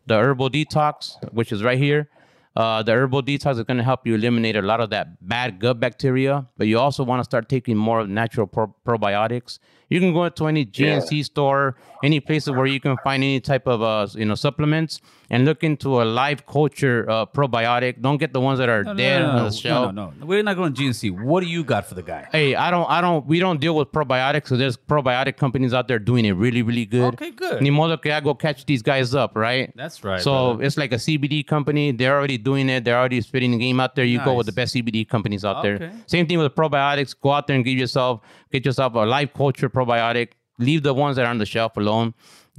the 0.05 0.15
herbal 0.15 0.49
detox, 0.49 1.15
which 1.31 1.53
is 1.53 1.63
right 1.63 1.77
here. 1.77 2.09
Uh, 2.57 2.83
the 2.83 2.91
herbal 2.91 3.23
detox 3.23 3.53
is 3.53 3.63
going 3.63 3.77
to 3.77 3.83
help 3.83 4.05
you 4.05 4.15
eliminate 4.15 4.57
a 4.57 4.61
lot 4.61 4.81
of 4.81 4.89
that 4.89 5.25
bad 5.25 5.59
gut 5.59 5.79
bacteria, 5.79 6.45
but 6.57 6.67
you 6.67 6.77
also 6.77 7.05
want 7.05 7.21
to 7.21 7.23
start 7.23 7.47
taking 7.47 7.77
more 7.77 8.05
natural 8.05 8.45
pro- 8.45 8.75
probiotics. 8.85 9.59
You 9.89 9.99
can 9.99 10.13
go 10.13 10.29
to 10.29 10.47
any 10.47 10.65
GNC 10.65 11.25
store, 11.25 11.75
any 12.03 12.19
places 12.19 12.51
where 12.51 12.65
you 12.67 12.79
can 12.79 12.95
find 13.03 13.23
any 13.23 13.39
type 13.39 13.67
of 13.67 13.81
uh, 13.81 14.07
you 14.13 14.25
know 14.25 14.35
supplements, 14.35 15.01
and 15.31 15.45
look 15.45 15.63
into 15.63 16.01
a 16.01 16.05
live 16.05 16.45
culture 16.45 17.09
uh, 17.09 17.25
probiotic. 17.25 18.01
Don't 18.01 18.17
get 18.17 18.31
the 18.33 18.39
ones 18.39 18.59
that 18.59 18.69
are 18.69 18.83
No, 18.83 18.93
no, 18.93 18.97
dead 18.97 19.21
no, 19.21 19.29
on 19.29 19.35
no, 19.37 19.43
the 19.45 19.51
shelf. 19.51 19.93
no, 19.93 20.05
no, 20.05 20.13
no. 20.19 20.25
We're 20.25 20.43
not 20.43 20.55
going 20.57 20.73
to 20.73 20.81
GNC. 20.81 21.23
What 21.23 21.41
do 21.43 21.49
you 21.49 21.63
got 21.63 21.87
for 21.87 21.95
the 21.95 22.03
guy? 22.03 22.27
Hey, 22.31 22.55
I 22.55 22.69
don't, 22.71 22.89
I 22.89 23.01
don't, 23.01 23.25
we 23.25 23.39
don't 23.39 23.59
deal 23.59 23.75
with 23.75 23.91
probiotics. 23.91 24.47
So 24.47 24.57
there's 24.57 24.77
probiotic 24.77 25.37
companies 25.37 25.73
out 25.73 25.87
there 25.87 25.99
doing 25.99 26.25
it 26.25 26.33
really, 26.33 26.61
really 26.61 26.85
good. 26.85 27.13
Okay, 27.15 27.31
good. 27.31 27.61
Ni 27.61 27.69
modo 27.71 27.97
que 27.97 28.11
I 28.11 28.19
go 28.19 28.33
catch 28.35 28.65
these 28.65 28.81
guys 28.83 29.15
up, 29.15 29.35
right? 29.35 29.71
That's 29.75 30.03
right. 30.03 30.21
So 30.21 30.31
brother. 30.53 30.63
it's 30.63 30.77
like 30.77 30.91
a 30.91 30.97
CBD 30.97 31.45
company. 31.45 31.91
They're 31.91 32.15
already 32.15 32.37
doing 32.37 32.69
it. 32.69 32.83
They're 32.85 32.97
already 32.97 33.21
spitting 33.21 33.51
the 33.51 33.57
game 33.57 33.79
out 33.79 33.95
there. 33.95 34.05
You 34.05 34.19
go 34.23 34.35
with 34.35 34.45
the 34.45 34.51
best 34.51 34.75
CBD 34.75 35.07
companies 35.07 35.43
out 35.43 35.57
Okay. 35.65 35.77
there. 35.77 35.91
Same 36.05 36.27
thing 36.27 36.37
with 36.37 36.53
probiotics. 36.55 37.15
Go 37.19 37.31
out 37.31 37.47
there 37.47 37.55
and 37.55 37.65
give 37.65 37.77
yourself, 37.77 38.21
get 38.51 38.65
yourself 38.65 38.95
a 38.95 38.99
life 38.99 39.33
culture 39.33 39.69
probiotic. 39.69 40.29
Leave 40.57 40.83
the 40.83 40.93
ones 40.93 41.15
that 41.15 41.25
are 41.25 41.29
on 41.29 41.37
the 41.37 41.45
shelf 41.45 41.77
alone. 41.77 42.13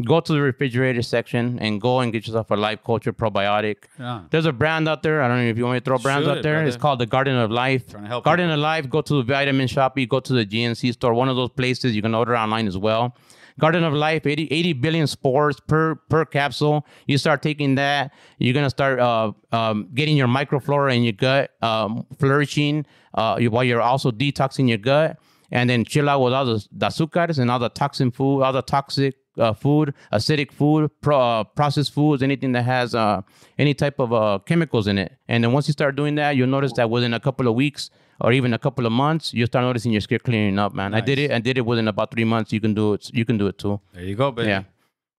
Go 0.06 0.20
to 0.20 0.32
the 0.32 0.40
refrigerator 0.40 1.02
section 1.02 1.58
and 1.58 1.80
go 1.80 2.00
and 2.00 2.10
get 2.12 2.26
yourself 2.26 2.50
a 2.50 2.54
life 2.54 2.82
culture 2.82 3.12
probiotic. 3.12 3.76
Yeah. 3.98 4.22
There's 4.30 4.46
a 4.46 4.52
brand 4.52 4.88
out 4.88 5.02
there. 5.02 5.20
I 5.20 5.28
don't 5.28 5.38
know 5.38 5.50
if 5.50 5.58
you 5.58 5.64
want 5.64 5.74
me 5.74 5.80
to 5.80 5.84
throw 5.84 5.98
brands 5.98 6.26
Should, 6.26 6.38
out 6.38 6.42
there. 6.42 6.64
It's 6.64 6.78
called 6.78 7.00
the 7.00 7.06
Garden 7.06 7.36
of 7.36 7.50
Life. 7.50 7.90
Trying 7.90 8.04
to 8.04 8.08
help 8.08 8.24
Garden 8.24 8.50
of 8.50 8.58
Life. 8.58 8.88
Go 8.88 9.02
to 9.02 9.14
the 9.14 9.22
Vitamin 9.22 9.68
Shoppe. 9.68 10.08
Go 10.08 10.20
to 10.20 10.32
the 10.32 10.46
GNC 10.46 10.94
store. 10.94 11.12
One 11.12 11.28
of 11.28 11.36
those 11.36 11.50
places 11.50 11.94
you 11.94 12.00
can 12.00 12.14
order 12.14 12.34
online 12.34 12.66
as 12.66 12.78
well. 12.78 13.14
Garden 13.60 13.84
of 13.84 13.92
Life, 13.92 14.26
80, 14.26 14.48
80 14.50 14.72
billion 14.74 15.06
spores 15.06 15.60
per 15.60 15.94
per 15.94 16.24
capsule. 16.24 16.86
You 17.06 17.18
start 17.18 17.42
taking 17.42 17.76
that, 17.76 18.12
you're 18.38 18.54
gonna 18.54 18.70
start 18.70 18.98
uh, 18.98 19.32
um, 19.52 19.88
getting 19.94 20.16
your 20.16 20.28
microflora 20.28 20.96
in 20.96 21.04
your 21.04 21.12
gut 21.12 21.50
um, 21.62 22.06
flourishing 22.18 22.86
uh, 23.14 23.38
while 23.40 23.62
you're 23.62 23.82
also 23.82 24.10
detoxing 24.10 24.68
your 24.68 24.78
gut, 24.78 25.18
and 25.50 25.68
then 25.70 25.84
chill 25.84 26.08
out 26.08 26.20
with 26.20 26.32
all 26.32 26.44
the, 26.44 26.66
the 26.72 26.86
azúcares 26.86 27.38
and 27.38 27.50
all 27.50 27.58
the 27.58 27.68
toxin 27.68 28.10
food, 28.10 28.42
all 28.42 28.52
the 28.52 28.62
toxic 28.62 29.14
uh, 29.38 29.52
food, 29.52 29.94
acidic 30.12 30.50
food, 30.52 30.90
pro, 31.00 31.18
uh, 31.20 31.44
processed 31.44 31.92
foods, 31.94 32.22
anything 32.22 32.52
that 32.52 32.62
has 32.62 32.94
uh, 32.94 33.22
any 33.58 33.72
type 33.74 33.98
of 33.98 34.12
uh, 34.12 34.38
chemicals 34.46 34.86
in 34.86 34.98
it. 34.98 35.12
And 35.28 35.42
then 35.44 35.52
once 35.52 35.66
you 35.68 35.72
start 35.72 35.96
doing 35.96 36.14
that, 36.16 36.36
you'll 36.36 36.48
notice 36.48 36.72
that 36.74 36.90
within 36.90 37.14
a 37.14 37.20
couple 37.20 37.48
of 37.48 37.54
weeks 37.54 37.90
or 38.20 38.32
even 38.32 38.52
a 38.52 38.58
couple 38.58 38.84
of 38.86 38.92
months, 38.92 39.32
you'll 39.32 39.46
start 39.46 39.64
noticing 39.64 39.92
your 39.92 40.00
skin 40.02 40.18
clearing 40.22 40.58
up, 40.58 40.74
man. 40.74 40.94
I 40.94 41.00
did 41.00 41.18
it. 41.18 41.30
I 41.30 41.38
did 41.38 41.56
it 41.58 41.64
within 41.64 41.88
about 41.88 42.10
three 42.10 42.24
months. 42.24 42.52
You 42.52 42.60
can 42.60 42.74
do 42.74 42.92
it. 42.94 43.08
You 43.14 43.24
can 43.24 43.38
do 43.38 43.46
it 43.46 43.56
too. 43.58 43.80
there 43.94 44.04
you 44.04 44.14
go, 44.14 44.30
baby. 44.30 44.48
Yeah, 44.48 44.64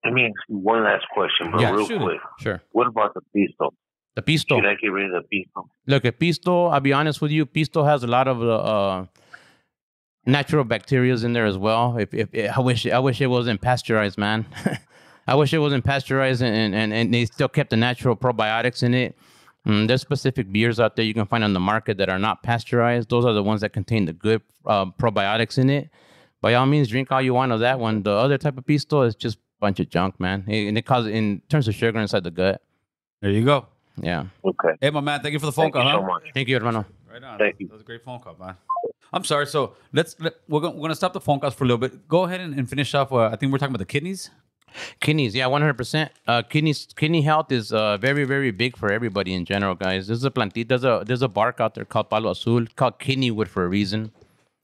Let 0.04 0.12
me 0.14 0.24
ask 0.26 0.34
you 0.48 0.58
one 0.58 0.84
last 0.84 1.04
question, 1.12 1.50
bro, 1.50 1.60
Yeah, 1.60 1.70
real 1.72 1.86
shoot 1.86 1.96
it. 2.00 2.04
quick. 2.04 2.20
sure. 2.38 2.62
What 2.72 2.86
about 2.86 3.14
the 3.14 3.22
pisto? 3.34 3.70
The 4.14 4.22
pisto. 4.22 4.56
Should 4.56 4.66
I 4.66 4.74
get 4.74 4.88
rid 4.88 5.12
of 5.12 5.24
the 5.24 5.36
pisto? 5.36 5.64
Look 5.86 6.04
at 6.04 6.20
pisto. 6.20 6.70
I'll 6.70 6.80
be 6.80 6.92
honest 6.92 7.20
with 7.22 7.32
you. 7.32 7.44
Pisto 7.46 7.84
has 7.84 8.04
a 8.04 8.06
lot 8.06 8.28
of 8.28 8.40
uh, 8.42 8.56
uh, 8.56 9.06
natural 10.26 10.64
bacterias 10.64 11.24
in 11.24 11.32
there 11.32 11.46
as 11.46 11.58
well. 11.58 11.96
If, 11.98 12.14
if, 12.14 12.56
I 12.56 12.60
wish 12.60 12.86
I 12.86 12.98
wish 12.98 13.20
it 13.20 13.26
wasn't 13.28 13.60
pasteurized, 13.60 14.18
man. 14.18 14.46
I 15.26 15.36
wish 15.36 15.52
it 15.52 15.58
wasn't 15.58 15.84
pasteurized 15.84 16.42
and, 16.42 16.74
and, 16.74 16.92
and 16.92 17.14
they 17.14 17.26
still 17.26 17.48
kept 17.48 17.70
the 17.70 17.76
natural 17.76 18.16
probiotics 18.16 18.82
in 18.82 18.92
it. 18.92 19.16
Mm, 19.66 19.86
there's 19.86 20.00
specific 20.00 20.50
beers 20.50 20.80
out 20.80 20.96
there 20.96 21.04
you 21.04 21.14
can 21.14 21.26
find 21.26 21.44
on 21.44 21.52
the 21.52 21.60
market 21.60 21.96
that 21.98 22.08
are 22.08 22.18
not 22.18 22.42
pasteurized. 22.42 23.08
Those 23.08 23.24
are 23.24 23.32
the 23.32 23.42
ones 23.42 23.60
that 23.60 23.72
contain 23.72 24.06
the 24.06 24.12
good 24.12 24.42
uh, 24.66 24.86
probiotics 24.86 25.58
in 25.58 25.70
it. 25.70 25.90
By 26.40 26.54
all 26.54 26.66
means, 26.66 26.88
drink 26.88 27.12
all 27.12 27.22
you 27.22 27.34
want 27.34 27.52
of 27.52 27.60
that 27.60 27.78
one. 27.78 28.02
The 28.02 28.10
other 28.10 28.36
type 28.36 28.58
of 28.58 28.66
pisto 28.66 29.06
is 29.06 29.14
just 29.14 29.36
a 29.36 29.40
bunch 29.60 29.78
of 29.78 29.88
junk, 29.88 30.18
man. 30.18 30.44
It- 30.48 30.66
and 30.66 30.76
it 30.76 30.82
causes 30.82 31.12
in 31.12 31.42
terms 31.48 31.68
of 31.68 31.76
sugar 31.76 32.00
inside 32.00 32.24
the 32.24 32.32
gut. 32.32 32.60
There 33.20 33.30
you 33.30 33.44
go. 33.44 33.68
Yeah. 34.02 34.24
Okay. 34.44 34.70
Hey, 34.80 34.90
my 34.90 35.00
man, 35.00 35.20
thank 35.20 35.34
you 35.34 35.38
for 35.38 35.46
the 35.46 35.52
phone 35.52 35.66
Thank 35.70 35.76
you 35.76 35.82
call, 35.82 35.90
huh? 35.90 35.98
so 35.98 36.06
much. 36.06 36.22
Thank 36.34 36.48
you, 36.48 36.56
hermano. 36.56 36.84
Right 37.08 37.22
on. 37.22 37.38
Thank 37.38 37.54
that, 37.58 37.60
you. 37.60 37.68
That 37.68 37.74
was 37.74 37.82
a 37.82 37.84
great 37.84 38.02
phone 38.02 38.18
call, 38.18 38.36
man. 38.40 38.56
I'm 39.12 39.24
sorry. 39.24 39.46
So 39.46 39.74
let's 39.92 40.16
let, 40.20 40.34
we're 40.48 40.60
gonna 40.60 40.74
we're 40.76 40.82
gonna 40.82 40.94
stop 40.94 41.12
the 41.12 41.20
phone 41.20 41.38
calls 41.40 41.54
for 41.54 41.64
a 41.64 41.66
little 41.66 41.78
bit. 41.78 42.08
Go 42.08 42.24
ahead 42.24 42.40
and, 42.40 42.54
and 42.54 42.68
finish 42.68 42.94
off. 42.94 43.12
Uh, 43.12 43.26
I 43.32 43.36
think 43.36 43.52
we're 43.52 43.58
talking 43.58 43.74
about 43.74 43.86
the 43.86 43.92
kidneys. 43.94 44.30
Kidneys, 45.00 45.34
yeah, 45.34 45.46
one 45.48 45.60
hundred 45.60 45.74
percent. 45.76 46.10
Uh, 46.26 46.40
kidneys, 46.40 46.88
kidney 46.96 47.20
health 47.20 47.52
is 47.52 47.72
uh, 47.74 47.98
very, 47.98 48.24
very 48.24 48.50
big 48.50 48.74
for 48.76 48.90
everybody 48.90 49.34
in 49.34 49.44
general, 49.44 49.74
guys. 49.74 50.06
There's 50.06 50.24
a 50.24 50.30
plantita, 50.30 50.68
there's 50.68 50.84
a 50.84 51.02
there's 51.06 51.20
a 51.20 51.28
bark 51.28 51.60
out 51.60 51.74
there 51.74 51.84
called 51.84 52.08
palo 52.08 52.30
azul, 52.30 52.64
called 52.74 52.98
kidney 52.98 53.30
wood 53.30 53.50
for 53.50 53.64
a 53.64 53.68
reason. 53.68 54.12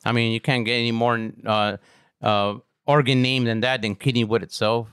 I 0.07 0.13
mean, 0.13 0.33
you 0.33 0.41
can't 0.41 0.65
get 0.65 0.75
any 0.77 0.93
more 0.93 1.31
uh, 1.45 1.77
uh, 2.23 2.55
organ 2.87 3.21
name 3.21 3.45
than 3.45 3.61
that 3.61 3.83
than 3.83 3.97
kidney 3.97 4.25
wood 4.25 4.43
itself. 4.43 4.89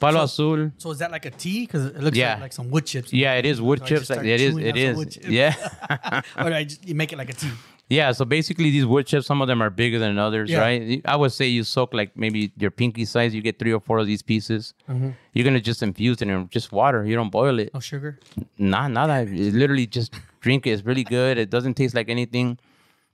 Palo 0.00 0.22
azul, 0.24 0.72
So 0.78 0.90
is 0.90 0.98
that 0.98 1.10
like 1.12 1.26
a 1.26 1.30
tea? 1.30 1.66
Because 1.66 1.84
it 1.86 2.00
looks 2.00 2.16
Yeah. 2.16 2.32
like, 2.32 2.40
like 2.40 2.52
some 2.54 2.70
wood 2.70 2.86
chips. 2.86 3.12
yeah, 3.12 3.34
it 3.34 3.44
is 3.44 3.60
wood 3.60 3.80
So 3.80 3.84
chips. 3.84 4.00
just 4.00 4.10
Like, 4.10 4.16
start 4.16 4.26
it 4.26 4.40
is, 4.40 4.52
chewing 4.52 4.64
it 4.66 4.72
on 4.72 4.76
some 4.78 4.86
is, 4.90 4.96
wood 4.96 5.10
chips. 5.12 5.28
yeah. 5.28 6.22
or 6.38 6.52
I 6.54 6.64
just, 6.64 6.88
you 6.88 6.94
make 6.94 7.12
it 7.12 7.18
like 7.18 7.28
a 7.28 7.34
tea. 7.34 7.50
Yeah, 7.90 8.12
so 8.12 8.24
basically 8.24 8.70
these 8.70 8.86
wood 8.86 9.06
chips, 9.06 9.26
some 9.26 9.42
of 9.42 9.48
them 9.48 9.60
are 9.60 9.68
bigger 9.68 9.98
than 9.98 10.16
others, 10.16 10.48
Yeah. 10.48 10.60
right? 10.60 11.02
I 11.04 11.16
would 11.16 11.32
say 11.32 11.46
you 11.48 11.64
soak 11.64 11.92
like 11.92 12.16
maybe 12.16 12.52
your 12.56 12.70
pinky 12.70 13.04
size, 13.04 13.34
you 13.34 13.42
get 13.42 13.58
three 13.58 13.72
or 13.72 13.80
four 13.80 13.98
of 13.98 14.06
these 14.06 14.22
pieces. 14.22 14.74
Mm-hmm. 14.88 15.10
You're 15.34 15.44
gonna 15.44 15.60
just 15.60 15.82
infuse 15.82 16.22
it 16.22 16.28
in 16.28 16.48
just 16.50 16.70
water. 16.70 17.04
You 17.04 17.16
don't 17.16 17.30
boil 17.30 17.58
it. 17.58 17.74
No 17.74 17.80
sugar. 17.80 18.20
Nah, 18.58 18.86
not 18.86 19.08
that. 19.08 19.26
It 19.28 19.54
literally 19.54 19.86
just 19.88 20.14
drink 20.40 20.66
it. 20.68 20.70
It's 20.70 20.84
really 20.84 21.02
good. 21.04 21.36
It 21.36 21.50
doesn't 21.50 21.74
taste 21.74 21.94
like 21.96 22.08
anything. 22.08 22.58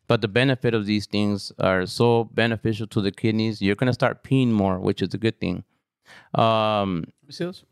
But 0.09 0.21
the 0.21 0.29
benefit 0.29 0.75
of 0.75 0.85
these 0.87 1.07
things 1.07 1.51
are 1.59 1.87
so 1.87 2.25
beneficial 2.35 2.87
to 2.89 3.01
the 3.01 3.11
kidneys. 3.11 3.63
You're 3.63 3.75
gonna 3.77 3.95
start 3.95 4.23
peeing 4.23 4.49
more, 4.53 4.79
which 4.79 5.01
is 5.01 5.15
a 5.15 5.19
good 5.19 5.41
thing. 5.41 5.65
Um, 6.35 7.05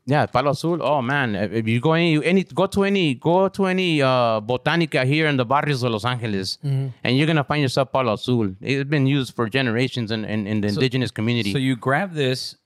yeah, 0.07 0.27
Palo 0.27 0.51
Azul. 0.51 0.83
Oh 0.83 1.01
man, 1.03 1.35
if 1.35 1.67
you 1.69 1.81
go 1.81 1.93
any, 1.93 2.25
any 2.25 2.45
go 2.45 2.67
to 2.67 2.85
any 2.85 3.15
go 3.15 3.49
to 3.49 3.67
any 3.67 4.03
uh, 4.03 4.41
botanica 4.41 5.05
here 5.05 5.27
in 5.27 5.37
the 5.37 5.45
barrios 5.45 5.83
of 5.83 5.93
Los 5.93 6.05
Angeles, 6.05 6.59
and 6.63 6.93
you're 7.05 7.27
gonna 7.27 7.45
find 7.45 7.63
yourself 7.63 7.93
Palo 7.93 8.15
Azul. 8.15 8.55
It's 8.61 8.89
been 8.89 9.07
used 9.07 9.35
for 9.35 9.49
generations 9.49 10.11
in, 10.11 10.25
in, 10.25 10.47
in 10.47 10.61
the 10.61 10.69
indigenous 10.69 11.11
community. 11.11 11.53
So 11.53 11.59
you 11.59 11.77
grab 11.77 12.13
this, 12.15 12.57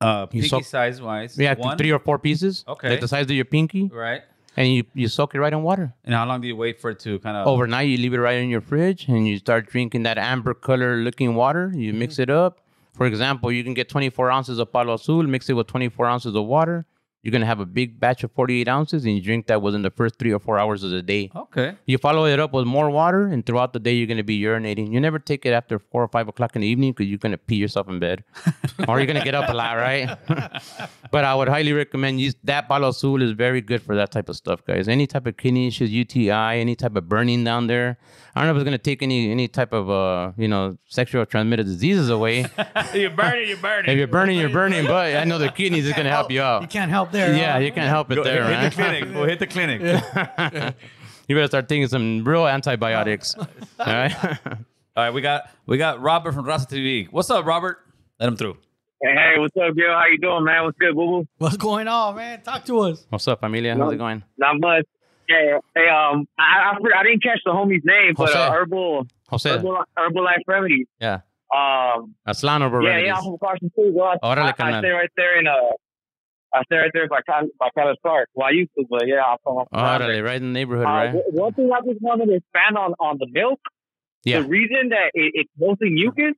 uh, 0.00 0.26
pinky 0.26 0.48
soak- 0.48 0.64
size 0.64 1.00
wise. 1.02 1.38
yeah, 1.38 1.54
one, 1.54 1.76
three 1.76 1.90
or 1.92 1.98
four 1.98 2.18
pieces. 2.18 2.64
Okay. 2.68 2.90
like 2.90 3.00
the 3.00 3.08
size 3.08 3.24
of 3.24 3.30
your 3.32 3.44
pinky, 3.44 3.88
right. 3.92 4.22
and 4.56 4.72
you 4.72 4.84
you 4.94 5.08
soak 5.08 5.34
it 5.34 5.40
right 5.40 5.52
in 5.52 5.62
water. 5.62 5.92
And 6.04 6.14
how 6.14 6.24
long 6.26 6.40
do 6.40 6.46
you 6.48 6.56
wait 6.56 6.80
for 6.80 6.90
it 6.90 7.00
to 7.00 7.18
kind 7.18 7.36
of? 7.36 7.46
Overnight, 7.46 7.88
you 7.88 7.96
leave 7.96 8.14
it 8.14 8.18
right 8.18 8.38
in 8.38 8.48
your 8.48 8.60
fridge, 8.60 9.08
and 9.08 9.26
you 9.26 9.38
start 9.38 9.68
drinking 9.68 10.04
that 10.04 10.18
amber 10.18 10.54
color 10.54 10.96
looking 10.96 11.34
water. 11.34 11.72
You 11.74 11.92
mix 11.92 12.18
it 12.18 12.30
up. 12.30 12.60
For 12.98 13.06
example, 13.06 13.52
you 13.52 13.62
can 13.62 13.74
get 13.74 13.88
24 13.88 14.28
ounces 14.28 14.58
of 14.58 14.72
Palo 14.72 14.94
Azul, 14.94 15.22
mix 15.22 15.48
it 15.48 15.52
with 15.52 15.68
24 15.68 16.06
ounces 16.06 16.34
of 16.34 16.44
water. 16.46 16.84
You're 17.22 17.32
gonna 17.32 17.46
have 17.46 17.60
a 17.60 17.66
big 17.66 17.98
batch 17.98 18.22
of 18.24 18.32
48 18.32 18.68
ounces, 18.68 19.04
and 19.04 19.14
you 19.14 19.20
drink 19.20 19.46
that 19.48 19.60
within 19.60 19.82
the 19.82 19.90
first 19.90 20.18
three 20.18 20.32
or 20.32 20.38
four 20.38 20.58
hours 20.58 20.84
of 20.84 20.90
the 20.90 21.02
day. 21.02 21.30
Okay. 21.34 21.76
You 21.86 21.98
follow 21.98 22.26
it 22.26 22.38
up 22.38 22.52
with 22.52 22.66
more 22.66 22.90
water, 22.90 23.26
and 23.26 23.44
throughout 23.44 23.72
the 23.72 23.80
day, 23.80 23.92
you're 23.92 24.06
going 24.06 24.18
to 24.18 24.22
be 24.22 24.40
urinating. 24.40 24.92
You 24.92 25.00
never 25.00 25.18
take 25.18 25.44
it 25.44 25.50
after 25.50 25.78
four 25.78 26.02
or 26.02 26.08
five 26.08 26.28
o'clock 26.28 26.54
in 26.54 26.62
the 26.62 26.68
evening 26.68 26.92
because 26.92 27.08
you're 27.08 27.18
going 27.18 27.32
to 27.32 27.38
pee 27.38 27.56
yourself 27.56 27.88
in 27.88 27.98
bed, 27.98 28.24
or 28.88 28.98
you're 28.98 29.06
going 29.06 29.18
to 29.18 29.24
get 29.24 29.34
up 29.34 29.48
a 29.48 29.52
lot, 29.52 29.76
right? 29.76 30.16
but 31.10 31.24
I 31.24 31.34
would 31.34 31.48
highly 31.48 31.72
recommend 31.72 32.20
use 32.20 32.36
that 32.44 32.68
Palo 32.68 32.88
Azul 32.88 33.22
is 33.22 33.32
very 33.32 33.60
good 33.60 33.82
for 33.82 33.96
that 33.96 34.12
type 34.12 34.28
of 34.28 34.36
stuff, 34.36 34.64
guys. 34.64 34.88
Any 34.88 35.06
type 35.06 35.26
of 35.26 35.36
kidney 35.36 35.66
issues, 35.66 35.90
UTI, 35.90 36.30
any 36.60 36.76
type 36.76 36.94
of 36.96 37.08
burning 37.08 37.44
down 37.44 37.66
there. 37.66 37.98
I 38.34 38.42
don't 38.42 38.48
know 38.48 38.52
if 38.52 38.58
it's 38.58 38.64
going 38.64 38.78
to 38.78 38.82
take 38.82 39.02
any 39.02 39.32
any 39.32 39.48
type 39.48 39.72
of 39.72 39.90
uh 39.90 40.30
you 40.36 40.46
know 40.46 40.78
sexual 40.86 41.26
transmitted 41.26 41.66
diseases 41.66 42.08
away. 42.08 42.46
you're 42.94 43.10
burning. 43.10 43.48
You're 43.48 43.56
burning. 43.56 43.90
if 43.90 43.98
you're 43.98 44.06
burning, 44.06 44.38
you're 44.38 44.48
burning. 44.48 44.86
But 44.86 45.16
I 45.16 45.24
know 45.24 45.38
the 45.38 45.50
kidneys 45.50 45.86
is 45.86 45.92
going 45.92 46.04
to 46.04 46.10
help 46.10 46.30
you 46.30 46.40
out. 46.40 46.62
You 46.62 46.68
can't 46.68 46.90
help 46.90 47.07
there. 47.12 47.36
Yeah, 47.36 47.54
huh? 47.54 47.58
you 47.58 47.72
can't 47.72 47.88
help 47.88 48.10
it 48.10 48.16
Go, 48.16 48.24
there, 48.24 48.44
hit 48.44 48.50
man. 48.50 48.64
the 48.64 48.70
clinic. 48.70 49.12
Go 49.12 49.24
hit 49.24 49.38
the 49.38 49.46
clinic. 49.46 49.80
you 51.28 51.34
better 51.34 51.46
start 51.46 51.68
taking 51.68 51.88
some 51.88 52.24
real 52.24 52.46
antibiotics. 52.46 53.34
All 53.38 53.46
right. 53.78 54.14
All 54.96 55.04
right, 55.04 55.10
we 55.14 55.20
got 55.20 55.50
we 55.66 55.78
got 55.78 56.00
Robert 56.00 56.32
from 56.32 56.44
Raza 56.44 56.68
TV. 56.68 57.08
What's 57.10 57.30
up, 57.30 57.44
Robert? 57.46 57.78
Let 58.18 58.28
him 58.28 58.36
through. 58.36 58.56
Hey, 59.00 59.14
hey, 59.14 59.38
what's 59.38 59.56
up, 59.56 59.76
Gil? 59.76 59.92
How 59.92 60.06
you 60.10 60.18
doing, 60.18 60.42
man? 60.42 60.64
What's 60.64 60.76
good, 60.76 60.94
boo 60.96 61.06
boo? 61.22 61.28
What's 61.38 61.56
going 61.56 61.86
on, 61.86 62.16
man? 62.16 62.42
Talk 62.42 62.64
to 62.64 62.80
us. 62.80 63.06
What's 63.08 63.28
up, 63.28 63.44
Amelia? 63.44 63.76
How's 63.76 63.92
it 63.92 63.96
going? 63.98 64.24
Not 64.36 64.58
much. 64.58 64.86
Yeah, 65.28 65.58
hey, 65.76 65.88
um, 65.88 66.26
I, 66.38 66.72
I, 66.72 67.00
I 67.00 67.02
didn't 67.04 67.22
catch 67.22 67.40
the 67.44 67.50
homie's 67.52 67.84
name, 67.84 68.14
but 68.16 68.28
Jose. 68.28 68.38
uh, 68.38 68.50
herbal, 68.50 69.06
Jose. 69.28 69.50
herbal, 69.50 69.84
Herbalife 69.96 70.42
remedies. 70.46 70.86
Yeah. 71.00 71.20
Um, 71.54 72.14
Aztlan 72.26 72.62
over 72.62 72.80
yeah, 72.82 72.88
remedies. 72.88 73.06
yeah, 73.06 73.12
yeah, 73.12 73.18
I'm 73.18 73.24
from 73.24 73.38
Carson 73.38 73.70
too, 73.76 73.92
bro. 73.94 74.06
I, 74.06 74.16
Órale, 74.16 74.54
I, 74.58 74.76
I 74.76 74.80
stay 74.80 74.90
right 74.90 75.10
there 75.16 75.38
in 75.38 75.46
uh, 75.46 75.52
I 76.54 76.62
right 76.70 76.90
there 76.94 77.08
by 77.08 77.20
Cal, 77.26 77.46
by 77.58 77.68
Calas 77.76 77.96
Park. 78.02 78.28
Well, 78.34 78.46
I 78.48 78.52
used 78.52 78.70
to, 78.78 78.84
but 78.88 79.06
yeah, 79.06 79.22
I'm 79.22 79.36
from. 79.42 79.58
I'm 79.58 79.66
from 79.98 80.08
Órale, 80.08 80.24
right 80.24 80.36
in 80.36 80.52
the 80.52 80.58
neighborhood, 80.58 80.86
Uh, 80.86 80.90
right? 80.90 81.14
one 81.32 81.52
thing 81.52 81.70
I 81.72 81.80
just 81.86 82.00
wanted 82.00 82.26
to 82.26 82.34
expand 82.36 82.78
on 82.78 82.94
on 82.98 83.18
the 83.18 83.26
milk. 83.30 83.60
Yeah. 84.24 84.40
The 84.42 84.48
reason 84.48 84.90
that 84.90 85.10
it, 85.14 85.32
it's 85.34 85.50
mostly 85.58 85.90
mucus 85.90 86.34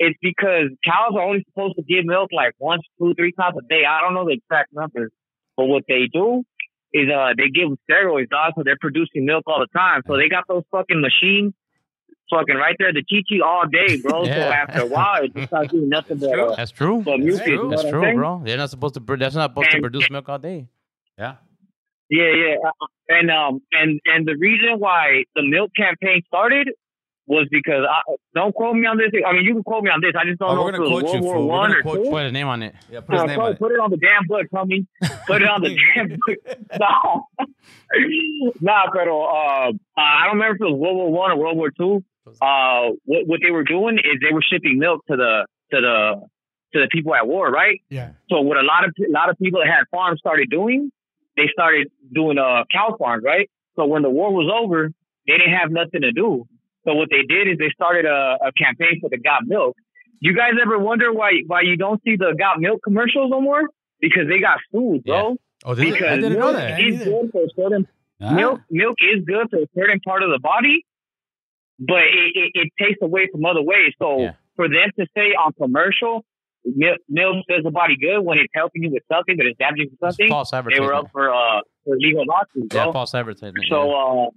is 0.00 0.14
because 0.20 0.70
cows 0.84 1.14
are 1.14 1.22
only 1.22 1.44
supposed 1.48 1.76
to 1.76 1.82
give 1.82 2.04
milk 2.04 2.30
like 2.32 2.52
once, 2.58 2.82
two, 2.98 3.14
three 3.14 3.32
times 3.32 3.56
a 3.58 3.66
day. 3.68 3.82
I 3.88 4.00
don't 4.00 4.14
know 4.14 4.24
the 4.26 4.32
exact 4.34 4.72
numbers, 4.72 5.12
but 5.56 5.66
what 5.66 5.84
they 5.88 6.08
do 6.12 6.42
is 6.92 7.08
uh 7.08 7.30
they 7.36 7.48
give 7.48 7.68
them 7.68 7.78
steroids, 7.88 8.28
dog, 8.28 8.52
so 8.56 8.62
they're 8.64 8.76
producing 8.80 9.24
milk 9.24 9.44
all 9.46 9.60
the 9.60 9.68
time. 9.78 10.02
So 10.06 10.16
they 10.16 10.28
got 10.28 10.44
those 10.48 10.64
fucking 10.70 11.00
machines. 11.00 11.54
Fucking 12.30 12.56
right 12.56 12.76
there, 12.78 12.92
the 12.92 13.02
chi 13.04 13.44
all 13.44 13.66
day, 13.66 14.00
bro. 14.00 14.24
So 14.24 14.30
after 14.30 14.82
a 14.82 14.86
while, 14.86 15.22
it 15.24 15.34
just 15.34 15.48
starts 15.48 15.70
doing 15.72 15.88
nothing 15.90 16.18
but, 16.18 16.38
uh, 16.38 16.54
That's 16.56 16.70
true. 16.70 17.02
but 17.04 17.18
mucus. 17.18 17.46
you 17.46 17.56
know 17.56 17.70
That's 17.70 17.84
true, 17.88 18.14
bro. 18.14 18.40
They're 18.44 18.56
not 18.56 18.70
supposed 18.70 18.94
to. 18.94 19.00
That's 19.16 19.34
not 19.34 19.50
supposed 19.50 19.70
to 19.72 19.80
produce 19.80 20.08
milk 20.10 20.28
all 20.28 20.38
day. 20.38 20.66
Yeah. 21.18 21.34
Yeah, 22.08 22.28
yeah, 22.34 22.54
Uh, 22.66 22.86
and 23.08 23.30
um, 23.30 23.60
and 23.72 24.00
and 24.06 24.26
the 24.26 24.36
reason 24.36 24.78
why 24.78 25.24
the 25.34 25.42
milk 25.42 25.70
campaign 25.76 26.22
started 26.26 26.68
was 27.26 27.46
because 27.50 27.84
I 27.88 28.16
don't 28.34 28.54
quote 28.54 28.74
me 28.76 28.86
on 28.86 28.98
this. 28.98 29.08
I 29.26 29.32
mean, 29.32 29.44
you 29.44 29.54
can 29.54 29.62
quote 29.62 29.82
me 29.84 29.90
on 29.90 30.00
this. 30.02 30.12
I 30.18 30.24
just 30.26 30.38
don't 30.38 30.50
Oh, 30.50 30.54
know 30.56 30.62
we're 30.64 30.68
if 30.70 30.74
it 30.74 30.80
was 30.80 31.02
quote 31.04 31.14
you, 31.14 31.20
World 31.20 31.24
War 31.24 31.34
fool. 31.36 31.48
One 31.48 31.72
or 31.72 31.82
quote 31.82 32.04
two. 32.04 32.10
Put 32.10 32.22
a 32.26 32.32
name 32.32 32.48
on 32.48 32.62
it. 32.62 32.74
Yeah. 32.90 33.00
Put 33.00 33.12
his 33.14 33.22
Uh, 33.22 33.26
name 33.26 33.36
put, 33.38 33.44
on 33.46 33.52
it. 33.52 33.58
put 33.58 33.72
it 33.72 33.78
on 33.80 33.90
the 33.90 33.96
damn 33.96 34.26
book, 34.26 34.46
homie. 34.52 34.86
Put 35.26 35.40
it 35.42 35.48
on 35.48 35.62
the 35.62 35.76
damn 35.94 36.08
book. 36.08 36.38
No, 36.80 37.26
nah, 38.60 38.90
pero 38.92 39.22
uh, 39.22 39.72
I 39.96 40.24
don't 40.26 40.36
remember 40.38 40.54
if 40.56 40.60
it 40.60 40.64
was 40.64 40.78
World 40.78 40.96
War 40.96 41.10
One 41.12 41.30
or 41.30 41.36
World 41.36 41.56
War 41.56 41.70
Two. 41.70 42.04
Uh, 42.26 42.90
what, 43.04 43.26
what 43.26 43.40
they 43.42 43.50
were 43.50 43.64
doing 43.64 43.98
is 43.98 44.20
they 44.20 44.32
were 44.32 44.42
shipping 44.42 44.78
milk 44.78 45.04
to 45.10 45.16
the 45.16 45.46
to 45.72 45.80
the 45.80 46.20
to 46.74 46.80
the 46.80 46.88
people 46.90 47.14
at 47.14 47.26
war, 47.26 47.50
right? 47.50 47.80
Yeah. 47.90 48.10
So 48.30 48.40
what 48.40 48.56
a 48.56 48.62
lot 48.62 48.84
of 48.84 48.94
a 48.98 49.10
lot 49.10 49.28
of 49.30 49.38
people 49.38 49.60
that 49.60 49.68
had 49.68 49.84
farms 49.90 50.20
started 50.20 50.48
doing, 50.50 50.90
they 51.36 51.48
started 51.52 51.90
doing 52.12 52.38
uh 52.38 52.64
cow 52.72 52.96
farms, 52.98 53.24
right? 53.24 53.50
So 53.76 53.86
when 53.86 54.02
the 54.02 54.10
war 54.10 54.32
was 54.32 54.50
over, 54.52 54.90
they 55.26 55.36
didn't 55.38 55.54
have 55.54 55.70
nothing 55.70 56.02
to 56.02 56.12
do. 56.12 56.46
So 56.86 56.94
what 56.94 57.08
they 57.10 57.22
did 57.28 57.48
is 57.48 57.58
they 57.58 57.70
started 57.74 58.04
a, 58.06 58.38
a 58.48 58.52
campaign 58.52 58.98
for 59.00 59.08
the 59.08 59.18
Got 59.18 59.46
Milk. 59.46 59.76
You 60.20 60.34
guys 60.36 60.52
ever 60.60 60.78
wonder 60.78 61.12
why 61.12 61.42
why 61.46 61.62
you 61.62 61.76
don't 61.76 62.00
see 62.04 62.16
the 62.16 62.34
Got 62.38 62.60
Milk 62.60 62.80
commercials 62.84 63.30
no 63.30 63.40
more? 63.40 63.62
Because 64.00 64.26
they 64.28 64.40
got 64.40 64.58
food, 64.72 65.04
bro. 65.04 65.36
Oh, 65.64 65.74
did 65.76 65.92
Because 65.92 66.08
I 66.08 66.16
didn't 66.16 66.32
know 66.38 66.52
milk 66.52 66.56
that. 66.56 66.80
is 66.80 66.98
good 67.04 67.30
for 67.32 67.44
certain 67.56 67.86
Ah. 68.20 68.34
milk. 68.34 68.60
Milk 68.70 68.96
is 69.00 69.24
good 69.24 69.48
for 69.50 69.58
a 69.62 69.66
certain 69.76 69.98
part 70.00 70.22
of 70.22 70.30
the 70.30 70.38
body, 70.40 70.84
but 71.78 72.02
it, 72.02 72.32
it, 72.34 72.50
it 72.54 72.72
takes 72.78 72.98
away 73.02 73.28
from 73.32 73.44
other 73.44 73.62
ways. 73.62 73.92
So 73.98 74.20
Yeah. 74.20 74.32
for 74.56 74.68
them 74.68 74.90
to 74.98 75.06
say 75.16 75.32
on 75.32 75.52
commercial, 75.54 76.24
milk, 76.64 76.98
milk 77.08 77.44
does 77.48 77.64
the 77.64 77.70
body 77.70 77.96
good 77.96 78.20
when 78.20 78.38
it's 78.38 78.52
helping 78.54 78.82
you 78.84 78.90
with 78.90 79.02
something, 79.12 79.36
but 79.36 79.46
it's 79.46 79.58
damaging 79.58 79.88
for 79.98 80.08
It's 80.08 80.16
something. 80.16 80.28
false 80.28 80.50
They 80.50 80.58
advertisement. 80.58 80.86
were 80.88 80.94
up 80.94 81.10
for 81.12 81.32
uh 81.32 81.60
for 81.84 81.96
legal 81.96 82.24
lawsuits, 82.26 82.74
yeah, 82.74 82.84
bro. 82.84 82.92
false 82.92 83.14
advertisement. 83.14 83.66
so 83.68 83.90
uh 83.92 84.30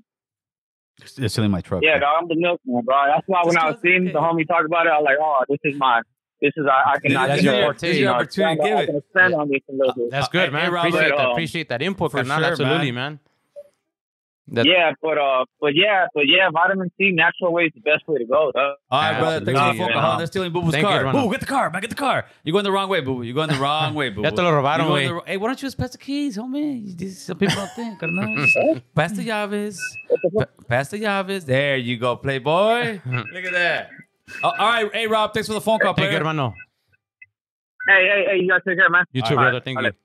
They're 1.17 1.29
stealing 1.29 1.51
my 1.51 1.61
truck. 1.61 1.83
yeah, 1.83 1.99
dog, 1.99 2.23
I'm 2.23 2.27
the 2.27 2.35
milkman, 2.35 2.83
bro. 2.85 2.95
That's 3.07 3.27
why 3.27 3.41
when 3.43 3.57
I 3.57 3.69
was 3.71 3.79
seeing 3.81 4.05
the 4.05 4.13
homie 4.13 4.47
talk 4.47 4.65
about 4.65 4.87
it, 4.87 4.91
I 4.91 4.97
was 4.97 5.05
like, 5.05 5.17
oh, 5.21 5.43
this 5.49 5.59
is 5.63 5.77
my. 5.79 6.01
This 6.41 6.51
is 6.57 6.65
I, 6.69 6.93
I 6.95 6.99
can 6.99 7.15
I 7.15 7.27
That's 7.27 7.43
your- 7.43 7.53
uh, 7.55 7.67
that's 7.71 7.83
your 7.83 7.93
you 7.93 8.05
know, 8.05 8.11
opportunity. 8.13 8.53
expand- 8.53 8.59
Give 8.69 8.77
I 8.77 8.81
it. 8.81 8.85
can 8.87 8.95
expand 8.97 9.33
on 9.35 9.49
this 9.49 9.61
a 9.69 9.71
little 9.73 9.93
bit. 9.95 10.11
That's 10.11 10.27
Uh, 10.27 10.31
good, 10.31 10.45
hey, 10.45 10.49
man. 10.51 10.71
Robert, 10.71 10.87
appreciate 10.89 11.09
that. 11.17 11.25
um, 11.25 11.31
Appreciate 11.31 11.69
that 11.69 11.81
input, 11.81 12.11
for 12.11 12.17
carnal. 12.17 12.37
sure, 12.37 12.45
Absolutely, 12.51 12.91
man. 12.91 13.19
That- 14.49 14.65
yeah, 14.67 14.91
but 15.01 15.17
uh, 15.17 15.45
but 15.59 15.73
yeah, 15.75 16.05
but 16.13 16.27
yeah, 16.27 16.49
vitamin 16.51 16.91
C, 16.99 17.09
natural 17.11 17.51
way 17.51 17.63
is 17.63 17.71
the 17.73 17.81
best 17.81 18.07
way 18.07 18.19
to 18.19 18.25
go. 18.25 18.51
Dog. 18.53 18.75
All 18.91 19.01
right, 19.01 19.19
brother. 19.19 19.43
Thanks 19.43 19.59
for 19.59 19.73
the 19.73 19.77
phone 19.79 19.93
call. 19.93 20.17
They're 20.19 20.27
stealing 20.27 20.51
Boo 20.51 20.61
Boo's 20.61 20.71
Thank 20.73 20.83
you, 20.83 20.87
car. 20.87 20.97
hermano. 20.99 21.23
Boo, 21.25 21.31
get 21.31 21.39
the 21.39 21.45
car. 21.47 21.69
Man, 21.71 21.81
get 21.81 21.89
the 21.89 21.95
car. 21.95 22.25
You're 22.43 22.51
going 22.53 22.63
the 22.63 22.71
wrong 22.71 22.87
way, 22.87 23.01
Boo. 23.01 23.15
Boo. 23.15 23.21
You're 23.23 23.33
going 23.33 23.49
the 23.49 23.55
wrong 23.55 23.95
way, 23.95 24.09
Boo. 24.11 24.21
Ya 24.23 24.29
te 24.29 24.43
lo 24.43 24.51
robaron, 24.51 24.87
You're 24.87 25.19
güey. 25.21 25.25
the 25.25 25.31
Hey, 25.31 25.37
why 25.37 25.47
don't 25.47 25.59
you 25.61 25.65
just 25.65 25.79
pass 25.79 25.89
the 25.91 25.97
keys, 25.97 26.37
homie? 26.37 26.95
This- 26.95 27.23
Some 27.23 27.37
people 27.39 27.55
don't 27.55 27.71
think. 27.71 27.99
carnal. 27.99 28.35
Just 28.45 28.93
pass 28.93 29.11
the 29.13 29.23
llaves. 29.25 29.79
Pa- 30.37 30.45
pass 30.67 30.89
the 30.89 30.99
llaves. 30.99 31.45
There 31.45 31.77
you 31.77 31.97
go, 31.97 32.15
playboy. 32.15 32.99
Look 33.05 33.45
at 33.45 33.51
that. 33.53 33.89
Oh, 34.43 34.49
all 34.59 34.67
right. 34.67 34.93
Hey, 34.93 35.07
Rob. 35.07 35.33
Thanks 35.33 35.47
for 35.47 35.53
the 35.55 35.61
phone 35.61 35.79
call, 35.79 35.93
Thank 35.95 36.05
you, 36.05 36.09
player. 36.11 36.19
hermano. 36.19 36.53
Hey, 37.87 38.07
hey, 38.07 38.25
hey, 38.31 38.43
you 38.43 38.47
guys 38.49 38.61
take 38.67 38.77
care, 38.77 38.89
man. 38.89 39.05
You 39.11 39.21
too, 39.23 39.29
All 39.29 39.37
right. 39.37 39.43
brother. 39.45 39.59
Thank 39.61 39.77
All 39.77 39.83
you. 39.85 39.89
right. 39.89 39.95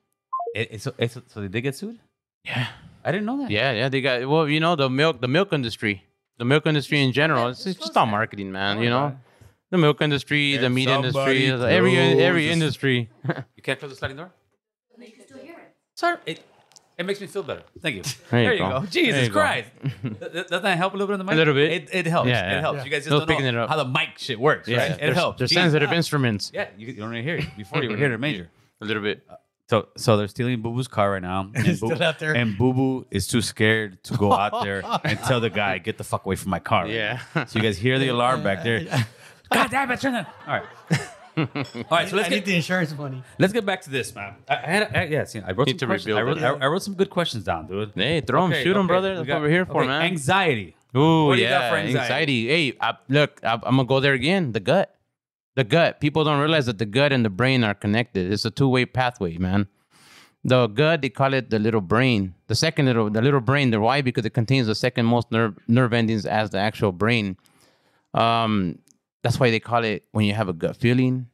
It- 0.55 0.73
it's- 0.75 0.87
it's- 0.99 1.19
so 1.27 1.41
they 1.43 1.49
did 1.49 1.61
get 1.61 1.75
sued? 1.77 1.99
Yeah. 2.45 2.67
I 3.05 3.13
didn't 3.13 3.27
know 3.27 3.39
that. 3.39 3.51
Yeah, 3.51 3.73
yeah. 3.73 3.89
They 3.89 4.01
got 4.01 4.29
well, 4.29 4.49
you 4.49 4.61
know, 4.61 4.77
the 4.77 4.89
milk, 4.91 5.21
the 5.21 5.29
milk 5.29 5.53
industry, 5.53 6.05
the 6.39 6.45
milk 6.45 6.67
industry 6.67 7.01
in 7.03 7.13
general. 7.13 7.49
It's, 7.49 7.67
it's 7.67 7.79
just 7.79 7.97
all 7.97 8.07
marketing, 8.07 8.53
man. 8.53 8.81
You 8.81 8.91
know, 8.91 9.17
the 9.71 9.79
milk 9.79 10.01
industry, 10.03 10.57
the 10.57 10.69
meat 10.71 10.89
industry, 10.89 11.49
somebody 11.49 11.75
every 11.77 11.97
every 11.97 12.43
closes- 12.47 12.51
industry. 12.53 13.11
You 13.57 13.63
can't 13.63 13.79
close 13.79 13.91
the 13.93 13.97
sliding 13.97 14.17
door? 14.17 14.31
Sorry. 15.95 16.17
It, 16.27 16.43
it 16.99 17.05
makes 17.07 17.21
me 17.21 17.27
feel 17.27 17.43
better. 17.43 17.63
Thank 17.81 17.97
you. 17.97 18.03
There 18.31 18.53
you 18.55 18.59
go. 18.59 18.85
Jesus 18.91 19.27
you. 19.27 19.33
Christ. 19.33 19.69
Th- 19.83 20.19
th- 20.21 20.33
Doesn't 20.49 20.63
that 20.63 20.77
help 20.79 20.93
a 20.95 20.97
little 20.97 21.07
bit 21.09 21.15
on 21.15 21.19
the 21.19 21.25
mic? 21.25 21.35
A 21.35 21.37
little 21.37 21.55
bit. 21.55 21.73
It, 21.73 21.89
it 21.93 22.07
helps. 22.07 22.29
Yeah, 22.29 22.59
It 22.59 22.61
helps. 22.61 22.79
Yeah. 22.79 22.85
You 22.85 22.91
guys 22.91 23.05
just 23.05 23.11
don't 23.11 23.27
picking 23.27 23.45
know 23.45 23.51
it 23.51 23.57
up. 23.65 23.69
how 23.71 23.77
the 23.77 23.87
mic 23.87 24.19
shit 24.19 24.39
works, 24.41 24.69
Yeah, 24.69 24.79
right? 24.79 24.91
It 24.93 25.01
they're- 25.01 25.15
helps. 25.15 25.39
They're 25.39 25.49
Jeez. 25.49 25.55
sensitive 25.55 25.93
instruments. 25.93 26.51
Yeah, 26.55 26.69
you, 26.77 26.87
you 26.89 26.95
don't 26.95 27.13
even 27.15 27.25
hear 27.25 27.37
it. 27.37 27.57
Before 27.57 27.83
you 27.83 27.91
were 27.91 27.97
here, 27.97 28.17
major. 28.19 28.51
A 28.83 28.85
little 28.87 29.03
bit. 29.03 29.23
Uh, 29.29 29.35
So, 29.71 29.87
so 29.97 30.17
they're 30.17 30.27
stealing 30.27 30.61
Boo 30.63 30.73
Boo's 30.73 30.89
car 30.89 31.13
right 31.13 31.23
now, 31.23 31.43
and, 31.55 31.65
Boo, 31.65 31.75
still 31.77 32.03
out 32.03 32.19
there. 32.19 32.35
and 32.35 32.59
Boo 32.59 32.73
Boo 32.75 33.07
is 33.11 33.29
too 33.29 33.41
scared 33.41 34.03
to 34.05 34.15
go 34.17 34.33
out 34.33 34.65
there 34.65 34.83
and 35.05 35.17
tell 35.21 35.39
the 35.41 35.49
guy, 35.49 35.79
"Get 35.79 35.97
the 35.97 36.03
fuck 36.03 36.27
away 36.27 36.35
from 36.35 36.51
my 36.51 36.59
car." 36.59 36.83
right 36.83 36.91
Yeah. 36.93 37.21
now. 37.37 37.45
So 37.45 37.61
you 37.61 37.63
guys 37.63 37.79
hear 37.79 37.99
the 38.01 38.09
alarm 38.09 38.43
back 38.43 38.65
there. 38.65 38.81
God 39.53 39.71
damn 39.71 39.89
it! 39.93 40.01
Turn 40.01 40.15
that. 40.15 40.35
All 40.47 40.55
right. 40.59 40.67
All 41.39 41.47
right. 41.99 42.09
So 42.09 42.17
let's 42.17 42.27
I 42.29 42.31
need 42.33 42.45
the 42.45 42.57
insurance 42.57 42.93
money. 42.99 43.23
let's 43.39 43.53
get 43.53 43.65
back 43.65 43.81
to 43.83 43.91
this, 43.91 44.13
man. 44.15 44.35
I, 44.49 44.55
I 44.57 44.59
had 44.67 44.97
I, 44.97 45.05
yeah. 45.05 45.25
See, 45.25 45.39
I 45.41 45.53
wrote 45.53 45.69
Need 45.69 45.79
some 45.79 45.79
to 45.79 45.87
questions. 45.87 46.17
I 46.17 46.23
wrote, 46.23 46.39
it. 46.39 46.43
I, 46.43 46.51
I 46.55 46.67
wrote 46.67 46.83
some 46.83 46.95
good 46.95 47.11
questions 47.11 47.45
down, 47.45 47.69
dude. 47.69 47.93
Hey, 47.95 48.21
throw 48.23 48.43
them, 48.43 48.51
Okay, 48.53 48.65
shoot 48.65 48.75
them, 48.75 48.81
okay. 48.87 48.87
brother. 48.89 49.11
We 49.11 49.17
That's 49.19 49.27
got- 49.29 49.35
what 49.35 49.43
we're 49.43 49.51
here 49.51 49.67
for, 49.67 49.85
man. 49.85 50.03
Anxiety. 50.03 50.75
Ooh, 50.97 51.27
What 51.27 51.37
do 51.37 51.43
you 51.43 51.47
yeah, 51.47 51.61
got 51.61 51.71
for 51.71 51.77
anxiety? 51.77 52.49
Hey, 52.49 52.77
I, 52.81 52.95
look, 53.09 53.39
I, 53.45 53.53
I'm 53.55 53.77
gonna 53.77 53.85
go 53.85 54.01
there 54.01 54.15
again. 54.15 54.51
The 54.51 54.59
gut, 54.61 54.93
the 55.61 55.65
gut. 55.65 56.01
People 56.01 56.25
don't 56.25 56.41
realize 56.41 56.65
that 56.65 56.79
the 56.79 56.87
gut 56.87 57.13
and 57.13 57.23
the 57.23 57.29
brain 57.29 57.65
are 57.65 57.75
connected. 57.75 58.33
It's 58.33 58.47
a 58.47 58.51
two-way 58.51 58.87
pathway, 58.87 59.37
man. 59.37 59.69
The 60.43 60.69
gut, 60.69 61.03
they 61.03 61.11
call 61.11 61.35
it 61.35 61.51
the 61.51 61.59
little 61.59 61.83
brain. 61.83 62.35
The 62.47 62.55
second 62.55 62.87
little, 62.87 63.11
the 63.11 63.21
little 63.21 63.43
brain. 63.43 63.71
The 63.71 63.79
why? 63.79 64.01
Because 64.01 64.25
it 64.25 64.31
contains 64.31 64.69
the 64.69 64.75
second 64.75 65.05
most 65.05 65.31
nerve 65.31 65.59
nerve 65.69 65.93
endings 65.93 66.25
as 66.25 66.49
the 66.49 66.57
actual 66.59 66.93
brain. 66.93 67.37
Um, 68.15 68.79
that's 69.23 69.39
why 69.39 69.51
they 69.51 69.61
call 69.61 69.85
it 69.85 70.07
when 70.13 70.25
you 70.25 70.33
have 70.33 70.49
a 70.49 70.55
gut 70.55 70.79
feeling, 70.79 71.29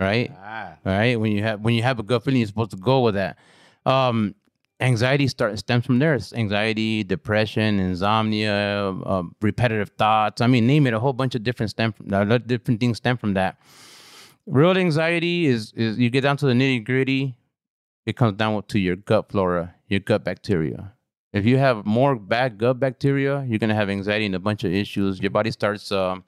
right? 0.00 0.32
Ah. 0.36 0.76
right? 0.84 1.14
When 1.20 1.30
you 1.30 1.44
have 1.44 1.60
when 1.60 1.74
you 1.74 1.84
have 1.84 2.00
a 2.00 2.02
gut 2.02 2.24
feeling, 2.24 2.40
you're 2.40 2.48
supposed 2.48 2.72
to 2.72 2.76
go 2.78 3.02
with 3.02 3.14
that. 3.14 3.38
Um, 3.86 4.34
anxiety 4.80 5.28
start 5.28 5.58
stems 5.58 5.86
from 5.86 5.98
there. 5.98 6.14
It's 6.14 6.32
anxiety, 6.32 7.04
depression, 7.04 7.80
insomnia, 7.80 8.90
uh, 9.04 9.24
repetitive 9.42 9.90
thoughts. 9.98 10.40
I 10.40 10.46
mean, 10.46 10.66
name 10.66 10.86
it. 10.86 10.94
A 10.94 11.00
whole 11.00 11.12
bunch 11.12 11.34
of 11.34 11.42
different 11.42 11.70
stem 11.70 11.92
from 11.92 12.12
of 12.12 12.46
different 12.46 12.80
things 12.80 12.98
stem 12.98 13.16
from 13.16 13.34
that. 13.34 13.58
Real 14.46 14.76
anxiety 14.76 15.46
is 15.46 15.72
is 15.74 15.98
you 15.98 16.10
get 16.10 16.22
down 16.22 16.36
to 16.38 16.46
the 16.46 16.52
nitty 16.52 16.84
gritty. 16.84 17.36
It 18.06 18.16
comes 18.16 18.34
down 18.34 18.62
to 18.62 18.78
your 18.78 18.96
gut 18.96 19.30
flora, 19.30 19.74
your 19.88 20.00
gut 20.00 20.24
bacteria. 20.24 20.94
If 21.32 21.44
you 21.44 21.58
have 21.58 21.84
more 21.84 22.16
bad 22.16 22.56
gut 22.56 22.80
bacteria, 22.80 23.44
you're 23.46 23.58
gonna 23.58 23.74
have 23.74 23.90
anxiety 23.90 24.26
and 24.26 24.34
a 24.34 24.38
bunch 24.38 24.64
of 24.64 24.72
issues. 24.72 25.20
Your 25.20 25.30
body 25.30 25.50
starts. 25.50 25.92
Um, 25.92 26.24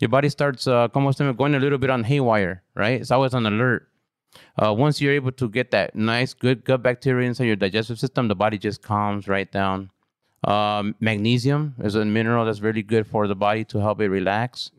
your 0.00 0.08
body 0.08 0.30
starts 0.30 0.66
uh, 0.66 0.88
going 0.88 1.54
a 1.54 1.60
little 1.60 1.78
bit 1.78 1.90
on 1.90 2.02
haywire, 2.02 2.62
right? 2.74 3.00
It's 3.00 3.12
always 3.12 3.34
on 3.34 3.46
alert. 3.46 3.88
Uh, 4.60 4.72
once 4.72 5.00
you're 5.00 5.12
able 5.12 5.32
to 5.32 5.48
get 5.48 5.70
that 5.70 5.94
nice, 5.94 6.34
good 6.34 6.64
gut 6.64 6.82
bacteria 6.82 7.28
inside 7.28 7.44
your 7.44 7.56
digestive 7.56 7.98
system, 7.98 8.28
the 8.28 8.34
body 8.34 8.58
just 8.58 8.82
calms 8.82 9.28
right 9.28 9.50
down. 9.50 9.90
Um, 10.44 10.94
magnesium 11.00 11.74
is 11.82 11.94
a 11.94 12.04
mineral 12.04 12.44
that's 12.44 12.60
really 12.60 12.82
good 12.82 13.06
for 13.06 13.28
the 13.28 13.34
body 13.34 13.64
to 13.66 13.78
help 13.78 14.00
it 14.00 14.08
relax. 14.08 14.70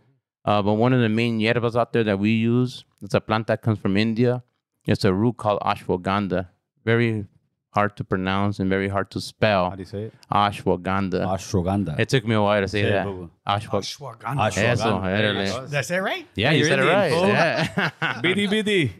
Uh, 0.45 0.61
but 0.61 0.73
one 0.73 0.91
of 0.91 0.99
the 0.99 1.09
main 1.09 1.39
hierbas 1.39 1.75
out 1.75 1.93
there 1.93 2.03
that 2.03 2.19
we 2.19 2.31
use, 2.31 2.83
it's 3.01 3.13
a 3.13 3.21
plant 3.21 3.47
that 3.47 3.61
comes 3.61 3.79
from 3.79 3.95
India. 3.95 4.43
It's 4.85 5.05
a 5.05 5.13
root 5.13 5.37
called 5.37 5.61
ashwagandha. 5.61 6.49
Very 6.83 7.25
hard 7.73 7.95
to 7.97 8.03
pronounce 8.03 8.59
and 8.59 8.69
very 8.69 8.87
hard 8.87 9.09
to 9.11 9.19
spell. 9.21 9.69
How 9.69 9.75
do 9.75 9.81
you 9.81 9.85
say 9.85 10.03
it? 10.03 10.13
Ashwagandha. 10.31 11.21
Ashwagandha. 11.35 11.99
It 11.99 12.09
took 12.09 12.25
me 12.25 12.35
a 12.35 12.41
while 12.41 12.61
to 12.61 12.67
say 12.67 12.83
Say 12.83 12.89
that. 12.91 13.05
boo-boo. 13.05 13.29
Ashwagandha. 13.47 14.17
Ashwagandha. 14.19 14.57
Eso, 14.57 14.83
Ashwagandha. 14.85 15.03
There 15.17 15.33
you 15.33 15.39
órale. 15.39 15.51
go. 15.61 15.65
Did 15.67 15.75
I 15.75 15.81
say 15.81 15.95
it 15.97 15.99
right? 16.01 16.27
Yeah, 16.35 16.49
Hey, 16.49 16.55
you 16.57 16.59
you're 16.65 16.69
said 16.69 16.79
it 16.79 16.89
right. 16.89 17.11
fool. 17.11 17.27
Yeah. 17.27 17.89
BD 18.23 18.47
BD. 18.53 18.91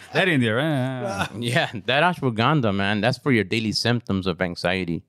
that 0.12 0.28
India, 0.28 0.54
right? 0.54 1.28
yeah, 1.38 1.70
that 1.86 2.02
ashwagandha, 2.14 2.74
man, 2.74 3.00
that's 3.00 3.18
for 3.18 3.32
your 3.32 3.44
daily 3.44 3.72
symptoms 3.72 4.26
of 4.26 4.40
anxiety. 4.40 5.02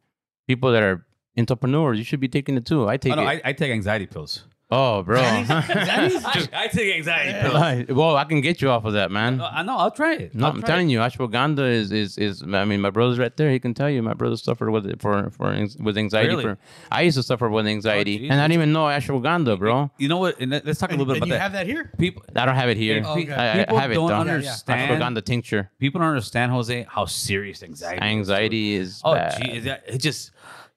People 0.47 0.71
that 0.71 0.83
are 0.83 1.05
entrepreneurs, 1.37 1.97
you 1.97 2.03
should 2.03 2.19
be 2.19 2.27
taking 2.27 2.57
it 2.57 2.65
too. 2.65 2.87
I 2.87 2.97
take 2.97 3.13
Oh, 3.13 3.15
no, 3.15 3.23
it. 3.23 3.41
I, 3.45 3.49
I 3.49 3.53
take 3.53 3.71
anxiety 3.71 4.05
pills. 4.07 4.43
Oh, 4.71 5.03
bro. 5.03 5.19
I, 5.23 6.47
I 6.53 6.67
take 6.67 6.95
anxiety 6.95 7.33
pills. 7.39 7.53
Right. 7.53 7.91
well, 7.91 8.15
I 8.15 8.23
can 8.23 8.41
get 8.41 8.61
you 8.61 8.69
off 8.69 8.85
of 8.85 8.93
that, 8.93 9.11
man. 9.11 9.37
No, 9.37 9.45
I 9.45 9.63
know. 9.63 9.77
I'll 9.77 9.91
try 9.91 10.15
it. 10.15 10.35
No, 10.35 10.47
I'll 10.47 10.53
I'm 10.53 10.59
try 10.61 10.69
telling 10.69 10.89
it. 10.89 10.93
you, 10.93 10.99
ashwagandha 10.99 11.69
is 11.71 11.91
is 11.91 12.17
is. 12.17 12.43
I 12.43 12.65
mean, 12.65 12.81
my 12.81 12.89
brother's 12.89 13.19
right 13.19 13.35
there. 13.35 13.51
He 13.51 13.59
can 13.59 13.73
tell 13.73 13.89
you. 13.89 14.01
My 14.01 14.13
brother 14.13 14.37
suffered 14.37 14.71
with 14.71 14.85
it 14.87 15.01
for 15.01 15.29
for 15.31 15.53
with 15.79 15.97
anxiety. 15.97 16.29
Really? 16.29 16.43
For 16.43 16.57
I 16.91 17.01
used 17.03 17.17
to 17.17 17.23
suffer 17.23 17.49
with 17.49 17.67
anxiety, 17.67 18.17
geez. 18.19 18.31
and 18.31 18.39
I 18.39 18.45
didn't 18.45 18.53
even 18.53 18.73
know 18.73 18.85
ashwagandha, 18.85 19.59
bro. 19.59 19.91
You 19.97 20.07
know 20.07 20.17
what? 20.17 20.39
And 20.39 20.51
let- 20.51 20.65
let's 20.65 20.79
talk 20.79 20.89
a 20.91 20.93
little 20.95 21.05
bit 21.05 21.17
And 21.21 21.23
about 21.23 21.27
you 21.27 21.33
that. 21.33 21.41
have 21.41 21.53
that 21.53 21.67
here? 21.67 21.91
People, 21.97 22.23
I 22.35 22.45
don't 22.45 22.55
have 22.55 22.69
it 22.69 22.77
here. 22.77 23.01
Oh, 23.05 23.11
okay. 23.19 23.31
I, 23.31 23.51
I 23.51 23.57
people 23.65 23.77
have 23.77 23.91
it 23.91 23.95
don't 23.95 24.07
though. 24.09 24.15
understand. 24.15 24.91
Ashwagandha 25.01 25.23
tincture. 25.25 25.69
People 25.79 25.99
don't 25.99 26.09
understand, 26.09 26.51
Jose, 26.51 26.85
how 26.89 27.05
serious 27.05 27.63
anxiety. 27.63 27.97
is. 27.97 28.01
Anxiety 28.03 28.73
is 28.75 29.01
Oh, 29.03 29.13
bad. 29.15 29.41
gee, 29.43 29.59
that- 29.59 29.83
it 29.87 29.97
just. 29.99 30.31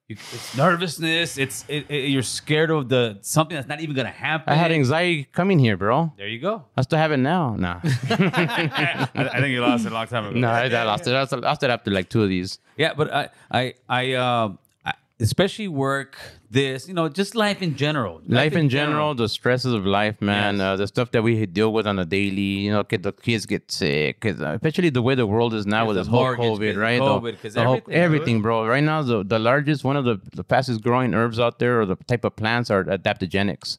You- 0.09 0.17
It's 0.17 0.57
nervousness. 0.57 1.39
It's 1.39 1.65
it, 1.69 1.87
it- 1.89 2.11
you're 2.11 2.23
scared 2.23 2.71
of 2.71 2.89
the 2.89 3.19
something 3.23 3.55
that's 3.55 3.69
not 3.69 3.81
even 3.81 3.95
gonna 3.97 4.11
happen. 4.11 4.53
I 4.53 4.57
had 4.57 4.71
anxiety 4.73 5.25
coming 5.33 5.59
here, 5.59 5.77
bro. 5.77 6.13
There 6.17 6.29
you 6.29 6.41
go. 6.41 6.65
I 6.77 6.83
still 6.83 6.99
have 6.99 7.13
it 7.13 7.19
now. 7.19 7.57
Nah. 7.57 7.81
I, 8.11 9.09
I 9.15 9.41
think 9.41 9.49
you 9.53 9.61
lost 9.61 9.87
it 9.87 9.93
a 9.93 9.95
long 9.95 10.07
time 10.07 10.27
ago. 10.27 10.39
no, 10.39 10.49
I, 10.51 10.65
I 10.69 10.83
lost 10.85 11.07
it. 11.07 11.13
I 11.15 11.21
lost 11.39 11.63
it- 11.63 11.71
after 11.71 11.91
like 11.91 12.09
two 12.09 12.23
of 12.23 12.29
these. 12.29 12.59
Yeah, 12.77 12.93
but 12.95 13.13
I, 13.13 13.29
I, 13.51 13.75
I, 13.89 14.15
um, 14.15 14.59
I, 14.85 14.93
especially 15.21 15.69
work, 15.69 16.19
this, 16.55 16.89
you 16.89 16.95
know, 16.99 17.07
just 17.21 17.35
life 17.35 17.61
in 17.67 17.73
general. 17.77 18.23
Life 18.27 18.55
in 18.63 18.69
general, 18.71 19.15
the 19.15 19.29
stresses 19.29 19.73
of 19.79 19.85
life, 19.85 20.19
man, 20.23 20.53
Yes. 20.57 20.63
uh, 20.65 20.77
the 20.77 20.87
stuff 20.87 21.11
that 21.11 21.23
we 21.23 21.45
deal 21.59 21.71
with 21.77 21.87
on 21.87 21.99
a 21.99 22.07
daily, 22.17 22.53
you 22.65 22.73
know, 22.73 22.83
the 22.89 23.13
kids 23.27 23.45
get 23.45 23.71
sick, 23.71 24.21
'cause, 24.21 24.41
uh, 24.41 24.53
especially 24.59 24.91
the 24.99 25.03
way 25.03 25.15
the 25.15 25.27
world 25.27 25.53
is 25.61 25.67
now 25.67 25.83
with 25.87 25.97
the 25.97 26.03
this 26.05 26.09
whole 26.15 26.35
COVID, 26.45 26.75
right? 26.87 27.01
COVID, 27.01 27.35
The- 27.43 27.49
the 27.51 27.63
whole- 27.65 27.75
everything, 27.75 27.95
everything, 28.05 28.43
bro. 28.43 28.67
Right 28.75 28.83
now, 28.93 29.03
the, 29.03 29.19
the 29.35 29.39
largest, 29.51 29.85
one 29.85 29.97
of 29.97 30.05
the, 30.05 30.17
the 30.35 30.45
fastest 30.45 30.83
growing 30.83 31.13
herbs 31.15 31.39
out 31.39 31.59
there, 31.59 31.75
or 31.81 31.87
the 31.87 31.97
type 32.13 32.25
of 32.25 32.33
plants, 32.37 32.71
are 32.71 32.85
adaptogenics. 32.85 33.77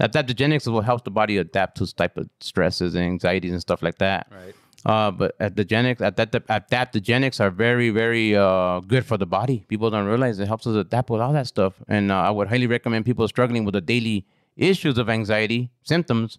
Adaptogenics 0.00 0.62
is 0.62 0.70
what 0.70 0.84
helps 0.86 1.02
the 1.04 1.10
body 1.10 1.36
adapt 1.36 1.76
to 1.76 1.94
type 1.94 2.16
of 2.16 2.28
stresses 2.40 2.94
and 2.94 3.04
anxieties 3.04 3.52
and 3.52 3.60
stuff 3.60 3.82
like 3.82 3.98
that. 3.98 4.26
Right. 4.32 4.54
Uh, 4.86 5.10
but 5.10 5.38
adaptogenics, 5.38 6.00
adapt- 6.00 6.46
adaptogenics 6.48 7.38
are 7.40 7.50
very, 7.50 7.90
very 7.90 8.34
uh, 8.34 8.80
good 8.80 9.04
for 9.04 9.18
the 9.18 9.26
body. 9.26 9.64
People 9.68 9.90
don't 9.90 10.06
realize 10.06 10.38
it 10.40 10.48
helps 10.48 10.66
us 10.66 10.74
adapt 10.74 11.10
with 11.10 11.20
all 11.20 11.32
that 11.34 11.46
stuff. 11.46 11.74
And 11.86 12.10
uh, 12.10 12.16
I 12.16 12.30
would 12.30 12.48
highly 12.48 12.66
recommend 12.66 13.04
people 13.04 13.28
struggling 13.28 13.64
with 13.64 13.74
the 13.74 13.82
daily 13.82 14.26
issues 14.56 14.96
of 14.98 15.08
anxiety 15.08 15.70
symptoms 15.82 16.38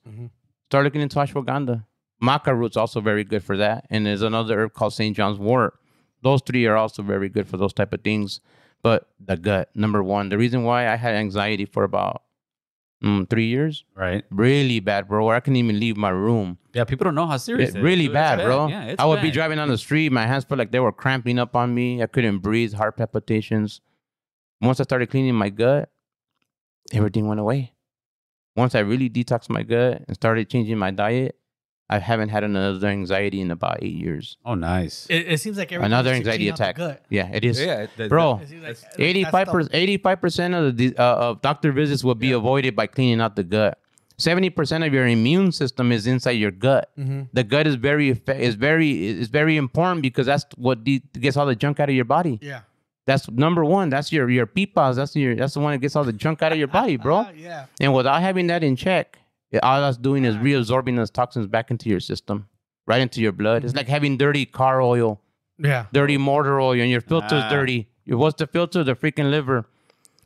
start 0.71 0.85
looking 0.85 1.01
into 1.01 1.17
ashwagandha. 1.17 1.83
Maca 2.23 2.57
root's 2.57 2.77
also 2.77 3.01
very 3.01 3.23
good 3.23 3.43
for 3.43 3.57
that. 3.57 3.85
And 3.89 4.05
there's 4.05 4.21
another 4.21 4.59
herb 4.61 4.73
called 4.73 4.93
St. 4.93 5.15
John's 5.15 5.37
wort. 5.37 5.77
Those 6.23 6.41
three 6.41 6.65
are 6.65 6.77
also 6.77 7.03
very 7.03 7.29
good 7.29 7.47
for 7.47 7.57
those 7.57 7.73
type 7.73 7.93
of 7.93 8.01
things. 8.01 8.39
But 8.81 9.09
the 9.19 9.37
gut, 9.37 9.69
number 9.75 10.01
one, 10.01 10.29
the 10.29 10.37
reason 10.37 10.63
why 10.63 10.87
I 10.87 10.95
had 10.95 11.13
anxiety 11.13 11.65
for 11.65 11.83
about 11.83 12.23
mm, 13.03 13.29
three 13.29 13.47
years, 13.47 13.83
Right. 13.95 14.23
really 14.29 14.79
bad, 14.79 15.07
bro. 15.07 15.25
Where 15.25 15.35
I 15.35 15.39
couldn't 15.39 15.57
even 15.57 15.79
leave 15.79 15.97
my 15.97 16.09
room. 16.09 16.57
Yeah, 16.73 16.83
people 16.85 17.03
don't 17.05 17.15
know 17.15 17.27
how 17.27 17.37
serious 17.37 17.75
It, 17.75 17.81
really 17.81 18.05
It's 18.05 18.13
bad, 18.13 18.39
bro. 18.39 18.67
Yeah, 18.67 18.83
it's 18.85 19.01
I 19.01 19.05
would 19.05 19.21
be 19.21 19.31
driving 19.31 19.57
down 19.57 19.67
the 19.67 19.77
street, 19.77 20.11
my 20.11 20.25
hands 20.25 20.43
felt 20.45 20.59
like 20.59 20.71
they 20.71 20.79
were 20.79 20.91
cramping 20.91 21.39
up 21.39 21.55
on 21.55 21.73
me. 21.73 22.01
I 22.01 22.07
couldn't 22.07 22.39
breathe, 22.39 22.73
heart 22.73 22.97
palpitations. 22.97 23.81
Once 24.61 24.79
I 24.79 24.83
started 24.83 25.09
cleaning 25.09 25.35
my 25.35 25.49
gut, 25.49 25.89
everything 26.93 27.27
went 27.27 27.39
away. 27.39 27.73
Once 28.55 28.75
I 28.75 28.79
really 28.79 29.09
detoxed 29.09 29.49
my 29.49 29.63
gut 29.63 30.03
and 30.07 30.15
started 30.15 30.49
changing 30.49 30.77
my 30.77 30.91
diet, 30.91 31.37
I 31.91 31.99
haven't 31.99 32.29
had 32.29 32.43
another 32.43 32.87
anxiety 32.87 33.41
in 33.41 33.51
about 33.51 33.83
eight 33.83 33.93
years. 33.93 34.37
Oh, 34.45 34.55
nice. 34.55 35.05
It, 35.09 35.27
it 35.33 35.39
seems 35.39 35.57
like 35.57 35.71
everything 35.71 35.91
Another 35.93 36.11
anxiety 36.11 36.45
clean 36.45 36.53
out 36.53 36.57
the 36.57 36.63
attack. 36.85 37.01
Yeah, 37.09 37.29
it 37.33 37.43
is. 37.43 37.59
yeah, 37.59 37.87
that- 37.97 38.09
Bro, 38.09 38.39
It 38.49 38.63
like 38.63 38.77
Eighty-five 38.97 39.47
percent, 39.47 39.75
eighty-five 39.75 40.21
percent 40.21 40.53
of 40.55 40.77
the 40.77 40.95
uh, 40.97 41.03
of 41.29 41.41
doctor 41.41 41.71
visits 41.71 42.03
will 42.03 42.15
be 42.15 42.31
avoided 42.31 42.75
by 42.75 42.87
cleaning 42.87 43.21
out 43.21 43.35
the 43.35 43.43
gut. 43.43 43.77
Seventy 44.17 44.49
percent 44.49 44.83
of 44.83 44.93
your 44.93 45.07
immune 45.07 45.51
system 45.51 45.91
is 45.91 46.05
inside 46.07 46.31
your 46.31 46.51
gut. 46.51 46.91
Mm-hmm. 46.97 47.23
The 47.33 47.43
gut 47.43 47.65
is 47.67 47.75
very 47.75 48.13
effe- 48.13 48.39
is 48.39 48.55
very 48.55 49.07
is 49.07 49.27
very 49.29 49.57
important 49.57 50.01
because 50.03 50.27
that's 50.27 50.45
what 50.57 50.83
de- 50.83 51.01
gets 51.19 51.35
all 51.37 51.45
the 51.47 51.55
junk 51.55 51.79
out 51.79 51.89
of 51.89 51.95
your 51.95 52.05
body. 52.05 52.37
Yeah. 52.41 52.61
That's 53.07 53.27
number 53.31 53.65
one. 53.65 53.89
That's 53.89 54.11
your 54.11 54.29
your 54.29 54.45
peepaws. 54.45 54.95
That's 54.95 55.15
your 55.15 55.35
that's 55.35 55.55
the 55.55 55.59
one 55.59 55.71
that 55.73 55.79
gets 55.79 55.95
all 55.95 56.03
the 56.03 56.13
junk 56.13 56.43
out 56.43 56.51
of 56.51 56.59
your 56.59 56.67
body, 56.67 56.97
bro. 56.97 57.15
Ah, 57.25 57.31
yeah. 57.35 57.65
And 57.79 57.95
without 57.95 58.21
having 58.21 58.45
that 58.47 58.63
in 58.63 58.75
check, 58.75 59.17
it- 59.17 59.20
all 59.63 59.81
that's 59.81 59.97
doing 59.97 60.25
is 60.25 60.35
reabsorbing 60.35 60.95
those 60.95 61.09
toxins 61.11 61.47
back 61.47 61.71
into 61.71 61.89
your 61.89 61.99
system, 61.99 62.47
right 62.87 63.01
into 63.01 63.21
your 63.21 63.31
blood. 63.31 63.63
It's 63.65 63.75
like 63.75 63.87
having 63.87 64.17
dirty 64.17 64.45
car 64.45 64.81
oil 64.81 65.19
Yeah. 65.59 65.85
dirty 65.93 66.17
motor 66.17 66.59
oil 66.59 66.79
and 66.79 66.89
your 66.89 67.01
filter's 67.01 67.43
Ah. 67.43 67.49
dirty. 67.49 67.87
What's 68.07 68.37
the 68.37 68.47
filter? 68.47 68.83
The 68.83 68.95
freaking 68.95 69.29
liver. 69.29 69.65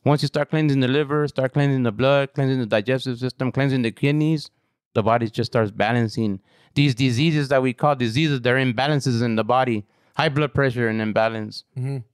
Once 0.04 0.22
you 0.22 0.28
start 0.28 0.50
cleansing 0.52 0.80
the 0.80 0.88
liver, 0.88 1.28
start 1.28 1.54
cleansing 1.54 1.84
the 1.84 1.92
blood, 1.92 2.34
cleansing 2.34 2.60
the 2.60 2.66
digestive 2.68 3.18
system, 3.18 3.52
cleansing 3.52 3.82
the 3.82 3.92
kidneys, 3.92 4.52
the 4.94 5.02
body 5.04 5.28
just 5.30 5.52
starts 5.52 5.72
balancing. 5.72 6.40
These 6.76 6.94
diseases 6.96 7.50
that 7.50 7.62
we 7.64 7.74
call 7.74 7.96
diseases, 7.96 8.42
they're 8.42 8.58
imbalances 8.58 9.22
in 9.24 9.36
the 9.36 9.44
body. 9.44 9.86
High 10.16 10.30
blood 10.30 10.54
pressure 10.54 10.88
and 10.88 11.02
imbalance. 11.02 11.64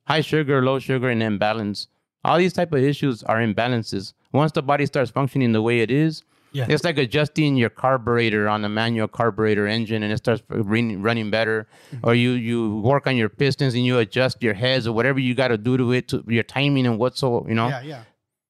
High 0.06 0.22
sugar, 0.22 0.64
low 0.64 0.80
sugar 0.80 1.10
and 1.10 1.22
imbalance. 1.22 1.88
All 2.24 2.38
these 2.38 2.54
type 2.54 2.72
of 2.72 2.80
issues 2.82 3.22
are 3.24 3.38
imbalances. 3.40 4.14
Once 4.32 4.52
the 4.54 4.64
body 4.64 4.86
starts 4.86 5.12
functioning 5.12 5.52
the 5.52 5.62
way 5.62 5.82
it 5.82 5.92
is, 5.92 6.24
Yeah. 6.54 6.66
it's 6.70 6.84
like 6.84 6.98
adjusting 6.98 7.56
your 7.56 7.70
carburetor 7.70 8.50
on 8.50 8.66
a 8.66 8.70
manual 8.70 9.08
carburetor 9.08 9.68
engine 9.68 10.04
and 10.04 10.12
it 10.12 10.18
starts 10.18 10.44
running, 10.50 11.32
better. 11.32 11.68
Or 12.04 12.14
you 12.14 12.32
you 12.32 12.80
work 12.80 13.08
on 13.08 13.16
your 13.16 13.30
pistons 13.30 13.74
and 13.74 13.86
you 13.86 13.98
adjust 14.00 14.44
your 14.44 14.54
heads 14.54 14.86
or 14.88 14.94
whatever 14.94 15.20
you 15.20 15.34
got 15.34 15.48
to 15.50 15.58
do 15.58 15.78
to 15.78 15.92
it, 15.94 16.08
to 16.10 16.24
your 16.28 16.44
timing 16.44 16.86
and 16.86 16.98
what's 17.00 17.20
so, 17.20 17.46
you 17.48 17.56
know, 17.56 17.70
Yeah. 17.70 17.82
Yeah. 17.84 18.04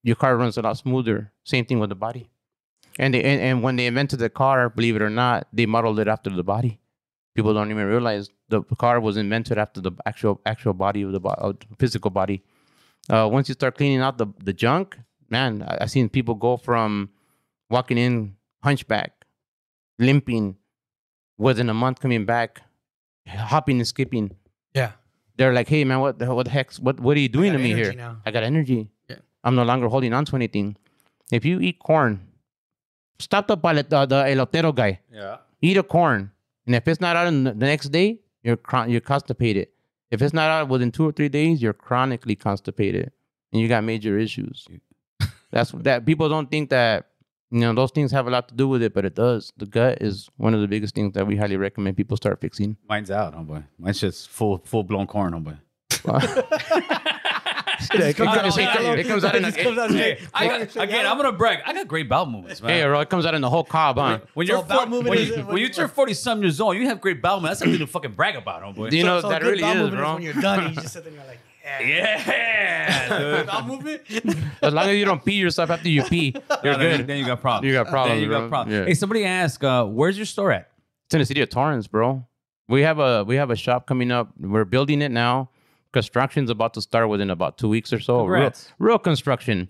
your 0.03 0.15
car 0.15 0.35
runs 0.37 0.57
a 0.57 0.61
lot 0.61 0.77
smoother. 0.77 1.31
Same 1.43 1.65
thing 1.65 1.79
with 1.79 1.89
the 1.89 1.95
body. 1.95 2.29
And, 2.99 3.13
they, 3.13 3.23
and, 3.23 3.41
and 3.41 3.63
when 3.63 3.75
they 3.77 3.85
invented 3.87 4.19
the 4.19 4.29
car, 4.29 4.69
believe 4.69 4.95
it 4.95 5.01
or 5.01 5.09
not, 5.09 5.47
they 5.53 5.65
modeled 5.65 5.99
it 5.99 6.07
after 6.07 6.29
the 6.29 6.43
body. 6.43 6.79
People 7.35 7.53
don't 7.53 7.71
even 7.71 7.85
realize 7.85 8.29
the 8.49 8.63
car 8.77 8.99
was 8.99 9.15
invented 9.15 9.57
after 9.57 9.79
the 9.79 9.91
actual 10.05 10.41
actual 10.45 10.73
body 10.73 11.01
of 11.03 11.11
the, 11.13 11.21
of 11.21 11.57
the 11.59 11.65
physical 11.79 12.11
body. 12.11 12.43
Uh, 13.09 13.29
once 13.31 13.47
you 13.47 13.53
start 13.53 13.77
cleaning 13.77 14.01
out 14.01 14.17
the, 14.17 14.27
the 14.43 14.51
junk, 14.53 14.97
man, 15.29 15.63
I, 15.63 15.77
I've 15.81 15.91
seen 15.91 16.09
people 16.09 16.35
go 16.35 16.57
from 16.57 17.09
walking 17.71 17.97
in 17.97 18.35
hunchback, 18.63 19.25
limping, 19.97 20.57
within 21.37 21.69
a 21.69 21.73
month 21.73 21.99
coming 21.99 22.25
back, 22.25 22.61
hopping 23.27 23.77
and 23.77 23.87
skipping. 23.87 24.35
Yeah. 24.75 24.91
They're 25.37 25.53
like, 25.53 25.67
"Hey, 25.69 25.83
man, 25.85 25.99
what 25.99 26.19
the 26.19 26.33
what 26.35 26.43
the 26.45 26.51
heck? 26.51 26.73
What 26.75 26.99
what 26.99 27.17
are 27.17 27.19
you 27.19 27.29
doing 27.29 27.53
to 27.53 27.57
me 27.57 27.73
here? 27.73 27.93
now." 27.93 28.21
I 28.25 28.31
got 28.31 28.43
energy. 28.43 28.89
Yeah. 29.09 29.17
I'm 29.43 29.55
no 29.55 29.63
longer 29.63 29.87
holding 29.87 30.13
on 30.13 30.25
to 30.25 30.35
anything. 30.35 30.75
If 31.31 31.45
you 31.45 31.59
eat 31.59 31.79
corn, 31.79 32.19
stop 33.19 33.47
the 33.47 33.57
palet, 33.57 33.91
uh, 33.91 34.05
the 34.05 34.23
elotero 34.25 34.75
guy. 34.75 34.99
Yeah. 35.11 35.37
Eat 35.61 35.77
a 35.77 35.83
corn, 35.83 36.31
and 36.67 36.75
if 36.75 36.87
it's 36.87 37.01
not 37.01 37.15
out 37.15 37.27
in 37.27 37.43
the 37.45 37.51
the 37.53 37.65
next 37.65 37.89
day, 37.89 38.19
You're 38.43 38.57
chron- 38.57 38.89
you're 38.89 39.01
constipated. 39.05 39.67
If 40.09 40.21
it's 40.21 40.33
not 40.33 40.49
out 40.49 40.67
within 40.67 40.91
two 40.91 41.05
or 41.07 41.11
three 41.13 41.29
days, 41.29 41.61
you're 41.61 41.77
chronically 41.87 42.35
constipated, 42.35 43.11
and 43.53 43.61
you 43.61 43.67
got 43.69 43.83
major 43.83 44.17
issues. 44.17 44.67
That's 45.51 45.71
that 45.87 46.05
people 46.05 46.27
don't 46.27 46.49
think 46.49 46.69
that 46.71 47.10
you 47.51 47.59
know 47.59 47.73
those 47.73 47.91
things 47.91 48.11
have 48.11 48.27
a 48.27 48.29
lot 48.29 48.47
to 48.47 48.55
do 48.55 48.67
with 48.67 48.81
it, 48.81 48.93
but 48.93 49.05
it 49.05 49.13
does. 49.15 49.51
The 49.57 49.65
gut 49.65 50.01
is 50.01 50.29
one 50.37 50.53
of 50.53 50.61
the 50.61 50.67
biggest 50.67 50.95
things 50.95 51.13
that 51.13 51.27
we 51.27 51.35
highly 51.35 51.57
recommend 51.57 51.97
people 51.97 52.17
start 52.17 52.39
fixing. 52.41 52.77
Mine's 52.87 53.11
out, 53.11 53.35
homeboy. 53.35 53.63
Mine's 53.77 53.99
just 53.99 54.29
full 54.29 54.57
full 54.65 54.83
blown 54.83 55.05
corn, 55.07 55.33
homeboy. 55.33 55.57
it, 57.93 58.15
comes 58.15 58.29
out 58.29 58.41
comes, 58.41 58.57
in 58.57 58.63
it, 58.63 58.99
it 58.99 59.07
comes 59.07 59.23
out 59.23 59.35
in 59.35 59.45
It 59.45 59.57
a, 59.57 59.63
comes 59.63 59.77
out 59.77 59.91
in 59.91 59.97
Hey, 59.97 60.17
again, 60.75 61.05
I'm 61.05 61.17
gonna 61.17 61.31
brag. 61.31 61.59
I 61.65 61.73
got 61.73 61.87
great 61.87 62.07
bowel 62.09 62.25
movements, 62.25 62.61
man. 62.61 62.71
hey, 62.71 62.83
bro, 62.85 62.99
it 63.01 63.09
comes 63.09 63.25
out 63.25 63.33
in 63.33 63.41
the 63.41 63.49
whole 63.49 63.63
cob, 63.63 63.97
huh? 63.97 64.19
when 64.33 64.47
you're 64.47 64.63
bowel 64.63 64.81
for- 64.83 64.87
movement 64.89 65.09
when, 65.09 65.19
is- 65.19 65.27
you, 65.29 65.35
when 65.37 65.45
when 65.47 65.57
you 65.57 65.63
you- 65.67 65.73
turn 65.73 65.89
40 65.89 66.13
some 66.13 66.41
years 66.41 66.61
old, 66.61 66.77
you 66.77 66.87
have 66.87 67.01
great 67.01 67.21
bowel 67.21 67.37
movements. 67.37 67.59
That's 67.59 67.69
something 67.71 67.85
to 67.85 67.91
fucking 67.91 68.13
brag 68.13 68.35
about, 68.35 68.63
homeboy. 68.63 68.91
You 68.91 69.03
know 69.03 69.19
So 69.21 69.27
a 69.27 69.31
that 69.31 69.41
good 69.41 69.59
really 69.59 69.63
is, 69.63 69.89
bro. 69.89 70.13
When 70.15 70.23
you're 70.23 70.33
done, 70.33 70.69
you 70.69 70.75
just 70.75 70.93
sit 70.93 71.03
there 71.03 71.11
and 71.11 71.19
you're 71.21 71.27
like, 71.27 71.39
yeah. 71.63 71.81
Yeah, 71.81 73.19
dude. 73.37 73.47
Bowel 73.47 73.63
movement. 73.63 74.01
As 74.61 74.73
long 74.73 74.89
as 74.89 74.95
you 74.97 75.05
don't 75.05 75.23
pee 75.23 75.33
yourself 75.33 75.69
after 75.69 75.89
you 75.89 76.03
pee, 76.03 76.35
you're 76.63 76.73
No, 76.73 76.79
no, 76.79 76.97
good. 76.97 77.07
Then 77.07 77.17
you 77.17 77.25
got 77.25 77.41
problems. 77.41 77.67
You 77.67 77.73
got 77.73 77.87
problems, 77.87 78.21
Then 78.21 78.23
you 78.23 78.29
got 78.29 78.49
problems. 78.49 78.79
Yeah. 78.79 78.85
Hey, 78.85 78.93
somebody 78.93 79.25
asked, 79.25 79.63
uh, 79.63 79.85
where's 79.85 80.17
your 80.17 80.25
store 80.25 80.51
at? 80.51 80.69
It's 81.05 81.13
in 81.13 81.19
the 81.19 81.25
city 81.25 81.41
of 81.41 81.49
Torrance, 81.49 81.87
bro. 81.87 82.25
We 82.67 82.81
have 82.81 82.99
a 82.99 83.23
we 83.25 83.35
have 83.35 83.49
a 83.51 83.55
shop 83.55 83.85
coming 83.85 84.11
up. 84.11 84.31
We're 84.39 84.65
building 84.65 85.01
it 85.01 85.11
now. 85.11 85.49
Construction's 85.91 86.49
about 86.49 86.73
to 86.75 86.81
start 86.81 87.09
within 87.09 87.29
about 87.29 87.57
two 87.57 87.67
weeks 87.67 87.91
or 87.91 87.99
so. 87.99 88.25
Real, 88.25 88.53
real 88.79 88.97
construction. 88.97 89.67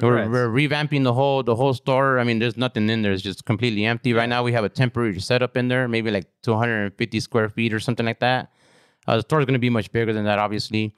We're, 0.00 0.28
we're 0.28 0.48
revamping 0.48 1.04
the 1.04 1.12
whole 1.12 1.42
the 1.42 1.56
whole 1.56 1.74
store. 1.74 2.18
I 2.18 2.24
mean, 2.24 2.38
there's 2.38 2.56
nothing 2.56 2.88
in 2.90 3.02
there. 3.02 3.12
It's 3.12 3.22
just 3.22 3.44
completely 3.46 3.84
empty 3.84 4.12
right 4.12 4.28
now. 4.28 4.44
We 4.44 4.52
have 4.52 4.62
a 4.62 4.68
temporary 4.68 5.18
setup 5.20 5.56
in 5.56 5.68
there, 5.68 5.88
maybe 5.88 6.10
like 6.10 6.26
250 6.42 7.18
square 7.20 7.48
feet 7.48 7.72
or 7.72 7.80
something 7.80 8.04
like 8.06 8.20
that. 8.20 8.52
Uh, 9.06 9.16
the 9.16 9.22
store 9.22 9.40
is 9.40 9.46
going 9.46 9.54
to 9.54 9.58
be 9.58 9.70
much 9.70 9.90
bigger 9.90 10.12
than 10.12 10.24
that, 10.24 10.38
obviously. 10.38 10.94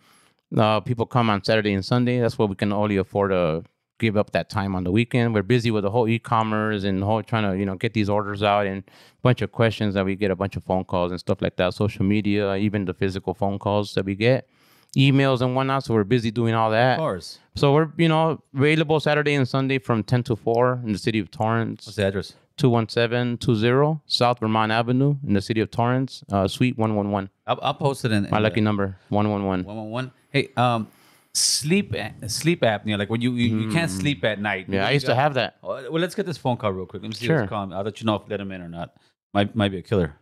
Uh, 0.57 0.81
people 0.81 1.07
come 1.07 1.29
on 1.31 1.45
Saturday 1.45 1.73
and 1.75 1.85
Sunday. 1.85 2.21
That's 2.21 2.39
what 2.39 2.49
we 2.49 2.55
can 2.55 2.73
only 2.73 2.97
afford 2.97 3.31
to 3.31 3.65
give 3.99 4.17
up 4.17 4.31
that 4.31 4.49
time 4.49 4.75
on 4.77 4.85
the 4.85 4.93
weekend. 4.93 5.35
We're 5.35 5.43
busy 5.43 5.71
with 5.71 5.83
the 5.83 5.91
whole 5.91 6.09
e-commerce 6.09 6.85
and 6.85 7.03
whole 7.03 7.23
trying 7.23 7.51
to 7.51 7.59
you 7.59 7.67
know 7.67 7.75
get 7.75 7.93
these 7.95 8.09
orders 8.09 8.43
out 8.43 8.67
and 8.67 8.83
a 8.89 9.23
bunch 9.23 9.43
of 9.43 9.53
questions 9.53 9.95
that 9.95 10.05
we 10.05 10.17
get, 10.17 10.31
a 10.31 10.37
bunch 10.37 10.57
of 10.57 10.65
phone 10.65 10.85
calls 10.85 11.11
and 11.11 11.21
stuff 11.21 11.43
like 11.43 11.57
that. 11.57 11.75
Social 11.75 12.05
media, 12.05 12.55
even 12.57 12.85
the 12.87 12.95
physical 12.95 13.35
phone 13.35 13.59
calls 13.59 13.95
that 13.95 14.05
we 14.07 14.15
get, 14.15 14.49
emails 14.97 15.41
and 15.43 15.55
whatnot. 15.55 15.85
So 15.85 15.95
we're 15.95 16.05
busy 16.05 16.31
doing 16.31 16.55
all 16.55 16.71
that. 16.71 16.93
Of 16.95 16.99
course. 16.99 17.41
So 17.57 17.75
we're 17.75 17.91
you 17.99 18.09
know 18.09 18.41
available 18.55 19.01
Saturday 19.01 19.35
and 19.35 19.47
Sunday 19.47 19.79
from 19.79 20.03
10 20.03 20.23
to 20.25 20.37
4 20.37 20.81
in 20.85 20.93
the 20.93 20.99
city 20.99 21.19
of 21.19 21.31
Torrance. 21.31 21.87
What's 21.87 21.97
the 21.97 22.07
address? 22.07 22.35
21720 22.57 24.01
South 24.07 24.41
Vermont 24.41 24.73
Avenue 24.73 25.17
in 25.27 25.35
the 25.35 25.41
city 25.41 25.61
of 25.61 25.71
Torrance, 25.71 26.25
uh, 26.33 26.49
Suite 26.49 26.77
111. 26.77 27.31
I'll, 27.47 27.59
I'll 27.63 27.75
post 27.75 28.05
it 28.05 28.11
in. 28.13 28.25
in 28.25 28.31
My 28.31 28.39
the- 28.39 28.43
lucky 28.45 28.61
number 28.61 28.97
111. 29.11 29.65
One 29.67 29.77
one 29.77 29.91
one. 29.91 30.13
Hey, 30.31 30.51
um, 30.57 30.89
sleep 31.35 31.95
sleep 32.27 32.61
apnea, 32.63 32.99
like 32.99 33.11
when 33.11 33.21
you 33.21 33.33
you, 33.33 33.61
you 33.61 33.71
can't 33.73 33.91
sleep 33.91 34.25
at 34.25 34.41
night. 34.41 34.67
Yeah, 34.69 34.85
I 34.87 34.91
You 34.91 34.95
used 34.95 35.07
to 35.07 35.15
have 35.15 35.35
that. 35.35 35.57
Oh, 35.63 35.91
Well, 35.91 36.01
let's 36.01 36.15
get 36.15 36.27
this 36.27 36.37
phone 36.39 36.57
call 36.57 36.73
real 36.73 36.87
quick. 36.87 37.03
Let 37.03 37.09
me 37.09 37.15
see 37.15 37.27
Sure. 37.27 37.41
who's 37.41 37.49
calling. 37.49 37.73
I'll 37.73 37.83
let 37.83 38.01
you 38.01 38.07
know 38.07 38.17
if 38.17 38.29
let 38.29 38.41
him 38.41 38.53
in 38.53 38.61
or 38.61 38.69
not. 38.69 38.95
Might 39.33 39.55
might 39.55 39.71
be 39.71 39.79
a 39.79 39.83
killer. 39.83 40.15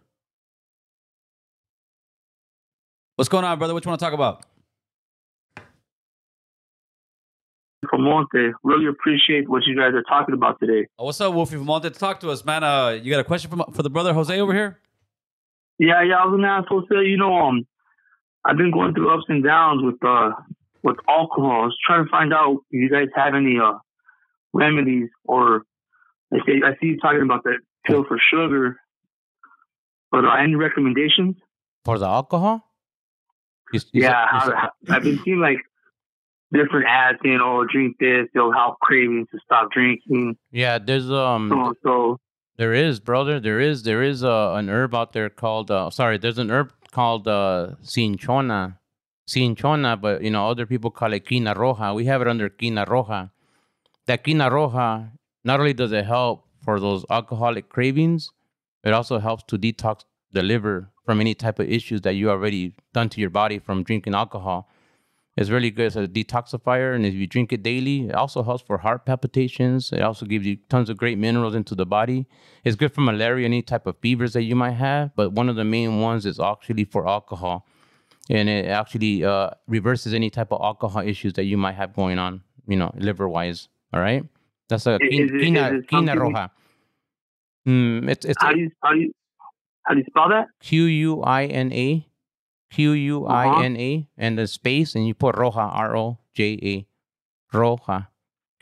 What's 3.16 3.28
going 3.28 3.44
on, 3.44 3.58
brother? 3.58 3.72
What 3.74 3.84
you 3.84 3.88
want 3.88 3.98
to 4.00 4.04
talk 4.04 4.12
about? 4.14 4.44
from 7.88 8.02
Monte. 8.02 8.50
Really 8.64 8.86
appreciate 8.86 9.48
what 9.48 9.64
you 9.64 9.76
guys 9.76 9.94
are 9.94 10.02
talking 10.02 10.34
about 10.34 10.58
today. 10.58 10.88
Oh, 10.98 11.04
what's 11.04 11.20
up, 11.20 11.32
Wolfie? 11.32 11.56
From 11.56 11.66
wanted 11.66 11.94
to 11.94 12.00
talk 12.00 12.18
to 12.20 12.30
us, 12.30 12.44
man. 12.44 12.64
Uh, 12.64 12.98
you 13.00 13.10
got 13.12 13.20
a 13.20 13.24
question 13.24 13.48
for, 13.48 13.64
for 13.72 13.82
the 13.84 13.90
brother 13.90 14.12
Jose 14.12 14.40
over 14.40 14.52
here? 14.52 14.80
Yeah, 15.78 16.02
yeah, 16.02 16.16
I 16.16 16.24
was 16.26 16.32
gonna 16.36 16.48
ask 16.48 16.66
Jose, 16.68 17.08
you 17.08 17.16
know, 17.16 17.34
um 17.36 17.66
I've 18.46 18.56
been 18.56 18.70
going 18.70 18.94
through 18.94 19.12
ups 19.12 19.24
and 19.28 19.42
downs 19.42 19.82
with 19.82 20.02
uh 20.04 20.30
with 20.82 20.96
alcohol. 21.08 21.62
I 21.62 21.64
was 21.66 21.76
trying 21.86 22.04
to 22.04 22.10
find 22.10 22.32
out 22.32 22.58
if 22.70 22.80
you 22.80 22.90
guys 22.90 23.08
have 23.14 23.34
any 23.34 23.58
uh 23.58 23.78
remedies 24.52 25.08
or 25.24 25.62
I 26.32 26.38
say 26.46 26.62
I 26.64 26.72
see 26.80 26.88
you 26.88 26.98
talking 26.98 27.22
about 27.22 27.44
that 27.44 27.58
pill 27.86 28.04
for 28.04 28.18
sugar. 28.30 28.78
But 30.12 30.24
uh, 30.24 30.34
any 30.34 30.54
recommendations? 30.54 31.36
For 31.84 31.98
the 31.98 32.06
alcohol? 32.06 32.62
You- 33.72 33.80
you 33.92 34.02
yeah, 34.02 34.08
said- 34.10 34.28
how, 34.30 34.44
said- 34.46 34.54
how- 34.54 34.70
I've 34.94 35.02
been 35.02 35.18
seeing 35.24 35.40
like 35.40 35.58
different 36.52 36.86
ads 36.86 37.18
saying, 37.24 37.40
"Oh, 37.42 37.64
drink 37.70 37.96
this; 37.98 38.28
it'll 38.34 38.52
help 38.52 38.78
cravings 38.80 39.28
to 39.32 39.38
stop 39.44 39.72
drinking." 39.72 40.36
yeah, 40.52 40.78
there's 40.78 41.10
um 41.10 41.48
So, 41.50 41.74
so 41.82 42.20
There 42.56 42.72
is, 42.72 43.00
brother. 43.00 43.38
There 43.40 43.60
is. 43.60 43.82
There 43.82 44.02
is 44.02 44.22
uh, 44.24 44.52
an 44.54 44.70
herb 44.70 44.94
out 44.94 45.12
there 45.12 45.28
called. 45.28 45.70
Uh, 45.70 45.90
sorry, 45.90 46.16
there's 46.18 46.38
an 46.38 46.50
herb 46.50 46.72
called 46.96 47.28
uh, 47.28 47.74
cinchona. 47.82 48.78
Cinchona, 49.28 50.00
but 50.00 50.22
you 50.22 50.30
know 50.30 50.48
other 50.48 50.64
people 50.64 50.90
call 50.90 51.12
it 51.12 51.26
quina 51.26 51.54
roja. 51.54 51.94
We 51.94 52.06
have 52.06 52.22
it 52.22 52.28
under 52.28 52.48
quina 52.48 52.86
roja. 52.86 53.30
That 54.06 54.24
quina 54.24 54.50
roja 54.50 55.10
not 55.44 55.60
only 55.60 55.74
does 55.74 55.92
it 55.92 56.06
help 56.06 56.46
for 56.64 56.80
those 56.80 57.04
alcoholic 57.10 57.68
cravings, 57.68 58.30
it 58.82 58.94
also 58.94 59.18
helps 59.18 59.44
to 59.48 59.58
detox 59.58 60.04
the 60.32 60.42
liver 60.42 60.90
from 61.04 61.20
any 61.20 61.34
type 61.34 61.58
of 61.58 61.68
issues 61.68 62.00
that 62.00 62.14
you 62.14 62.30
already 62.30 62.72
done 62.94 63.10
to 63.10 63.20
your 63.20 63.30
body 63.30 63.58
from 63.58 63.82
drinking 63.82 64.14
alcohol. 64.14 64.68
It's 65.36 65.50
really 65.50 65.70
good 65.70 65.86
It's 65.86 65.96
a 65.96 66.08
detoxifier, 66.08 66.94
and 66.94 67.04
if 67.04 67.12
you 67.12 67.26
drink 67.26 67.52
it 67.52 67.62
daily, 67.62 68.08
it 68.08 68.14
also 68.14 68.42
helps 68.42 68.62
for 68.62 68.78
heart 68.78 69.04
palpitations. 69.04 69.92
It 69.92 70.00
also 70.00 70.24
gives 70.24 70.46
you 70.46 70.56
tons 70.70 70.88
of 70.88 70.96
great 70.96 71.18
minerals 71.18 71.54
into 71.54 71.74
the 71.74 71.84
body. 71.84 72.26
It's 72.64 72.74
good 72.74 72.92
for 72.94 73.02
malaria, 73.02 73.44
any 73.44 73.60
type 73.60 73.86
of 73.86 73.98
fevers 73.98 74.32
that 74.32 74.44
you 74.44 74.56
might 74.56 74.72
have. 74.72 75.14
But 75.14 75.32
one 75.32 75.50
of 75.50 75.56
the 75.56 75.64
main 75.64 76.00
ones 76.00 76.24
is 76.24 76.40
actually 76.40 76.84
for 76.84 77.06
alcohol, 77.06 77.66
and 78.30 78.48
it 78.48 78.66
actually 78.66 79.24
uh, 79.24 79.50
reverses 79.66 80.14
any 80.14 80.30
type 80.30 80.52
of 80.52 80.62
alcohol 80.62 81.02
issues 81.06 81.34
that 81.34 81.44
you 81.44 81.58
might 81.58 81.74
have 81.74 81.94
going 81.94 82.18
on, 82.18 82.42
you 82.66 82.76
know, 82.76 82.90
liver 82.96 83.28
wise. 83.28 83.68
All 83.92 84.00
right, 84.00 84.24
that's 84.70 84.86
a 84.86 84.94
Is- 84.94 85.08
quin- 85.08 85.22
is 85.22 85.30
quina, 85.42 85.78
is 85.78 85.84
quina 85.86 86.14
roja. 86.16 86.50
Mm, 87.68 88.08
it's 88.08 88.24
it's 88.24 88.40
how 88.40 88.52
do 88.52 88.60
you 88.60 88.70
how 88.82 88.92
do 88.92 89.00
you 89.00 89.12
how 89.82 89.92
do 89.94 90.00
you 90.00 90.06
spell 90.08 90.28
that? 90.30 90.46
Q 90.60 90.84
U 90.84 91.22
I 91.22 91.44
N 91.44 91.72
A, 91.72 92.06
Q 92.70 92.92
U 92.92 93.26
I 93.26 93.62
N 93.64 93.76
A, 93.76 94.08
and 94.18 94.38
the 94.38 94.46
space, 94.46 94.94
and 94.94 95.06
you 95.06 95.14
put 95.14 95.34
Roja, 95.36 95.72
R 95.72 95.96
O 95.96 96.18
J 96.34 96.58
A, 96.62 96.86
Roja, 97.56 98.08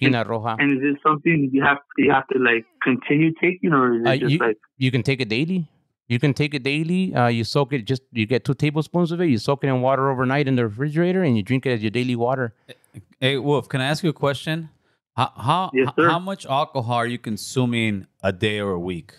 Quina 0.00 0.24
Roja. 0.26 0.56
And 0.58 0.78
is 0.78 0.82
it 0.94 1.00
something 1.02 1.50
you 1.52 1.62
have 1.62 1.78
you 1.96 2.10
have 2.12 2.26
to 2.28 2.38
like 2.38 2.66
continue 2.82 3.32
taking, 3.40 3.72
or 3.72 3.94
is 3.96 4.02
it 4.02 4.08
Uh, 4.08 4.16
just 4.16 4.32
you- 4.32 4.38
like 4.38 4.58
You 4.76 4.90
can 4.90 5.02
take 5.02 5.20
it 5.20 5.28
daily. 5.28 5.68
You 6.06 6.18
can 6.18 6.34
take 6.34 6.52
it 6.52 6.62
daily. 6.62 7.14
Uh, 7.14 7.28
you 7.28 7.44
soak 7.44 7.72
it. 7.72 7.86
Just 7.86 8.02
you 8.12 8.26
get 8.26 8.44
two 8.44 8.52
tablespoons 8.52 9.10
of 9.10 9.20
it. 9.22 9.26
You 9.28 9.38
soak 9.38 9.64
it 9.64 9.68
in 9.68 9.80
water 9.80 10.10
overnight 10.10 10.46
in 10.46 10.56
the 10.56 10.64
refrigerator, 10.66 11.22
and 11.22 11.34
you 11.36 11.42
drink 11.42 11.64
it 11.64 11.70
as 11.70 11.82
your 11.82 11.90
daily 11.90 12.14
water. 12.14 12.54
Hey, 13.20 13.38
Wolf, 13.38 13.68
can 13.70 13.80
I 13.80 13.86
ask 13.86 14.04
you 14.04 14.10
a 14.10 14.12
question? 14.12 14.68
How 15.16 15.32
how, 15.34 15.70
Yes, 15.72 15.88
how 15.96 16.18
much 16.18 16.44
alcohol 16.44 16.96
are 16.96 17.06
you 17.06 17.18
consuming 17.18 18.06
a 18.22 18.32
day 18.32 18.60
or 18.60 18.72
a 18.72 18.78
week? 18.80 19.14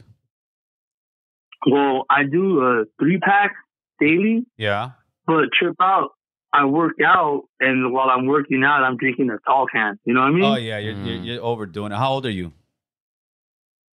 well, 1.66 2.06
I 2.10 2.24
do 2.24 2.60
a 2.62 2.86
three 3.00 3.18
pack 3.18 3.56
daily, 4.00 4.46
Yeah. 4.58 4.92
but 5.28 5.46
trip 5.58 5.76
out. 5.82 6.12
I 6.54 6.64
work 6.66 6.94
out, 7.06 7.44
and 7.60 7.92
while 7.92 8.10
I'm 8.10 8.28
working 8.28 8.64
out, 8.64 8.82
I'm 8.84 8.96
drinking 8.96 9.30
a 9.30 9.38
tall 9.46 9.66
can. 9.70 10.00
You 10.06 10.14
know 10.14 10.22
what 10.22 10.28
I 10.28 10.32
mean? 10.32 10.44
Oh 10.46 10.56
yeah, 10.56 10.78
you're, 10.78 10.94
you're 10.94 11.18
Mm. 11.20 11.26
you're 11.26 11.44
overdoing 11.44 11.92
it. 11.92 11.96
How 11.98 12.12
old 12.14 12.26
are 12.26 12.30
you? 12.32 12.54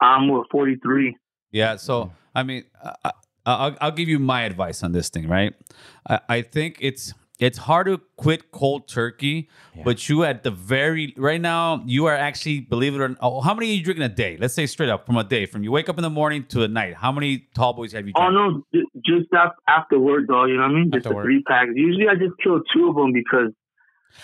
I'm 0.02 0.28
what 0.30 0.48
43. 0.52 1.16
Yeah. 1.52 1.76
So 1.78 2.12
I 2.36 2.44
mean, 2.44 2.64
I, 2.84 2.94
I, 3.06 3.12
I'll 3.46 3.78
I'll 3.82 3.92
give 3.92 4.10
you 4.10 4.20
my 4.20 4.42
advice 4.44 4.84
on 4.84 4.92
this 4.92 5.10
thing, 5.10 5.28
right? 5.28 5.54
I, 6.10 6.20
I 6.30 6.42
think 6.42 6.78
it's 6.82 7.14
it's 7.40 7.58
hard 7.58 7.88
to 7.88 8.02
quit 8.18 8.52
cold 8.52 8.88
turkey, 8.90 9.50
but 9.86 10.10
you 10.10 10.24
at 10.26 10.44
the 10.44 10.52
very 10.52 11.14
right 11.18 11.40
now 11.40 11.82
you 11.86 12.06
are 12.06 12.16
actually 12.16 12.60
believe 12.60 12.94
it 12.96 13.02
or 13.02 13.08
not. 13.10 13.18
Oh, 13.22 13.40
how 13.42 13.54
many 13.54 13.70
are 13.72 13.74
you 13.76 13.84
drinking 13.84 14.04
a 14.04 14.10
day? 14.10 14.38
Let's 14.40 14.54
say 14.54 14.66
straight 14.66 14.90
up 14.90 15.06
from 15.06 15.16
a 15.18 15.24
day, 15.24 15.46
from 15.46 15.64
you 15.64 15.72
wake 15.72 15.88
up 15.90 15.98
in 15.98 16.02
the 16.04 16.10
morning 16.10 16.46
to 16.50 16.60
the 16.60 16.68
night. 16.68 16.96
How 16.96 17.12
many 17.12 17.48
tall 17.56 17.74
boys 17.74 17.94
have 17.94 18.06
you? 18.06 18.14
Oh 18.18 18.30
no, 18.30 18.64
just 19.06 19.30
af- 19.34 19.54
after 19.68 19.98
work 19.98 20.26
though. 20.28 20.46
You 20.46 20.58
know 20.58 20.64
what 20.64 20.72
I 20.72 20.74
mean? 20.74 20.92
Just 20.94 21.06
After 21.06 21.14
a 21.14 21.16
work. 21.16 21.26
three 21.26 21.42
pack. 21.44 21.68
Usually, 21.74 22.08
I 22.10 22.16
just 22.16 22.34
kill 22.44 22.60
two 22.74 22.90
of 22.90 22.96
them 22.96 23.14
because 23.14 23.54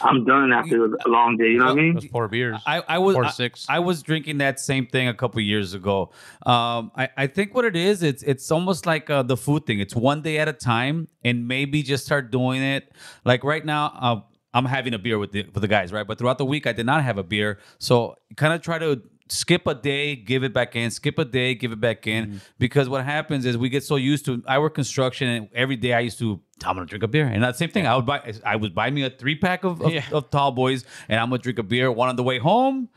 I'm 0.02 0.26
done 0.26 0.52
after 0.52 0.86
a 0.86 1.08
long 1.10 1.38
day. 1.38 1.52
You 1.52 1.60
know 1.60 1.66
what 1.66 1.72
I 1.72 1.76
mean? 1.76 1.94
That's 1.96 2.08
four 2.08 2.28
beers. 2.28 2.62
I, 2.66 2.82
I 2.88 2.98
was 2.98 3.16
Four 3.16 3.26
I- 3.26 3.30
six. 3.32 3.66
I, 3.70 3.80
was 3.80 4.04
drinking 4.04 4.40
that 4.40 4.60
same 4.60 4.88
thing 4.88 5.08
a 5.08 5.14
couple 5.14 5.40
years 5.42 5.74
ago. 5.74 6.12
Um, 6.46 6.92
I, 6.96 7.10
I 7.18 7.28
think 7.28 7.54
what 7.56 7.66
it 7.66 7.76
is, 7.76 8.04
it's 8.04 8.24
it's 8.24 8.52
almost 8.52 8.86
like 8.86 9.10
uh, 9.10 9.24
the 9.24 9.38
food 9.38 9.66
thing. 9.66 9.80
It's 9.80 9.96
one 9.96 10.22
day 10.22 10.38
at 10.40 10.48
a 10.48 10.54
time, 10.54 11.08
and 11.24 11.48
maybe 11.48 11.82
just 11.84 12.06
start 12.06 12.32
doing 12.32 12.62
it. 12.62 12.92
Like 13.24 13.44
right 13.44 13.66
now, 13.66 13.94
uh, 14.00 14.22
I'm 14.54 14.66
having 14.66 14.94
a 14.94 15.00
beer 15.00 15.18
with 15.20 15.32
the 15.32 15.44
with 15.54 15.62
the 15.62 15.68
guys, 15.68 15.92
right? 15.94 16.06
But 16.08 16.18
throughout 16.18 16.38
the 16.38 16.46
week, 16.46 16.68
I 16.68 16.74
did 16.74 16.86
not 16.86 17.04
have 17.04 17.18
a 17.18 17.24
beer, 17.24 17.60
so 17.78 18.16
kind 18.36 18.54
of 18.54 18.62
try 18.62 18.80
to 18.80 19.02
skip 19.30 19.66
a 19.68 19.74
day, 19.76 20.16
give 20.16 20.44
it 20.44 20.54
back 20.54 20.76
in, 20.76 20.92
skip 20.92 21.18
a 21.20 21.26
day, 21.26 21.56
give 21.56 21.72
it 21.72 21.80
back 21.80 22.08
in. 22.08 22.26
Mm-hmm. 22.28 22.38
Because 22.60 22.88
what 22.90 23.04
happens 23.04 23.46
is 23.46 23.58
we 23.58 23.70
get 23.70 23.84
so 23.84 23.96
used 23.96 24.26
to. 24.26 24.44
I 24.48 24.60
work 24.60 24.76
construction, 24.76 25.28
and 25.28 25.50
every 25.54 25.76
day 25.76 25.94
I 25.94 26.00
used 26.02 26.20
to. 26.20 26.40
I'm 26.66 26.76
gonna 26.76 26.86
drink 26.86 27.04
a 27.04 27.08
beer, 27.08 27.26
and 27.28 27.44
that 27.44 27.56
same 27.58 27.70
thing. 27.70 27.86
I 27.88 27.96
would 27.96 28.06
buy. 28.06 28.34
I 28.46 28.56
would 28.56 28.74
buy 28.76 28.90
me 28.92 29.04
a 29.04 29.10
three 29.10 29.36
pack 29.36 29.64
of 29.64 29.82
of, 29.82 29.92
Yeah. 29.92 30.04
of 30.12 30.30
tall 30.30 30.52
boys, 30.52 30.86
and 31.10 31.20
I'm 31.20 31.30
gonna 31.30 31.42
drink 31.42 31.60
a 31.60 31.64
beer, 31.64 31.92
one 31.92 32.10
on 32.10 32.16
the 32.16 32.24
way 32.24 32.38
home, 32.40 32.90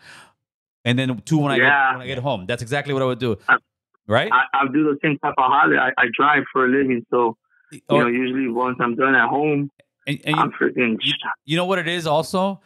and 0.84 0.98
then 0.98 1.20
two 1.24 1.38
when 1.38 1.52
I 1.52 1.56
Yeah. 1.56 1.62
get 1.90 1.92
when 1.98 2.02
I 2.02 2.06
get 2.06 2.18
home. 2.18 2.46
That's 2.46 2.62
exactly 2.62 2.92
what 2.94 3.02
I 3.02 3.06
would 3.06 3.18
do. 3.18 3.36
I- 3.48 3.56
Right? 4.10 4.32
I, 4.32 4.44
I 4.54 4.64
do 4.72 4.84
the 4.84 4.96
same 5.04 5.18
type 5.18 5.34
of 5.36 5.44
holiday. 5.52 5.76
I, 5.78 5.90
I 5.98 6.06
drive 6.16 6.44
for 6.50 6.64
a 6.64 6.68
living, 6.68 7.04
so 7.10 7.36
You 7.70 7.80
Or- 7.90 8.04
know, 8.04 8.08
usually 8.08 8.48
once 8.48 8.78
I'm 8.80 8.96
done 8.96 9.14
at 9.14 9.28
home, 9.28 9.70
and, 10.06 10.18
and 10.24 10.34
I'm 10.36 10.50
you, 10.50 10.54
freaking. 10.58 10.96
you, 11.02 11.12
you 11.44 11.56
know 11.58 11.66
what 11.66 11.78
it 11.78 11.86
is 11.88 12.06
also 12.06 12.62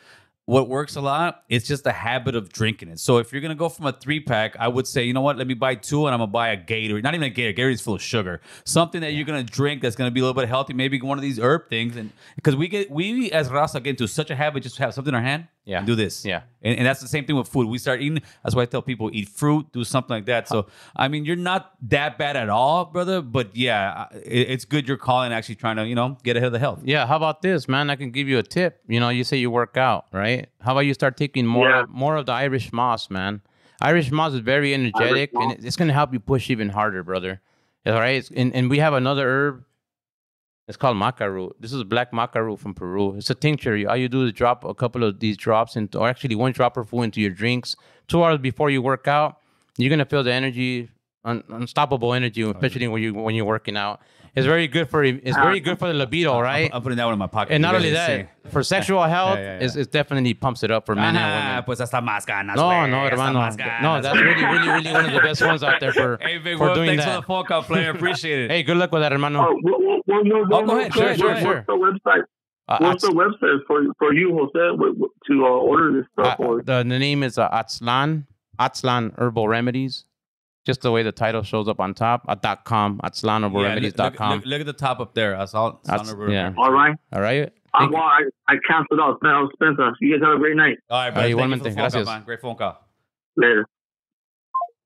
what 0.46 0.68
works 0.68 0.96
a 0.96 1.00
lot 1.00 1.44
it's 1.48 1.66
just 1.66 1.84
the 1.84 1.92
habit 1.92 2.34
of 2.34 2.52
drinking 2.52 2.88
it. 2.88 2.98
So 2.98 3.18
if 3.18 3.32
you're 3.32 3.40
gonna 3.40 3.54
go 3.54 3.68
from 3.68 3.86
a 3.86 3.92
three 3.92 4.20
pack 4.20 4.56
i 4.58 4.66
would 4.66 4.86
say 4.86 5.04
you 5.04 5.12
know 5.12 5.20
what? 5.20 5.36
Let 5.36 5.46
me 5.46 5.54
buy 5.54 5.76
two 5.76 6.06
and 6.06 6.14
i'm 6.14 6.20
gonna 6.20 6.30
buy 6.30 6.48
a 6.48 6.56
gator 6.56 7.00
not 7.00 7.14
even 7.14 7.26
a 7.26 7.30
gator 7.30 7.52
gator's 7.52 7.80
full 7.80 7.94
of 7.94 8.02
sugar. 8.02 8.40
Something 8.64 9.00
that 9.02 9.12
you're 9.12 9.24
gonna 9.24 9.44
drink 9.44 9.82
that's 9.82 9.96
gonna 9.96 10.10
be 10.10 10.20
a 10.20 10.24
little 10.24 10.40
bit 10.40 10.48
healthy 10.48 10.74
maybe 10.74 11.00
one 11.00 11.18
of 11.18 11.22
these 11.22 11.38
herb 11.38 11.68
things. 11.68 11.96
And 11.96 12.10
because 12.34 12.56
we 12.56 12.68
get 12.68 12.90
we 12.90 13.30
as 13.30 13.50
rasa 13.50 13.80
get 13.80 13.90
into 13.90 14.08
such 14.08 14.30
a 14.30 14.34
habit 14.34 14.62
just 14.62 14.76
to 14.76 14.82
have 14.82 14.94
something 14.94 15.12
in 15.12 15.14
our 15.14 15.22
hand 15.22 15.46
Yeah. 15.64 15.78
and 15.78 15.86
do 15.86 15.94
this 15.94 16.24
Yeah. 16.24 16.42
and, 16.60 16.76
and 16.78 16.86
that's 16.86 17.00
the 17.00 17.06
same 17.06 17.24
thing 17.24 17.36
with 17.36 17.46
food 17.46 17.68
we 17.68 17.78
start 17.78 18.00
eating 18.02 18.20
that's 18.42 18.56
why 18.56 18.62
i 18.62 18.66
tell 18.66 18.82
people 18.82 19.10
eat 19.12 19.28
fruit 19.28 19.70
do 19.72 19.84
something 19.84 20.12
like 20.16 20.26
that 20.26 20.48
so 20.48 20.66
i 20.96 21.06
mean 21.06 21.24
you're 21.24 21.36
not 21.36 21.72
that 21.88 22.18
bad 22.18 22.36
at 22.36 22.48
all 22.48 22.84
brother 22.86 23.22
but 23.22 23.54
yeah 23.56 24.06
it, 24.12 24.50
it's 24.50 24.64
good 24.64 24.88
you're 24.88 24.96
calling 24.96 25.32
actually 25.32 25.54
trying 25.54 25.76
to 25.76 25.86
you 25.86 25.94
know 25.94 26.16
get 26.24 26.36
ahead 26.36 26.46
of 26.48 26.52
the 26.52 26.58
health 26.58 26.80
Yeah, 26.82 27.06
how 27.06 27.16
about 27.16 27.42
this, 27.42 27.68
man? 27.68 27.90
I 27.90 27.96
can 27.96 28.10
give 28.10 28.26
you 28.28 28.38
a 28.38 28.42
tip. 28.42 28.80
You 28.88 28.98
know, 28.98 29.08
you 29.10 29.22
say 29.24 29.36
you 29.36 29.50
work 29.52 29.76
out, 29.76 30.06
right? 30.12 30.48
How 30.60 30.72
about 30.72 30.80
you 30.80 30.94
start 30.94 31.16
taking 31.16 31.46
more 31.46 31.68
Yeah. 31.70 31.84
more 31.88 32.16
of 32.16 32.26
the 32.26 32.32
Irish 32.32 32.72
moss, 32.72 33.08
man? 33.10 33.40
Irish 33.80 34.10
moss 34.10 34.32
is 34.32 34.40
very 34.40 34.74
energetic, 34.74 35.30
and 35.34 35.64
it's 35.64 35.76
gonna 35.76 35.92
help 35.92 36.12
you 36.12 36.20
push 36.20 36.50
even 36.50 36.68
harder, 36.70 37.02
brother. 37.04 37.40
All 37.86 37.94
right, 38.08 38.24
and 38.34 38.52
and 38.56 38.68
we 38.70 38.78
have 38.78 38.94
another 38.94 39.26
herb. 39.28 39.64
It's 40.68 40.76
called 40.76 40.96
maca 40.96 41.30
root. 41.30 41.56
This 41.58 41.72
is 41.72 41.82
black 41.84 42.12
maca 42.12 42.44
root 42.44 42.60
from 42.60 42.72
Peru. 42.72 43.16
It's 43.16 43.30
a 43.30 43.34
tincture. 43.34 43.88
All 43.88 43.96
you 43.96 44.08
do 44.08 44.26
is 44.26 44.32
drop 44.32 44.64
a 44.64 44.74
couple 44.74 45.02
of 45.02 45.18
these 45.18 45.36
drops 45.36 45.74
into, 45.74 45.98
or 45.98 46.08
actually 46.08 46.36
one 46.36 46.52
dropper 46.52 46.84
full 46.84 47.02
into 47.02 47.20
your 47.20 47.30
drinks. 47.30 47.74
Two 48.06 48.22
hours 48.22 48.38
before 48.38 48.70
you 48.70 48.80
work 48.80 49.08
out, 49.08 49.38
you're 49.76 49.90
gonna 49.90 50.04
feel 50.04 50.22
the 50.22 50.32
energy, 50.32 50.88
un- 51.24 51.44
unstoppable 51.50 52.14
energy, 52.14 52.42
especially 52.42 52.88
when 52.88 53.02
you 53.02 53.14
when 53.14 53.34
you're 53.34 53.44
working 53.44 53.76
out. 53.76 54.00
It's 54.34 54.46
very 54.46 54.66
good 54.66 54.88
for 54.88 55.04
it's 55.04 55.36
very 55.36 55.60
good 55.60 55.78
for 55.78 55.88
the 55.88 55.92
libido, 55.94 56.40
right? 56.40 56.70
I'm 56.72 56.80
putting 56.82 56.96
that 56.96 57.04
one 57.04 57.12
in 57.12 57.18
my 57.18 57.26
pocket. 57.26 57.52
And 57.52 57.60
not 57.60 57.74
only 57.74 57.92
can 57.92 58.28
that, 58.44 58.50
for 58.50 58.62
sexual 58.62 59.02
health, 59.02 59.36
yeah, 59.38 59.58
yeah. 59.58 59.64
It's, 59.66 59.76
it 59.76 59.92
definitely 59.92 60.32
pumps 60.32 60.62
it 60.62 60.70
up 60.70 60.86
for 60.86 60.94
men 60.94 61.14
Ajá, 61.14 61.18
and 61.20 61.48
women. 61.50 61.64
pues 61.64 61.80
hasta 61.80 62.00
más 62.00 62.24
ganas. 62.24 62.56
No, 62.56 62.62
güey, 62.62 62.88
no, 62.90 62.96
hasta 63.02 63.10
hermano. 63.14 63.40
más 63.40 63.56
ganas, 63.58 63.82
No, 63.82 64.00
that's 64.00 64.18
really, 64.18 64.42
really, 64.42 64.68
really 64.68 64.92
one 64.92 65.04
of 65.04 65.12
the 65.12 65.20
best 65.20 65.42
ones 65.42 65.62
out 65.62 65.80
there 65.80 65.92
for, 65.92 66.16
Hey, 66.22 66.38
big 66.38 66.56
for 66.56 66.68
Will, 66.68 66.74
doing 66.76 66.88
thanks 66.88 67.04
that. 67.04 67.14
for 67.16 67.20
the 67.20 67.26
phone 67.26 67.44
call, 67.44 67.62
player. 67.62 67.90
Appreciate 67.90 68.44
it. 68.46 68.50
Hey, 68.50 68.62
good 68.62 68.78
luck 68.78 68.90
with 68.90 69.02
that, 69.02 69.12
hermano. 69.12 69.40
Oh, 69.40 69.60
Oh, 69.64 70.02
one 70.06 70.28
go 70.48 70.64
more 70.64 70.80
ahead, 70.80 70.92
go 70.92 71.00
ahead, 71.02 71.20
question. 71.20 71.26
go 71.26 71.28
ahead. 71.28 71.46
What's 71.46 71.66
the 71.66 72.10
website? 72.10 72.22
Uh, 72.68 72.78
What's 72.80 73.02
the 73.02 73.10
website 73.10 73.58
for 73.66 73.82
for 73.98 74.14
you, 74.14 74.32
Jose, 74.32 74.76
w- 74.76 74.94
w- 74.94 75.08
to 75.26 75.44
uh, 75.44 75.48
order 75.48 75.92
this 75.92 76.06
stuff? 76.12 76.40
uh, 76.40 76.42
or 76.42 76.62
the, 76.62 76.78
the 76.78 76.98
name 76.98 77.22
is 77.22 77.36
uh, 77.36 77.50
Aztlan, 77.50 78.24
Aztlan 78.58 79.12
Herbal 79.18 79.46
Remedies. 79.48 80.04
Just 80.64 80.82
the 80.82 80.92
way 80.92 81.02
the 81.02 81.10
title 81.12 81.42
shows 81.42 81.66
up 81.66 81.80
on 81.80 81.92
top, 81.92 82.24
at 82.28 82.40
dot 82.40 82.64
.com, 82.64 83.00
Yeah, 83.02 83.06
look, 83.08 83.14
aztlanherbalremedies.com. 83.14 84.32
look, 84.36 84.46
look 84.46 84.60
at 84.60 84.66
the 84.66 84.72
top 84.72 85.00
up 85.00 85.12
there. 85.14 85.36
I 85.36 85.44
saw. 85.46 85.76
That's- 85.84 86.14
yeah. 86.28 86.52
all 86.56 86.70
right. 86.72 86.94
All 87.12 87.20
right? 87.20 87.52
I, 87.74 87.86
well, 87.86 88.02
I, 88.02 88.22
I 88.48 88.56
canceled 88.68 89.00
out. 89.00 89.18
Now, 89.22 89.48
Spencer, 89.54 89.92
you 90.00 90.14
guys 90.18 90.22
have 90.26 90.36
a 90.36 90.38
great 90.38 90.56
night. 90.56 90.78
All 90.90 90.98
right, 90.98 91.10
bro. 91.10 91.22
Ay, 91.22 91.24
Thank 91.24 91.30
you 91.30 91.36
for 91.36 91.42
igualmente, 91.42 91.62
the 91.62 91.64
phone 91.70 91.74
call, 91.74 91.82
gracias. 91.90 92.06
man. 92.06 92.22
Great 92.24 92.40
phone 92.40 92.56
call. 92.56 92.88
Later. 93.36 93.66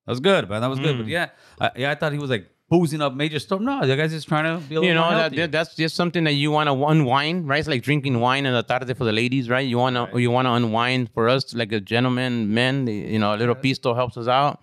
That 0.07 0.13
was 0.13 0.21
good, 0.21 0.49
man. 0.49 0.61
That 0.61 0.71
was 0.71 0.79
good. 0.79 0.97
But 0.97 1.07
Mm. 1.07 1.11
yeah, 1.11 1.29
I, 1.61 1.71
yeah, 1.77 1.91
I 1.91 1.95
thought 1.97 2.13
he 2.13 2.19
was 2.19 2.31
like 2.31 2.49
boozing 2.71 3.03
up 3.03 3.13
major 3.15 3.41
stuff. 3.41 3.61
No, 3.61 3.85
the 3.85 3.97
guy's 3.97 4.13
just 4.13 4.29
trying 4.29 4.45
to 4.45 4.65
be 4.69 4.77
a 4.77 4.81
little 4.81 4.89
you 4.89 4.95
know 4.95 5.11
more 5.11 5.29
that, 5.31 5.51
that's 5.53 5.75
just 5.75 5.97
something 5.97 6.23
that 6.25 6.35
you 6.35 6.51
want 6.53 6.69
to 6.69 6.85
unwind 6.87 7.49
right 7.49 7.59
it's 7.61 7.69
like 7.69 7.83
drinking 7.83 8.19
wine 8.21 8.45
in 8.47 8.53
the 8.55 8.63
tarde 8.63 8.97
for 8.97 9.05
the 9.05 9.13
ladies 9.13 9.49
right 9.49 9.67
you 9.67 9.79
want 9.79 9.95
to 9.97 10.03
Right. 10.03 10.17
you 10.17 10.31
want 10.33 10.47
to 10.47 10.53
unwind 10.53 11.11
for 11.15 11.29
us 11.29 11.55
like 11.55 11.71
a 11.71 11.79
gentleman 11.81 12.53
men 12.55 12.89
you 12.89 13.21
know 13.21 13.35
a 13.35 13.37
little 13.37 13.55
pisto 13.55 13.95
helps 13.95 14.17
us 14.17 14.27
out 14.27 14.61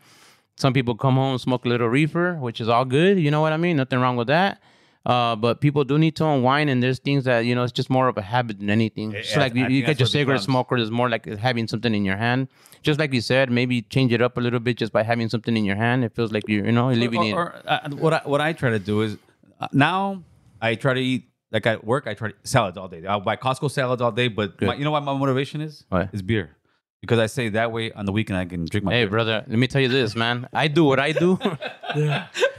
some 0.58 0.74
people 0.74 0.96
come 0.96 1.16
home 1.16 1.38
smoke 1.38 1.66
a 1.66 1.70
little 1.70 1.88
reefer 1.88 2.36
which 2.36 2.62
is 2.62 2.70
all 2.70 2.86
good 2.86 3.20
you 3.20 3.32
know 3.32 3.42
what 3.42 3.54
i 3.54 3.58
mean 3.58 3.78
nothing 3.78 4.00
wrong 4.00 4.16
with 4.16 4.28
that 4.28 4.62
uh, 5.06 5.36
but 5.36 5.60
people 5.60 5.84
do 5.84 5.98
need 5.98 6.16
to 6.16 6.26
unwind, 6.26 6.70
and 6.70 6.82
there's 6.82 6.98
things 6.98 7.26
that 7.26 7.40
you 7.42 7.54
know 7.54 7.64
it's 7.64 7.74
just 7.74 7.90
more 7.90 8.08
of 8.08 8.18
a 8.18 8.22
habit 8.22 8.60
than 8.60 8.70
anything. 8.70 9.12
Yeah, 9.12 9.22
Just 9.22 9.36
like 9.36 9.54
you, 9.54 9.66
you 9.68 9.86
get 9.86 10.00
your 10.00 10.08
cigarette 10.08 10.36
becomes. 10.36 10.46
smoker, 10.46 10.78
is 10.78 10.92
more 10.92 11.10
like 11.10 11.26
having 11.26 11.68
something 11.68 11.94
in 11.94 12.06
your 12.06 12.16
hand. 12.16 12.48
Just 12.84 13.00
like 13.00 13.12
you 13.12 13.20
said, 13.20 13.52
maybe 13.52 13.82
change 13.82 14.14
it 14.14 14.22
up 14.22 14.38
a 14.38 14.40
little 14.40 14.62
bit 14.62 14.78
just 14.78 14.94
by 14.94 15.04
having 15.04 15.28
something 15.28 15.58
in 15.58 15.66
your 15.66 15.76
hand. 15.76 16.06
It 16.06 16.16
feels 16.16 16.32
like 16.32 16.48
you're 16.48 16.66
you 16.66 16.72
know 16.72 16.90
you're 16.90 17.00
living 17.00 17.34
or, 17.34 17.52
in. 17.52 17.68
uh, 17.68 17.90
what 17.90 18.14
I, 18.14 18.22
what 18.24 18.40
I 18.40 18.54
try 18.54 18.70
to 18.70 18.80
do 18.80 19.02
is 19.02 19.18
uh, 19.60 19.68
now 19.74 20.24
I 20.62 20.76
try 20.76 20.94
to 20.94 21.02
eat 21.02 21.26
like 21.52 21.68
at 21.68 21.84
work. 21.84 22.08
I 22.08 22.14
try 22.14 22.30
to 22.30 22.36
salads 22.44 22.78
all 22.78 22.88
day. 22.88 23.06
I'll 23.06 23.20
buy 23.20 23.36
Costco 23.36 23.72
salads 23.72 24.02
all 24.02 24.14
day. 24.14 24.30
But 24.30 24.62
my, 24.62 24.76
you 24.76 24.86
know 24.86 24.92
what 24.92 25.04
my 25.04 25.14
motivation 25.14 25.60
is? 25.60 25.84
What? 25.90 26.12
Is 26.14 26.22
beer. 26.22 26.56
Because 27.04 27.20
I 27.20 27.26
say 27.26 27.50
that 27.50 27.74
way 27.74 27.92
on 27.92 28.06
the 28.06 28.14
weekend 28.14 28.38
I 28.40 28.46
can 28.46 28.64
drink 28.64 28.86
my. 28.86 28.94
Hey, 28.94 29.04
beer. 29.04 29.10
brother, 29.10 29.44
let 29.46 29.60
me 29.60 29.68
tell 29.68 29.82
you 29.82 29.90
this, 29.90 30.16
man. 30.16 30.48
I 30.54 30.70
do 30.70 30.86
what 30.86 31.02
I 31.02 31.12
do. 31.12 31.38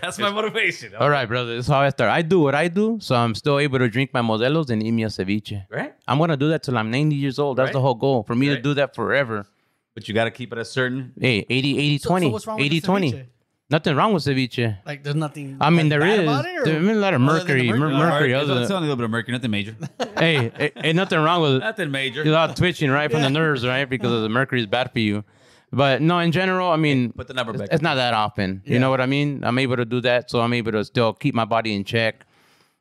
That's 0.02 0.18
my 0.18 0.28
motivation. 0.30 0.94
All 0.94 1.08
right, 1.08 1.24
brother. 1.24 1.56
This 1.56 1.64
is 1.64 1.70
how 1.72 1.80
I 1.80 1.88
start. 1.88 2.10
I 2.10 2.20
do 2.20 2.40
what 2.40 2.54
I 2.54 2.68
do, 2.68 2.98
so 3.00 3.14
I'm 3.14 3.34
still 3.34 3.58
able 3.58 3.78
to 3.78 3.88
drink 3.88 4.12
my 4.12 4.20
modelos 4.20 4.68
and 4.68 4.82
eat 4.82 4.90
me 4.90 5.04
a 5.04 5.06
ceviche. 5.06 5.64
Right. 5.70 5.94
I'm 6.06 6.18
gonna 6.18 6.36
do 6.36 6.50
that 6.50 6.62
till 6.62 6.76
I'm 6.76 6.90
90 6.90 7.16
years 7.16 7.38
old. 7.38 7.56
That's 7.56 7.72
the 7.72 7.80
whole 7.80 7.94
goal 7.94 8.22
for 8.22 8.34
me 8.34 8.48
to 8.50 8.60
do 8.60 8.74
that 8.74 8.94
forever. 8.94 9.46
But 9.94 10.08
you 10.08 10.12
got 10.12 10.24
to 10.24 10.30
keep 10.30 10.52
it 10.52 10.58
a 10.58 10.64
certain. 10.64 11.14
Hey, 11.18 11.46
80, 11.48 11.78
80, 11.78 11.98
So- 11.98 12.02
so 12.02 12.08
20. 12.10 12.30
what's 12.30 12.46
wrong 12.46 12.60
80, 12.60 12.80
the 12.80 12.86
20. 12.86 13.24
Ceviche? 13.64 13.70
Nothing 13.70 13.96
wrong 13.96 14.14
with 14.14 14.24
ceviche. 14.24 14.78
Like, 14.86 15.02
there's 15.02 15.16
nothing. 15.16 15.56
I 15.60 15.70
mean, 15.70 15.88
like, 15.88 15.90
there 15.90 16.00
bad 16.00 16.18
is. 16.20 16.24
about 16.24 16.46
it, 16.46 16.68
or- 16.68 16.90
a 16.90 16.94
lot 16.94 17.14
of 17.14 17.22
other 17.22 17.38
mercury. 17.38 17.68
mer- 17.72 17.78
mercury? 17.78 17.98
mercury. 17.98 18.32
It's, 18.32 18.50
other 18.50 18.60
it's 18.60 18.68
than- 18.68 18.76
only 18.76 18.88
a 18.88 18.90
little 18.90 18.96
bit 18.96 19.04
of 19.04 19.10
mercury, 19.10 19.32
nothing 19.32 19.50
major. 19.50 19.76
hey, 20.18 20.50
hey, 20.56 20.72
ain't 20.76 20.96
nothing 20.96 21.18
wrong 21.18 21.42
with 21.42 21.52
it. 21.56 21.58
nothing 21.60 21.90
major. 21.90 22.22
A 22.22 22.26
lot 22.26 22.50
of 22.50 22.56
twitching, 22.56 22.90
right, 22.90 23.10
from 23.10 23.22
the 23.22 23.30
nerves, 23.30 23.66
right, 23.66 23.88
because 23.88 24.12
of 24.12 24.20
the 24.20 24.26
uh-huh. 24.26 24.34
mercury 24.34 24.60
is 24.60 24.66
bad 24.66 24.92
for 24.92 25.00
you. 25.00 25.24
But 25.72 26.02
no, 26.02 26.20
in 26.20 26.30
general, 26.30 26.70
I 26.70 26.76
mean, 26.76 27.12
Put 27.12 27.26
the 27.26 27.34
number 27.34 27.52
it's, 27.52 27.60
back. 27.60 27.68
it's 27.72 27.82
not 27.82 27.96
that 27.96 28.14
often. 28.14 28.62
You 28.64 28.78
know 28.78 28.90
what 28.90 29.00
I 29.00 29.06
mean? 29.06 29.42
I'm 29.42 29.58
able 29.58 29.76
to 29.76 29.84
do 29.84 30.00
that, 30.02 30.30
so 30.30 30.40
I'm 30.40 30.52
able 30.52 30.70
to 30.72 30.84
still 30.84 31.12
keep 31.12 31.34
my 31.34 31.44
body 31.44 31.74
in 31.74 31.82
check. 31.82 32.26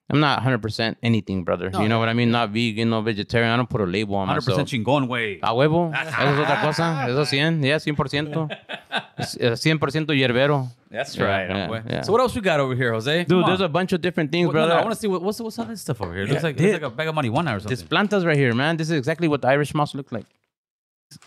I'm 0.10 0.20
not 0.20 0.44
100% 0.44 0.98
anything, 1.02 1.44
brother. 1.44 1.72
you 1.80 1.88
know 1.88 1.98
what 1.98 2.10
I 2.10 2.14
mean? 2.14 2.30
Not 2.30 2.50
vegan, 2.50 2.90
no 2.90 3.02
vegetarian. 3.02 3.50
I 3.52 3.56
don't 3.56 3.70
put 3.70 3.82
a 3.82 3.86
label 3.86 4.16
on 4.16 4.28
100% 4.28 4.36
myself. 4.48 4.68
chingón 4.70 5.08
way. 5.08 5.40
A 5.42 5.54
huevo. 5.54 5.92
Eso 5.96 6.10
es 6.10 6.40
otra 6.40 6.62
cosa. 6.62 7.06
Eso 7.08 7.24
100. 7.26 7.64
Yeah, 7.66 7.78
100%. 7.78 8.60
Es- 9.18 9.38
eh, 9.40 9.52
100% 9.52 10.14
hierbero. 10.14 10.68
That's 10.92 11.16
Yeah, 11.16 11.24
right. 11.24 11.50
yeah, 11.50 11.82
yeah. 11.90 12.02
So 12.02 12.12
what 12.12 12.20
else 12.22 12.36
we 12.36 12.42
got 12.42 12.60
over 12.60 12.76
here, 12.76 12.92
Jose? 12.94 13.24
Dude, 13.24 13.30
Come 13.30 13.44
there's 13.48 13.62
on. 13.62 13.66
a 13.66 13.70
bunch 13.70 13.94
of 13.94 14.02
different 14.02 14.32
things, 14.32 14.48
What- 14.48 14.56
no, 14.56 14.62
no, 14.62 14.68
brother. 14.68 14.82
I 14.82 14.84
want 14.84 14.94
to 14.96 15.00
see 15.00 15.08
what, 15.08 15.22
what's 15.24 15.40
what's 15.40 15.58
all 15.58 15.66
this 15.66 15.82
stuff 15.82 16.02
over 16.02 16.14
here. 16.14 16.24
It 16.24 16.30
looks 16.30 16.42
Yeah, 16.44 16.48
like 16.50 16.60
it 16.60 16.64
looks 16.64 16.74
like 16.84 16.92
a 16.92 16.96
bag 16.96 17.08
of 17.08 17.16
marijuana 17.16 17.56
or 17.56 17.60
something. 17.60 17.70
This 17.70 17.84
plantas 17.84 18.26
right 18.26 18.38
here, 18.38 18.54
man. 18.54 18.76
This 18.78 18.90
is 18.90 18.98
exactly 18.98 19.28
what 19.28 19.42
the 19.42 19.48
Irish 19.48 19.74
moss 19.74 19.96
looks 19.96 20.12
like. 20.12 20.26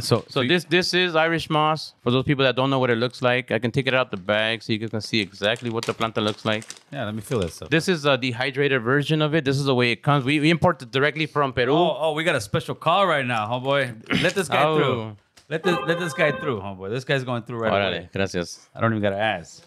So 0.00 0.24
So 0.28 0.42
this 0.44 0.64
this 0.64 0.94
is 0.94 1.14
Irish 1.16 1.48
moss. 1.50 1.94
For 2.02 2.10
those 2.10 2.24
people 2.24 2.44
that 2.44 2.56
don't 2.56 2.70
know 2.70 2.78
what 2.78 2.90
it 2.90 2.96
looks 2.98 3.22
like, 3.22 3.50
I 3.50 3.58
can 3.58 3.70
take 3.70 3.86
it 3.86 3.94
out 3.94 4.10
the 4.10 4.16
bag 4.16 4.62
so 4.62 4.72
you 4.72 4.78
can 4.88 5.00
see 5.00 5.20
exactly 5.20 5.70
what 5.70 5.84
the 5.84 5.94
planta 5.94 6.22
looks 6.22 6.44
like. 6.44 6.64
yeah, 6.92 7.04
let 7.04 7.14
me 7.14 7.20
feel 7.22 7.40
this 7.40 7.54
stuff. 7.54 7.70
This 7.70 7.88
is 7.88 8.04
a 8.04 8.16
dehydrated 8.16 8.82
version 8.82 9.22
of 9.22 9.34
it. 9.34 9.44
This 9.44 9.56
is 9.58 9.64
the 9.64 9.74
way 9.74 9.90
it 9.92 10.02
comes. 10.02 10.24
We, 10.24 10.40
we 10.40 10.50
import 10.50 10.82
it 10.82 10.90
directly 10.90 11.26
from 11.26 11.52
Peru. 11.52 11.72
Oh, 11.72 11.96
oh, 12.00 12.12
we 12.12 12.24
got 12.24 12.34
a 12.34 12.40
special 12.40 12.74
call 12.74 13.06
right 13.06 13.24
now, 13.26 13.46
homeboy. 13.46 14.22
Let 14.22 14.34
this 14.34 14.48
guy 14.48 14.62
Oh. 14.64 14.76
through. 14.76 15.16
Let 15.48 15.62
this 15.62 15.76
let 15.86 15.98
this 16.00 16.12
guy 16.12 16.32
through, 16.32 16.60
homeboy. 16.60 16.90
This 16.90 17.04
guy's 17.04 17.22
going 17.22 17.42
through 17.44 17.58
right 17.58 17.72
Órale, 17.72 17.88
away. 17.98 18.08
gracias. 18.12 18.68
I 18.74 18.80
don't 18.80 18.92
even 18.92 19.02
gotta 19.02 19.16
ask. 19.36 19.62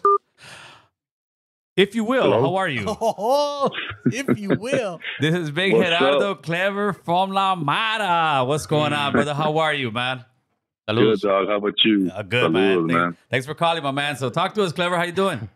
If 1.80 1.94
you 1.94 2.04
will, 2.04 2.24
Hello? 2.24 2.40
how 2.42 2.56
are 2.56 2.68
you? 2.68 2.84
Oh, 3.00 3.70
if 4.06 4.38
you 4.38 4.50
will. 4.50 5.00
This 5.20 5.34
is 5.34 5.50
Big 5.50 5.72
What's 5.72 5.88
Gerardo 5.88 6.32
up? 6.32 6.42
Clever 6.42 6.92
from 6.92 7.30
La 7.30 7.54
Mara. 7.54 8.44
What's 8.44 8.66
going 8.66 8.92
on, 8.92 9.12
brother? 9.12 9.32
How 9.34 9.56
are 9.58 9.72
you, 9.72 9.90
man? 9.90 10.24
Good, 10.88 11.20
dog. 11.20 11.48
How 11.48 11.56
about 11.56 11.74
you? 11.84 12.10
Uh, 12.14 12.22
good, 12.22 12.52
man. 12.52 12.78
Saludos, 12.78 12.92
Thank- 12.92 13.16
Thanks 13.30 13.46
for 13.46 13.54
calling, 13.54 13.82
my 13.82 13.92
man. 13.92 14.16
So 14.16 14.28
talk 14.28 14.52
to 14.54 14.62
us, 14.62 14.72
Clever. 14.72 14.96
How 14.96 15.04
you 15.04 15.12
doing? 15.12 15.48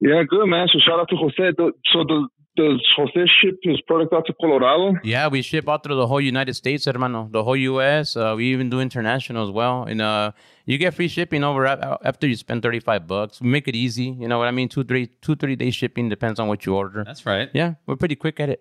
Yeah, 0.00 0.22
good, 0.28 0.46
man. 0.46 0.66
So 0.72 0.78
shout 0.78 0.98
out 1.00 1.08
to 1.10 1.16
Jose. 1.16 1.52
So 1.92 2.04
does, 2.04 2.24
does 2.56 2.86
Jose 2.96 3.30
ship 3.42 3.58
his 3.62 3.80
product 3.82 4.12
out 4.14 4.24
to 4.26 4.34
Colorado? 4.40 4.98
Yeah, 5.02 5.28
we 5.28 5.42
ship 5.42 5.68
out 5.68 5.82
through 5.82 5.96
the 5.96 6.06
whole 6.06 6.20
United 6.20 6.54
States, 6.54 6.84
hermano. 6.86 7.28
The 7.30 7.42
whole 7.44 7.56
U.S. 7.56 8.16
Uh, 8.16 8.34
we 8.36 8.46
even 8.52 8.70
do 8.70 8.80
international 8.80 9.44
as 9.44 9.50
well. 9.50 9.82
And 9.84 10.00
uh, 10.00 10.32
you 10.66 10.78
get 10.78 10.94
free 10.94 11.08
shipping 11.08 11.44
over 11.44 11.66
after 11.66 12.26
you 12.26 12.36
spend 12.36 12.62
thirty-five 12.62 13.06
bucks. 13.06 13.40
We 13.40 13.48
make 13.48 13.68
it 13.68 13.76
easy. 13.76 14.04
You 14.04 14.28
know 14.28 14.38
what 14.38 14.48
I 14.48 14.50
mean? 14.50 14.68
Two, 14.68 14.84
three, 14.84 15.06
two, 15.20 15.36
three 15.36 15.56
day 15.56 15.70
shipping 15.70 16.08
depends 16.08 16.38
on 16.40 16.48
what 16.48 16.64
you 16.66 16.74
order. 16.74 17.04
That's 17.04 17.26
right. 17.26 17.50
Yeah, 17.52 17.74
we're 17.86 17.96
pretty 17.96 18.16
quick 18.16 18.40
at 18.40 18.48
it. 18.48 18.60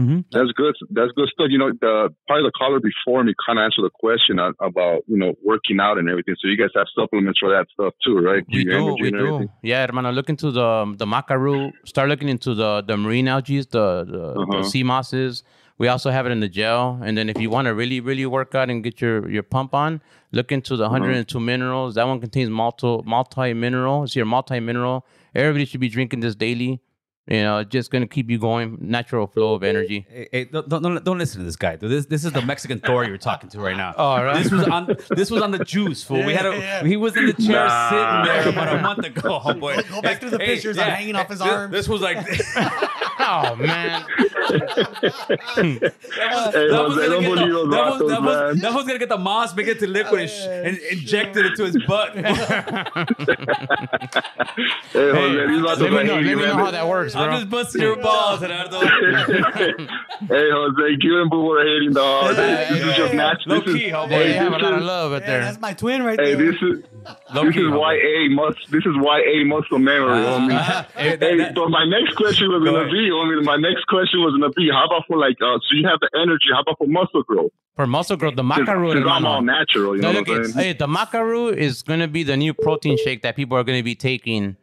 That's 0.00 0.52
good. 0.54 0.76
That's 0.90 1.10
good 1.16 1.28
stuff. 1.28 1.48
You 1.50 1.58
know, 1.58 1.72
the 1.72 2.14
probably 2.28 2.44
the 2.44 2.52
caller 2.56 2.78
before 2.78 3.24
me 3.24 3.34
kind 3.44 3.58
of 3.58 3.64
answered 3.64 3.82
the 3.82 3.90
question 3.90 4.38
about 4.38 5.02
you 5.08 5.18
know 5.18 5.34
working 5.44 5.80
out 5.80 5.98
and 5.98 6.08
everything. 6.08 6.36
So 6.38 6.46
you 6.46 6.56
guys 6.56 6.68
have 6.76 6.86
supplements 6.94 7.40
for 7.40 7.50
that 7.50 7.66
stuff 7.72 7.94
too, 8.06 8.16
right? 8.18 8.44
We 8.52 8.62
Your 8.62 8.78
do, 8.78 8.86
energy 8.86 9.02
we 9.02 9.08
and 9.08 9.16
do. 9.18 9.26
everything. 9.26 9.48
Yeah, 9.64 9.84
hermano. 9.86 10.12
Look 10.12 10.28
into 10.28 10.52
the 10.52 10.64
um, 10.64 10.96
the 10.98 11.04
maca 11.06 11.36
root. 11.36 11.74
Start 11.84 12.08
looking 12.10 12.28
into 12.28 12.54
the 12.54 12.82
the 12.86 12.96
marine 12.96 13.26
algae, 13.26 13.58
the 13.58 14.04
the, 14.04 14.22
Uh-huh. 14.40 14.58
the 14.58 14.62
sea 14.68 14.84
mosses. 14.84 15.42
We 15.78 15.86
also 15.88 16.10
have 16.10 16.26
it 16.26 16.30
in 16.30 16.40
the 16.40 16.48
gel. 16.48 17.00
And 17.04 17.16
then 17.16 17.28
if 17.28 17.40
you 17.40 17.50
want 17.50 17.66
to 17.66 17.74
really 17.74 18.00
really 18.00 18.26
work 18.26 18.54
out 18.54 18.68
and 18.70 18.82
get 18.82 19.00
your 19.00 19.28
your 19.30 19.42
pump 19.44 19.74
on, 19.74 20.00
look 20.32 20.50
into 20.52 20.76
the 20.76 20.82
102 20.84 21.38
minerals. 21.40 21.94
That 21.94 22.06
one 22.06 22.20
contains 22.20 22.50
multi 22.50 23.00
multi 23.04 23.54
mineral. 23.54 24.04
It's 24.04 24.16
your 24.16 24.26
multi 24.26 24.58
mineral. 24.60 25.06
Everybody 25.34 25.64
should 25.64 25.80
be 25.80 25.88
drinking 25.88 26.20
this 26.20 26.34
daily. 26.34 26.80
You 27.30 27.42
know, 27.42 27.58
it's 27.58 27.70
just 27.70 27.90
gonna 27.90 28.06
keep 28.06 28.30
you 28.30 28.38
going. 28.38 28.78
Natural 28.80 29.26
flow 29.26 29.52
of 29.52 29.62
energy. 29.62 30.06
Hey, 30.08 30.28
hey, 30.32 30.44
don't, 30.46 30.66
don't, 30.66 31.04
don't 31.04 31.18
listen 31.18 31.40
to 31.40 31.44
this 31.44 31.56
guy. 31.56 31.76
dude. 31.76 31.90
This 31.90 32.06
this 32.06 32.24
is 32.24 32.32
the 32.32 32.40
Mexican 32.40 32.80
Thor 32.80 33.04
you're 33.04 33.18
talking 33.18 33.50
to 33.50 33.60
right 33.60 33.76
now. 33.76 33.92
Oh, 33.98 34.16
right. 34.24 34.42
This 34.42 34.50
was 34.50 34.66
on 34.66 34.96
this 35.10 35.30
was 35.30 35.42
on 35.42 35.50
the 35.50 35.62
juice, 35.62 36.02
fool. 36.02 36.24
we 36.24 36.32
had 36.32 36.46
a 36.46 36.52
Yeah, 36.52 36.58
yeah. 36.80 36.84
he 36.86 36.96
was 36.96 37.14
in 37.18 37.26
the 37.26 37.34
chair 37.34 37.66
Nah. 37.66 37.90
sitting 37.90 38.24
there 38.34 38.48
about 38.48 38.76
a 38.78 38.80
month 38.80 39.04
ago, 39.04 39.38
homeboy. 39.44 39.86
Go 39.90 40.00
back 40.00 40.20
through 40.20 40.30
the 40.30 40.38
pictures. 40.38 40.78
I'm 40.78 40.90
hanging 40.90 41.16
off 41.16 41.28
his 41.28 41.40
this, 41.40 41.48
arms. 41.48 41.70
This 41.70 41.86
was 41.86 42.00
like 42.00 42.16
Oh 43.20 43.56
man. 43.56 44.06
Hey, 44.48 45.78
That 45.78 46.32
was 46.34 46.54
don't 46.54 47.70
that 47.70 47.90
was, 47.90 48.10
that 48.10 48.22
was, 48.22 48.54
man. 48.54 48.58
that 48.60 48.72
was 48.74 48.84
gonna 48.86 48.98
get 48.98 49.08
the 49.08 49.18
moss, 49.18 49.54
make 49.54 49.66
it 49.68 49.78
to 49.80 49.86
liquid, 49.86 50.20
and, 50.22 50.30
sh- 50.30 50.46
and 50.46 50.76
inject 50.90 51.36
it 51.36 51.46
into 51.46 51.64
his 51.64 51.76
butt. 51.86 52.14
Hey, 54.92 55.10
Jose, 55.10 55.46
these 55.46 55.60
vatos 55.62 55.78
Let 55.80 55.90
me 55.92 55.98
are 55.98 56.04
know. 56.04 56.14
Let 56.14 56.22
me 56.24 56.34
know 56.34 56.36
man. 56.46 56.54
how 56.58 56.70
that 56.70 56.88
works, 56.88 57.12
bro. 57.14 57.22
I'm 57.22 57.32
just 57.40 57.50
busting 57.50 57.82
your 57.82 57.96
balls, 57.96 58.40
Gerardo. 58.40 58.80
hey, 58.80 58.90
Jose, 60.50 60.96
you 61.00 61.20
and 61.20 61.30
Boo 61.30 61.52
are 61.52 61.64
hating, 61.64 61.92
dog. 61.92 62.34
This 62.36 62.70
is 62.84 62.96
just 62.96 63.14
natural. 63.14 63.56
Low 63.56 63.60
This 63.64 63.74
key, 63.74 63.84
is, 63.86 63.92
homeboy. 63.92 64.08
They 64.08 64.32
hey, 64.32 64.32
have 64.34 64.52
a 64.52 64.58
lot 64.58 64.72
of 64.74 64.82
love 64.82 65.12
out 65.12 65.26
there. 65.26 65.40
that's 65.40 65.60
my 65.60 65.74
twin 65.74 66.02
right 66.02 66.16
there. 66.16 66.26
Hey, 66.26 66.34
there. 66.34 66.52
this 66.52 66.60
is 66.62 66.82
Low 67.34 67.44
this 67.44 67.54
key, 67.54 67.60
is 67.60 67.66
homeboy. 67.66 67.78
why 67.78 67.94
a 67.94 68.28
must. 68.30 68.58
This 68.70 68.84
is 68.86 68.96
why 68.96 69.20
a 69.20 69.44
muscle 69.44 69.78
memory, 69.78 70.18
homie. 70.24 70.54
Uh, 70.56 70.82
hey, 70.96 71.16
that- 71.16 71.28
Hey, 71.30 71.36
that- 71.38 71.54
so 71.54 71.68
my 71.68 71.84
next 71.84 72.14
question 72.16 72.48
was 72.48 72.64
gonna 72.64 72.78
ahead. 72.80 72.90
be, 72.92 73.10
homie. 73.10 73.44
My 73.44 73.56
next 73.56 73.84
question 73.86 74.20
was 74.20 74.34
gonna 74.40 74.52
be, 74.52 74.68
how 74.72 74.86
about 74.86 75.04
for 75.06 75.16
like, 75.18 75.36
uh, 75.42 75.58
so 75.58 75.74
you 75.74 75.86
have 75.88 76.00
the 76.00 76.10
energy? 76.20 76.46
How 76.52 76.60
about 76.62 76.78
for 76.78 76.86
muscle 76.86 77.22
growth? 77.22 77.50
For 77.76 77.86
muscle 77.86 78.16
growth, 78.16 78.36
the 78.36 78.42
maca 78.42 78.76
root. 78.76 78.94
Because 78.94 79.10
I'm 79.10 79.24
all 79.26 79.42
natural, 79.42 79.94
you 79.96 80.02
No, 80.02 80.12
know 80.12 80.18
look, 80.20 80.28
what 80.28 80.36
I'm 80.38 80.44
saying? 80.46 80.66
hey, 80.66 80.72
the 80.72 80.86
maca 80.86 81.24
root 81.24 81.58
is 81.58 81.82
gonna 81.82 82.08
be 82.08 82.22
the 82.22 82.36
new 82.36 82.54
protein 82.54 82.96
shake 83.04 83.22
that 83.22 83.36
people 83.36 83.56
are 83.56 83.64
gonna 83.64 83.82
be 83.82 83.94
taking 83.94 84.56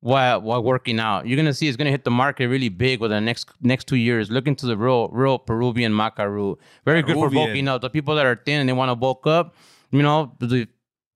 while 0.00 0.40
while 0.40 0.62
working 0.62 0.98
out. 1.00 1.26
You're 1.26 1.36
gonna 1.36 1.54
see 1.54 1.68
it's 1.68 1.76
gonna 1.76 1.90
hit 1.90 2.04
the 2.04 2.10
market 2.10 2.48
really 2.48 2.68
big 2.68 3.00
within 3.00 3.16
the 3.16 3.26
next 3.26 3.48
next 3.60 3.86
two 3.86 3.96
years. 3.96 4.30
Look 4.30 4.46
into 4.46 4.66
the 4.66 4.76
real 4.76 5.08
real 5.08 5.38
Peruvian 5.38 5.92
maca 5.92 6.28
root. 6.30 6.58
Very 6.84 7.02
good 7.02 7.14
for 7.14 7.28
Peruvian. 7.28 7.46
bulking 7.46 7.68
up. 7.68 7.80
The 7.82 7.90
people 7.90 8.14
that 8.16 8.26
are 8.26 8.36
thin 8.44 8.60
and 8.60 8.68
they 8.68 8.72
want 8.72 8.90
to 8.90 8.96
bulk 8.96 9.26
up, 9.26 9.54
you 9.90 10.02
know, 10.02 10.32
the 10.40 10.66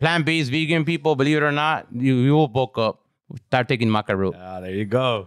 plant-based 0.01 0.51
vegan 0.51 0.85
people, 0.85 1.15
believe 1.15 1.37
it 1.37 1.43
or 1.43 1.53
not, 1.53 1.87
you 1.93 2.15
you 2.16 2.32
will 2.32 2.49
bulk 2.49 2.78
up. 2.78 3.01
Start 3.49 3.69
taking 3.69 3.89
maca 3.89 4.16
root. 4.16 4.35
Ah, 4.37 4.61
there 4.61 4.74
you 4.74 4.85
go. 4.85 5.27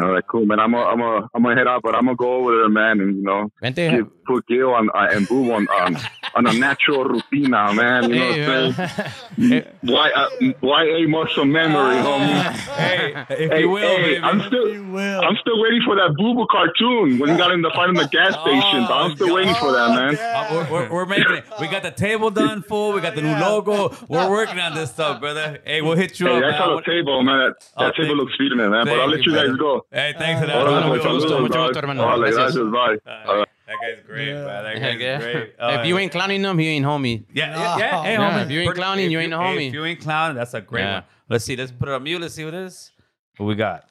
All 0.00 0.08
right, 0.10 0.24
cool, 0.30 0.46
man. 0.46 0.58
I'm 0.60 0.72
gonna, 0.72 0.84
I'm 0.86 0.98
gonna, 0.98 1.28
I'm 1.34 1.42
gonna 1.42 1.56
head 1.56 1.66
out, 1.68 1.82
but 1.82 1.94
I'm 1.94 2.04
gonna 2.04 2.16
go 2.16 2.34
over 2.36 2.56
there, 2.56 2.68
man, 2.68 3.00
and 3.00 3.16
you 3.16 3.22
know, 3.22 3.50
Vente. 3.60 3.90
give, 3.90 4.06
put 4.26 4.46
Gil 4.46 4.70
on 4.70 4.88
uh, 4.90 5.08
and 5.10 5.26
Boo 5.28 5.50
on 5.52 5.66
on 5.68 5.96
on 6.34 6.46
a 6.46 6.52
natural 6.52 7.04
rutina, 7.04 7.74
man. 7.74 8.08
You 8.08 8.16
know 8.16 8.32
Hey, 8.32 8.70
what 8.70 8.78
I'm 8.78 9.44
saying? 9.48 9.64
Why, 9.82 10.10
uh, 10.14 10.28
why 10.60 10.84
a 10.84 11.06
muscle 11.08 11.44
memory, 11.44 11.96
homie? 11.96 12.42
Hey, 12.76 13.14
if 13.30 13.50
Hey, 13.52 13.60
you 13.60 13.68
will, 13.70 13.80
hey, 13.80 14.02
baby. 14.14 14.20
I'm 14.22 14.40
still, 14.46 14.66
I'm 14.96 15.36
still 15.40 15.60
waiting 15.60 15.82
for 15.84 15.96
that 15.96 16.14
Booba 16.18 16.46
cartoon 16.48 17.18
when 17.18 17.30
he 17.30 17.36
got 17.36 17.50
in 17.52 17.60
the 17.62 17.70
fight 17.74 17.88
in 17.88 17.96
the 17.96 18.08
gas 18.08 18.32
station. 18.42 18.84
but 18.86 18.94
I'm 18.94 19.16
still 19.16 19.34
waiting 19.34 19.54
for 19.56 19.72
that, 19.72 19.88
man. 19.90 20.16
Uh, 20.16 20.48
we're, 20.52 20.70
we're, 20.70 20.92
we're 20.92 21.06
making 21.06 21.32
it. 21.34 21.44
We 21.60 21.68
got 21.68 21.82
the 21.82 21.90
table 21.90 22.30
done 22.30 22.62
full. 22.62 22.92
We 22.92 23.00
got 23.00 23.14
the 23.14 23.22
new 23.22 23.34
logo. 23.36 23.94
We're 24.08 24.30
working 24.30 24.58
on 24.58 24.74
this 24.74 24.90
stuff, 24.90 25.20
brother. 25.20 25.60
Hey, 25.64 25.82
we'll 25.82 25.96
hit 25.96 26.18
you 26.20 26.26
Hey, 26.26 26.36
up. 26.38 26.44
I 26.44 26.50
man. 26.50 26.58
saw 26.58 26.76
the 26.76 26.82
table, 26.82 27.22
man. 27.22 27.38
That, 27.42 27.54
Oh, 27.76 27.90
table 28.02 28.16
looks 28.16 28.32
sweet 28.36 28.52
in 28.52 28.60
it, 28.60 28.68
man. 28.68 28.84
But 28.84 29.00
I'll 29.00 29.08
let 29.08 29.24
you 29.26 29.32
guys 29.32 29.46
brother. 29.46 29.56
go. 29.58 29.71
Hey, 29.90 30.14
thanks 30.18 30.40
for 30.40 30.46
that. 30.46 30.56
All 30.56 30.64
right, 30.66 30.86
mucho 30.86 30.88
mucho 30.96 31.12
gusto, 31.12 31.28
gusto, 31.28 31.40
mucho 31.40 31.52
dog. 31.54 31.68
gusto, 31.68 31.80
hermano. 31.80 32.02
All 32.04 32.20
right, 32.20 32.32
Gracias. 32.32 32.56
gracias, 32.56 32.72
bye. 33.04 33.10
Uh, 33.12 33.30
All 33.30 33.36
right. 33.38 33.48
That 33.66 33.76
guy's 33.80 34.06
great, 34.06 34.32
man. 34.34 34.44
That 34.44 34.78
Heck 34.78 34.92
guy's 34.92 35.00
yeah. 35.00 35.18
great. 35.20 35.54
if 35.80 35.86
you 35.86 35.98
ain't 35.98 36.12
clowning 36.12 36.42
them, 36.42 36.58
he 36.58 36.68
ain't 36.68 36.84
homie. 36.84 37.24
Yeah, 37.32 37.50
yeah, 37.56 37.78
yeah. 37.78 38.02
Hey, 38.02 38.12
Yeah, 38.12 38.18
homie. 38.38 38.42
if 38.44 38.50
you 38.50 38.60
ain't 38.60 38.66
Pretty- 38.68 38.80
clowning, 38.80 39.10
you 39.10 39.18
ain't 39.20 39.32
a 39.32 39.38
hey, 39.38 39.44
homie. 39.44 39.68
If 39.68 39.74
you 39.74 39.84
ain't 39.84 40.00
clowning, 40.00 40.36
that's 40.36 40.54
a 40.54 40.60
great 40.60 40.82
Yeah. 40.82 40.94
one. 40.94 41.04
Let's 41.28 41.44
see. 41.44 41.56
Let's 41.56 41.72
put 41.72 41.88
it 41.88 41.92
on 41.94 42.02
mute. 42.02 42.20
Let's 42.20 42.34
see 42.34 42.44
what 42.44 42.54
it 42.54 42.60
is. 42.64 42.90
What 43.38 43.46
we 43.46 43.54
got? 43.54 43.88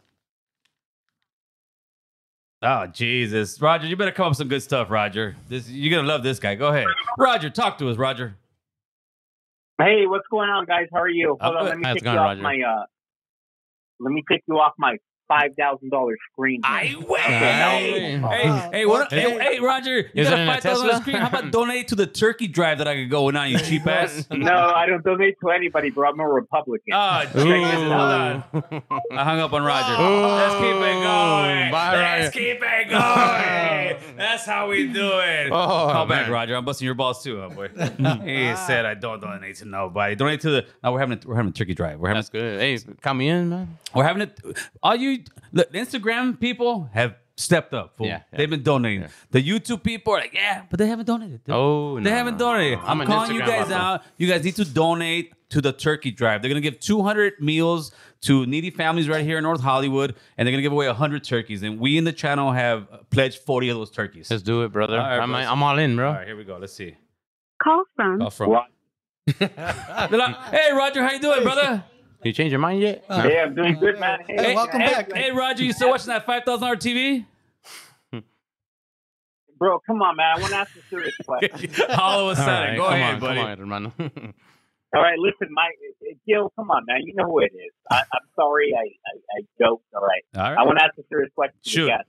Oh, 2.64 2.86
Jesus. 2.88 3.60
Roger, 3.60 3.88
you 3.88 3.96
better 3.96 4.12
come 4.12 4.26
up 4.26 4.32
with 4.32 4.38
some 4.38 4.48
good 4.48 4.62
stuff, 4.62 4.92
Roger. 4.92 5.36
This 5.50 5.68
You're 5.68 5.90
going 5.90 6.04
to 6.06 6.08
love 6.12 6.22
this 6.22 6.38
guy. 6.40 6.54
Go 6.56 6.68
ahead. 6.68 6.86
Roger, 7.18 7.50
talk 7.50 7.80
to 7.80 7.90
us, 7.90 7.98
Roger. 7.98 8.36
Hey, 9.80 10.06
what's 10.06 10.28
going 10.30 10.50
on, 10.50 10.66
guys? 10.66 10.86
How 10.94 11.00
are 11.02 11.10
you? 11.10 11.38
I'm 11.42 11.54
Hold 11.54 11.58
on, 11.58 11.64
good. 11.64 11.70
let 11.70 11.78
me 11.80 11.86
How's 11.86 11.94
take 11.96 12.02
you 12.04 12.06
going, 12.06 12.18
off 12.20 12.26
Roger? 12.28 12.42
my 12.44 12.62
uh, 12.62 12.84
let 14.00 14.12
me 14.12 14.24
take 14.30 14.42
you 14.48 14.60
off 14.60 14.74
my 14.78 14.96
five 15.32 15.52
thousand 15.58 15.90
dollar 15.90 16.16
screen. 16.32 16.62
here. 16.64 17.00
will. 17.00 17.16
Hey. 17.18 18.18
Hey, 18.20 18.70
hey, 18.74 18.86
what, 18.86 19.12
hey, 19.12 19.22
hey, 19.40 19.60
Roger, 19.60 19.98
you 20.00 20.10
Is 20.16 20.30
got 20.30 20.40
a 20.40 20.44
a 20.44 20.46
five 20.48 20.62
thousand 20.64 20.88
Tesla? 20.88 21.02
screen. 21.02 21.16
How 21.18 21.28
about 21.30 21.52
donate 21.52 21.88
to 21.90 21.96
the 21.96 22.06
turkey 22.08 22.48
drive 22.48 22.80
that 22.80 22.88
I 22.88 22.96
could 22.96 23.10
go 23.10 23.30
in 23.30 23.38
on, 23.38 23.50
you 23.50 23.60
cheap 23.60 23.88
ass? 23.88 24.28
No, 24.42 24.52
I 24.54 24.86
don't 24.88 25.04
donate 25.04 25.36
to 25.42 25.50
anybody, 25.52 25.90
bro. 25.92 26.10
I'm 26.10 26.20
a 26.20 26.28
Republican. 26.28 26.94
Oh, 26.94 27.22
check 27.22 27.34
this. 27.34 27.44
Hold 27.44 27.92
on. 27.92 28.44
I 29.12 29.24
hung 29.24 29.40
up 29.40 29.54
on 29.54 29.64
Roger. 29.64 29.94
Let's 30.02 30.56
keep 30.56 30.76
it 30.76 30.80
going. 30.82 31.72
Bye, 31.72 31.92
Let's 31.94 32.26
Roger. 32.26 32.32
keep 32.32 32.62
it 32.62 32.90
going. 32.90 33.41
That's 34.46 34.48
how 34.58 34.70
we 34.70 34.88
do 34.88 35.12
it. 35.20 35.52
Oh, 35.62 35.90
Call 35.92 36.06
back. 36.06 36.30
Roger. 36.30 36.56
I'm 36.56 36.66
busting 36.66 36.86
your 36.86 36.96
balls 36.96 37.24
too, 37.24 37.40
huh, 37.42 37.50
boy. 37.50 37.68
he 38.24 38.56
said 38.56 38.86
I 38.86 38.94
don't 38.96 39.20
donate 39.22 39.56
to 39.58 39.66
nobody. 39.66 40.16
Donate 40.16 40.42
to 40.42 40.50
the. 40.50 40.66
No, 40.84 40.92
we're 40.94 41.00
having 41.00 41.18
a, 41.24 41.28
we're 41.28 41.36
having 41.36 41.50
a 41.50 41.54
turkey 41.54 41.74
drive. 41.74 42.00
We're 42.00 42.10
having 42.10 42.20
That's 42.20 42.30
good. 42.30 42.60
Hey, 42.60 42.78
count 43.02 43.18
me 43.20 43.30
in, 43.30 43.50
man. 43.50 43.78
we're 43.94 44.04
having 44.04 44.24
it. 44.24 44.40
All 44.82 44.96
you 44.96 45.24
look, 45.52 45.72
the 45.72 45.78
Instagram 45.80 46.40
people 46.40 46.90
have 46.94 47.16
stepped 47.38 47.74
up. 47.74 47.96
fool. 47.98 48.08
Yeah, 48.08 48.22
yeah. 48.32 48.38
They've 48.38 48.50
been 48.50 48.64
donating. 48.64 49.08
The 49.32 49.42
YouTube 49.44 49.84
people 49.84 50.14
are 50.14 50.20
like, 50.20 50.34
yeah, 50.34 50.64
but 50.70 50.78
they 50.80 50.88
haven't 50.88 51.06
donated. 51.06 51.44
dude. 51.44 51.56
Oh, 51.56 51.96
They 51.96 52.10
no, 52.10 52.16
haven't 52.16 52.38
donated. 52.38 52.80
no. 52.80 52.86
I'm, 52.86 53.02
an 53.02 53.08
calling 53.08 53.34
you 53.34 53.40
guys 53.42 53.68
vato. 53.68 53.72
out. 53.72 54.04
You 54.18 54.28
guys 54.28 54.44
need 54.44 54.56
to 54.58 54.66
donate 54.66 55.34
to 55.52 55.62
the 55.62 55.72
turkey 55.72 56.12
drive. 56.12 56.42
They're 56.42 56.50
gonna 56.50 56.62
give 56.62 56.80
200 56.80 57.40
meals 57.40 57.92
to 58.22 58.46
needy 58.46 58.70
families 58.70 59.08
right 59.08 59.24
here 59.24 59.38
in 59.38 59.44
North 59.44 59.62
Hollywood, 59.62 60.16
and 60.38 60.46
they're 60.46 60.52
gonna 60.52 60.62
give 60.62 60.72
away 60.72 60.88
100 60.88 61.24
turkeys. 61.24 61.64
And 61.64 61.80
we 61.80 61.98
in 61.98 62.04
the 62.04 62.12
channel 62.14 62.52
have 62.52 62.88
pledged 63.10 63.40
40 63.40 63.70
of 63.70 63.78
those 63.78 63.92
turkeys. 63.92 64.30
Let's 64.30 64.44
do 64.44 64.64
it, 64.64 64.72
brother. 64.72 65.00
All 65.00 65.06
right, 65.06 65.20
I'm. 65.20 65.34
I'm 65.34 65.64
all 65.64 65.78
in, 65.78 65.96
bro. 65.96 66.10
All 66.10 66.16
right, 66.16 66.28
here 66.28 66.36
we 66.36 66.44
go. 66.44 66.58
Let's 66.58 66.74
see. 66.74 66.96
Call 67.62 67.84
from 67.96 68.20
Call 68.20 68.30
from. 68.30 68.50
Like, 68.50 68.68
hey, 69.40 70.72
Roger, 70.74 71.04
how 71.04 71.12
you 71.12 71.20
doing, 71.20 71.44
brother? 71.44 71.84
You 72.24 72.34
change 72.34 72.52
your 72.52 72.60
mind 72.60 72.82
yet? 72.82 73.04
No? 73.10 73.22
Hey, 73.22 73.40
I'm 73.40 73.56
doing 73.56 73.80
good, 73.80 74.00
man. 74.00 74.20
Hey, 74.28 74.36
Hey, 74.36 74.56
welcome 74.56 74.80
hey, 74.80 74.94
back. 74.94 75.12
Hey, 75.12 75.32
Roger, 75.32 75.64
you 75.64 75.74
still 75.74 75.90
watching 75.90 76.10
that 76.10 76.26
$5,000 76.26 76.46
TV? 76.78 77.26
bro, 79.58 79.80
come 79.80 80.02
on, 80.02 80.16
man. 80.16 80.38
I 80.38 80.40
want 80.40 80.52
to 80.54 80.58
ask 80.58 80.76
a 80.76 80.82
serious 80.90 81.16
question. 81.26 81.72
All 81.98 82.30
of 82.30 82.36
a 82.38 82.42
sudden, 82.42 82.52
right, 82.52 82.78
go 82.78 82.86
ahead, 82.88 83.14
on, 83.16 83.20
buddy. 83.20 83.40
Come 83.40 83.48
on, 83.48 83.58
hermano. 83.58 83.94
All 84.94 85.02
right, 85.02 85.18
listen, 85.18 85.48
Mike, 85.54 85.80
Gil, 86.28 86.52
come 86.56 86.70
on, 86.70 86.84
man. 86.86 87.02
You 87.04 87.16
know 87.16 87.26
who 87.26 87.40
it 87.40 87.52
is. 87.56 87.72
I, 87.90 88.04
I'm 88.12 88.28
sorry, 88.36 88.74
I, 88.76 88.92
I, 89.08 89.40
I 89.40 89.40
joked. 89.58 89.86
All 89.96 90.04
right. 90.04 90.24
All 90.36 90.52
I 90.60 90.64
want 90.68 90.80
to 90.80 90.84
ask 90.84 90.98
a 91.00 91.08
serious 91.08 91.32
question. 91.34 91.56
to 91.64 91.70
the 91.86 92.04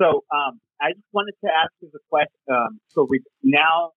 So, 0.00 0.24
um, 0.32 0.60
I 0.80 0.92
just 0.92 1.06
wanted 1.12 1.34
to 1.44 1.50
ask 1.52 1.72
you 1.80 1.90
the 1.92 2.00
question. 2.08 2.32
Um, 2.50 2.80
so 2.88 3.06
we, 3.08 3.20
now, 3.42 3.92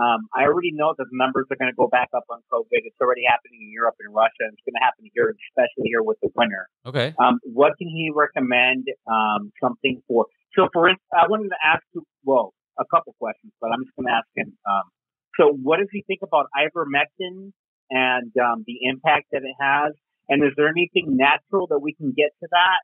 um, 0.00 0.32
I 0.34 0.48
already 0.48 0.72
know 0.72 0.94
that 0.96 1.04
the 1.04 1.16
numbers 1.16 1.46
are 1.52 1.56
going 1.56 1.70
to 1.70 1.76
go 1.76 1.86
back 1.86 2.08
up 2.16 2.24
on 2.30 2.40
COVID. 2.50 2.80
It's 2.88 2.96
already 3.00 3.28
happening 3.28 3.60
in 3.60 3.70
Europe 3.72 3.96
and 4.00 4.14
Russia, 4.14 4.48
and 4.48 4.56
it's 4.56 4.64
going 4.64 4.80
to 4.80 4.84
happen 4.84 5.04
here, 5.12 5.28
especially 5.28 5.92
here 5.92 6.02
with 6.02 6.16
the 6.22 6.32
winter. 6.34 6.64
Okay. 6.86 7.12
Um, 7.20 7.38
what 7.44 7.76
can 7.76 7.88
he 7.88 8.10
recommend? 8.14 8.88
Um, 9.04 9.52
something 9.60 10.00
for 10.08 10.26
so 10.56 10.68
for 10.72 10.88
instance, 10.88 11.12
I 11.12 11.28
wanted 11.28 11.50
to 11.50 11.60
ask 11.62 11.84
you 11.94 12.02
well 12.24 12.54
a 12.78 12.84
couple 12.90 13.14
questions, 13.20 13.52
but 13.60 13.70
I'm 13.70 13.84
just 13.84 13.94
going 13.94 14.08
to 14.08 14.16
ask 14.16 14.28
him. 14.34 14.56
So 15.38 15.52
what 15.62 15.78
does 15.78 15.88
he 15.92 16.02
think 16.06 16.20
about 16.22 16.46
ivermectin 16.56 17.52
and 17.90 18.32
um, 18.38 18.64
the 18.66 18.78
impact 18.82 19.26
that 19.32 19.42
it 19.42 19.54
has? 19.60 19.92
And 20.28 20.42
is 20.44 20.50
there 20.56 20.68
anything 20.68 21.16
natural 21.16 21.66
that 21.68 21.80
we 21.80 21.94
can 21.94 22.12
get 22.16 22.30
to 22.40 22.48
that? 22.50 22.80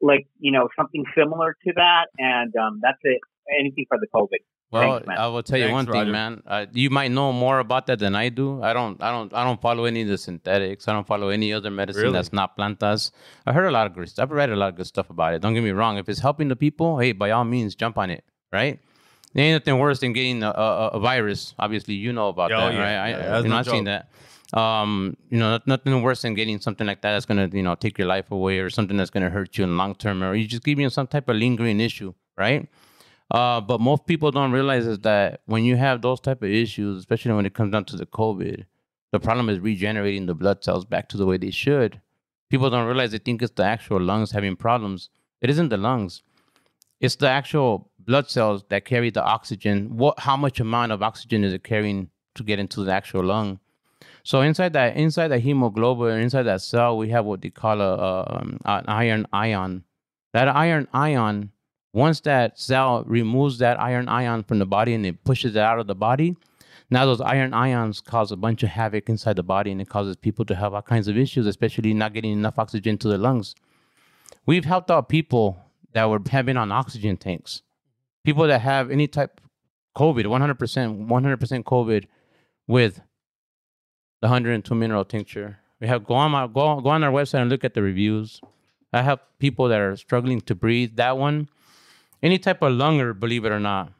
Like 0.00 0.26
you 0.38 0.52
know 0.52 0.68
something 0.78 1.04
similar 1.18 1.56
to 1.66 1.72
that, 1.74 2.06
and 2.18 2.54
um, 2.56 2.78
that's 2.80 3.00
it. 3.02 3.18
Anything 3.58 3.86
for 3.88 3.98
the 3.98 4.06
COVID. 4.14 4.38
Well, 4.70 5.00
Thanks. 5.00 5.20
I 5.20 5.26
will 5.26 5.42
tell 5.42 5.58
you 5.58 5.64
Thanks, 5.64 5.74
one 5.74 5.86
Roger. 5.86 6.04
thing, 6.04 6.12
man. 6.12 6.42
Uh, 6.46 6.66
you 6.72 6.88
might 6.88 7.10
know 7.10 7.30
more 7.30 7.58
about 7.58 7.86
that 7.88 7.98
than 7.98 8.14
I 8.14 8.30
do. 8.30 8.62
I 8.62 8.72
don't. 8.72 9.02
I 9.02 9.10
don't. 9.10 9.34
I 9.34 9.44
don't 9.44 9.60
follow 9.60 9.84
any 9.84 10.02
of 10.02 10.08
the 10.08 10.16
synthetics. 10.16 10.88
I 10.88 10.92
don't 10.92 11.06
follow 11.06 11.28
any 11.28 11.52
other 11.52 11.70
medicine 11.70 12.02
Really? 12.04 12.14
that's 12.14 12.32
not 12.32 12.56
plantas. 12.56 13.10
I 13.44 13.52
heard 13.52 13.66
a 13.66 13.70
lot 13.70 13.86
of 13.86 13.94
good. 13.94 14.10
I've 14.18 14.30
read 14.30 14.50
a 14.50 14.56
lot 14.56 14.68
of 14.70 14.76
good 14.76 14.86
stuff 14.86 15.10
about 15.10 15.34
it. 15.34 15.42
Don't 15.42 15.52
get 15.52 15.62
me 15.62 15.70
wrong. 15.72 15.98
If 15.98 16.08
it's 16.08 16.20
helping 16.20 16.48
the 16.48 16.56
people, 16.56 16.98
hey, 16.98 17.12
by 17.12 17.32
all 17.32 17.44
means, 17.44 17.74
jump 17.74 17.98
on 17.98 18.08
it. 18.10 18.24
Right? 18.52 18.80
There 19.34 19.44
ain't 19.44 19.64
nothing 19.64 19.78
worse 19.80 20.00
than 20.00 20.12
getting 20.12 20.42
a, 20.42 20.50
a, 20.50 20.88
a 20.88 21.00
virus. 21.00 21.54
Obviously, 21.58 21.94
you 21.94 22.12
know 22.12 22.28
about 22.28 22.52
Oh, 22.52 22.58
that, 22.60 22.74
yeah. 22.74 22.80
right? 22.80 22.94
I, 22.96 23.10
Yeah, 23.10 23.16
that's 23.16 23.42
you 23.44 23.48
know, 23.48 23.54
no 23.54 23.58
I've 23.60 23.66
seen 23.66 23.84
that. 23.84 24.10
Um, 24.52 25.16
you 25.30 25.38
know, 25.38 25.58
nothing 25.64 26.02
worse 26.02 26.20
than 26.22 26.34
getting 26.34 26.60
something 26.60 26.86
like 26.86 27.00
that 27.00 27.12
that's 27.12 27.24
gonna, 27.24 27.48
you 27.52 27.62
know, 27.62 27.74
take 27.74 27.96
your 27.98 28.06
life 28.08 28.30
away 28.30 28.58
or 28.58 28.68
something 28.68 28.96
that's 28.98 29.08
gonna 29.10 29.30
hurt 29.30 29.56
you 29.56 29.64
in 29.64 29.78
long 29.78 29.94
term, 29.94 30.22
or 30.22 30.34
you 30.34 30.46
just 30.46 30.62
give 30.62 30.78
you 30.78 30.90
some 30.90 31.06
type 31.06 31.28
of 31.30 31.36
lingering 31.36 31.80
issue, 31.80 32.12
right? 32.36 32.68
Uh, 33.30 33.62
but 33.62 33.80
most 33.80 34.04
people 34.04 34.30
don't 34.30 34.52
realize 34.52 34.86
is 34.86 34.98
that 35.00 35.40
when 35.46 35.64
you 35.64 35.76
have 35.76 36.02
those 36.02 36.20
type 36.20 36.42
of 36.42 36.50
issues, 36.50 36.98
especially 36.98 37.32
when 37.32 37.46
it 37.46 37.54
comes 37.54 37.72
down 37.72 37.86
to 37.86 37.96
the 37.96 38.04
COVID, 38.04 38.66
the 39.10 39.20
problem 39.20 39.48
is 39.48 39.58
regenerating 39.58 40.26
the 40.26 40.34
blood 40.34 40.62
cells 40.62 40.84
back 40.84 41.08
to 41.08 41.16
the 41.16 41.24
way 41.24 41.38
they 41.38 41.50
should. 41.50 42.00
People 42.50 42.68
don't 42.68 42.86
realize 42.86 43.12
they 43.12 43.18
think 43.18 43.40
it's 43.40 43.52
the 43.54 43.64
actual 43.64 44.02
lungs 44.02 44.32
having 44.32 44.54
problems. 44.56 45.08
It 45.40 45.48
isn't 45.48 45.70
the 45.70 45.78
lungs. 45.78 46.22
It's 47.00 47.16
the 47.16 47.28
actual 47.30 47.90
blood 48.04 48.28
cells 48.28 48.64
that 48.68 48.84
carry 48.84 49.10
the 49.10 49.22
oxygen. 49.22 49.96
What 49.96 50.20
how 50.20 50.36
much 50.36 50.60
amount 50.60 50.92
of 50.92 51.02
oxygen 51.02 51.44
is 51.44 51.52
it 51.52 51.64
carrying 51.64 52.10
to 52.34 52.42
get 52.42 52.58
into 52.58 52.84
the 52.84 52.92
actual 52.92 53.24
lung? 53.24 53.60
So 54.24 54.40
inside 54.40 54.72
that 54.74 54.96
inside 54.96 55.28
that 55.28 55.40
hemoglobin, 55.40 56.20
inside 56.20 56.44
that 56.44 56.62
cell, 56.62 56.96
we 56.96 57.10
have 57.10 57.24
what 57.24 57.42
they 57.42 57.50
call 57.50 57.80
a, 57.80 57.94
a 57.94 58.38
um, 58.40 58.58
an 58.64 58.84
iron 58.88 59.26
ion. 59.32 59.84
That 60.32 60.48
iron 60.48 60.88
ion 60.92 61.50
once 61.92 62.20
that 62.20 62.58
cell 62.58 63.04
removes 63.06 63.58
that 63.58 63.78
iron 63.78 64.08
ion 64.08 64.42
from 64.44 64.58
the 64.58 64.66
body 64.66 64.94
and 64.94 65.04
it 65.04 65.24
pushes 65.24 65.56
it 65.56 65.62
out 65.62 65.78
of 65.78 65.86
the 65.86 65.94
body, 65.94 66.36
now 66.90 67.04
those 67.04 67.20
iron 67.20 67.52
ions 67.52 68.00
cause 68.00 68.32
a 68.32 68.36
bunch 68.36 68.62
of 68.62 68.70
havoc 68.70 69.08
inside 69.08 69.36
the 69.36 69.42
body 69.42 69.70
and 69.70 69.80
it 69.80 69.88
causes 69.88 70.16
people 70.16 70.44
to 70.46 70.54
have 70.54 70.72
all 70.72 70.82
kinds 70.82 71.08
of 71.08 71.18
issues, 71.18 71.46
especially 71.46 71.92
not 71.92 72.14
getting 72.14 72.32
enough 72.32 72.58
oxygen 72.58 72.96
to 72.98 73.08
their 73.08 73.18
lungs. 73.18 73.54
We've 74.46 74.64
helped 74.64 74.90
out 74.90 75.08
people 75.08 75.58
that 75.92 76.08
were 76.08 76.20
having 76.30 76.56
on 76.56 76.72
oxygen 76.72 77.16
tanks. 77.16 77.62
People 78.24 78.46
that 78.46 78.60
have 78.60 78.90
any 78.90 79.08
type 79.08 79.40
COVID, 79.96 80.24
100%, 80.24 81.08
100% 81.08 81.62
COVID 81.64 82.06
with 82.66 83.00
the 84.20 84.28
102 84.28 84.74
mineral 84.74 85.04
tincture. 85.04 85.58
We 85.80 85.88
have 85.88 86.04
go 86.04 86.14
on 86.14 86.30
my 86.30 86.46
go, 86.46 86.80
go 86.80 86.90
on 86.90 87.02
our 87.02 87.10
website 87.10 87.40
and 87.40 87.50
look 87.50 87.64
at 87.64 87.74
the 87.74 87.82
reviews. 87.82 88.40
I 88.92 89.02
have 89.02 89.20
people 89.38 89.68
that 89.68 89.80
are 89.80 89.96
struggling 89.96 90.40
to 90.42 90.54
breathe. 90.54 90.96
That 90.96 91.18
one, 91.18 91.48
any 92.22 92.38
type 92.38 92.62
of 92.62 92.72
lunger, 92.72 93.14
believe 93.14 93.44
it 93.44 93.50
or 93.50 93.58
not. 93.58 93.92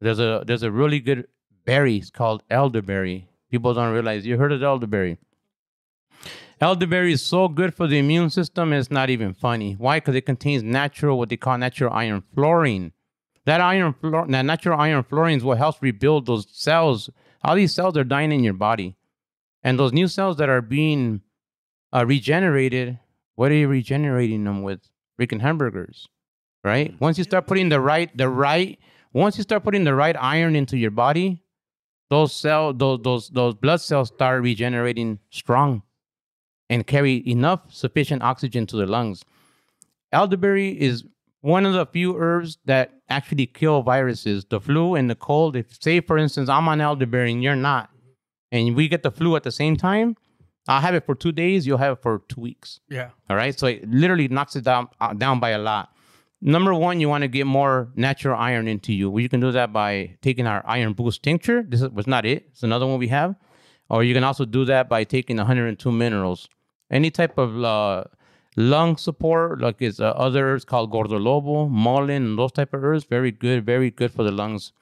There's 0.00 0.20
a 0.20 0.44
there's 0.46 0.62
a 0.62 0.70
really 0.70 1.00
good 1.00 1.26
berry. 1.64 1.96
It's 1.96 2.10
called 2.10 2.42
elderberry. 2.50 3.28
People 3.50 3.72
don't 3.72 3.92
realize 3.92 4.26
you 4.26 4.36
heard 4.36 4.52
of 4.52 4.62
elderberry. 4.62 5.18
Elderberry 6.60 7.12
is 7.12 7.22
so 7.22 7.48
good 7.48 7.74
for 7.74 7.86
the 7.86 7.98
immune 7.98 8.30
system, 8.30 8.72
it's 8.72 8.90
not 8.90 9.10
even 9.10 9.34
funny. 9.34 9.74
Why? 9.74 9.98
Because 9.98 10.14
it 10.14 10.24
contains 10.24 10.62
natural, 10.62 11.18
what 11.18 11.28
they 11.28 11.36
call 11.36 11.58
natural 11.58 11.92
iron 11.92 12.22
fluorine. 12.34 12.92
That 13.46 13.60
iron, 13.60 13.94
fluor- 13.94 14.30
that 14.30 14.44
natural 14.44 14.80
iron 14.80 15.02
fluorine 15.02 15.38
is 15.38 15.44
what 15.44 15.58
helps 15.58 15.82
rebuild 15.82 16.26
those 16.26 16.46
cells. 16.50 17.10
All 17.42 17.54
these 17.54 17.74
cells 17.74 17.96
are 17.96 18.04
dying 18.04 18.32
in 18.32 18.42
your 18.42 18.54
body, 18.54 18.96
and 19.62 19.78
those 19.78 19.92
new 19.92 20.08
cells 20.08 20.38
that 20.38 20.48
are 20.48 20.62
being 20.62 21.20
uh, 21.92 22.06
regenerated, 22.06 22.98
what 23.34 23.50
are 23.50 23.54
you 23.54 23.68
regenerating 23.68 24.44
them 24.44 24.62
with? 24.62 24.80
Freaking 25.20 25.40
hamburgers, 25.40 26.08
right? 26.64 26.94
Once 27.00 27.18
you 27.18 27.24
start 27.24 27.46
putting 27.46 27.68
the 27.68 27.80
right, 27.80 28.16
the 28.16 28.28
right, 28.28 28.78
once 29.12 29.36
you 29.36 29.42
start 29.42 29.62
putting 29.62 29.84
the 29.84 29.94
right 29.94 30.16
iron 30.18 30.56
into 30.56 30.76
your 30.76 30.90
body, 30.90 31.42
those 32.10 32.32
cell, 32.32 32.72
those 32.72 33.00
those 33.02 33.28
those 33.28 33.54
blood 33.54 33.80
cells 33.80 34.08
start 34.08 34.42
regenerating 34.42 35.18
strong 35.30 35.82
and 36.70 36.86
carry 36.86 37.22
enough 37.28 37.60
sufficient 37.72 38.22
oxygen 38.22 38.66
to 38.66 38.76
the 38.76 38.86
lungs. 38.86 39.24
Elderberry 40.12 40.70
is 40.80 41.04
one 41.44 41.66
of 41.66 41.74
the 41.74 41.84
few 41.84 42.16
herbs 42.16 42.56
that 42.64 42.90
actually 43.10 43.44
kill 43.44 43.82
viruses, 43.82 44.46
the 44.46 44.58
flu 44.58 44.94
and 44.94 45.10
the 45.10 45.14
cold. 45.14 45.56
If 45.56 45.82
say 45.82 46.00
for 46.00 46.16
instance 46.16 46.48
I'm 46.48 46.66
on 46.68 46.80
elderberry 46.80 47.32
and 47.32 47.42
you're 47.42 47.54
not, 47.54 47.90
and 48.50 48.74
we 48.74 48.88
get 48.88 49.02
the 49.02 49.10
flu 49.10 49.36
at 49.36 49.42
the 49.42 49.52
same 49.52 49.76
time, 49.76 50.16
I'll 50.66 50.80
have 50.80 50.94
it 50.94 51.04
for 51.04 51.14
two 51.14 51.32
days. 51.32 51.66
You'll 51.66 51.76
have 51.76 51.98
it 51.98 52.02
for 52.02 52.22
two 52.30 52.40
weeks. 52.40 52.80
Yeah. 52.88 53.10
All 53.28 53.36
right, 53.36 53.58
so 53.58 53.66
it 53.66 53.86
literally 53.86 54.28
knocks 54.28 54.56
it 54.56 54.64
down 54.64 54.88
uh, 55.02 55.12
down 55.12 55.38
by 55.38 55.50
a 55.50 55.58
lot. 55.58 55.90
Number 56.40 56.72
one, 56.72 56.98
you 56.98 57.10
want 57.10 57.22
to 57.22 57.28
get 57.28 57.46
more 57.46 57.90
natural 57.94 58.40
iron 58.40 58.66
into 58.66 58.94
you. 58.94 59.10
Well, 59.10 59.20
you 59.20 59.28
can 59.28 59.40
do 59.40 59.52
that 59.52 59.70
by 59.70 60.16
taking 60.22 60.46
our 60.46 60.62
iron 60.66 60.94
boost 60.94 61.22
tincture. 61.22 61.62
This 61.62 61.82
was 61.82 62.06
not 62.06 62.24
it. 62.24 62.46
It's 62.52 62.62
another 62.62 62.86
one 62.86 62.98
we 62.98 63.08
have. 63.08 63.34
Or 63.90 64.02
you 64.02 64.14
can 64.14 64.24
also 64.24 64.46
do 64.46 64.64
that 64.64 64.88
by 64.88 65.04
taking 65.04 65.36
102 65.36 65.92
minerals. 65.92 66.48
Any 66.90 67.10
type 67.10 67.36
of 67.36 67.62
uh, 67.62 68.04
lung 68.56 68.96
support, 68.96 69.60
like 69.60 69.80
it's 69.80 70.00
uh, 70.00 70.10
other 70.10 70.52
herbs 70.52 70.64
called 70.64 70.92
gordolobo, 70.92 71.68
mullein, 71.70 72.24
and 72.24 72.38
those 72.38 72.52
type 72.52 72.72
of 72.74 72.84
herbs, 72.84 73.04
very 73.04 73.30
good, 73.30 73.64
very 73.66 73.90
good 73.90 74.12
for 74.12 74.22
the 74.22 74.32
lungs. 74.32 74.72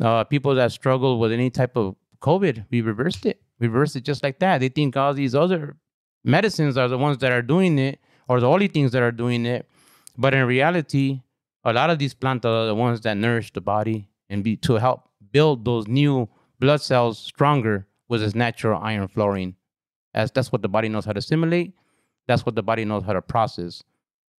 Uh, 0.00 0.24
people 0.24 0.54
that 0.54 0.72
struggle 0.72 1.18
with 1.18 1.32
any 1.32 1.50
type 1.50 1.76
of 1.76 1.96
COVID, 2.20 2.66
we 2.70 2.80
reversed 2.80 3.26
it. 3.26 3.40
Reversed 3.58 3.96
it 3.96 4.04
just 4.04 4.22
like 4.22 4.38
that. 4.38 4.58
They 4.58 4.68
think 4.68 4.96
all 4.96 5.12
these 5.12 5.34
other 5.34 5.76
medicines 6.24 6.76
are 6.76 6.88
the 6.88 6.98
ones 6.98 7.18
that 7.18 7.32
are 7.32 7.42
doing 7.42 7.78
it, 7.78 8.00
or 8.28 8.40
the 8.40 8.48
only 8.48 8.68
things 8.68 8.92
that 8.92 9.02
are 9.02 9.12
doing 9.12 9.44
it. 9.44 9.68
But 10.16 10.34
in 10.34 10.46
reality, 10.46 11.22
a 11.64 11.72
lot 11.72 11.90
of 11.90 11.98
these 11.98 12.14
plants 12.14 12.46
are 12.46 12.66
the 12.66 12.74
ones 12.74 13.00
that 13.02 13.16
nourish 13.16 13.52
the 13.52 13.60
body 13.60 14.08
and 14.28 14.44
be 14.44 14.56
to 14.56 14.74
help 14.74 15.08
build 15.32 15.64
those 15.64 15.86
new 15.86 16.28
blood 16.58 16.80
cells 16.80 17.18
stronger 17.18 17.86
with 18.08 18.22
its 18.22 18.34
natural 18.34 18.80
iron 18.82 19.08
fluorine. 19.08 19.56
As 20.14 20.30
that's 20.30 20.50
what 20.50 20.62
the 20.62 20.68
body 20.68 20.88
knows 20.88 21.04
how 21.04 21.12
to 21.12 21.18
assimilate. 21.18 21.74
That's 22.30 22.46
what 22.46 22.54
the 22.54 22.62
body 22.62 22.84
knows 22.84 23.02
how 23.02 23.12
to 23.12 23.20
process. 23.22 23.82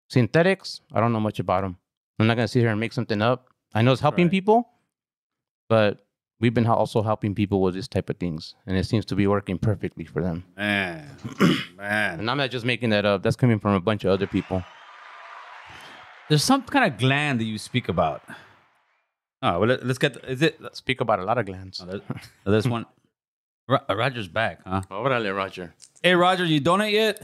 Synthetics, 0.09 0.80
I 0.93 1.01
don't 1.01 1.11
know 1.11 1.19
much 1.19 1.39
about 1.39 1.63
them. 1.63 1.76
I'm 2.19 2.26
not 2.27 2.35
gonna 2.38 2.47
sit 2.47 2.61
here 2.61 2.69
and 2.69 2.80
make 2.80 2.93
something 2.93 3.22
up. 3.22 3.49
I 3.73 3.81
know 3.81 3.91
it's 3.91 3.99
helping 3.99 4.27
Right. 4.27 4.31
people, 4.31 4.69
but 5.68 6.05
we've 6.39 6.53
been 6.53 6.65
also 6.68 7.01
helping 7.01 7.35
people 7.35 7.61
with 7.61 7.73
this 7.73 7.89
type 7.89 8.09
of 8.09 8.15
things, 8.15 8.55
and 8.65 8.77
it 8.77 8.85
seems 8.85 9.03
to 9.07 9.15
be 9.15 9.27
working 9.27 9.57
perfectly 9.59 10.05
for 10.05 10.22
them. 10.23 10.45
Man, 10.55 11.18
man. 11.77 12.19
And 12.22 12.31
I'm 12.31 12.38
not 12.38 12.49
just 12.49 12.65
making 12.65 12.91
that 12.91 13.03
up. 13.05 13.23
That's 13.23 13.35
coming 13.35 13.59
from 13.59 13.73
a 13.73 13.81
bunch 13.81 14.05
of 14.05 14.11
other 14.11 14.26
people. 14.27 14.63
There's 16.30 16.45
some 16.45 16.61
kind 16.63 16.85
of 16.93 16.97
gland 16.97 17.41
that 17.41 17.45
you 17.45 17.57
speak 17.57 17.89
about. 17.89 18.22
Oh, 19.41 19.59
well, 19.59 19.68
let, 19.68 19.81
us 19.84 19.97
get. 19.97 20.15
Is 20.30 20.41
it 20.41 20.61
Speak 20.77 21.01
about 21.01 21.19
a 21.19 21.26
lot 21.26 21.38
of 21.38 21.45
glands. 21.45 21.81
oh, 21.84 21.85
there- 21.88 22.01
oh, 22.45 22.51
this 22.51 22.65
one? 22.76 22.85
Uh, 23.68 23.80
Roger's 23.93 24.30
back, 24.30 24.61
huh? 24.65 24.81
Órale, 24.89 25.35
Roger. 25.35 25.73
Hey, 26.01 26.13
Roger, 26.15 26.45
you 26.45 26.61
donate 26.61 26.93
yet? 26.93 27.22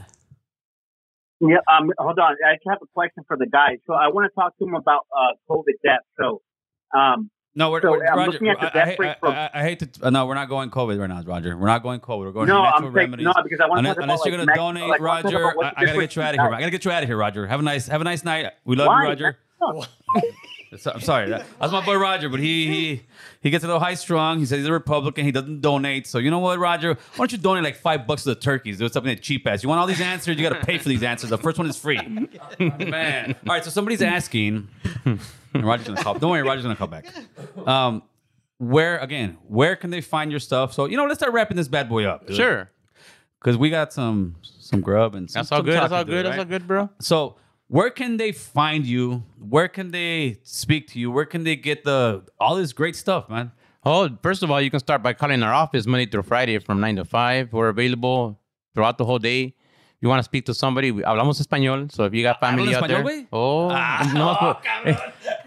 Yeah, 1.40 1.58
um, 1.72 1.90
hold 1.98 2.18
on. 2.18 2.36
I 2.44 2.56
have 2.68 2.78
a 2.82 2.86
question 2.94 3.22
for 3.28 3.36
the 3.36 3.46
guys. 3.46 3.78
So 3.86 3.94
I 3.94 4.08
want 4.08 4.28
to 4.30 4.34
talk 4.34 4.56
to 4.58 4.64
them 4.64 4.74
about 4.74 5.06
uh, 5.16 5.34
COVID 5.48 5.74
deaths. 5.84 6.04
So, 6.18 6.42
um, 6.98 7.30
No, 7.54 7.70
we're, 7.70 7.80
So, 7.80 7.92
we're- 7.92 8.06
Roger. 8.08 8.32
looking 8.32 8.48
at 8.48 8.60
the 8.60 8.66
I- 8.66 8.70
death 8.84 8.96
I, 8.98 9.02
rate 9.02 9.10
I, 9.10 9.14
for- 9.20 9.28
I, 9.28 9.50
I 9.54 9.62
hate 9.62 9.78
to. 9.80 9.88
uh, 10.06 10.10
no, 10.10 10.26
we're 10.26 10.34
not 10.34 10.48
going 10.48 10.70
COVID 10.70 10.98
right 10.98 11.08
now, 11.08 11.22
Roger. 11.22 11.56
We're 11.56 11.66
not 11.68 11.82
going 11.84 12.00
COVID. 12.00 12.18
We're 12.26 12.32
going 12.32 12.48
no, 12.48 12.54
to 12.54 12.60
I'm 12.60 12.64
natural 12.72 12.92
saying 12.94 12.96
remedies. 13.10 13.24
no 13.26 13.32
because 13.42 13.60
I 13.60 13.66
want 13.68 13.76
to 13.76 13.78
Unless, 13.78 13.94
talk 13.96 14.02
unless 14.02 14.20
about 14.20 14.30
you're 14.30 14.38
like, 14.38 14.46
gonna 14.56 14.56
donate, 14.74 14.88
like, 14.90 15.00
I 15.00 15.04
wanna 15.04 15.22
talk 15.22 15.32
Roger, 15.56 15.64
I, 15.64 15.72
I 15.82 15.84
gotta 15.86 16.00
get 16.00 16.16
you 16.16 16.22
out 16.22 16.34
of 16.34 16.40
here. 16.40 16.54
I 16.54 16.60
gotta 16.60 16.70
get 16.70 16.84
you 16.84 16.90
out 16.90 17.02
of 17.04 17.08
here, 17.08 17.16
Roger. 17.16 17.46
Have 17.46 17.60
a 17.60 17.62
nice, 17.62 17.86
have 17.88 18.00
a 18.00 18.04
nice 18.04 18.24
night. 18.24 18.52
We 18.64 18.74
love 18.76 18.88
Why? 18.88 19.02
you, 19.04 19.08
Roger. 19.08 19.38
So- 20.76 20.90
I'm 20.94 21.00
sorry. 21.00 21.30
That, 21.30 21.46
that's 21.60 21.72
my 21.72 21.84
boy 21.84 21.96
Roger, 21.96 22.28
but 22.28 22.40
he 22.40 22.66
he 22.66 23.02
he 23.40 23.50
gets 23.50 23.64
a 23.64 23.66
little 23.66 23.80
high 23.80 23.94
strung. 23.94 24.38
He 24.38 24.46
says 24.46 24.58
he's 24.58 24.66
a 24.66 24.72
Republican. 24.72 25.24
He 25.24 25.32
doesn't 25.32 25.60
donate. 25.62 26.06
So 26.06 26.18
you 26.18 26.30
know 26.30 26.40
what, 26.40 26.58
Roger? 26.58 26.94
Why 26.94 26.98
don't 27.16 27.32
you 27.32 27.38
donate 27.38 27.64
like 27.64 27.76
five 27.76 28.06
bucks 28.06 28.24
to 28.24 28.30
the 28.30 28.40
turkeys? 28.40 28.78
Do 28.78 28.88
something 28.88 29.14
that 29.14 29.22
cheap 29.22 29.46
ass. 29.46 29.62
You 29.62 29.68
want 29.70 29.80
all 29.80 29.86
these 29.86 30.00
answers? 30.00 30.36
You 30.36 30.42
got 30.48 30.58
to 30.60 30.66
pay 30.66 30.76
for 30.78 30.88
these 30.88 31.02
answers. 31.02 31.30
The 31.30 31.38
first 31.38 31.56
one 31.58 31.68
is 31.68 31.76
free. 31.78 31.98
Man. 32.58 33.34
All 33.48 33.54
right. 33.54 33.64
So 33.64 33.70
somebody's 33.70 34.02
asking. 34.02 34.68
and 35.04 35.20
Roger's 35.54 35.86
gonna 35.88 36.02
call. 36.02 36.14
Don't 36.18 36.30
worry, 36.30 36.42
Roger's 36.42 36.64
gonna 36.64 36.76
call 36.76 36.88
back. 36.88 37.06
Um, 37.66 38.02
where 38.58 38.98
again? 38.98 39.38
Where 39.46 39.76
can 39.76 39.90
they 39.90 40.00
find 40.00 40.30
your 40.30 40.40
stuff? 40.40 40.72
So 40.74 40.84
you 40.86 40.96
know, 40.96 41.04
let's 41.06 41.18
start 41.20 41.32
wrapping 41.32 41.56
this 41.56 41.68
bad 41.68 41.88
boy 41.88 42.04
up. 42.04 42.30
Sure. 42.32 42.70
Because 43.40 43.56
we 43.56 43.70
got 43.70 43.92
some 43.92 44.36
some 44.42 44.80
grub 44.80 45.14
and 45.14 45.30
some, 45.30 45.40
That's 45.40 45.52
all 45.52 45.58
some 45.60 45.64
good. 45.66 45.74
That's 45.74 45.92
all 45.92 46.00
to 46.00 46.04
do, 46.04 46.10
good. 46.12 46.26
That's 46.26 46.38
all 46.38 46.44
good, 46.44 46.66
bro. 46.66 46.90
So, 47.00 47.36
where 47.68 47.90
can 47.90 48.16
they 48.16 48.32
find 48.32 48.86
you? 48.86 49.22
Where 49.38 49.68
can 49.68 49.90
they 49.90 50.38
speak 50.42 50.88
to 50.88 50.98
you? 50.98 51.10
Where 51.10 51.26
can 51.26 51.44
they 51.44 51.54
get 51.54 51.84
the 51.84 52.24
all 52.40 52.56
this 52.56 52.72
great 52.72 52.96
stuff, 52.96 53.28
man? 53.28 53.52
Oh, 53.84 54.08
first 54.22 54.42
of 54.42 54.50
all, 54.50 54.60
you 54.60 54.70
can 54.70 54.80
start 54.80 55.02
by 55.02 55.12
calling 55.12 55.42
our 55.42 55.52
office 55.52 55.86
Monday 55.86 56.06
through 56.06 56.24
Friday 56.24 56.58
from 56.58 56.80
9 56.80 56.96
to 56.96 57.04
5. 57.04 57.52
We're 57.52 57.68
available 57.68 58.40
throughout 58.74 58.98
the 58.98 59.04
whole 59.04 59.18
day. 59.18 59.54
You 60.00 60.08
want 60.08 60.20
to 60.20 60.22
speak 60.22 60.46
to 60.46 60.54
somebody, 60.54 60.92
we 60.92 61.02
hablamos 61.02 61.40
español. 61.44 61.90
So 61.90 62.04
if 62.04 62.14
you 62.14 62.22
got 62.22 62.36
ah, 62.40 62.46
family 62.46 62.72
¿Hablas 62.72 62.82
out 62.82 62.88
there. 62.88 62.98
español, 62.98 63.02
güey? 63.02 63.26
Oh, 63.32 63.68
ah, 63.72 64.08
no, 64.14 64.26
más 64.26 64.38
po- 64.38 64.60
eh, 64.88 64.96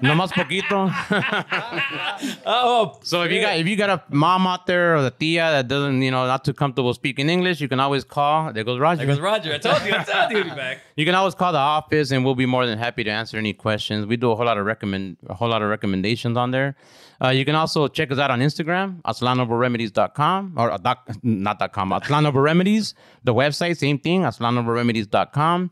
no 0.01 0.15
más 0.15 0.33
poquito. 0.33 0.91
Oh, 2.45 2.99
so 3.03 3.23
if 3.23 3.31
you 3.31 3.39
got 3.41 3.57
if 3.57 3.65
you 3.67 3.75
got 3.77 3.89
a 3.89 4.03
mom 4.09 4.45
out 4.47 4.65
there 4.67 4.95
or 4.97 5.01
the 5.03 5.11
tia 5.11 5.49
that 5.51 5.67
doesn't, 5.67 6.01
you 6.01 6.11
know, 6.11 6.25
not 6.27 6.43
too 6.43 6.53
comfortable 6.53 6.93
speaking 6.93 7.29
English, 7.29 7.61
you 7.61 7.67
can 7.69 7.79
always 7.79 8.03
call. 8.03 8.51
There 8.51 8.63
goes 8.63 8.79
Roger. 8.79 8.97
there 8.97 9.07
goes 9.07 9.19
Roger. 9.21 9.53
I 9.53 9.57
told 9.57 9.81
you. 9.85 9.93
I 9.93 10.03
told 10.03 10.45
you 10.45 10.53
back. 10.53 10.79
You 10.95 11.05
can 11.05 11.15
always 11.15 11.33
call 11.35 11.51
the 11.53 11.57
office, 11.57 12.11
and 12.11 12.25
we'll 12.25 12.35
be 12.35 12.45
more 12.45 12.65
than 12.65 12.77
happy 12.77 13.03
to 13.03 13.09
answer 13.09 13.37
any 13.37 13.53
questions. 13.53 14.05
We 14.05 14.17
do 14.17 14.31
a 14.31 14.35
whole 14.35 14.45
lot 14.45 14.57
of 14.57 14.65
recommend 14.65 15.17
a 15.27 15.33
whole 15.33 15.49
lot 15.49 15.61
of 15.61 15.69
recommendations 15.69 16.37
on 16.37 16.51
there. 16.51 16.75
Uh, 17.21 17.29
you 17.29 17.45
can 17.45 17.55
also 17.55 17.87
check 17.87 18.11
us 18.11 18.17
out 18.17 18.31
on 18.31 18.39
Instagram, 18.39 19.01
aztlanherbalremedies.com 19.03 20.53
or 20.57 20.71
uh, 20.71 20.77
doc, 20.77 21.09
not 21.21 21.71
.com, 21.71 21.91
aztlanherbalremedies. 21.91 22.95
The 23.23 23.33
website, 23.33 23.77
same 23.77 23.99
thing, 23.99 24.21
aztlanherbalremedies.com. 24.21 25.71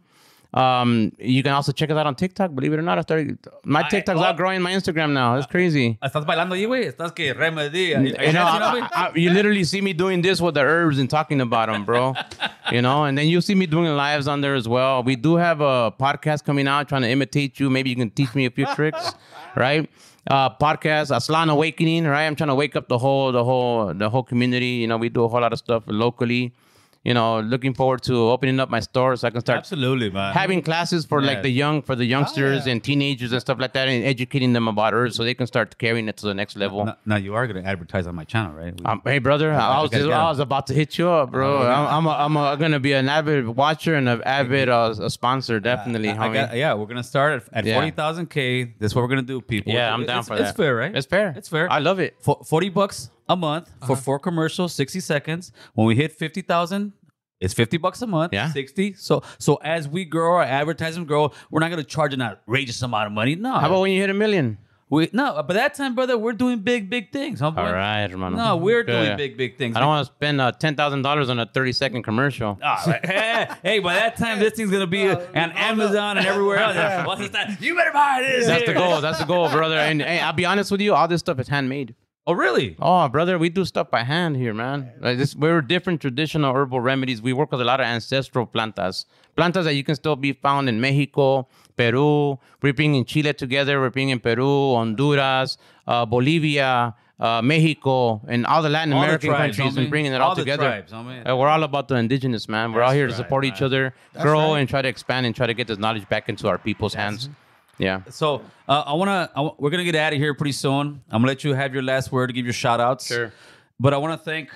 Um, 0.51 1.11
you 1.19 1.43
can 1.43 1.53
also 1.53 1.71
check 1.71 1.91
us 1.91 1.97
out 1.97 2.07
on 2.07 2.15
TikTok. 2.15 2.55
Believe 2.55 2.73
it 2.73 2.79
or 2.79 2.81
not, 2.81 2.97
I 2.97 3.01
started 3.01 3.37
my 3.63 3.87
TikTok's 3.87 4.19
oh. 4.19 4.23
outgrowing 4.23 4.61
my 4.61 4.71
Instagram 4.71 5.11
now. 5.11 5.35
It's 5.35 5.45
crazy. 5.45 5.99
Estás 6.03 6.25
bailando 6.25 6.55
ahí, 6.55 6.65
güey. 6.65 6.91
Estás 6.91 7.13
que 7.13 7.33
remedy. 7.33 7.89
You 7.89 7.99
You 7.99 8.33
know, 8.33 8.45
I- 8.45 8.89
I- 8.91 9.11
you 9.15 9.29
literally 9.29 9.63
see 9.63 9.81
me 9.81 9.93
doing 9.93 10.21
this 10.21 10.41
with 10.41 10.55
the 10.55 10.61
herbs 10.61 10.97
and 10.97 11.07
talking 11.07 11.39
about 11.39 11.67
them, 11.69 11.85
bro. 11.85 12.15
you 12.71 12.81
know, 12.81 13.03
and 13.03 13.15
then 13.15 13.27
you 13.27 13.41
see 13.41 13.53
me 13.53 13.67
doing 13.67 13.95
lives 13.95 14.27
on 14.27 14.41
there 14.41 14.55
as 14.55 14.67
well. 14.67 15.03
We 15.03 15.15
do 15.15 15.35
have 15.35 15.61
a 15.61 15.91
podcast 15.91 16.45
coming 16.45 16.67
out 16.67 16.89
trying 16.89 17.03
to 17.03 17.09
imitate 17.09 17.59
you. 17.59 17.69
Maybe 17.69 17.91
you 17.91 17.95
can 17.95 18.09
teach 18.09 18.33
me 18.33 18.47
a 18.47 18.51
few 18.51 18.65
tricks, 18.73 19.13
right? 19.55 19.87
Uh, 20.29 20.47
podcast 20.47 21.09
Aztlan 21.09 21.49
Awakening, 21.49 22.05
right? 22.05 22.25
I'm 22.25 22.35
trying 22.35 22.49
to 22.49 22.55
wake 22.55 22.75
up 22.75 22.87
the 22.87 22.99
whole, 22.99 23.31
the 23.31 23.43
whole, 23.43 23.91
the 23.95 24.11
whole 24.11 24.21
community. 24.21 24.77
You 24.77 24.85
know, 24.87 24.97
we 24.97 25.09
do 25.09 25.23
a 25.23 25.27
whole 25.27 25.41
lot 25.41 25.53
of 25.53 25.57
stuff 25.57 25.83
locally. 25.87 26.53
You 27.05 27.13
know, 27.13 27.39
looking 27.39 27.73
forward 27.73 28.01
to 28.03 28.13
opening 28.29 28.59
up 28.59 28.69
my 28.69 28.81
store 28.81 29.15
so 29.15 29.25
I 29.27 29.31
can 29.31 29.39
start 29.39 29.59
Absolutely, 29.59 30.09
man. 30.09 30.33
having 30.33 30.61
classes 30.61 31.05
for 31.05 31.21
like 31.21 31.41
the 31.43 31.49
young 31.49 31.81
for 31.81 31.95
the 31.95 32.03
youngsters 32.03 32.67
and 32.67 32.83
teenagers 32.83 33.31
and 33.31 33.39
stuff 33.39 33.57
like 33.57 33.71
that 33.71 33.87
and 33.87 34.03
educating 34.03 34.51
them 34.51 34.67
about 34.67 34.93
herbs 34.93 35.15
so 35.15 35.23
they 35.23 35.33
can 35.33 35.47
start 35.47 35.77
carrying 35.77 36.09
it 36.09 36.17
to 36.17 36.25
the 36.25 36.33
next 36.33 36.57
level 36.57 36.83
now, 36.85 36.97
now 37.05 37.15
you 37.15 37.35
are 37.35 37.47
going 37.47 37.63
to 37.63 37.67
advertise 37.67 38.05
on 38.05 38.15
my 38.15 38.25
channel, 38.25 38.51
right? 38.53 38.77
We- 38.77 38.85
um, 38.85 39.01
hey, 39.05 39.19
brother, 39.19 39.53
I 39.53 39.81
was 39.81 39.91
just. 39.91 40.09
I 40.09 40.29
was 40.29 40.39
about 40.39 40.67
to 40.67 40.73
hit 40.73 40.97
you 40.97 41.07
up, 41.09 41.31
bro. 41.31 41.65
I'm 41.65 42.05
I'm, 42.05 42.35
a, 42.35 42.41
I'm 42.41 42.59
gonna 42.59 42.81
be 42.81 42.91
an 42.91 43.07
avid 43.07 43.47
watcher 43.47 43.95
and 43.95 44.09
an 44.09 44.21
avid 44.23 44.67
uh, 44.67 44.93
a 44.99 45.09
sponsor, 45.09 45.61
definitely, 45.61 46.09
I- 46.09 46.27
I 46.27 46.33
got- 46.33 46.55
yeah, 46.55 46.73
we're 46.73 46.85
gonna 46.85 47.01
start 47.03 47.43
at, 47.53 47.53
at 47.59 47.65
Yeah. 47.65 47.75
forty 47.75 47.91
thousand 47.91 48.29
k. 48.29 48.73
That's 48.77 48.93
what 48.93 49.03
we're 49.03 49.07
gonna 49.07 49.21
do, 49.21 49.39
people. 49.39 49.71
yeah, 49.71 49.93
I'm 49.93 50.05
down 50.05 50.19
it's, 50.19 50.27
for 50.27 50.35
that. 50.37 50.49
It's 50.49 50.57
fair, 50.57 50.75
right? 50.75 50.93
It's 50.93 51.07
fair. 51.07 51.33
It's 51.37 51.47
fair. 51.47 51.71
I 51.71 51.79
love 51.79 51.99
it. 51.99 52.17
Fo- 52.19 52.43
40 52.43 52.69
bucks 52.69 53.09
a 53.29 53.35
month 53.37 53.69
for 53.85 53.93
uh-huh. 53.93 54.01
four 54.01 54.19
commercials, 54.19 54.73
60 54.73 54.99
seconds. 54.99 55.51
When 55.73 55.87
we 55.87 55.95
hit 55.95 56.11
50,000, 56.11 56.93
It's 57.39 57.53
50 57.53 57.77
bucks 57.77 58.01
a 58.01 58.07
month. 58.07 58.33
Yeah. 58.33 58.51
60. 58.51 58.95
So 58.95 59.23
so 59.37 59.55
as 59.63 59.87
we 59.87 60.03
grow, 60.03 60.35
our 60.35 60.43
advertisement 60.43 61.07
grow, 61.07 61.31
we're 61.49 61.61
not 61.61 61.69
gonna 61.69 61.85
charge 61.85 62.13
an 62.13 62.21
outrageous 62.21 62.81
amount 62.81 63.07
of 63.07 63.13
money. 63.13 63.35
No. 63.35 63.53
How 63.53 63.67
about 63.67 63.81
when 63.81 63.91
you 63.91 64.01
hit 64.01 64.09
a 64.09 64.13
million? 64.13 64.57
we 64.89 65.07
no, 65.13 65.43
but 65.43 65.53
that 65.53 65.75
time, 65.75 65.93
brother, 65.93 66.17
we're 66.17 66.33
doing 66.33 66.59
big, 66.59 66.89
big 66.89 67.11
things. 67.11 67.39
Huh? 67.39 67.53
All 67.55 67.71
right, 67.71 68.09
hermano. 68.09 68.35
No, 68.35 68.57
we're 68.57 68.83
Good. 68.83 69.05
doing 69.05 69.17
big, 69.17 69.37
big 69.37 69.57
things. 69.57 69.75
I 69.75 69.81
don't 69.81 69.87
want 69.87 70.07
to 70.07 70.13
spend 70.13 70.41
uh, 70.41 70.51
ten 70.51 70.75
thousand 70.75 71.03
dollars 71.03 71.29
on 71.29 71.39
a 71.39 71.45
thirty 71.45 71.71
second 71.71 72.01
commercial. 72.03 72.57
Right. 72.59 72.59
Ah, 72.63 72.99
hey, 73.03 73.47
hey, 73.61 73.79
by 73.79 73.93
that 73.93 74.17
time, 74.17 74.39
this 74.39 74.53
thing's 74.53 74.71
gonna 74.71 74.87
be 74.87 75.07
uh, 75.07 75.19
on 75.35 75.51
Amazon 75.51 76.17
and 76.17 76.25
everywhere 76.25 76.57
else. 76.57 76.75
What's 77.07 77.29
time? 77.29 77.55
You 77.61 77.75
better 77.75 77.93
buy 77.93 78.25
this. 78.25 78.47
That's 78.47 78.65
the 78.65 78.73
goal. 78.83 78.99
That's 78.99 79.19
the 79.19 79.25
goal, 79.25 79.49
brother. 79.49 79.77
And 79.77 80.01
hey, 80.01 80.19
I'll 80.19 80.33
be 80.33 80.45
honest 80.45 80.71
with 80.71 80.81
you, 80.81 80.95
all 80.95 81.07
this 81.07 81.19
stuff 81.19 81.39
is 81.39 81.47
handmade. 81.47 81.93
Oh, 82.29 82.33
really? 82.33 82.75
Oh, 82.79 83.07
brother, 83.09 83.39
we 83.39 83.49
do 83.49 83.65
stuff 83.65 83.89
by 83.89 84.03
hand 84.03 84.35
here, 84.37 84.53
man. 84.53 84.91
Like 84.99 85.17
this, 85.17 85.35
we're 85.35 85.63
different 85.63 85.99
traditional 85.99 86.53
herbal 86.53 86.79
remedies. 86.79 87.23
We 87.23 87.33
work 87.33 87.51
with 87.51 87.59
a 87.59 87.63
lot 87.63 87.79
of 87.79 87.87
ancestral 87.87 88.45
plantas, 88.45 89.05
plantas 89.35 89.63
that 89.63 89.73
you 89.73 89.83
can 89.83 89.95
still 89.95 90.15
be 90.15 90.33
found 90.33 90.69
in 90.69 90.79
Mexico, 90.79 91.47
Peru. 91.75 92.37
We're 92.61 92.73
bringing 92.73 93.03
Chile 93.05 93.33
together. 93.33 93.79
We're 93.79 93.89
bringing 93.89 94.11
in 94.11 94.19
Peru, 94.19 94.75
Honduras, 94.75 95.57
uh, 95.87 96.05
Bolivia, 96.05 96.93
uh, 97.19 97.41
Mexico, 97.41 98.21
and 98.27 98.45
all 98.45 98.61
the 98.61 98.69
Latin 98.69 98.93
All 98.93 98.99
the 98.99 99.05
American 99.07 99.29
tribes, 99.31 99.57
countries, 99.57 99.77
and 99.77 99.89
bringing 99.89 100.13
it 100.13 100.21
All 100.21 100.29
all, 100.29 100.35
together. 100.35 100.65
tribes. 100.65 100.93
Uh, 100.93 101.35
we're 101.35 101.47
all 101.47 101.63
about 101.63 101.87
the 101.87 101.95
indigenous, 101.95 102.47
man. 102.47 102.73
We're 102.73 102.83
all 102.83 102.91
here 102.91 103.07
to 103.07 103.11
right, 103.11 103.17
support 103.17 103.43
each 103.43 103.63
other, 103.63 103.95
grow, 104.21 104.53
and 104.53 104.69
try 104.69 104.83
to 104.83 104.87
expand 104.87 105.25
and 105.25 105.35
try 105.35 105.47
to 105.47 105.55
get 105.55 105.65
this 105.65 105.79
knowledge 105.79 106.07
back 106.09 106.29
into 106.29 106.47
our 106.47 106.59
people's 106.59 106.93
hands. 106.93 107.27
Yeah. 107.79 108.01
So 108.09 108.43
uh, 108.67 108.83
I 108.85 108.93
wanna, 108.93 109.31
I, 109.35 109.49
we're 109.57 109.71
gonna 109.71 109.83
get 109.85 109.95
out 109.95 110.13
of 110.13 110.19
here 110.19 110.33
pretty 110.35 110.51
soon. 110.51 111.01
I'm 111.09 111.21
gonna 111.21 111.27
let 111.27 111.43
you 111.43 111.53
have 111.53 111.73
your 111.73 111.81
last 111.81 112.11
word 112.11 112.27
to 112.27 112.33
give 112.33 112.45
your 112.45 112.53
shout 112.53 112.79
outs. 112.79 113.07
Sure. 113.07 113.33
But 113.79 113.93
I 113.93 113.97
want 113.97 114.19
to 114.19 114.23
thank 114.23 114.49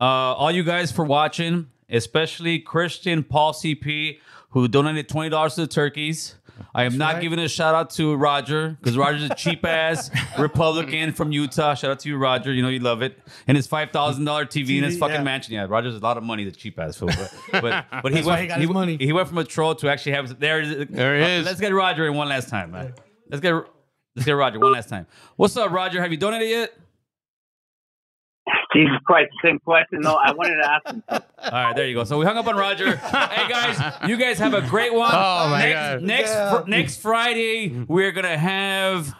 uh, 0.00 0.04
all 0.04 0.50
you 0.50 0.64
guys 0.64 0.90
for 0.92 1.04
watching, 1.04 1.68
especially 1.88 2.58
Christian 2.58 3.22
Paul 3.22 3.52
CP, 3.54 4.18
who 4.50 4.68
donated 4.68 5.08
twenty 5.08 5.30
dollars 5.30 5.54
to 5.54 5.62
the 5.62 5.66
turkeys. 5.68 6.34
I 6.74 6.84
am 6.84 6.98
not 6.98 7.20
giving 7.20 7.38
a 7.38 7.48
shout 7.48 7.74
out 7.74 7.90
to 7.90 8.14
Roger 8.14 8.76
because 8.80 8.96
Roger's 8.96 9.30
a 9.30 9.34
cheap 9.34 9.64
ass 9.66 10.10
Republican 10.38 11.12
from 11.12 11.32
Utah. 11.32 11.74
Shout 11.74 11.90
out 11.90 12.00
to 12.00 12.08
you, 12.08 12.16
Roger. 12.16 12.52
You 12.52 12.62
know 12.62 12.68
you 12.68 12.80
love 12.80 13.02
it. 13.02 13.18
And 13.46 13.56
his 13.56 13.66
five 13.66 13.90
thousand 13.90 14.24
dollar 14.24 14.46
TV 14.46 14.78
in 14.78 14.84
his 14.84 14.98
fucking 14.98 15.16
yeah. 15.16 15.22
mansion. 15.22 15.54
Yeah, 15.54 15.66
Roger's 15.68 15.94
a 15.94 15.98
lot 15.98 16.16
of 16.16 16.22
money. 16.22 16.44
The 16.44 16.52
cheap 16.52 16.78
ass 16.78 16.96
fool. 16.96 17.08
But 17.52 17.62
but, 17.62 17.86
but 18.02 18.12
he 18.14 18.22
went. 18.22 18.40
he 18.42 18.46
got 18.46 18.60
his 18.60 18.70
money. 18.70 18.96
he 18.98 19.12
went 19.12 19.28
from 19.28 19.38
a 19.38 19.44
troll 19.44 19.74
to 19.76 19.88
actually 19.88 20.12
have. 20.12 20.38
There, 20.38 20.60
it 20.60 20.66
is. 20.66 20.86
There 20.90 21.16
it 21.16 21.22
uh, 21.22 21.28
is. 21.40 21.46
Let's 21.46 21.60
get 21.60 21.72
Roger 21.72 22.06
in 22.06 22.14
one 22.14 22.28
last 22.28 22.48
time, 22.48 22.72
man. 22.72 22.94
Let's 23.30 23.40
get 23.40 23.54
let's 24.14 24.26
get 24.26 24.32
Roger 24.32 24.58
one 24.58 24.72
last 24.72 24.88
time. 24.88 25.06
What's 25.36 25.56
up, 25.56 25.70
Roger? 25.70 26.00
Have 26.00 26.10
you 26.10 26.18
donated 26.18 26.48
yet? 26.48 26.74
Jesus 28.76 28.96
Christ, 29.04 29.30
same 29.42 29.58
question. 29.58 30.00
No, 30.00 30.14
I 30.16 30.32
wanted 30.32 30.56
to 30.56 30.70
ask 30.70 30.86
him. 30.86 31.02
All 31.08 31.50
right, 31.50 31.74
there 31.74 31.86
you 31.86 31.94
go. 31.94 32.04
So 32.04 32.18
we 32.18 32.26
hung 32.26 32.36
up 32.36 32.46
on 32.46 32.56
Roger. 32.56 32.96
hey 32.96 33.48
guys, 33.48 34.08
you 34.08 34.16
guys 34.18 34.38
have 34.38 34.52
a 34.52 34.60
great 34.62 34.92
one. 34.92 35.10
Oh, 35.12 35.48
my 35.48 35.58
next, 35.60 35.74
God. 35.74 36.02
Next 36.02 36.30
Yeah. 36.30 36.50
fr- 36.62 36.68
next 36.68 36.96
Friday, 37.00 37.68
we're 37.88 38.12
gonna 38.12 38.36
have 38.36 39.14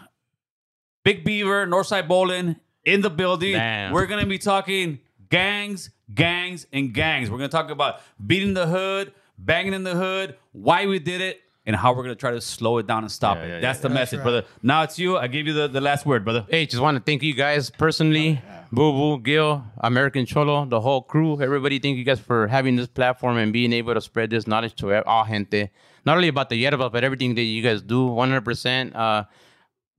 Big 1.03 1.23
Beaver, 1.23 1.65
Northside 1.65 2.07
Bowling 2.07 2.57
in 2.85 3.01
the 3.01 3.09
building. 3.09 3.53
Damn. 3.53 3.93
We're 3.93 4.05
gonna 4.05 4.25
be 4.27 4.37
talking 4.37 4.99
gangs, 5.29 5.89
gangs, 6.13 6.67
and 6.71 6.93
gangs. 6.93 7.31
We're 7.31 7.37
gonna 7.37 7.49
talk 7.49 7.71
about 7.71 8.01
beating 8.25 8.53
the 8.53 8.67
hood, 8.67 9.11
banging 9.39 9.73
in 9.73 9.83
the 9.83 9.95
hood, 9.95 10.37
why 10.51 10.85
we 10.85 10.99
did 10.99 11.21
it, 11.21 11.41
and 11.67 11.75
how 11.75 11.93
we're 11.93 12.01
gonna 12.01 12.15
try 12.15 12.31
to 12.31 12.41
slow 12.41 12.79
it 12.79 12.87
down 12.87 13.03
and 13.03 13.11
stop 13.11 13.37
Yeah, 13.37 13.43
it. 13.43 13.49
yeah, 13.49 13.59
That's 13.59 13.77
yeah. 13.79 13.87
the 13.89 13.93
message, 13.93 14.21
brother. 14.23 14.43
Now 14.63 14.81
it's 14.81 14.97
you. 14.97 15.17
I 15.17 15.27
give 15.27 15.45
you 15.45 15.53
the, 15.53 15.67
the 15.67 15.81
last 15.81 16.05
word, 16.07 16.23
brother. 16.23 16.45
Hey, 16.49 16.65
just 16.65 16.81
want 16.81 16.97
to 16.97 17.03
thank 17.03 17.21
you 17.21 17.33
guys 17.35 17.69
personally, 17.69 18.41
Boo 18.71 18.91
Boo, 18.93 19.19
Gil, 19.21 19.63
American 19.81 20.25
Cholo, 20.25 20.65
the 20.65 20.81
whole 20.81 21.01
crew, 21.03 21.39
everybody. 21.41 21.77
Thank 21.77 21.97
you 21.97 22.03
guys 22.03 22.19
for 22.19 22.47
having 22.47 22.75
this 22.77 22.87
platform 22.87 23.37
and 23.37 23.53
being 23.53 23.71
able 23.73 23.93
to 23.93 24.01
spread 24.01 24.29
this 24.31 24.47
knowledge 24.47 24.73
to 24.75 25.03
all 25.05 25.25
gente. 25.25 25.69
Not 26.05 26.15
only 26.15 26.29
about 26.29 26.49
the 26.49 26.55
yerba, 26.55 26.89
but 26.89 27.03
everything 27.03 27.35
that 27.35 27.41
you 27.43 27.61
guys 27.61 27.81
do. 27.81 28.07
100%, 28.07 28.95
uh, 28.95 29.23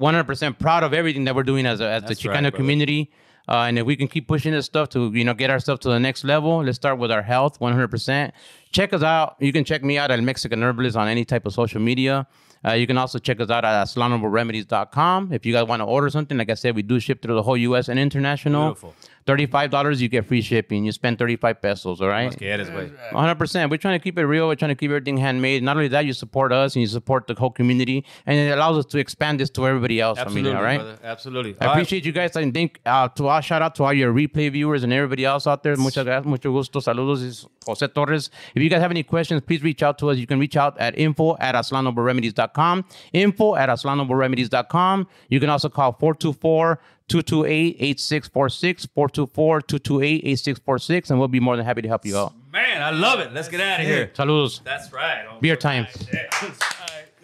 100% 0.00 0.58
proud 0.58 0.82
of 0.84 0.94
everything 0.94 1.24
that 1.24 1.34
we're 1.34 1.42
doing 1.42 1.66
as, 1.66 1.80
a, 1.80 1.88
as 1.90 2.02
the 2.02 2.08
That's 2.08 2.24
right, 2.24 2.34
Chicano 2.36 2.40
brother. 2.44 2.56
community. 2.56 3.10
Uh, 3.48 3.62
and 3.62 3.78
if 3.78 3.86
we 3.86 3.96
can 3.96 4.08
keep 4.08 4.28
pushing 4.28 4.52
this 4.52 4.66
stuff 4.66 4.90
to 4.90 5.10
you 5.12 5.24
know 5.24 5.34
get 5.34 5.50
ourselves 5.50 5.80
to 5.80 5.88
the 5.88 5.98
next 5.98 6.24
level, 6.24 6.62
let's 6.62 6.76
start 6.76 6.98
with 6.98 7.10
our 7.10 7.22
health, 7.22 7.58
100%. 7.60 8.32
Check 8.72 8.92
us 8.92 9.02
out. 9.02 9.36
You 9.40 9.52
can 9.52 9.64
check 9.64 9.82
me 9.82 9.96
out 9.96 10.10
at 10.10 10.22
Mexican 10.22 10.62
Herbalist 10.62 10.96
on 10.96 11.08
any 11.08 11.24
type 11.24 11.46
of 11.46 11.54
social 11.54 11.80
media. 11.80 12.26
Uh, 12.66 12.72
you 12.72 12.86
can 12.86 12.98
also 12.98 13.18
check 13.18 13.40
us 13.40 13.50
out 13.50 13.64
at 13.64 13.86
aztlanherbalremedies.com. 13.86 15.32
If 15.32 15.46
you 15.46 15.52
guys 15.52 15.66
want 15.66 15.80
to 15.80 15.84
order 15.84 16.10
something, 16.10 16.36
like 16.36 16.50
I 16.50 16.54
said, 16.54 16.74
we 16.74 16.82
do 16.82 16.98
ship 16.98 17.22
through 17.22 17.36
the 17.36 17.42
whole 17.42 17.56
U.S. 17.56 17.88
and 17.88 17.98
international. 17.98 18.70
Beautiful. 18.70 18.94
$35, 19.26 20.00
you 20.00 20.08
get 20.08 20.26
free 20.26 20.40
shipping. 20.40 20.84
You 20.84 20.92
spend 20.92 21.18
35 21.18 21.60
pesos, 21.60 22.00
all 22.00 22.08
right? 22.08 22.36
Get 22.38 22.60
his 22.60 22.70
way. 22.70 22.90
100%. 23.12 23.70
We're 23.70 23.76
trying 23.76 23.98
to 23.98 24.02
keep 24.02 24.18
it 24.18 24.24
real. 24.24 24.48
We're 24.48 24.54
trying 24.54 24.70
to 24.70 24.74
keep 24.74 24.90
everything 24.90 25.16
handmade. 25.16 25.62
Not 25.62 25.76
only 25.76 25.88
that, 25.88 26.06
you 26.06 26.12
support 26.12 26.52
us 26.52 26.74
and 26.74 26.80
you 26.80 26.86
support 26.86 27.26
the 27.26 27.34
whole 27.34 27.50
community, 27.50 28.04
and 28.26 28.38
it 28.38 28.52
allows 28.52 28.78
us 28.78 28.86
to 28.86 28.98
expand 28.98 29.40
this 29.40 29.50
to 29.50 29.66
everybody 29.66 30.00
else. 30.00 30.18
Absolutely, 30.18 30.50
I 30.50 30.52
mean, 30.52 30.56
all 30.56 30.62
right? 30.62 30.80
brother. 30.80 30.98
Absolutely. 31.02 31.56
I 31.60 31.64
All 31.64 31.68
right. 31.68 31.76
appreciate 31.76 32.04
you 32.04 32.12
guys. 32.12 32.36
I 32.36 32.50
think 32.50 32.80
uh, 32.86 33.08
to 33.08 33.26
all 33.26 33.40
shout 33.40 33.62
out 33.62 33.74
to 33.76 33.84
all 33.84 33.92
your 33.92 34.12
replay 34.12 34.50
viewers 34.50 34.82
and 34.82 34.92
everybody 34.92 35.24
else 35.24 35.46
out 35.46 35.62
there. 35.62 35.76
Muchas 35.76 36.04
gracias, 36.04 36.26
mucho 36.26 36.52
gusto. 36.52 36.80
Saludos, 36.80 37.22
is 37.22 37.46
Jose 37.66 37.86
Torres. 37.88 38.30
If 38.54 38.62
you 38.62 38.70
guys 38.70 38.80
have 38.80 38.90
any 38.90 39.02
questions, 39.02 39.42
please 39.46 39.62
reach 39.62 39.82
out 39.82 39.98
to 39.98 40.10
us. 40.10 40.16
You 40.16 40.26
can 40.26 40.38
reach 40.38 40.56
out 40.56 40.78
at 40.78 40.98
info 40.98 41.36
at 41.38 41.54
aztlanherbalremedies.com. 41.54 42.84
Info 43.12 43.54
at 43.56 43.68
aztlanherbalremedies.com. 43.68 45.06
You 45.28 45.40
can 45.40 45.50
also 45.50 45.68
call 45.68 45.92
424 45.92 46.80
228 47.08 47.76
8646. 47.80 48.86
424 48.94 49.60
228 49.62 50.16
8646. 50.24 51.10
And 51.10 51.18
we'll 51.18 51.28
be 51.28 51.40
more 51.40 51.56
than 51.56 51.64
happy 51.64 51.82
to 51.82 51.88
help 51.88 52.04
you 52.06 52.16
out. 52.18 52.34
Man, 52.52 52.82
I 52.82 52.90
love 52.90 53.20
it. 53.20 53.32
Let's 53.32 53.48
get 53.48 53.60
out 53.60 53.80
of 53.80 53.86
here. 53.86 54.10
Saludos. 54.14 54.62
That's 54.64 54.92
right. 54.92 55.24
Oh, 55.30 55.38
Beer 55.40 55.56
time. 55.56 55.86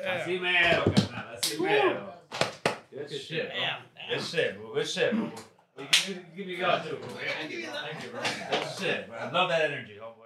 Así 0.05 0.39
mero, 0.41 0.85
carnal. 0.85 1.37
Así 1.37 1.59
mero. 1.59 2.13
Good 2.91 3.11
shit. 3.11 3.51
bro. 3.51 4.17
Good 4.17 4.23
shit. 4.23 4.61
bro. 4.61 4.75
Good 4.75 4.89
shit. 4.89 5.13
bro. 5.13 5.31
You 5.79 5.87
Give 6.07 6.17
me, 6.17 6.23
give 6.37 6.47
me 6.47 6.57
God 6.57 6.85
too. 6.85 6.99
Thank 7.39 7.51
you, 7.53 7.65
bro. 7.65 7.73
Thank 7.73 8.05
you, 8.05 8.11
bro. 8.11 8.21
Good 8.21 8.69
shit. 8.79 9.09
bro. 9.09 9.19
I 9.19 9.31
love 9.31 9.49
that 9.49 9.71
energy, 9.71 9.99
homeboy. 10.01 10.24